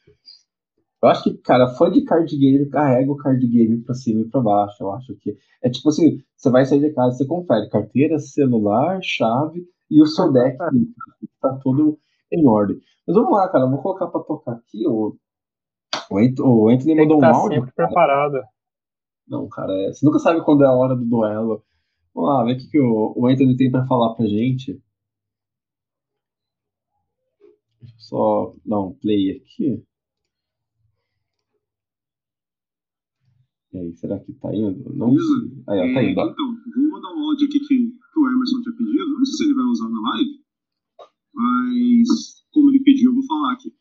Eu 1.03 1.09
acho 1.09 1.25
que, 1.25 1.35
cara, 1.39 1.67
fã 1.67 1.91
de 1.91 2.05
card 2.05 2.37
game 2.39 2.69
carrega 2.71 3.11
o 3.11 3.17
card 3.17 3.45
game 3.49 3.81
pra 3.81 3.93
cima 3.93 4.21
e 4.21 4.25
pra 4.25 4.41
baixo. 4.41 4.77
Eu 4.81 4.93
acho 4.93 5.17
que. 5.17 5.37
É 5.61 5.69
tipo 5.69 5.89
assim: 5.89 6.23
você 6.37 6.49
vai 6.49 6.65
sair 6.65 6.79
de 6.79 6.93
casa, 6.93 7.17
você 7.17 7.27
confere 7.27 7.69
carteira, 7.69 8.21
celular, 8.21 9.01
chave 9.03 9.67
e 9.91 10.01
o 10.01 10.07
seu 10.07 10.33
deck. 10.33 10.57
tá 11.43 11.59
tudo 11.61 11.99
em 12.31 12.47
ordem. 12.47 12.81
Mas 13.05 13.17
vamos 13.17 13.33
lá, 13.33 13.49
cara, 13.49 13.67
vou 13.67 13.83
colocar 13.83 14.07
pra 14.07 14.21
tocar 14.21 14.53
aqui. 14.53 14.87
O, 14.87 15.17
o, 16.11 16.69
Anthony 16.69 16.95
mandou 16.95 17.19
tá 17.19 17.33
um 17.33 17.35
áudio. 17.35 17.59
sempre 17.59 17.75
preparado. 17.75 18.41
Não, 19.33 19.49
cara, 19.49 19.73
é, 19.73 19.91
você 19.91 20.05
nunca 20.05 20.19
sabe 20.19 20.45
quando 20.45 20.63
é 20.63 20.67
a 20.67 20.73
hora 20.73 20.95
do 20.95 21.07
duelo. 21.07 21.65
Vamos 22.15 22.29
lá, 22.29 22.45
ver 22.45 22.53
o 22.53 22.59
que, 22.59 22.69
que 22.69 22.79
o, 22.79 23.15
o 23.17 23.27
Anthony 23.27 23.57
tem 23.57 23.71
pra 23.71 23.87
falar 23.87 24.15
pra 24.15 24.27
gente. 24.27 24.79
Deixa 27.81 27.95
eu 27.95 28.01
só 28.01 28.55
dar 28.63 28.81
um 28.81 28.93
play 28.93 29.31
aqui. 29.31 29.83
E 33.73 33.79
aí, 33.79 33.97
será 33.97 34.21
que 34.21 34.35
tá 34.35 34.55
indo? 34.55 34.93
Não 34.93 35.09
Beleza. 35.09 35.65
Aí, 35.67 35.81
ó, 35.81 35.95
tá 35.95 36.03
indo. 36.05 36.21
ó. 36.21 36.27
Então, 36.29 36.57
vou 36.77 36.91
mandar 36.91 37.15
um 37.15 37.31
áudio 37.31 37.49
aqui 37.49 37.59
que, 37.59 37.67
que 37.67 38.21
o 38.21 38.29
Emerson 38.29 38.61
tinha 38.61 38.77
pedido. 38.77 39.17
Não 39.17 39.25
sei 39.25 39.35
se 39.35 39.45
ele 39.45 39.55
vai 39.55 39.65
usar 39.65 39.89
na 39.89 40.11
live, 40.11 40.45
mas 41.33 42.45
como 42.53 42.69
ele 42.69 42.85
pediu, 42.85 43.13
eu 43.13 43.15
vou 43.15 43.25
falar 43.25 43.55
aqui. 43.55 43.75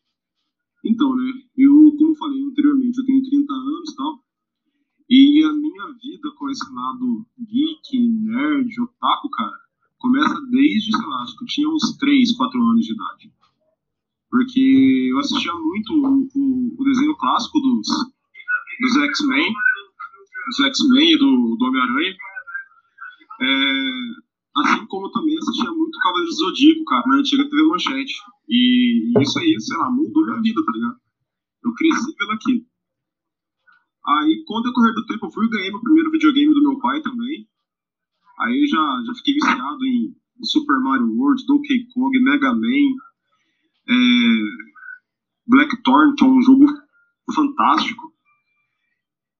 Então, 0.82 1.14
né, 1.14 1.30
eu, 1.58 1.94
como 1.98 2.16
falei 2.16 2.42
anteriormente, 2.42 2.98
eu 2.98 3.04
tenho 3.04 3.22
30 3.22 3.52
anos 3.52 3.92
e 3.92 3.96
tal, 3.96 4.21
e 5.14 5.44
a 5.44 5.52
minha 5.52 5.92
vida 6.02 6.30
com 6.38 6.48
esse 6.48 6.72
lado 6.72 7.26
geek, 7.38 7.98
nerd, 8.24 8.80
otaku, 8.80 9.28
cara, 9.28 9.58
começa 9.98 10.40
desde, 10.50 10.90
sei 10.90 11.06
lá, 11.06 11.20
acho 11.20 11.36
que 11.36 11.44
eu 11.44 11.48
tinha 11.48 11.68
uns 11.68 11.98
3, 11.98 12.34
4 12.34 12.62
anos 12.62 12.86
de 12.86 12.94
idade. 12.94 13.30
Porque 14.30 15.08
eu 15.10 15.18
assistia 15.18 15.52
muito 15.52 15.92
o, 15.92 16.28
o, 16.34 16.76
o 16.78 16.84
desenho 16.84 17.14
clássico 17.16 17.60
dos, 17.60 17.86
dos 18.80 18.96
X-Men, 19.10 19.52
dos 20.46 20.60
X-Men 20.60 21.12
e 21.12 21.18
do, 21.18 21.56
do 21.58 21.64
Homem-Aranha. 21.66 22.16
É, 23.42 23.90
assim 24.56 24.86
como 24.86 25.10
também 25.10 25.36
assistia 25.36 25.70
muito 25.72 25.98
Cavaleiro 25.98 26.32
Zodíaco, 26.32 26.84
cara, 26.86 27.02
na 27.06 27.16
antiga 27.16 27.44
TV 27.50 27.62
Manchete. 27.64 28.14
E 28.48 29.12
isso 29.20 29.38
aí, 29.38 29.60
sei 29.60 29.76
lá, 29.76 29.90
mudou 29.90 30.24
minha 30.24 30.40
vida, 30.40 30.64
tá 30.64 30.72
ligado? 30.72 30.96
Eu 31.62 31.74
cresci 31.74 32.14
vendo 32.18 32.32
aquilo. 32.32 32.71
Aí, 34.04 34.42
com 34.46 34.54
o 34.58 34.62
decorrer 34.62 34.94
do 34.94 35.06
tempo, 35.06 35.26
eu 35.26 35.30
fui 35.30 35.46
e 35.46 35.50
ganhei 35.50 35.70
meu 35.70 35.80
primeiro 35.80 36.10
videogame 36.10 36.54
do 36.54 36.62
meu 36.62 36.78
pai 36.78 37.00
também. 37.02 37.48
Aí 38.40 38.66
já, 38.66 39.02
já 39.06 39.14
fiquei 39.14 39.34
viciado 39.34 39.84
em 39.84 40.16
Super 40.42 40.78
Mario 40.80 41.14
World, 41.16 41.44
Donkey 41.46 41.86
Kong, 41.94 42.18
Mega 42.20 42.52
Man, 42.52 42.96
é, 43.88 43.94
Blackthorn, 45.46 46.14
que 46.16 46.24
é 46.24 46.26
um 46.26 46.42
jogo 46.42 46.66
fantástico. 47.34 48.12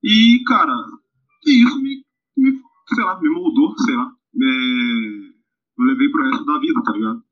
E, 0.04 0.42
cara, 0.46 0.74
isso 1.46 1.80
me, 1.80 2.04
me 2.36 2.60
sei 2.94 3.04
lá, 3.04 3.20
me 3.20 3.28
moldou, 3.30 3.76
sei 3.78 3.96
lá. 3.96 4.12
É, 4.34 5.32
eu 5.78 5.84
levei 5.84 6.08
pro 6.08 6.24
resto 6.30 6.44
da 6.44 6.58
vida, 6.58 6.82
tá 6.82 6.92
ligado? 6.92 7.22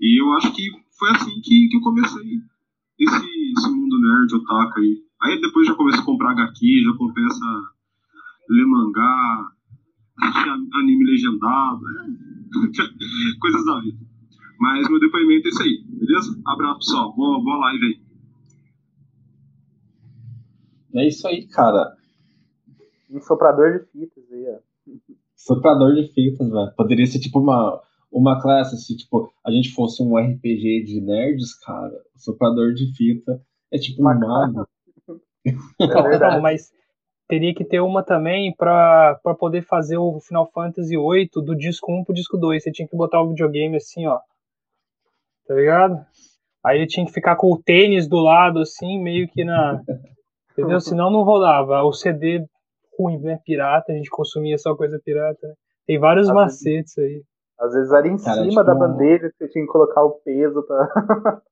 E 0.00 0.20
eu 0.20 0.32
acho 0.34 0.52
que 0.52 0.70
foi 0.98 1.10
assim 1.10 1.40
que, 1.42 1.68
que 1.68 1.76
eu 1.76 1.80
comecei 1.80 2.40
esse, 2.98 3.52
esse 3.56 3.70
mundo 3.70 3.98
nerd, 4.00 4.34
otaku 4.34 4.80
aí. 4.80 5.05
Aí 5.22 5.40
depois 5.40 5.66
já 5.66 5.74
comecei 5.74 6.00
a 6.00 6.04
comprar 6.04 6.32
HQ, 6.32 6.84
já 6.84 6.92
começa 6.96 7.44
a 7.44 7.72
ler 8.50 8.66
mangá, 8.66 9.50
assistir 10.18 10.48
anime 10.50 11.04
legendado, 11.04 11.80
é, 11.88 12.06
coisas 13.40 13.64
da 13.64 13.80
vida. 13.80 13.98
Mas 14.58 14.88
meu 14.88 15.00
depoimento 15.00 15.46
é 15.46 15.50
isso 15.50 15.62
aí, 15.62 15.84
beleza? 15.86 16.40
Abraço, 16.46 16.78
pessoal. 16.78 17.14
Boa, 17.14 17.42
boa 17.42 17.58
live 17.58 17.86
aí. 17.86 18.06
É 20.94 21.08
isso 21.08 21.28
aí, 21.28 21.46
cara. 21.46 21.94
Um 23.10 23.20
soprador 23.20 23.72
de 23.72 23.84
fitas 23.86 24.24
aí, 24.32 24.46
ó. 24.48 24.58
Soprador 25.36 25.94
de 25.94 26.08
fitas, 26.08 26.50
velho. 26.50 26.72
Poderia 26.74 27.06
ser 27.06 27.20
tipo 27.20 27.38
uma, 27.38 27.80
uma 28.10 28.40
classe, 28.40 28.76
se 28.78 28.96
tipo, 28.96 29.30
a 29.44 29.50
gente 29.50 29.72
fosse 29.74 30.02
um 30.02 30.16
RPG 30.16 30.84
de 30.84 31.00
nerds, 31.00 31.54
cara. 31.60 31.94
Soprador 32.16 32.72
de 32.72 32.92
fita 32.96 33.40
é 33.70 33.78
tipo 33.78 34.00
um 34.00 34.06
Uma 34.06 34.14
mago. 34.14 34.66
É 35.48 36.14
então, 36.16 36.40
mas 36.40 36.70
teria 37.28 37.54
que 37.54 37.64
ter 37.64 37.80
uma 37.80 38.02
também 38.02 38.54
pra, 38.56 39.18
pra 39.22 39.34
poder 39.34 39.62
fazer 39.62 39.96
o 39.96 40.20
Final 40.20 40.50
Fantasy 40.52 40.96
VIII 40.96 41.28
do 41.44 41.54
disco 41.56 41.92
1 41.92 42.04
pro 42.04 42.14
disco 42.14 42.36
2. 42.36 42.62
Você 42.62 42.70
tinha 42.72 42.86
que 42.88 42.96
botar 42.96 43.20
o 43.22 43.28
videogame 43.28 43.76
assim, 43.76 44.06
ó. 44.06 44.18
Tá 45.46 45.54
ligado? 45.54 46.04
Aí 46.64 46.78
ele 46.78 46.86
tinha 46.86 47.06
que 47.06 47.12
ficar 47.12 47.36
com 47.36 47.52
o 47.52 47.62
tênis 47.62 48.08
do 48.08 48.18
lado, 48.18 48.58
assim, 48.60 49.00
meio 49.02 49.28
que 49.28 49.44
na. 49.44 49.80
Entendeu? 50.52 50.80
Senão 50.80 51.10
não 51.10 51.22
rodava. 51.22 51.82
O 51.82 51.92
CD 51.92 52.44
ruim, 52.98 53.18
né? 53.18 53.38
Pirata, 53.44 53.92
a 53.92 53.94
gente 53.96 54.08
consumia 54.10 54.56
só 54.58 54.74
coisa 54.74 54.98
pirata, 55.04 55.46
né? 55.46 55.54
Tem 55.86 55.98
vários 55.98 56.28
Às 56.28 56.34
macetes 56.34 56.96
aí. 56.98 57.22
Às 57.60 57.72
vezes 57.74 57.92
era 57.92 58.08
em 58.08 58.16
Cara, 58.16 58.42
cima 58.42 58.64
da 58.64 58.72
tipo- 58.72 58.86
bandeja 58.86 59.28
que 59.30 59.36
você 59.36 59.48
tinha 59.48 59.64
que 59.64 59.70
colocar 59.70 60.02
o 60.02 60.12
peso 60.24 60.62
pra. 60.66 60.88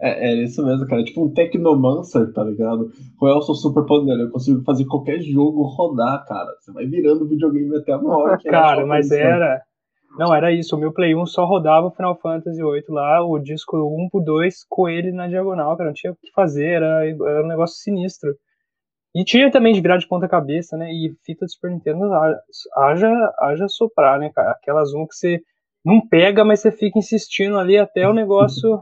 É, 0.00 0.30
é 0.32 0.34
isso 0.44 0.64
mesmo, 0.64 0.86
cara. 0.86 1.02
Tipo 1.04 1.24
um 1.24 1.32
Tecnomancer, 1.32 2.32
tá 2.32 2.42
ligado? 2.44 2.90
Com 3.18 3.26
o 3.26 3.28
Elson 3.28 3.54
Super 3.54 3.84
Poder. 3.84 4.18
Eu 4.18 4.30
consigo 4.30 4.62
fazer 4.62 4.84
qualquer 4.86 5.20
jogo 5.20 5.62
rodar, 5.62 6.24
cara. 6.26 6.48
Você 6.58 6.72
vai 6.72 6.86
virando 6.86 7.24
o 7.24 7.28
videogame 7.28 7.76
até 7.76 7.94
hora 7.96 8.38
que 8.38 8.48
é 8.48 8.50
Cara, 8.50 8.86
mas 8.86 9.08
pensando. 9.08 9.20
era. 9.26 9.62
Não, 10.18 10.34
era 10.34 10.52
isso. 10.52 10.74
O 10.74 10.78
meu 10.78 10.92
Play 10.92 11.14
1 11.14 11.24
só 11.26 11.44
rodava 11.44 11.86
o 11.86 11.90
Final 11.92 12.18
Fantasy 12.20 12.60
VIII 12.60 12.84
lá, 12.88 13.24
o 13.24 13.38
disco 13.38 13.76
1 13.76 14.08
por 14.10 14.24
2 14.24 14.64
com 14.68 14.88
ele 14.88 15.12
na 15.12 15.28
diagonal, 15.28 15.76
cara. 15.76 15.90
Não 15.90 15.94
tinha 15.94 16.12
o 16.12 16.16
que 16.16 16.32
fazer, 16.34 16.66
era, 16.66 17.06
era 17.06 17.44
um 17.44 17.48
negócio 17.48 17.76
sinistro. 17.80 18.34
E 19.14 19.24
tinha 19.24 19.50
também 19.50 19.72
de 19.72 19.80
virar 19.80 19.96
de 19.98 20.06
ponta 20.08 20.28
cabeça, 20.28 20.76
né? 20.76 20.90
E 20.92 21.14
fita 21.24 21.44
do 21.44 21.50
Super 21.50 21.70
Nintendo, 21.70 22.12
ha- 22.12 22.40
haja, 22.76 23.34
haja 23.40 23.68
soprar, 23.68 24.18
né, 24.18 24.30
cara? 24.34 24.50
Aquelas 24.52 24.92
uma 24.92 25.06
que 25.06 25.14
você 25.14 25.40
não 25.84 26.00
pega, 26.06 26.44
mas 26.44 26.60
você 26.60 26.70
fica 26.70 26.98
insistindo 26.98 27.58
ali 27.58 27.78
até 27.78 28.08
o 28.08 28.12
negócio. 28.12 28.80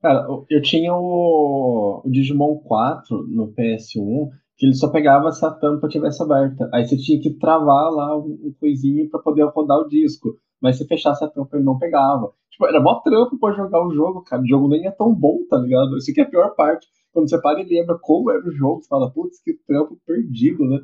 Cara, 0.00 0.26
eu 0.50 0.60
tinha 0.60 0.94
o, 0.94 2.02
o 2.04 2.10
Digimon 2.10 2.58
4 2.58 3.26
no 3.26 3.52
PS1, 3.54 4.28
que 4.56 4.66
ele 4.66 4.74
só 4.74 4.90
pegava 4.90 5.32
se 5.32 5.44
a 5.46 5.50
tampa 5.50 5.88
tivesse 5.88 6.22
aberta. 6.22 6.68
Aí 6.72 6.86
você 6.86 6.96
tinha 6.96 7.20
que 7.20 7.30
travar 7.30 7.90
lá 7.90 8.16
um, 8.18 8.38
um 8.44 8.54
coisinho 8.60 9.08
pra 9.08 9.20
poder 9.20 9.44
rodar 9.44 9.78
o 9.78 9.88
disco. 9.88 10.36
Mas 10.60 10.76
se 10.76 10.86
fechasse 10.86 11.24
a 11.24 11.28
tampa, 11.28 11.56
ele 11.56 11.64
não 11.64 11.78
pegava. 11.78 12.32
Tipo, 12.50 12.66
era 12.66 12.80
mó 12.80 13.00
trampo 13.00 13.38
pra 13.38 13.52
jogar 13.52 13.84
o 13.84 13.92
jogo, 13.92 14.22
cara. 14.22 14.42
O 14.42 14.46
jogo 14.46 14.68
nem 14.68 14.86
é 14.86 14.90
tão 14.90 15.12
bom, 15.12 15.38
tá 15.48 15.56
ligado? 15.56 15.96
Isso 15.96 16.10
aqui 16.10 16.20
é 16.20 16.24
a 16.24 16.28
pior 16.30 16.54
parte. 16.54 16.86
quando 17.12 17.28
você 17.28 17.40
para 17.40 17.60
e 17.60 17.64
lembra 17.64 17.98
como 18.00 18.30
era 18.30 18.46
o 18.46 18.52
jogo, 18.52 18.82
você 18.82 18.88
fala, 18.88 19.10
putz, 19.10 19.42
que 19.42 19.54
trampo 19.66 19.98
perdido, 20.06 20.64
né? 20.64 20.80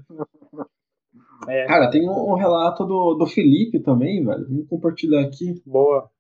É. 1.49 1.67
Cara, 1.67 1.91
tem 1.91 2.09
um, 2.09 2.33
um, 2.33 2.35
relato 2.35 2.85
do, 2.85 3.15
do 3.15 3.27
Felipe 3.27 3.81
também, 3.81 4.25
velho. 4.25 4.47
Vamos 4.49 4.69
compartilhar 4.69 5.21
aqui. 5.21 5.63
Boa. 5.65 6.11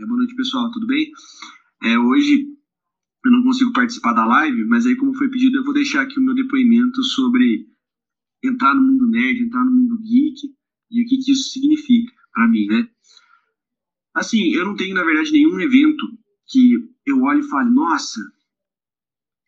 É, 0.00 0.06
boa 0.06 0.16
noite, 0.16 0.34
pessoal. 0.34 0.70
Tudo 0.70 0.86
bem? 0.86 1.12
É, 1.82 1.98
hoje 1.98 2.46
eu 3.22 3.30
não 3.30 3.42
consigo 3.42 3.70
participar 3.72 4.14
da 4.14 4.24
live, 4.24 4.64
mas 4.64 4.86
aí, 4.86 4.96
como 4.96 5.14
foi 5.14 5.28
pedido, 5.28 5.58
eu 5.58 5.64
vou 5.64 5.74
deixar 5.74 6.00
aqui 6.00 6.18
o 6.18 6.22
meu 6.22 6.34
depoimento 6.34 7.02
sobre 7.02 7.66
entrar 8.42 8.74
no 8.74 8.80
mundo 8.80 9.06
nerd, 9.10 9.42
entrar 9.42 9.62
no 9.62 9.70
mundo 9.70 9.98
geek 9.98 10.54
e 10.90 11.02
o 11.02 11.06
que, 11.06 11.18
que 11.18 11.32
isso 11.32 11.50
significa 11.50 12.14
para 12.32 12.48
mim, 12.48 12.66
né? 12.66 12.88
Assim, 14.14 14.54
eu 14.54 14.64
não 14.64 14.74
tenho, 14.74 14.94
na 14.94 15.04
verdade, 15.04 15.32
nenhum 15.32 15.60
evento 15.60 16.06
que 16.48 16.76
eu 17.06 17.20
olhe 17.20 17.40
e 17.40 17.48
fale, 17.48 17.70
nossa, 17.70 18.20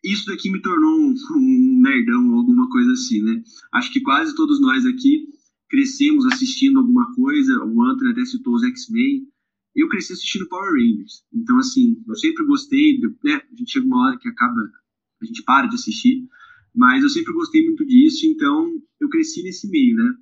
isso 0.03 0.27
daqui 0.27 0.51
me 0.51 0.61
tornou 0.61 0.99
um, 0.99 1.15
um 1.35 1.81
nerdão 1.81 2.29
ou 2.29 2.37
alguma 2.37 2.69
coisa 2.69 2.91
assim, 2.91 3.23
né? 3.23 3.41
Acho 3.73 3.91
que 3.91 4.01
quase 4.01 4.35
todos 4.35 4.61
nós 4.61 4.85
aqui 4.85 5.25
crescemos 5.67 6.27
assistindo 6.27 6.77
alguma 6.77 7.11
coisa, 7.15 7.57
o 7.65 7.81
Anthony 7.81 8.11
até 8.11 8.23
citou 8.23 8.53
os 8.53 8.63
X-Men, 8.63 9.32
eu 9.75 9.89
cresci 9.89 10.13
assistindo 10.13 10.47
Power 10.47 10.71
Rangers. 10.71 11.23
Então, 11.33 11.57
assim, 11.57 12.01
eu 12.07 12.15
sempre 12.15 12.45
gostei, 12.45 12.99
né? 13.23 13.41
A 13.51 13.55
gente 13.55 13.71
chega 13.71 13.85
uma 13.85 14.07
hora 14.07 14.19
que 14.19 14.27
acaba, 14.27 14.61
a 15.21 15.25
gente 15.25 15.43
para 15.43 15.67
de 15.67 15.75
assistir, 15.75 16.27
mas 16.75 17.03
eu 17.03 17.09
sempre 17.09 17.33
gostei 17.33 17.65
muito 17.65 17.85
disso, 17.85 18.25
então 18.25 18.71
eu 18.99 19.09
cresci 19.09 19.43
nesse 19.43 19.69
meio, 19.69 19.95
né? 19.95 20.15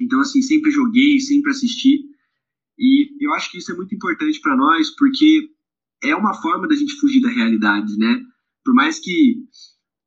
Então, 0.00 0.20
assim, 0.20 0.42
sempre 0.42 0.70
joguei, 0.70 1.20
sempre 1.20 1.50
assisti. 1.50 2.04
E 2.78 3.24
eu 3.24 3.32
acho 3.34 3.50
que 3.50 3.58
isso 3.58 3.70
é 3.72 3.76
muito 3.76 3.94
importante 3.94 4.40
para 4.40 4.56
nós, 4.56 4.90
porque 4.90 5.50
é 6.02 6.14
uma 6.16 6.34
forma 6.34 6.66
da 6.66 6.74
gente 6.74 6.98
fugir 6.98 7.20
da 7.20 7.28
realidade, 7.28 7.96
né? 7.96 8.24
Por 8.64 8.74
mais 8.74 8.98
que 8.98 9.36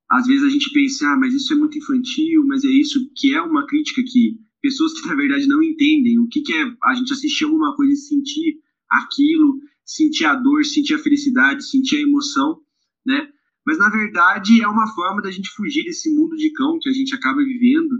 às 0.09 0.27
vezes 0.27 0.43
a 0.43 0.49
gente 0.49 0.71
pense, 0.71 1.03
ah, 1.05 1.17
mas 1.17 1.33
isso 1.33 1.53
é 1.53 1.55
muito 1.55 1.77
infantil, 1.77 2.45
mas 2.45 2.63
é 2.63 2.69
isso 2.69 3.09
que 3.15 3.33
é 3.33 3.41
uma 3.41 3.65
crítica 3.65 4.03
que 4.03 4.39
pessoas 4.65 4.99
que 4.99 5.07
na 5.07 5.13
verdade 5.13 5.45
não 5.45 5.61
entendem 5.61 6.17
o 6.17 6.27
que, 6.27 6.41
que 6.41 6.51
é 6.51 6.65
a 6.83 6.95
gente 6.95 7.13
assistir 7.13 7.43
alguma 7.43 7.75
coisa 7.75 7.93
e 7.93 7.97
sentir 7.97 8.57
aquilo, 8.89 9.59
sentir 9.85 10.25
a 10.25 10.33
dor, 10.33 10.65
sentir 10.65 10.95
a 10.95 10.99
felicidade, 10.99 11.69
sentir 11.69 11.97
a 11.97 12.01
emoção, 12.01 12.59
né? 13.05 13.29
Mas 13.63 13.77
na 13.77 13.89
verdade 13.91 14.63
é 14.63 14.67
uma 14.67 14.87
forma 14.95 15.21
da 15.21 15.29
gente 15.29 15.51
fugir 15.51 15.83
desse 15.83 16.11
mundo 16.15 16.35
de 16.35 16.51
cão 16.53 16.79
que 16.81 16.89
a 16.89 16.93
gente 16.93 17.13
acaba 17.13 17.43
vivendo 17.43 17.93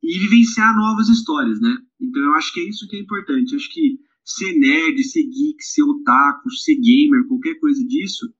e 0.00 0.18
vivenciar 0.20 0.76
novas 0.76 1.08
histórias, 1.08 1.60
né? 1.60 1.76
Então 2.00 2.22
eu 2.22 2.34
acho 2.34 2.54
que 2.54 2.60
é 2.60 2.68
isso 2.68 2.86
que 2.88 2.94
é 2.94 3.00
importante. 3.00 3.52
Eu 3.52 3.58
acho 3.58 3.72
que 3.72 3.98
ser 4.24 4.56
nerd, 4.56 5.02
ser 5.02 5.24
geek, 5.24 5.56
ser 5.64 5.82
otaku, 5.82 6.48
ser 6.52 6.76
gamer, 6.76 7.26
qualquer 7.26 7.58
coisa 7.58 7.84
disso, 7.84 8.32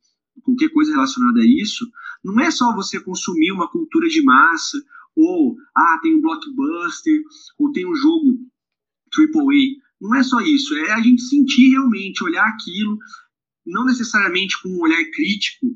qualquer 0.45 0.69
coisa 0.69 0.93
relacionada 0.93 1.41
a 1.41 1.45
isso, 1.45 1.85
não 2.25 2.39
é 2.39 2.53
só 2.53 2.73
você 2.73 3.01
consumir 3.01 3.51
uma 3.51 3.69
cultura 3.69 4.09
de 4.09 4.23
massa, 4.23 4.79
ou, 5.17 5.57
ah, 5.77 5.99
tem 6.03 6.17
um 6.17 6.21
blockbuster, 6.21 7.21
ou 7.59 7.73
tem 7.73 7.87
um 7.87 7.95
jogo 7.95 8.39
AAA. 9.13 9.83
Não 10.01 10.15
é 10.15 10.23
só 10.23 10.41
isso, 10.41 10.75
é 10.75 10.93
a 10.93 11.01
gente 11.01 11.23
sentir 11.23 11.71
realmente, 11.71 12.25
olhar 12.25 12.47
aquilo, 12.47 12.99
não 13.67 13.85
necessariamente 13.85 14.61
com 14.63 14.69
um 14.69 14.81
olhar 14.81 15.03
crítico, 15.11 15.67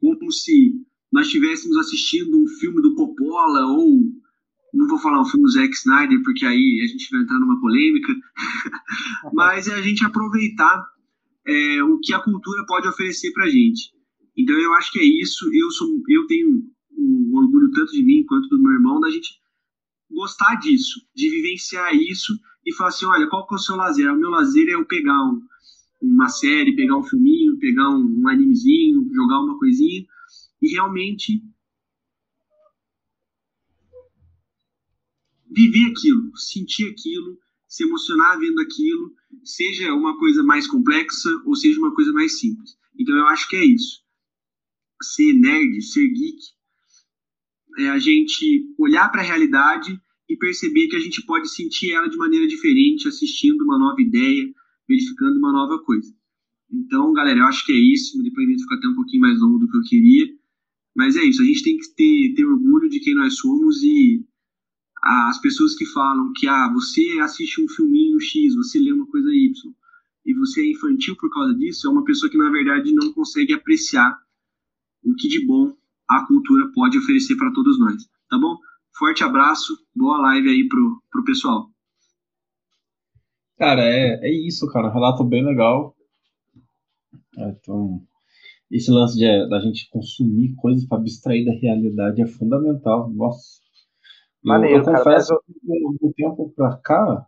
como 0.00 0.32
se 0.32 0.72
nós 1.12 1.26
estivéssemos 1.26 1.76
assistindo 1.76 2.42
um 2.42 2.46
filme 2.58 2.82
do 2.82 2.94
Coppola, 2.94 3.66
ou, 3.66 4.00
não 4.74 4.88
vou 4.88 4.98
falar 4.98 5.20
um 5.20 5.24
filme 5.24 5.44
do 5.44 5.52
Zack 5.52 5.74
Snyder, 5.74 6.22
porque 6.22 6.44
aí 6.44 6.82
a 6.84 6.86
gente 6.86 7.08
vai 7.10 7.22
entrar 7.22 7.38
numa 7.38 7.60
polêmica, 7.60 8.14
mas 9.32 9.68
é 9.68 9.74
a 9.74 9.82
gente 9.82 10.04
aproveitar 10.04 10.84
é, 11.46 11.82
o 11.82 11.98
que 12.00 12.12
a 12.12 12.20
cultura 12.20 12.64
pode 12.66 12.88
oferecer 12.88 13.32
para 13.32 13.48
gente. 13.48 13.94
Então 14.36 14.54
eu 14.58 14.74
acho 14.74 14.92
que 14.92 14.98
é 14.98 15.04
isso. 15.04 15.48
Eu 15.52 15.70
sou, 15.70 15.88
eu 16.08 16.26
tenho 16.26 16.62
um 16.98 17.30
orgulho 17.34 17.55
tanto 17.72 17.92
de 17.92 18.02
mim 18.02 18.24
quanto 18.26 18.48
do 18.48 18.62
meu 18.62 18.72
irmão 18.72 19.00
da 19.00 19.10
gente 19.10 19.40
gostar 20.10 20.56
disso, 20.56 21.00
de 21.14 21.28
vivenciar 21.28 21.94
isso 21.94 22.38
e 22.64 22.74
falar 22.74 22.90
assim, 22.90 23.06
olha, 23.06 23.28
qual 23.28 23.46
que 23.46 23.54
é 23.54 23.56
o 23.56 23.60
seu 23.60 23.76
lazer? 23.76 24.12
O 24.12 24.18
meu 24.18 24.30
lazer 24.30 24.68
é 24.68 24.74
eu 24.74 24.84
pegar 24.84 25.22
um, 25.24 25.40
uma 26.00 26.28
série, 26.28 26.76
pegar 26.76 26.96
um 26.96 27.02
filminho, 27.02 27.58
pegar 27.58 27.90
um, 27.90 28.22
um 28.22 28.28
animezinho, 28.28 29.08
jogar 29.14 29.40
uma 29.40 29.58
coisinha 29.58 30.06
e 30.62 30.72
realmente 30.72 31.42
viver 35.50 35.90
aquilo, 35.90 36.36
sentir 36.36 36.88
aquilo, 36.88 37.38
se 37.66 37.84
emocionar 37.84 38.38
vendo 38.38 38.60
aquilo, 38.60 39.12
seja 39.42 39.92
uma 39.94 40.18
coisa 40.18 40.42
mais 40.42 40.66
complexa 40.66 41.30
ou 41.44 41.54
seja 41.54 41.78
uma 41.78 41.94
coisa 41.94 42.12
mais 42.12 42.38
simples. 42.38 42.76
Então 42.98 43.16
eu 43.16 43.26
acho 43.26 43.48
que 43.48 43.56
é 43.56 43.64
isso 43.64 44.06
ser 45.02 45.32
nerd, 45.34 45.80
ser 45.82 46.08
geek, 46.08 46.38
é 47.78 47.88
a 47.88 47.98
gente 47.98 48.74
olhar 48.78 49.08
para 49.10 49.22
a 49.22 49.24
realidade 49.24 50.00
e 50.28 50.36
perceber 50.36 50.88
que 50.88 50.96
a 50.96 51.00
gente 51.00 51.24
pode 51.24 51.48
sentir 51.48 51.92
ela 51.92 52.08
de 52.08 52.16
maneira 52.16 52.46
diferente, 52.46 53.06
assistindo 53.06 53.62
uma 53.62 53.78
nova 53.78 54.00
ideia, 54.00 54.52
verificando 54.88 55.38
uma 55.38 55.52
nova 55.52 55.82
coisa. 55.82 56.12
Então, 56.70 57.12
galera, 57.12 57.38
eu 57.38 57.44
acho 57.44 57.64
que 57.64 57.72
é 57.72 57.76
isso. 57.76 58.18
O 58.18 58.22
depoimento 58.22 58.62
ficou 58.62 58.76
até 58.76 58.88
um 58.88 58.94
pouquinho 58.94 59.22
mais 59.22 59.40
longo 59.40 59.58
do 59.58 59.68
que 59.68 59.76
eu 59.76 59.82
queria. 59.82 60.26
Mas 60.96 61.14
é 61.14 61.22
isso, 61.22 61.42
a 61.42 61.44
gente 61.44 61.62
tem 61.62 61.76
que 61.76 61.94
ter, 61.94 62.34
ter 62.34 62.46
orgulho 62.46 62.88
de 62.88 63.00
quem 63.00 63.14
nós 63.14 63.36
somos 63.36 63.82
e 63.82 64.24
as 65.02 65.38
pessoas 65.40 65.74
que 65.76 65.84
falam 65.84 66.32
que 66.34 66.48
ah, 66.48 66.72
você 66.72 67.18
assiste 67.20 67.62
um 67.62 67.68
filminho 67.68 68.18
X, 68.18 68.54
você 68.54 68.78
lê 68.78 68.92
uma 68.92 69.06
coisa 69.06 69.28
Y, 69.28 69.52
e 70.24 70.34
você 70.34 70.62
é 70.62 70.70
infantil 70.70 71.14
por 71.16 71.30
causa 71.30 71.54
disso, 71.54 71.86
é 71.86 71.90
uma 71.90 72.02
pessoa 72.02 72.30
que 72.30 72.38
na 72.38 72.50
verdade 72.50 72.92
não 72.94 73.12
consegue 73.12 73.52
apreciar 73.52 74.18
o 75.04 75.14
que 75.14 75.28
de 75.28 75.44
bom 75.46 75.76
a 76.08 76.26
cultura 76.26 76.70
pode 76.74 76.98
oferecer 76.98 77.36
para 77.36 77.52
todos 77.52 77.78
nós. 77.78 78.04
Tá 78.28 78.38
bom? 78.38 78.56
Forte 78.98 79.22
abraço, 79.22 79.76
boa 79.94 80.18
live 80.18 80.48
aí 80.48 80.68
pro, 80.68 81.02
pro 81.10 81.24
pessoal. 81.24 81.68
Cara, 83.58 83.82
é, 83.82 84.20
é 84.22 84.30
isso, 84.30 84.66
cara. 84.68 84.92
relato 84.92 85.24
bem 85.24 85.44
legal. 85.44 85.94
É, 87.38 87.50
então, 87.50 88.02
esse 88.70 88.90
lance 88.90 89.16
de, 89.18 89.48
da 89.48 89.60
gente 89.60 89.88
consumir 89.90 90.54
coisas 90.56 90.86
para 90.86 90.98
abstrair 90.98 91.44
da 91.44 91.52
realidade 91.52 92.22
é 92.22 92.26
fundamental. 92.26 93.10
Nossa. 93.10 93.60
Maneiro, 94.42 94.76
eu, 94.76 94.78
eu 94.80 94.84
cara, 94.84 94.98
confesso 94.98 95.34
eu... 95.34 95.40
que 95.40 96.06
do 96.06 96.12
tempo 96.14 96.52
pra 96.54 96.76
cá, 96.76 97.26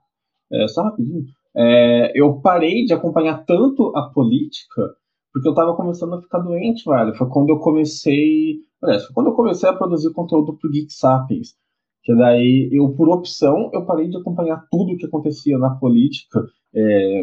é, 0.53 0.69
só 0.69 0.83
rapidinho, 0.83 1.27
é, 1.57 2.13
eu 2.15 2.41
parei 2.41 2.85
de 2.85 2.93
acompanhar 2.93 3.45
tanto 3.45 3.93
a 3.97 4.09
política 4.11 4.97
porque 5.33 5.49
eu 5.49 5.55
tava 5.55 5.77
começando 5.77 6.15
a 6.15 6.23
ficar 6.23 6.41
doente, 6.41 6.85
velho. 6.85 7.15
Foi 7.15 7.29
quando 7.29 7.51
eu 7.51 7.59
comecei. 7.59 8.61
Aliás, 8.83 9.05
foi 9.05 9.15
quando 9.15 9.29
eu 9.29 9.35
comecei 9.35 9.69
a 9.69 9.73
produzir 9.73 10.13
conteúdo 10.13 10.57
pro 10.57 10.71
Geek 10.71 10.93
Sapiens. 10.93 11.57
Que 12.03 12.15
daí, 12.15 12.71
eu, 12.73 12.91
por 12.95 13.09
opção, 13.09 13.71
eu 13.73 13.85
parei 13.85 14.09
de 14.09 14.17
acompanhar 14.17 14.67
tudo 14.71 14.93
o 14.93 14.97
que 14.97 15.07
acontecia 15.07 15.59
na 15.59 15.75
política 15.75 16.43
é, 16.75 17.23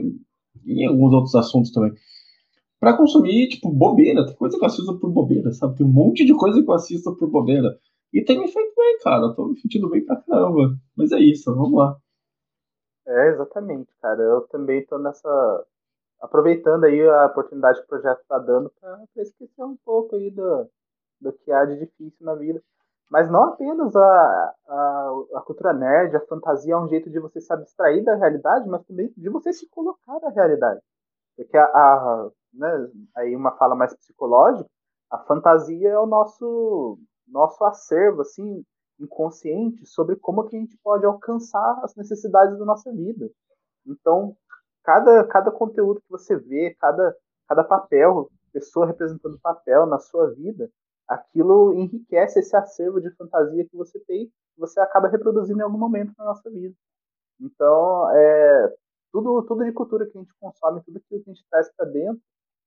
e 0.66 0.84
em 0.84 0.86
alguns 0.86 1.14
outros 1.14 1.36
assuntos 1.36 1.72
também. 1.72 1.94
Pra 2.80 2.96
consumir, 2.96 3.48
tipo, 3.50 3.72
bobeira. 3.72 4.26
Tem 4.26 4.36
coisa 4.36 4.58
que 4.58 4.64
eu 4.64 4.68
assisto 4.68 5.00
por 5.00 5.10
bobeira, 5.10 5.52
sabe? 5.52 5.78
Tem 5.78 5.86
um 5.86 5.92
monte 5.92 6.26
de 6.26 6.36
coisa 6.36 6.62
que 6.62 6.70
eu 6.70 6.74
assisto 6.74 7.16
por 7.16 7.30
bobeira. 7.30 7.80
E 8.14 8.24
tem 8.24 8.40
me 8.40 8.48
feito 8.48 8.74
bem, 8.76 9.00
cara. 9.04 9.24
Eu 9.24 9.34
tô 9.34 9.48
me 9.48 9.60
sentindo 9.60 9.90
bem 9.90 10.06
pra 10.06 10.18
caramba. 10.18 10.78
Mas 10.96 11.12
é 11.12 11.20
isso, 11.20 11.54
vamos 11.56 11.74
lá. 11.74 11.98
É, 13.08 13.30
exatamente, 13.30 13.90
cara. 14.02 14.22
Eu 14.22 14.42
também 14.50 14.86
tô 14.86 14.98
nessa 14.98 15.66
aproveitando 16.22 16.86
aí 16.86 17.02
a 17.02 17.26
oportunidade 17.28 17.80
que 17.80 17.86
o 17.86 17.90
projeto 17.90 18.22
está 18.22 18.40
dando 18.40 18.72
para 18.80 19.04
esquecer 19.18 19.64
um 19.64 19.78
pouco 19.84 20.16
aí 20.16 20.32
do, 20.32 20.68
do 21.20 21.34
que 21.34 21.52
há 21.52 21.66
de 21.66 21.80
difícil 21.80 22.26
na 22.26 22.36
vida. 22.36 22.62
Mas 23.10 23.30
não 23.30 23.44
apenas 23.44 23.96
a, 23.96 24.54
a, 24.68 25.24
a 25.36 25.42
cultura 25.42 25.74
nerd, 25.74 26.16
a 26.16 26.26
fantasia 26.26 26.74
é 26.74 26.78
um 26.78 26.88
jeito 26.88 27.10
de 27.10 27.20
você 27.20 27.40
se 27.40 27.54
abstrair 27.54 28.04
da 28.04 28.16
realidade, 28.16 28.68
mas 28.68 28.84
também 28.86 29.14
de 29.16 29.30
você 29.30 29.54
se 29.54 29.70
colocar 29.70 30.20
na 30.20 30.30
realidade. 30.30 30.82
Porque 31.36 31.58
a, 31.58 31.66
a 31.66 32.30
né, 32.54 32.90
aí 33.16 33.36
uma 33.36 33.52
fala 33.58 33.76
mais 33.76 33.94
psicológica, 33.96 34.70
a 35.12 35.20
fantasia 35.20 35.90
é 35.90 36.00
o 36.00 36.06
nosso 36.06 36.98
nosso 37.28 37.64
acervo 37.64 38.22
assim 38.22 38.64
inconsciente 39.00 39.86
sobre 39.86 40.16
como 40.16 40.48
que 40.48 40.56
a 40.56 40.60
gente 40.60 40.78
pode 40.84 41.06
alcançar 41.06 41.80
as 41.84 41.96
necessidades 41.96 42.58
da 42.58 42.66
nossa 42.66 42.92
vida. 42.92 43.30
Então, 43.86 44.36
cada, 44.84 45.24
cada 45.26 45.52
conteúdo 45.52 46.02
que 46.02 46.10
você 46.10 46.36
vê, 46.38 46.76
cada, 46.80 47.16
cada 47.48 47.64
papel, 47.64 48.30
pessoa 48.54 48.86
representando 48.86 49.40
papel 49.40 49.86
na 49.86 50.00
sua 50.00 50.32
vida, 50.34 50.70
aquilo 51.08 51.74
enriquece 51.74 52.40
esse 52.40 52.56
acervo 52.56 53.00
de 53.00 53.12
fantasia 53.12 53.66
que 53.66 53.76
você 53.76 54.00
tem, 54.02 54.28
que 54.28 54.60
você 54.60 54.80
acaba 54.80 55.08
reproduzindo 55.08 55.60
em 55.60 55.64
algum 55.64 55.78
momento 55.78 56.14
na 56.18 56.26
nossa 56.26 56.50
vida. 56.50 56.76
Então, 57.40 58.10
é, 58.12 58.74
tudo, 59.12 59.44
tudo 59.44 59.64
de 59.64 59.72
cultura 59.72 60.06
que 60.06 60.18
a 60.18 60.22
gente 60.22 60.34
consome, 60.40 60.82
tudo 60.84 61.02
que 61.08 61.16
a 61.16 61.20
gente 61.20 61.46
traz 61.50 61.72
para 61.76 61.86
dentro, 61.86 62.22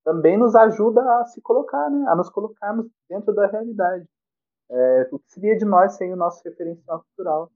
também 0.04 0.38
nos 0.38 0.54
ajuda 0.54 1.02
a 1.20 1.24
se 1.26 1.40
colocar, 1.42 1.90
né? 1.90 2.06
a 2.08 2.16
nos 2.16 2.30
colocarmos 2.30 2.86
dentro 3.08 3.34
da 3.34 3.46
realidade. 3.46 4.06
É, 4.70 5.08
o 5.12 5.18
que 5.18 5.30
seria 5.30 5.56
de 5.56 5.64
nós 5.64 5.94
sem 5.94 6.12
o 6.12 6.16
nosso 6.16 6.42
referencial 6.44 7.04
cultural? 7.04 7.50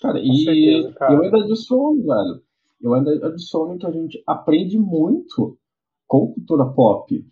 Cara, 0.00 0.18
e 0.20 0.44
certeza, 0.44 0.92
cara. 0.94 1.14
eu 1.14 1.22
ainda 1.22 1.38
adiciono, 1.38 2.02
velho. 2.04 2.42
Eu 2.80 2.94
ainda 2.94 3.26
adiciono 3.26 3.78
que 3.78 3.86
a 3.86 3.90
gente 3.90 4.22
aprende 4.26 4.78
muito 4.78 5.58
com 6.06 6.32
cultura 6.32 6.64
pop. 6.66 7.26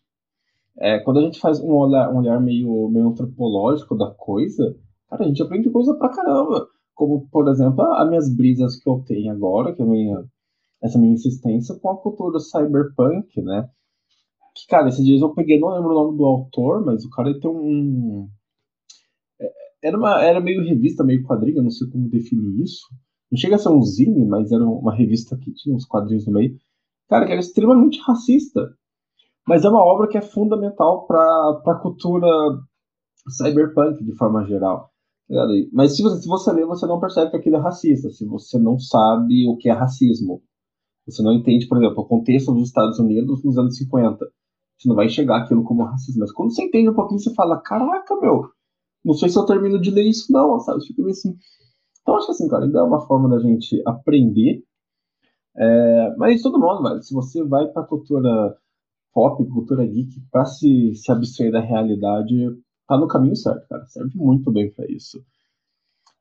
É, 0.78 0.98
quando 1.00 1.18
a 1.18 1.22
gente 1.22 1.40
faz 1.40 1.60
um 1.60 1.72
olhar, 1.72 2.12
um 2.12 2.18
olhar 2.18 2.40
meio, 2.40 2.88
meio 2.88 3.08
antropológico 3.08 3.96
da 3.96 4.10
coisa, 4.10 4.76
cara, 5.08 5.24
a 5.24 5.28
gente 5.28 5.42
aprende 5.42 5.70
coisa 5.70 5.94
pra 5.94 6.10
caramba. 6.10 6.66
Como, 6.94 7.28
por 7.30 7.48
exemplo, 7.48 7.82
as 7.92 8.08
minhas 8.08 8.34
brisas 8.34 8.76
que 8.76 8.88
eu 8.88 9.02
tenho 9.06 9.32
agora, 9.32 9.74
que 9.74 9.82
é 9.82 9.84
minha, 9.84 10.24
essa 10.82 10.98
minha 10.98 11.12
insistência 11.12 11.74
com 11.78 11.90
a 11.90 11.96
cultura 11.96 12.38
cyberpunk, 12.40 13.40
né? 13.42 13.68
Que, 14.54 14.66
cara, 14.68 14.88
esses 14.88 15.04
dias 15.04 15.20
eu 15.20 15.34
peguei, 15.34 15.58
não 15.58 15.74
lembro 15.74 15.90
o 15.90 15.94
nome 15.94 16.16
do 16.16 16.24
autor, 16.24 16.84
mas 16.84 17.04
o 17.04 17.10
cara 17.10 17.38
tem 17.38 17.50
um. 17.50 18.28
É, 19.40 19.52
era, 19.88 19.98
uma, 19.98 20.22
era 20.22 20.40
meio 20.40 20.64
revista, 20.64 21.04
meio 21.04 21.22
quadrinho, 21.24 21.62
não 21.62 21.70
sei 21.70 21.88
como 21.88 22.08
definir 22.08 22.62
isso. 22.62 22.86
Não 23.30 23.38
chega 23.38 23.56
a 23.56 23.58
ser 23.58 23.68
um 23.70 23.82
zine, 23.82 24.24
mas 24.24 24.50
era 24.52 24.64
uma 24.64 24.94
revista 24.94 25.36
que 25.36 25.52
tinha 25.52 25.74
uns 25.74 25.84
quadrinhos 25.84 26.26
no 26.26 26.32
meio. 26.32 26.56
Cara, 27.08 27.26
que 27.26 27.32
era 27.32 27.40
extremamente 27.40 28.00
racista. 28.00 28.70
Mas 29.46 29.64
é 29.64 29.68
uma 29.68 29.84
obra 29.84 30.08
que 30.08 30.18
é 30.18 30.22
fundamental 30.22 31.06
para 31.06 31.60
a 31.66 31.80
cultura 31.80 32.28
cyberpunk, 33.28 34.04
de 34.04 34.16
forma 34.16 34.44
geral. 34.44 34.90
Mas 35.72 35.96
se 35.96 36.02
você, 36.02 36.22
se 36.22 36.28
você 36.28 36.52
lê, 36.52 36.64
você 36.64 36.86
não 36.86 37.00
percebe 37.00 37.30
que 37.30 37.36
aquilo 37.36 37.56
é 37.56 37.60
racista, 37.60 38.10
se 38.10 38.24
você 38.26 38.58
não 38.58 38.78
sabe 38.78 39.46
o 39.48 39.56
que 39.56 39.68
é 39.68 39.72
racismo. 39.72 40.42
Você 41.06 41.22
não 41.22 41.32
entende, 41.32 41.68
por 41.68 41.78
exemplo, 41.78 42.02
o 42.02 42.06
contexto 42.06 42.52
dos 42.52 42.68
Estados 42.68 42.98
Unidos 42.98 43.44
nos 43.44 43.56
anos 43.56 43.76
50. 43.76 44.26
Você 44.78 44.88
não 44.88 44.96
vai 44.96 45.06
enxergar 45.06 45.42
aquilo 45.42 45.62
como 45.64 45.84
racismo. 45.84 46.20
Mas 46.20 46.32
quando 46.32 46.52
você 46.52 46.64
entende 46.64 46.90
um 46.90 46.94
pouquinho, 46.94 47.20
você 47.20 47.32
fala: 47.34 47.60
caraca, 47.60 48.16
meu, 48.20 48.50
não 49.04 49.14
sei 49.14 49.28
se 49.28 49.38
eu 49.38 49.46
termino 49.46 49.80
de 49.80 49.90
ler 49.90 50.04
isso, 50.08 50.32
não, 50.32 50.58
sabe? 50.60 50.84
Fica 50.84 51.02
meio 51.02 51.12
assim. 51.12 51.36
Então, 52.02 52.16
acho 52.16 52.26
que 52.26 52.32
assim, 52.32 52.48
cara, 52.48 52.64
ainda 52.64 52.80
é 52.80 52.82
uma 52.82 53.06
forma 53.06 53.28
da 53.28 53.38
gente 53.38 53.80
aprender. 53.86 54.62
É, 55.56 56.14
mas 56.18 56.36
de 56.36 56.42
todo 56.42 56.58
modo, 56.58 56.82
velho, 56.82 57.02
se 57.02 57.14
você 57.14 57.42
vai 57.44 57.66
pra 57.68 57.84
cultura 57.84 58.56
pop, 59.16 59.42
cultura 59.48 59.86
geek, 59.86 60.20
pra 60.30 60.44
se, 60.44 60.94
se 60.94 61.10
abstrair 61.10 61.50
da 61.50 61.58
realidade, 61.58 62.34
tá 62.86 62.98
no 62.98 63.08
caminho 63.08 63.34
certo, 63.34 63.66
cara. 63.66 63.86
Serve 63.86 64.14
muito 64.14 64.52
bem 64.52 64.70
para 64.70 64.84
isso. 64.92 65.24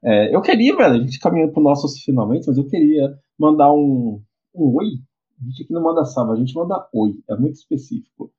É, 0.01 0.33
eu 0.33 0.41
queria, 0.41 0.73
velho, 0.77 0.93
a 0.95 0.99
gente 0.99 1.19
caminhando 1.19 1.51
pro 1.51 1.61
nossos 1.61 1.99
finalmente, 1.99 2.47
mas 2.47 2.57
eu 2.57 2.65
queria 2.65 3.19
mandar 3.37 3.73
um, 3.73 4.23
um 4.55 4.77
oi. 4.77 4.85
A 5.41 5.43
gente 5.43 5.63
aqui 5.63 5.73
não 5.73 5.83
manda 5.83 6.05
salve, 6.05 6.31
a 6.31 6.35
gente 6.37 6.55
manda 6.55 6.87
oi. 6.93 7.21
É 7.29 7.35
muito 7.35 7.55
específico. 7.55 8.31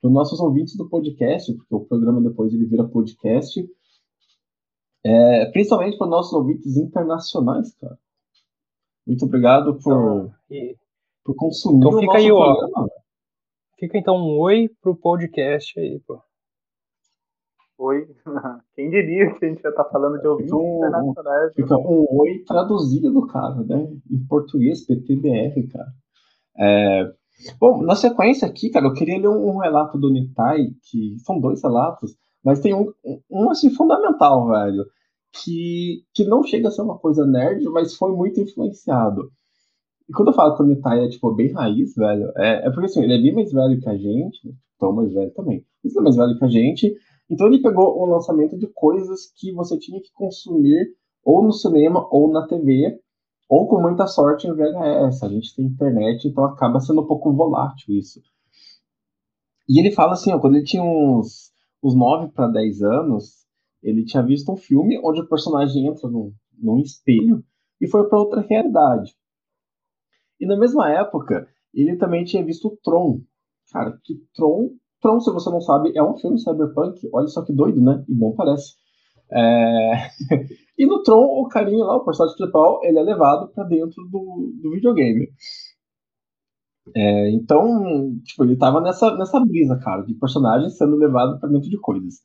Para 0.00 0.08
os 0.08 0.14
nossos 0.14 0.38
ouvintes 0.38 0.76
do 0.76 0.88
podcast, 0.88 1.52
porque 1.52 1.74
o 1.74 1.80
programa 1.80 2.22
depois 2.22 2.54
ele 2.54 2.66
vira 2.66 2.86
podcast. 2.86 3.68
É, 5.02 5.46
principalmente 5.46 5.98
para 5.98 6.04
os 6.04 6.10
nossos 6.10 6.32
ouvintes 6.34 6.76
internacionais, 6.76 7.74
cara. 7.80 7.98
Muito 9.04 9.24
obrigado 9.24 9.74
por, 9.74 9.92
então, 9.92 10.34
e... 10.52 10.76
por 11.24 11.34
consumir 11.34 11.78
então, 11.78 11.98
fica 11.98 12.16
aí, 12.16 12.28
programa. 12.28 12.70
Ó, 12.76 13.03
fica 13.84 13.98
então 13.98 14.16
um 14.16 14.38
oi 14.38 14.70
pro 14.80 14.96
podcast 14.96 15.78
aí, 15.78 16.00
pô. 16.06 16.18
Oi. 17.78 18.06
Quem 18.74 18.88
diria 18.88 19.34
que 19.34 19.44
a 19.44 19.48
gente 19.48 19.62
já 19.62 19.72
tá 19.72 19.84
falando 19.84 20.20
de 20.20 20.26
ouvintes 20.26 20.52
um, 20.52 20.78
internacionais? 20.78 21.52
Fica 21.54 21.76
um 21.76 22.06
oi 22.10 22.42
traduzido, 22.46 23.26
cara, 23.26 23.62
né? 23.62 23.86
Em 24.10 24.26
português, 24.26 24.86
PTBR, 24.86 25.68
cara. 25.68 25.92
É... 26.58 27.12
Bom, 27.60 27.82
na 27.82 27.94
sequência 27.94 28.48
aqui, 28.48 28.70
cara, 28.70 28.86
eu 28.86 28.94
queria 28.94 29.18
ler 29.18 29.28
um, 29.28 29.56
um 29.56 29.58
relato 29.58 29.98
do 29.98 30.10
Nitai, 30.10 30.68
que 30.88 31.18
são 31.18 31.40
dois 31.40 31.62
relatos, 31.62 32.16
mas 32.44 32.60
tem 32.60 32.72
um, 32.72 32.90
um 33.30 33.50
assim, 33.50 33.70
fundamental, 33.70 34.48
velho, 34.48 34.86
que, 35.32 36.04
que 36.14 36.24
não 36.24 36.44
chega 36.44 36.68
a 36.68 36.70
ser 36.70 36.82
uma 36.82 36.96
coisa 36.96 37.26
nerd, 37.26 37.64
mas 37.70 37.96
foi 37.96 38.12
muito 38.12 38.40
influenciado. 38.40 39.30
E 40.08 40.12
quando 40.12 40.28
eu 40.28 40.34
falo 40.34 40.56
que 40.56 40.62
o 40.62 40.66
Nitai 40.66 41.04
é, 41.04 41.08
tipo, 41.08 41.32
bem 41.34 41.52
raiz, 41.52 41.94
velho, 41.94 42.30
é, 42.36 42.66
é 42.66 42.70
porque, 42.70 42.86
assim, 42.86 43.02
ele 43.02 43.14
é 43.14 43.22
bem 43.22 43.34
mais 43.34 43.52
velho 43.52 43.80
que 43.80 43.88
a 43.88 43.96
gente, 43.96 44.46
né? 44.46 44.54
tão 44.78 44.92
mais 44.92 45.12
velho 45.12 45.30
também, 45.32 45.64
mas 45.82 45.94
ele 45.94 46.00
é 46.00 46.02
mais 46.02 46.16
velho 46.16 46.38
que 46.38 46.44
a 46.44 46.48
gente, 46.48 46.94
então 47.30 47.46
ele 47.46 47.62
pegou 47.62 47.98
o 47.98 48.06
lançamento 48.06 48.58
de 48.58 48.66
coisas 48.66 49.32
que 49.36 49.52
você 49.52 49.78
tinha 49.78 50.00
que 50.00 50.12
consumir 50.12 50.94
ou 51.24 51.42
no 51.42 51.52
cinema 51.52 52.06
ou 52.10 52.30
na 52.30 52.46
TV, 52.46 53.00
ou 53.48 53.66
com 53.66 53.80
muita 53.80 54.06
sorte 54.06 54.46
em 54.46 54.52
VHS. 54.52 55.22
A 55.22 55.28
gente 55.28 55.54
tem 55.54 55.64
internet, 55.64 56.28
então 56.28 56.44
acaba 56.44 56.80
sendo 56.80 57.02
um 57.02 57.06
pouco 57.06 57.32
volátil 57.32 57.94
isso. 57.94 58.20
E 59.68 59.80
ele 59.80 59.90
fala 59.90 60.12
assim, 60.12 60.32
ó, 60.32 60.38
quando 60.38 60.56
ele 60.56 60.64
tinha 60.64 60.82
uns, 60.82 61.50
uns 61.82 61.94
9 61.94 62.32
para 62.32 62.48
10 62.48 62.82
anos, 62.82 63.46
ele 63.82 64.04
tinha 64.04 64.22
visto 64.22 64.52
um 64.52 64.56
filme 64.56 65.00
onde 65.02 65.22
o 65.22 65.28
personagem 65.28 65.86
entra 65.86 66.08
num, 66.08 66.32
num 66.58 66.78
espelho 66.78 67.42
e 67.80 67.88
foi 67.88 68.08
para 68.08 68.18
outra 68.18 68.42
realidade. 68.42 69.14
E 70.40 70.46
na 70.46 70.56
mesma 70.56 70.90
época, 70.90 71.48
ele 71.72 71.96
também 71.96 72.24
tinha 72.24 72.44
visto 72.44 72.78
Tron. 72.82 73.20
Cara, 73.72 73.98
que 74.04 74.14
Tron 74.34 74.70
Tron, 75.04 75.20
se 75.20 75.30
você 75.30 75.50
não 75.50 75.60
sabe, 75.60 75.92
é 75.94 76.02
um 76.02 76.16
filme 76.16 76.38
cyberpunk. 76.38 76.98
Olha 77.12 77.26
só 77.28 77.44
que 77.44 77.52
doido, 77.52 77.78
né? 77.78 78.02
E 78.08 78.14
bom 78.14 78.32
parece. 78.34 78.72
É... 79.30 80.08
e 80.78 80.86
no 80.86 81.02
Tron, 81.02 81.26
o 81.42 81.46
carinha 81.46 81.84
lá, 81.84 81.96
o 81.96 82.04
personagem 82.06 82.38
principal, 82.38 82.80
ele 82.82 82.98
é 82.98 83.02
levado 83.02 83.52
para 83.52 83.64
dentro 83.64 84.02
do, 84.10 84.50
do 84.62 84.70
videogame. 84.70 85.28
É, 86.96 87.30
então, 87.32 88.18
tipo, 88.24 88.44
ele 88.44 88.56
tava 88.56 88.80
nessa, 88.80 89.14
nessa 89.16 89.38
brisa, 89.40 89.78
cara, 89.78 90.02
de 90.02 90.14
personagem 90.14 90.70
sendo 90.70 90.96
levado 90.96 91.38
para 91.38 91.50
dentro 91.50 91.68
de 91.68 91.78
coisas. 91.78 92.20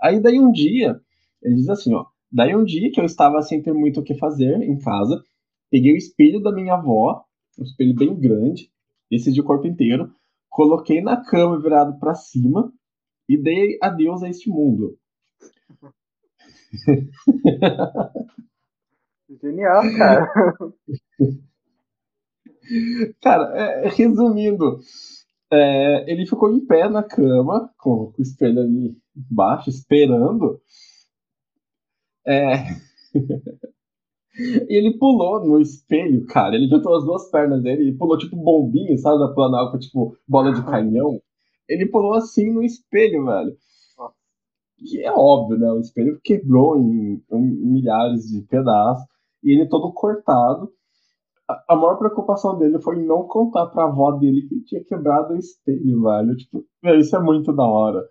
Aí 0.00 0.20
daí 0.20 0.38
um 0.38 0.52
dia, 0.52 1.00
ele 1.42 1.56
diz 1.56 1.68
assim, 1.68 1.92
ó, 1.92 2.04
daí 2.30 2.54
um 2.54 2.64
dia 2.64 2.90
que 2.92 3.00
eu 3.00 3.04
estava 3.04 3.42
sem 3.42 3.62
ter 3.62 3.72
muito 3.72 4.00
o 4.00 4.04
que 4.04 4.14
fazer 4.16 4.62
em 4.62 4.78
casa, 4.78 5.20
peguei 5.70 5.92
o 5.92 5.96
espelho 5.96 6.40
da 6.40 6.52
minha 6.52 6.74
avó, 6.74 7.24
um 7.58 7.62
espelho 7.62 7.94
bem 7.94 8.18
grande, 8.18 8.70
esse 9.10 9.32
de 9.32 9.42
corpo 9.42 9.66
inteiro, 9.66 10.12
coloquei 10.48 11.00
na 11.00 11.22
cama 11.22 11.60
virado 11.60 11.98
para 11.98 12.14
cima 12.14 12.72
e 13.28 13.36
dei 13.36 13.78
adeus 13.82 14.22
a 14.22 14.28
este 14.28 14.48
mundo. 14.48 14.98
Genial, 19.40 19.82
cara. 19.96 20.32
Cara, 23.22 23.56
é, 23.56 23.88
resumindo, 23.88 24.80
é, 25.52 26.10
ele 26.10 26.26
ficou 26.26 26.52
em 26.52 26.66
pé 26.66 26.88
na 26.88 27.02
cama, 27.02 27.72
com, 27.78 28.10
com 28.10 28.18
o 28.18 28.22
espelho 28.22 28.60
ali 28.60 28.96
embaixo, 29.16 29.70
esperando. 29.70 30.60
É... 32.26 32.56
E 34.38 34.76
ele 34.76 34.98
pulou 34.98 35.44
no 35.44 35.60
espelho, 35.60 36.26
cara. 36.26 36.54
Ele 36.54 36.68
juntou 36.68 36.94
as 36.94 37.04
duas 37.04 37.30
pernas 37.30 37.62
dele 37.62 37.88
e 37.88 37.96
pulou 37.96 38.18
tipo 38.18 38.36
bombinha, 38.36 38.96
sabe? 38.98 39.18
Da 39.18 39.32
planalpa, 39.32 39.78
tipo 39.78 40.16
bola 40.28 40.52
de 40.52 40.64
canhão. 40.64 41.20
Ele 41.68 41.86
pulou 41.86 42.14
assim 42.14 42.52
no 42.52 42.62
espelho, 42.62 43.24
velho. 43.24 43.56
Que 44.78 45.02
é 45.02 45.10
óbvio, 45.10 45.58
né? 45.58 45.72
O 45.72 45.80
espelho 45.80 46.20
quebrou 46.22 46.76
em, 46.76 47.22
em 47.32 47.40
milhares 47.40 48.26
de 48.26 48.42
pedaços. 48.42 49.06
E 49.42 49.52
ele 49.52 49.68
todo 49.68 49.92
cortado. 49.92 50.70
A, 51.48 51.74
a 51.74 51.76
maior 51.76 51.96
preocupação 51.96 52.58
dele 52.58 52.78
foi 52.80 53.02
não 53.02 53.26
contar 53.26 53.66
pra 53.66 53.84
avó 53.84 54.12
dele 54.12 54.46
que 54.48 54.60
tinha 54.64 54.84
quebrado 54.84 55.32
o 55.32 55.38
espelho, 55.38 56.02
velho. 56.02 56.36
Tipo, 56.36 56.64
isso 56.98 57.16
é 57.16 57.20
muito 57.20 57.54
da 57.54 57.64
hora. 57.64 58.04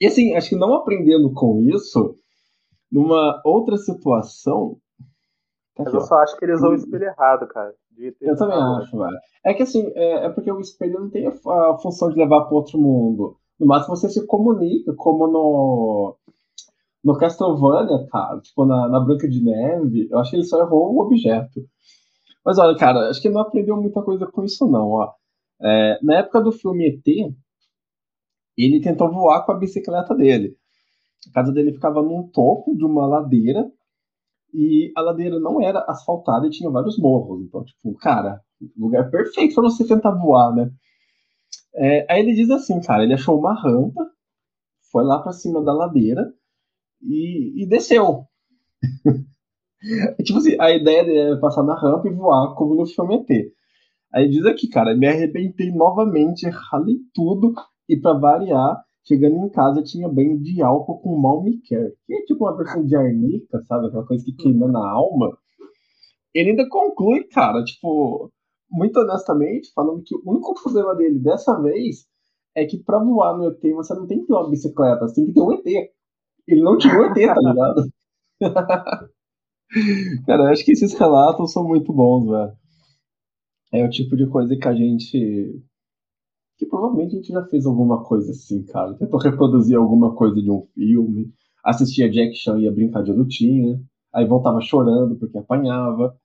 E 0.00 0.06
assim, 0.06 0.34
acho 0.34 0.50
que 0.50 0.56
não 0.56 0.74
aprendendo 0.74 1.32
com 1.32 1.62
isso, 1.62 2.18
numa 2.94 3.42
outra 3.44 3.76
situação. 3.76 4.78
Tá 5.74 5.82
aqui, 5.82 5.96
eu 5.96 6.00
só 6.00 6.14
acho 6.18 6.38
que 6.38 6.44
ele 6.44 6.54
usou 6.54 6.70
o 6.70 6.74
espelho 6.74 7.06
errado, 7.06 7.48
cara. 7.48 7.74
Eu 8.20 8.36
também 8.36 8.56
acho, 8.56 8.96
velho. 8.96 9.18
É 9.44 9.52
que 9.52 9.64
assim, 9.64 9.90
é, 9.96 10.26
é, 10.26 10.28
porque 10.30 10.50
o 10.50 10.60
espelho 10.60 11.00
não 11.00 11.10
tem 11.10 11.26
a, 11.26 11.30
a 11.30 11.78
função 11.78 12.08
de 12.08 12.16
levar 12.16 12.44
para 12.44 12.54
outro 12.54 12.78
mundo. 12.78 13.36
No 13.58 13.66
máximo 13.66 13.96
você 13.96 14.08
se 14.08 14.24
comunica, 14.26 14.94
como 14.94 15.26
no. 15.26 16.16
No 17.02 17.18
Castlevania, 17.18 18.06
cara, 18.10 18.40
tipo 18.40 18.64
na, 18.64 18.88
na 18.88 18.98
Branca 18.98 19.28
de 19.28 19.44
Neve, 19.44 20.08
eu 20.10 20.18
acho 20.18 20.30
que 20.30 20.36
ele 20.36 20.44
só 20.44 20.58
errou 20.60 20.94
o 20.94 21.00
objeto. 21.02 21.60
Mas 22.42 22.58
olha, 22.58 22.74
cara, 22.78 23.10
acho 23.10 23.20
que 23.20 23.28
não 23.28 23.42
aprendeu 23.42 23.76
muita 23.76 24.00
coisa 24.02 24.26
com 24.26 24.42
isso, 24.42 24.66
não. 24.66 24.88
Ó. 24.88 25.12
É, 25.60 25.98
na 26.02 26.20
época 26.20 26.40
do 26.40 26.50
filme 26.50 26.88
ET, 26.88 27.34
ele 28.56 28.80
tentou 28.80 29.12
voar 29.12 29.44
com 29.44 29.52
a 29.52 29.58
bicicleta 29.58 30.14
dele. 30.14 30.56
A 31.30 31.32
casa 31.32 31.52
dele 31.52 31.72
ficava 31.72 32.02
num 32.02 32.28
topo 32.28 32.76
de 32.76 32.84
uma 32.84 33.06
ladeira 33.06 33.70
e 34.52 34.92
a 34.96 35.00
ladeira 35.00 35.40
não 35.40 35.60
era 35.60 35.84
asfaltada 35.88 36.46
e 36.46 36.50
tinha 36.50 36.70
vários 36.70 36.98
morros. 36.98 37.42
Então, 37.42 37.64
tipo, 37.64 37.94
cara, 37.94 38.40
lugar 38.76 39.10
perfeito 39.10 39.54
para 39.54 39.64
você 39.64 39.86
tentar 39.86 40.12
voar, 40.12 40.54
né? 40.54 40.70
É, 41.74 42.06
aí 42.12 42.20
ele 42.20 42.34
diz 42.34 42.50
assim, 42.50 42.80
cara, 42.80 43.02
ele 43.02 43.14
achou 43.14 43.38
uma 43.38 43.52
rampa, 43.52 44.08
foi 44.92 45.04
lá 45.04 45.20
para 45.20 45.32
cima 45.32 45.62
da 45.62 45.72
ladeira 45.72 46.32
e, 47.02 47.62
e 47.62 47.66
desceu. 47.66 48.26
tipo 50.24 50.38
assim, 50.38 50.56
a 50.60 50.70
ideia 50.70 51.04
dele 51.04 51.18
era 51.18 51.40
passar 51.40 51.64
na 51.64 51.74
rampa 51.74 52.08
e 52.08 52.14
voar 52.14 52.54
como 52.54 52.74
no 52.74 52.86
filme 52.86 53.16
ET. 53.16 53.52
Aí 54.12 54.30
diz 54.30 54.46
aqui, 54.46 54.68
cara, 54.68 54.94
me 54.94 55.08
arrebentei 55.08 55.72
novamente, 55.72 56.48
ralei 56.48 56.98
tudo 57.12 57.52
e 57.88 57.96
para 57.96 58.16
variar, 58.16 58.80
Chegando 59.06 59.36
em 59.36 59.50
casa, 59.50 59.82
tinha 59.82 60.08
banho 60.08 60.40
de 60.40 60.62
álcool 60.62 60.98
com 61.00 61.18
Malmicare, 61.18 61.92
que 62.06 62.14
é 62.14 62.22
tipo 62.24 62.44
uma 62.44 62.56
versão 62.56 62.84
de 62.84 62.96
arnica, 62.96 63.62
sabe? 63.64 63.86
Aquela 63.86 64.06
coisa 64.06 64.24
que 64.24 64.32
queima 64.32 64.66
na 64.66 64.88
alma. 64.88 65.36
Ele 66.34 66.50
ainda 66.50 66.68
conclui, 66.68 67.24
cara, 67.24 67.62
tipo, 67.62 68.32
muito 68.70 68.98
honestamente, 68.98 69.72
falando 69.74 70.02
que 70.02 70.14
o 70.16 70.22
único 70.24 70.54
problema 70.62 70.94
dele 70.94 71.18
dessa 71.18 71.60
vez 71.60 72.06
é 72.54 72.64
que 72.64 72.78
pra 72.78 72.98
voar 72.98 73.36
no 73.36 73.48
ET 73.48 73.60
você 73.74 73.94
não 73.94 74.06
tem 74.06 74.20
que 74.20 74.26
ter 74.26 74.32
uma 74.32 74.48
bicicleta, 74.48 75.06
você 75.06 75.14
tem 75.16 75.26
que 75.26 75.32
ter 75.34 75.40
um 75.40 75.52
ET. 75.52 75.66
Ele 76.46 76.62
não 76.62 76.78
tinha 76.78 76.94
um 76.94 77.04
ET, 77.04 77.14
tá 77.14 77.40
ligado? 77.40 77.88
Cara, 80.26 80.44
eu 80.44 80.48
acho 80.48 80.64
que 80.64 80.72
esses 80.72 80.94
relatos 80.94 81.52
são 81.52 81.66
muito 81.66 81.92
bons, 81.92 82.26
velho. 82.26 82.52
É 83.72 83.84
o 83.84 83.90
tipo 83.90 84.16
de 84.16 84.26
coisa 84.28 84.56
que 84.56 84.68
a 84.68 84.74
gente. 84.74 85.60
Que 86.56 86.66
provavelmente 86.66 87.14
a 87.14 87.16
gente 87.16 87.32
já 87.32 87.44
fez 87.46 87.66
alguma 87.66 88.04
coisa 88.04 88.30
assim, 88.30 88.64
cara. 88.64 88.94
Tentou 88.94 89.18
reproduzir 89.18 89.76
alguma 89.76 90.14
coisa 90.14 90.40
de 90.40 90.50
um 90.50 90.66
filme, 90.74 91.32
assistia 91.64 92.10
Jack 92.10 92.34
Chan 92.34 92.58
e 92.58 92.64
ia 92.64 92.72
brincar 92.72 93.02
de 93.02 93.12
lutinha, 93.12 93.80
aí 94.12 94.26
voltava 94.26 94.60
chorando 94.60 95.16
porque 95.16 95.38
apanhava. 95.38 96.16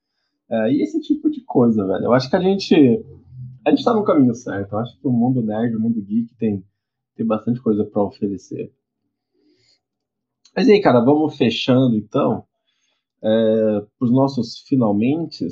É, 0.50 0.72
e 0.72 0.82
esse 0.82 1.00
tipo 1.02 1.30
de 1.30 1.42
coisa, 1.46 1.86
velho. 1.86 2.06
Eu 2.06 2.14
acho 2.14 2.30
que 2.30 2.36
a 2.36 2.42
gente. 2.42 2.76
A 3.66 3.72
gente 3.72 3.84
tá 3.84 3.94
no 3.94 4.04
caminho 4.04 4.34
certo. 4.34 4.74
Eu 4.74 4.80
acho 4.80 5.00
que 5.00 5.08
o 5.08 5.12
mundo 5.12 5.42
nerd, 5.42 5.76
o 5.76 5.80
mundo 5.80 6.02
geek 6.02 6.36
tem, 6.36 6.64
tem 7.16 7.26
bastante 7.26 7.62
coisa 7.62 7.84
para 7.86 8.04
oferecer. 8.04 8.72
Mas 10.56 10.68
aí, 10.68 10.82
cara, 10.82 11.00
vamos 11.02 11.38
fechando 11.38 11.96
então. 11.96 12.44
É, 13.22 13.82
para 13.98 14.06
os 14.06 14.12
nossos 14.12 14.60
finalmente. 14.68 15.48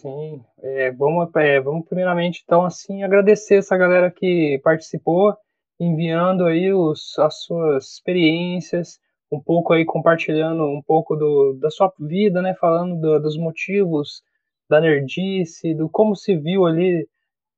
Sim, 0.00 0.40
é, 0.62 0.92
vamos, 0.92 1.28
é, 1.36 1.60
vamos 1.60 1.86
primeiramente 1.86 2.42
então 2.44 2.64
assim 2.64 3.02
agradecer 3.02 3.56
essa 3.56 3.76
galera 3.76 4.10
que 4.10 4.60
participou, 4.62 5.34
enviando 5.80 6.44
aí 6.44 6.72
os, 6.72 7.18
as 7.18 7.42
suas 7.42 7.94
experiências, 7.94 8.98
um 9.30 9.40
pouco 9.40 9.72
aí 9.72 9.84
compartilhando 9.84 10.62
um 10.64 10.80
pouco 10.86 11.16
do, 11.16 11.58
da 11.60 11.68
sua 11.70 11.92
vida, 11.98 12.40
né, 12.40 12.54
falando 12.54 13.00
do, 13.00 13.18
dos 13.20 13.36
motivos 13.36 14.22
da 14.70 14.80
nerdice, 14.80 15.74
do 15.74 15.88
como 15.88 16.14
se 16.14 16.36
viu 16.36 16.64
ali 16.66 17.06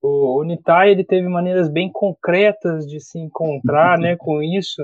o, 0.02 0.40
o 0.40 0.44
Nitai, 0.44 0.92
ele 0.92 1.04
teve 1.04 1.28
maneiras 1.28 1.68
bem 1.68 1.90
concretas 1.92 2.86
de 2.86 3.00
se 3.00 3.18
encontrar, 3.18 3.98
né, 3.98 4.16
com 4.18 4.42
isso. 4.42 4.82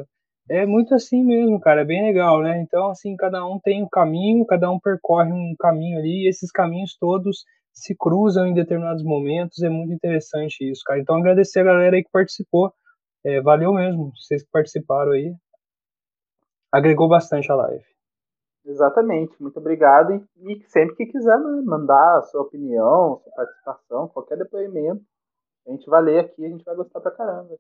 É 0.48 0.64
muito 0.64 0.94
assim 0.94 1.24
mesmo, 1.24 1.58
cara, 1.60 1.80
é 1.80 1.84
bem 1.84 2.04
legal, 2.04 2.40
né? 2.40 2.60
Então, 2.60 2.88
assim, 2.90 3.16
cada 3.16 3.44
um 3.44 3.58
tem 3.58 3.82
um 3.82 3.88
caminho, 3.88 4.46
cada 4.46 4.70
um 4.70 4.78
percorre 4.78 5.32
um 5.32 5.56
caminho 5.58 5.98
ali, 5.98 6.24
e 6.24 6.28
esses 6.28 6.52
caminhos 6.52 6.96
todos 6.96 7.44
se 7.72 7.96
cruzam 7.96 8.46
em 8.46 8.54
determinados 8.54 9.02
momentos, 9.02 9.60
é 9.62 9.68
muito 9.68 9.92
interessante 9.92 10.70
isso, 10.70 10.82
cara. 10.86 11.00
Então, 11.00 11.16
agradecer 11.16 11.60
a 11.60 11.64
galera 11.64 11.96
aí 11.96 12.04
que 12.04 12.10
participou, 12.12 12.72
é, 13.24 13.40
valeu 13.40 13.72
mesmo, 13.72 14.12
vocês 14.16 14.44
que 14.44 14.50
participaram 14.52 15.12
aí, 15.12 15.34
agregou 16.70 17.08
bastante 17.08 17.50
a 17.50 17.56
live. 17.56 17.84
Exatamente, 18.64 19.40
muito 19.42 19.58
obrigado. 19.58 20.24
E, 20.36 20.64
sempre 20.68 20.94
que 20.96 21.06
quiser 21.06 21.38
né, 21.38 21.62
mandar 21.64 22.18
a 22.18 22.22
sua 22.22 22.42
opinião, 22.42 23.20
sua 23.22 23.32
participação, 23.34 24.08
qualquer 24.08 24.38
depoimento, 24.38 25.02
a 25.66 25.70
gente 25.72 25.90
vai 25.90 26.02
ler 26.02 26.20
aqui, 26.20 26.44
a 26.44 26.48
gente 26.48 26.64
vai 26.64 26.76
gostar 26.76 27.00
pra 27.00 27.10
caramba. 27.10 27.56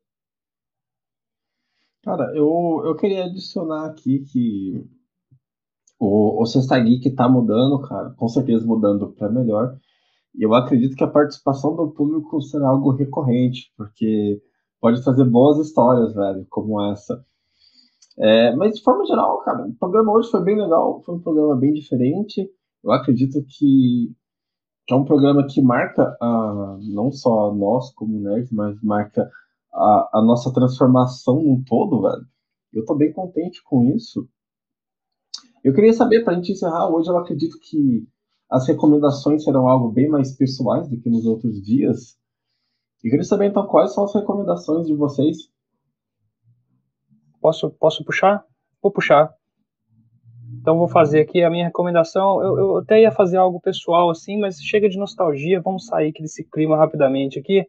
Cara, 2.06 2.32
eu, 2.36 2.82
eu 2.84 2.94
queria 2.94 3.24
adicionar 3.24 3.86
aqui 3.86 4.20
que 4.20 4.88
o, 5.98 6.40
o 6.40 6.46
Sexta 6.46 6.78
Geek 6.78 7.10
tá 7.16 7.28
mudando, 7.28 7.82
cara, 7.82 8.10
com 8.10 8.28
certeza 8.28 8.64
mudando 8.64 9.08
para 9.08 9.28
melhor. 9.28 9.76
E 10.32 10.44
eu 10.44 10.54
acredito 10.54 10.94
que 10.94 11.02
a 11.02 11.10
participação 11.10 11.74
do 11.74 11.90
público 11.90 12.40
será 12.40 12.68
algo 12.68 12.92
recorrente, 12.92 13.72
porque 13.76 14.40
pode 14.80 15.02
trazer 15.02 15.24
boas 15.24 15.58
histórias, 15.58 16.14
velho, 16.14 16.46
como 16.48 16.80
essa. 16.92 17.24
É, 18.16 18.54
mas 18.54 18.76
de 18.76 18.84
forma 18.84 19.04
geral, 19.04 19.40
cara, 19.40 19.66
o 19.66 19.74
programa 19.74 20.12
hoje 20.12 20.30
foi 20.30 20.44
bem 20.44 20.62
legal, 20.62 21.02
foi 21.02 21.16
um 21.16 21.20
programa 21.20 21.56
bem 21.56 21.72
diferente. 21.72 22.48
Eu 22.84 22.92
acredito 22.92 23.44
que, 23.48 24.14
que 24.86 24.94
é 24.94 24.96
um 24.96 25.04
programa 25.04 25.44
que 25.44 25.60
marca 25.60 26.16
a, 26.20 26.78
não 26.82 27.10
só 27.10 27.52
nós 27.52 27.92
como 27.94 28.20
nerds, 28.20 28.52
mas 28.52 28.80
marca 28.80 29.28
a, 29.76 30.18
a 30.18 30.22
nossa 30.22 30.52
transformação 30.52 31.42
num 31.42 31.62
todo, 31.62 32.02
velho. 32.02 32.26
Eu 32.72 32.84
tô 32.84 32.94
bem 32.94 33.12
contente 33.12 33.62
com 33.62 33.84
isso. 33.94 34.28
Eu 35.62 35.74
queria 35.74 35.92
saber, 35.92 36.24
pra 36.24 36.34
gente 36.34 36.52
encerrar, 36.52 36.88
hoje 36.88 37.10
eu 37.10 37.18
acredito 37.18 37.58
que 37.60 38.06
as 38.50 38.66
recomendações 38.66 39.44
serão 39.44 39.68
algo 39.68 39.90
bem 39.90 40.08
mais 40.08 40.36
pessoais 40.36 40.88
do 40.88 40.98
que 41.00 41.10
nos 41.10 41.26
outros 41.26 41.60
dias. 41.62 42.16
Eu 43.04 43.10
queria 43.10 43.24
saber, 43.24 43.46
então, 43.46 43.66
quais 43.66 43.92
são 43.92 44.04
as 44.04 44.14
recomendações 44.14 44.86
de 44.86 44.94
vocês? 44.94 45.50
Posso, 47.40 47.70
posso 47.70 48.04
puxar? 48.04 48.44
Vou 48.82 48.90
puxar. 48.90 49.32
Então 50.60 50.78
vou 50.78 50.88
fazer 50.88 51.20
aqui 51.20 51.42
a 51.42 51.50
minha 51.50 51.66
recomendação. 51.66 52.42
Eu, 52.42 52.58
eu 52.58 52.76
até 52.78 53.02
ia 53.02 53.12
fazer 53.12 53.36
algo 53.36 53.60
pessoal 53.60 54.10
assim, 54.10 54.38
mas 54.38 54.60
chega 54.60 54.88
de 54.88 54.98
nostalgia, 54.98 55.60
vamos 55.60 55.86
sair 55.86 56.12
desse 56.12 56.42
clima 56.44 56.76
rapidamente 56.76 57.38
aqui. 57.38 57.64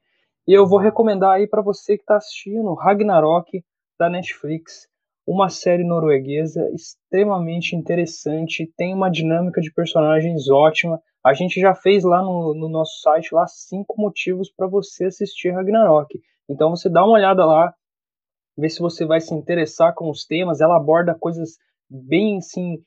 E 0.48 0.53
eu 0.53 0.65
vou 0.65 0.80
recomendar 0.80 1.34
aí 1.36 1.45
para 1.45 1.61
você 1.61 1.98
que 1.98 2.03
está 2.03 2.15
assistindo 2.15 2.74
Ragnarok 2.74 3.61
da 3.99 4.10
Netflix, 4.10 4.88
uma 5.28 5.49
série 5.49 5.84
norueguesa 5.84 6.72
extremamente 6.74 7.76
interessante, 7.76 8.72
tem 8.78 8.94
uma 8.94 9.10
dinâmica 9.10 9.60
de 9.60 9.74
personagens 9.74 10.49
ótima. 10.49 11.02
A 11.22 11.34
gente 11.34 11.60
já 11.60 11.76
fez 11.76 12.06
lá 12.06 12.22
no, 12.22 12.53
no 12.53 12.69
nosso 12.69 13.02
site 13.02 13.36
lá 13.36 13.45
cinco 13.45 14.02
motivos 14.02 14.49
para 14.49 14.68
você 14.68 15.06
assistir 15.06 15.52
Ragnarok. 15.52 16.18
Então 16.49 16.69
você 16.69 16.90
dá 16.90 17.03
uma 17.03 17.15
olhada 17.15 17.45
lá, 17.45 17.74
vê 18.57 18.69
se 18.69 18.80
você 18.80 19.06
vai 19.06 19.19
se 19.19 19.34
interessar 19.34 19.94
com 19.94 20.10
os 20.10 20.24
temas. 20.24 20.61
Ela 20.61 20.78
aborda 20.78 21.14
coisas 21.14 21.57
bem 21.90 22.38
assim 22.38 22.78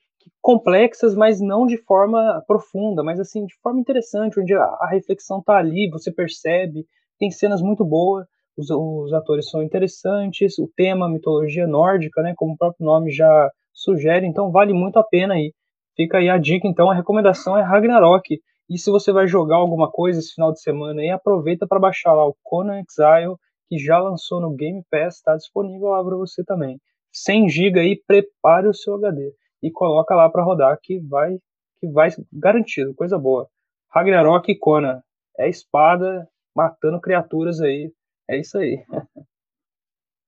complexas, 0.41 1.13
mas 1.13 1.39
não 1.39 1.67
de 1.67 1.77
forma 1.77 2.43
profunda, 2.47 3.03
mas 3.03 3.19
assim 3.19 3.45
de 3.45 3.53
forma 3.61 3.79
interessante, 3.79 4.39
onde 4.39 4.55
a, 4.55 4.63
a 4.63 4.89
reflexão 4.89 5.39
está 5.39 5.57
ali, 5.57 5.87
você 5.91 6.11
percebe 6.11 6.87
tem 7.21 7.29
cenas 7.29 7.61
muito 7.61 7.85
boas, 7.85 8.25
os, 8.57 8.71
os, 8.71 9.13
atores 9.13 9.47
são 9.47 9.61
interessantes, 9.61 10.57
o 10.57 10.67
tema, 10.75 11.07
mitologia 11.07 11.67
nórdica, 11.67 12.23
né, 12.23 12.33
como 12.35 12.53
o 12.53 12.57
próprio 12.57 12.83
nome 12.83 13.11
já 13.11 13.51
sugere, 13.71 14.25
então 14.25 14.51
vale 14.51 14.73
muito 14.73 14.97
a 14.97 15.03
pena 15.03 15.35
aí. 15.35 15.53
Fica 15.95 16.17
aí 16.17 16.29
a 16.29 16.39
dica, 16.39 16.67
então, 16.67 16.89
a 16.89 16.95
recomendação 16.95 17.55
é 17.55 17.61
Ragnarok. 17.61 18.39
E 18.67 18.77
se 18.77 18.89
você 18.89 19.11
vai 19.11 19.27
jogar 19.27 19.57
alguma 19.57 19.91
coisa 19.91 20.19
esse 20.19 20.33
final 20.33 20.51
de 20.51 20.61
semana 20.61 20.99
aí, 21.01 21.11
aproveita 21.11 21.67
para 21.67 21.79
baixar 21.79 22.13
lá 22.13 22.25
o 22.25 22.35
Conan 22.41 22.79
Exile, 22.81 23.35
que 23.69 23.77
já 23.77 23.99
lançou 23.99 24.41
no 24.41 24.55
Game 24.55 24.83
Pass, 24.89 25.17
está 25.17 25.35
disponível 25.35 25.89
lá 25.89 26.03
para 26.03 26.15
você 26.15 26.43
também. 26.43 26.79
100 27.13 27.49
GB 27.49 27.79
aí, 27.79 28.01
prepare 28.07 28.67
o 28.67 28.73
seu 28.73 28.95
HD 28.95 29.31
e 29.61 29.69
coloca 29.69 30.15
lá 30.15 30.27
para 30.27 30.43
rodar 30.43 30.79
que 30.81 30.99
vai 30.99 31.37
que 31.79 31.87
vai 31.87 32.09
garantido, 32.33 32.95
coisa 32.95 33.17
boa. 33.17 33.47
Ragnarok 33.93 34.51
e 34.51 34.57
Conan. 34.57 35.01
É 35.37 35.49
espada, 35.49 36.27
matando 36.55 36.99
criaturas 37.01 37.59
aí. 37.61 37.93
É 38.29 38.39
isso 38.39 38.57
aí. 38.57 38.85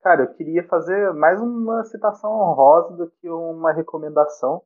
Cara, 0.01 0.23
eu 0.23 0.33
queria 0.33 0.67
fazer 0.67 1.13
mais 1.13 1.41
uma 1.41 1.83
citação 1.85 2.31
honrosa 2.31 2.95
do 2.97 3.09
que 3.09 3.29
uma 3.29 3.71
recomendação. 3.71 4.61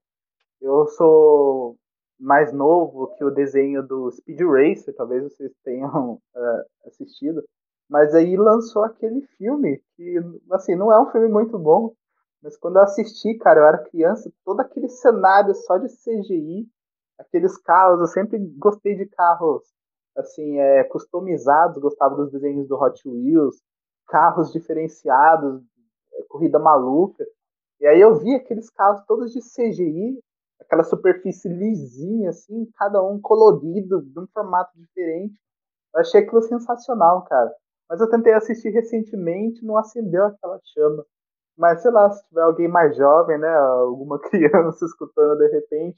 Eu 0.59 0.87
sou 0.87 1.77
mais 2.19 2.51
novo 2.51 3.13
que 3.15 3.23
o 3.23 3.29
desenho 3.29 3.83
do 3.83 4.09
Speed 4.11 4.41
Racer, 4.41 4.95
talvez 4.95 5.23
vocês 5.23 5.51
tenham 5.63 6.13
uh, 6.13 6.63
assistido. 6.87 7.43
Mas 7.87 8.13
aí 8.15 8.35
lançou 8.35 8.83
aquele 8.83 9.21
filme 9.37 9.81
que, 9.95 10.17
assim, 10.51 10.75
não 10.75 10.91
é 10.91 10.99
um 10.99 11.11
filme 11.11 11.29
muito 11.29 11.57
bom, 11.57 11.93
mas 12.41 12.57
quando 12.57 12.77
eu 12.77 12.83
assisti, 12.83 13.37
cara, 13.37 13.61
eu 13.61 13.65
era 13.65 13.83
criança, 13.89 14.31
todo 14.43 14.59
aquele 14.59 14.89
cenário 14.89 15.53
só 15.53 15.77
de 15.77 15.87
CGI, 15.87 16.67
aqueles 17.17 17.57
carros, 17.57 17.99
eu 17.99 18.07
sempre 18.07 18.39
gostei 18.57 18.95
de 18.95 19.05
carros 19.05 19.63
assim, 20.17 20.57
é, 20.59 20.83
customizados, 20.85 21.81
gostava 21.81 22.15
dos 22.15 22.31
desenhos 22.31 22.67
do 22.67 22.75
Hot 22.75 23.07
Wheels, 23.07 23.61
carros 24.07 24.51
diferenciados, 24.51 25.61
corrida 26.29 26.59
maluca. 26.59 27.25
E 27.79 27.85
aí 27.87 28.01
eu 28.01 28.15
vi 28.17 28.35
aqueles 28.35 28.69
carros 28.69 29.03
todos 29.05 29.31
de 29.31 29.39
CGI, 29.39 30.19
aquela 30.59 30.83
superfície 30.83 31.47
lisinha, 31.47 32.31
assim, 32.31 32.67
cada 32.77 33.01
um 33.03 33.19
colorido, 33.21 34.01
de 34.01 34.19
um 34.19 34.27
formato 34.33 34.71
diferente. 34.77 35.35
Eu 35.93 36.01
achei 36.01 36.21
aquilo 36.21 36.41
sensacional, 36.41 37.23
cara. 37.25 37.53
Mas 37.89 38.01
eu 38.01 38.09
tentei 38.09 38.33
assistir 38.33 38.69
recentemente, 38.69 39.63
não 39.63 39.77
acendeu 39.77 40.25
aquela 40.25 40.59
chama. 40.73 41.05
Mas 41.57 41.81
sei 41.81 41.91
lá, 41.91 42.09
se 42.11 42.27
tiver 42.27 42.41
alguém 42.41 42.67
mais 42.67 42.95
jovem, 42.95 43.37
né, 43.37 43.49
alguma 43.55 44.19
criança 44.29 44.85
escutando 44.85 45.37
de 45.39 45.47
repente, 45.47 45.97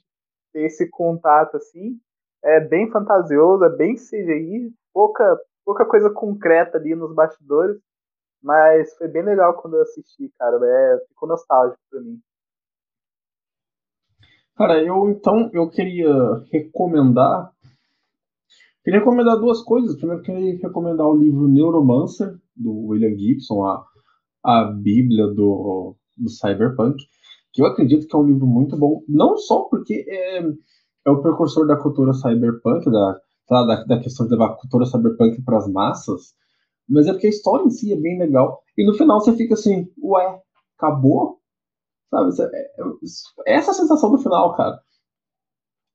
ter 0.52 0.62
esse 0.64 0.88
contato 0.88 1.56
assim, 1.56 1.98
é 2.44 2.60
bem 2.60 2.90
fantasioso, 2.90 3.64
é 3.64 3.76
bem 3.76 3.94
CGI, 3.94 4.72
pouca, 4.92 5.38
pouca 5.64 5.84
coisa 5.84 6.10
concreta 6.10 6.78
ali 6.78 6.94
nos 6.94 7.14
bastidores, 7.14 7.78
mas 8.42 8.94
foi 8.96 9.08
bem 9.08 9.22
legal 9.22 9.54
quando 9.60 9.74
eu 9.74 9.82
assisti, 9.82 10.32
cara. 10.38 10.58
É, 10.62 11.04
ficou 11.08 11.28
nostálgico 11.28 11.80
pra 11.90 12.00
mim. 12.00 12.18
Cara, 14.56 14.82
eu 14.82 15.08
então 15.08 15.50
eu 15.52 15.68
queria 15.70 16.12
recomendar. 16.52 17.50
Queria 18.82 19.00
recomendar 19.00 19.36
duas 19.36 19.62
coisas. 19.62 19.96
Primeiro, 19.96 20.22
queria 20.22 20.58
recomendar 20.58 21.06
o 21.06 21.16
livro 21.16 21.48
Neuromancer, 21.48 22.38
do 22.56 22.88
William 22.88 23.16
Gibson, 23.16 23.64
a, 23.64 23.84
a 24.42 24.64
Bíblia 24.64 25.26
do, 25.28 25.96
do 26.16 26.30
Cyberpunk, 26.30 26.96
que 27.52 27.62
eu 27.62 27.66
acredito 27.66 28.06
que 28.06 28.14
é 28.14 28.18
um 28.18 28.26
livro 28.26 28.46
muito 28.46 28.76
bom, 28.76 29.02
não 29.08 29.36
só 29.36 29.60
porque 29.64 30.04
é, 30.08 30.42
é 31.06 31.10
o 31.10 31.20
precursor 31.22 31.66
da 31.66 31.76
cultura 31.76 32.12
cyberpunk, 32.12 32.90
da, 32.90 33.20
da, 33.48 33.84
da 33.84 34.00
questão 34.00 34.26
de 34.26 34.32
levar 34.32 34.46
a 34.46 34.56
cultura 34.56 34.86
cyberpunk 34.86 35.42
para 35.42 35.58
as 35.58 35.68
massas, 35.68 36.34
Mas 36.88 37.06
é 37.06 37.12
porque 37.12 37.28
a 37.28 37.30
história 37.30 37.64
em 37.64 37.70
si 37.70 37.92
é 37.92 37.96
bem 37.96 38.18
legal. 38.18 38.62
E 38.76 38.84
no 38.84 38.94
final 38.94 39.20
você 39.20 39.34
fica 39.36 39.54
assim, 39.54 39.88
ué, 40.02 40.40
acabou? 40.76 41.40
Sabe? 42.10 42.30
É, 42.42 43.52
é, 43.52 43.56
essa 43.56 43.70
é 43.70 43.72
a 43.72 43.74
sensação 43.74 44.10
do 44.10 44.18
final, 44.18 44.56
cara. 44.56 44.80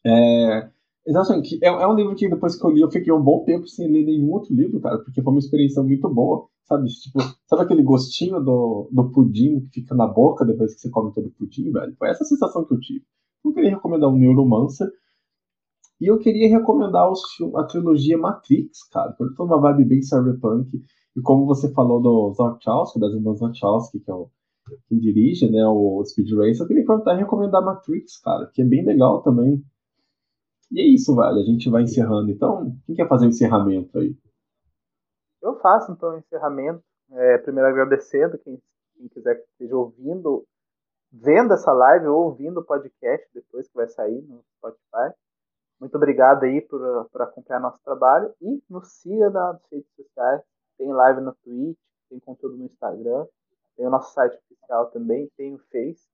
É, 0.05 0.69
exatamente. 1.07 1.59
É, 1.63 1.67
é 1.67 1.87
um 1.87 1.95
livro 1.95 2.15
que 2.15 2.29
depois 2.29 2.55
que 2.55 2.65
eu 2.65 2.71
li, 2.71 2.81
eu 2.81 2.91
fiquei 2.91 3.11
um 3.11 3.21
bom 3.23 3.43
tempo 3.43 3.67
sem 3.67 3.87
ler 3.91 4.05
nenhum 4.05 4.31
outro 4.31 4.53
livro, 4.55 4.79
cara, 4.79 4.99
porque 4.99 5.21
foi 5.21 5.33
uma 5.33 5.39
experiência 5.39 5.81
muito 5.83 6.09
boa. 6.09 6.47
Sabe? 6.65 6.87
Tipo, 6.87 7.19
sabe 7.47 7.63
aquele 7.63 7.83
gostinho 7.83 8.39
do, 8.43 8.89
do 8.91 9.11
pudim 9.11 9.61
que 9.71 9.81
fica 9.81 9.93
na 9.95 10.07
boca 10.07 10.45
depois 10.45 10.73
que 10.73 10.81
você 10.81 10.89
come 10.89 11.13
todo 11.13 11.27
o 11.27 11.31
pudim, 11.31 11.71
velho? 11.71 11.95
Foi 11.97 12.09
essa 12.09 12.23
a 12.23 12.27
sensação 12.27 12.65
que 12.65 12.73
eu 12.73 12.79
tive. 12.79 13.05
Eu 13.45 13.53
queria 13.53 13.71
recomendar 13.71 14.09
o 14.09 14.17
Neuromancer. 14.17 14.87
E 16.01 16.07
eu 16.07 16.19
queria 16.19 16.49
recomendar 16.49 17.09
os, 17.09 17.21
a 17.55 17.63
trilogia 17.63 18.17
Matrix, 18.17 18.83
cara, 18.89 19.11
porque 19.11 19.33
eu 19.33 19.35
tô 19.35 19.45
numa 19.45 19.61
vibe 19.61 19.85
bem 19.85 20.01
cyberpunk. 20.01 20.69
E 21.15 21.21
como 21.21 21.45
você 21.45 21.71
falou 21.71 22.01
do 22.01 22.33
Wachowski, 22.33 22.99
das 22.99 23.13
irmãs 23.13 23.39
Wachowski, 23.39 23.99
que 23.99 24.11
é 24.11 24.13
o 24.13 24.29
quem 24.87 24.99
dirige, 24.99 25.49
né, 25.49 25.63
o 25.67 26.03
Speed 26.03 26.31
Racer, 26.31 26.61
eu 26.61 26.67
queria 26.67 26.81
aproveitar 26.81 27.13
e 27.13 27.19
recomendar 27.19 27.63
Matrix, 27.63 28.19
cara, 28.19 28.49
que 28.51 28.63
é 28.63 28.65
bem 28.65 28.83
legal 28.83 29.21
também. 29.21 29.63
E 30.71 30.81
é 30.81 30.83
isso, 30.83 31.15
velho, 31.15 31.37
a 31.37 31.43
gente 31.43 31.69
vai 31.69 31.83
encerrando. 31.83 32.31
Então, 32.31 32.75
quem 32.85 32.95
quer 32.95 33.07
fazer 33.07 33.27
o 33.27 33.29
encerramento 33.29 33.97
aí? 33.99 34.17
Eu 35.41 35.59
faço, 35.59 35.91
então, 35.91 36.09
o 36.09 36.17
encerramento. 36.17 36.83
É, 37.11 37.37
primeiro 37.37 37.69
agradecendo 37.69 38.39
quem, 38.39 38.59
quem 38.97 39.07
quiser 39.09 39.35
que 39.35 39.47
esteja 39.51 39.77
ouvindo, 39.77 40.43
vendo 41.21 41.53
essa 41.53 41.71
live 41.71 42.07
ou 42.07 42.25
ouvindo 42.25 42.59
o 42.59 42.65
podcast 42.65 43.27
depois 43.33 43.67
que 43.67 43.75
vai 43.75 43.87
sair 43.87 44.21
no 44.23 44.43
Spotify. 44.57 45.15
Muito 45.79 45.95
obrigado 45.95 46.43
aí 46.43 46.61
por, 46.61 47.09
por 47.09 47.21
acompanhar 47.21 47.59
nosso 47.59 47.81
trabalho 47.83 48.33
e 48.41 48.61
nos 48.69 48.91
siga 48.93 49.29
nas 49.29 49.61
redes 49.71 49.89
sociais. 49.95 50.41
Tem 50.77 50.91
live 50.91 51.21
no 51.21 51.33
Twitch, 51.35 51.79
tem 52.09 52.19
conteúdo 52.19 52.57
no 52.57 52.65
Instagram, 52.65 53.25
tem 53.77 53.87
o 53.87 53.89
nosso 53.89 54.13
site 54.13 54.37
oficial 54.37 54.87
também, 54.91 55.31
tem 55.37 55.53
o 55.53 55.59
Face, 55.71 56.05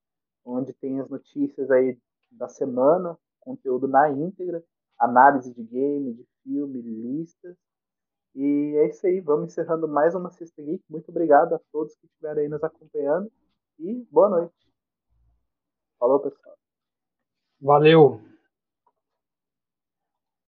onde 0.45 0.73
tem 0.73 0.99
as 0.99 1.09
notícias 1.09 1.71
aí 1.71 1.97
da 2.31 2.47
semana, 2.47 3.17
conteúdo 3.39 3.87
na 3.87 4.09
íntegra, 4.09 4.63
análise 4.99 5.51
de 5.51 5.63
game, 5.63 6.13
de 6.13 6.27
filme, 6.43 6.79
listas. 6.81 7.55
E 8.35 8.75
é 8.77 8.87
isso 8.87 9.05
aí, 9.05 9.19
vamos 9.19 9.51
encerrando 9.51 9.87
mais 9.87 10.13
uma 10.13 10.29
Sexta 10.29 10.61
Geek. 10.61 10.83
Muito 10.89 11.09
obrigado 11.09 11.53
a 11.53 11.59
todos 11.71 11.95
que 11.95 12.05
estiveram 12.05 12.41
aí 12.41 12.47
nos 12.47 12.63
acompanhando 12.63 13.31
e 13.79 14.07
boa 14.11 14.29
noite. 14.29 14.70
Falou, 16.01 16.19
pessoal. 16.19 16.57
Valeu. 17.61 18.21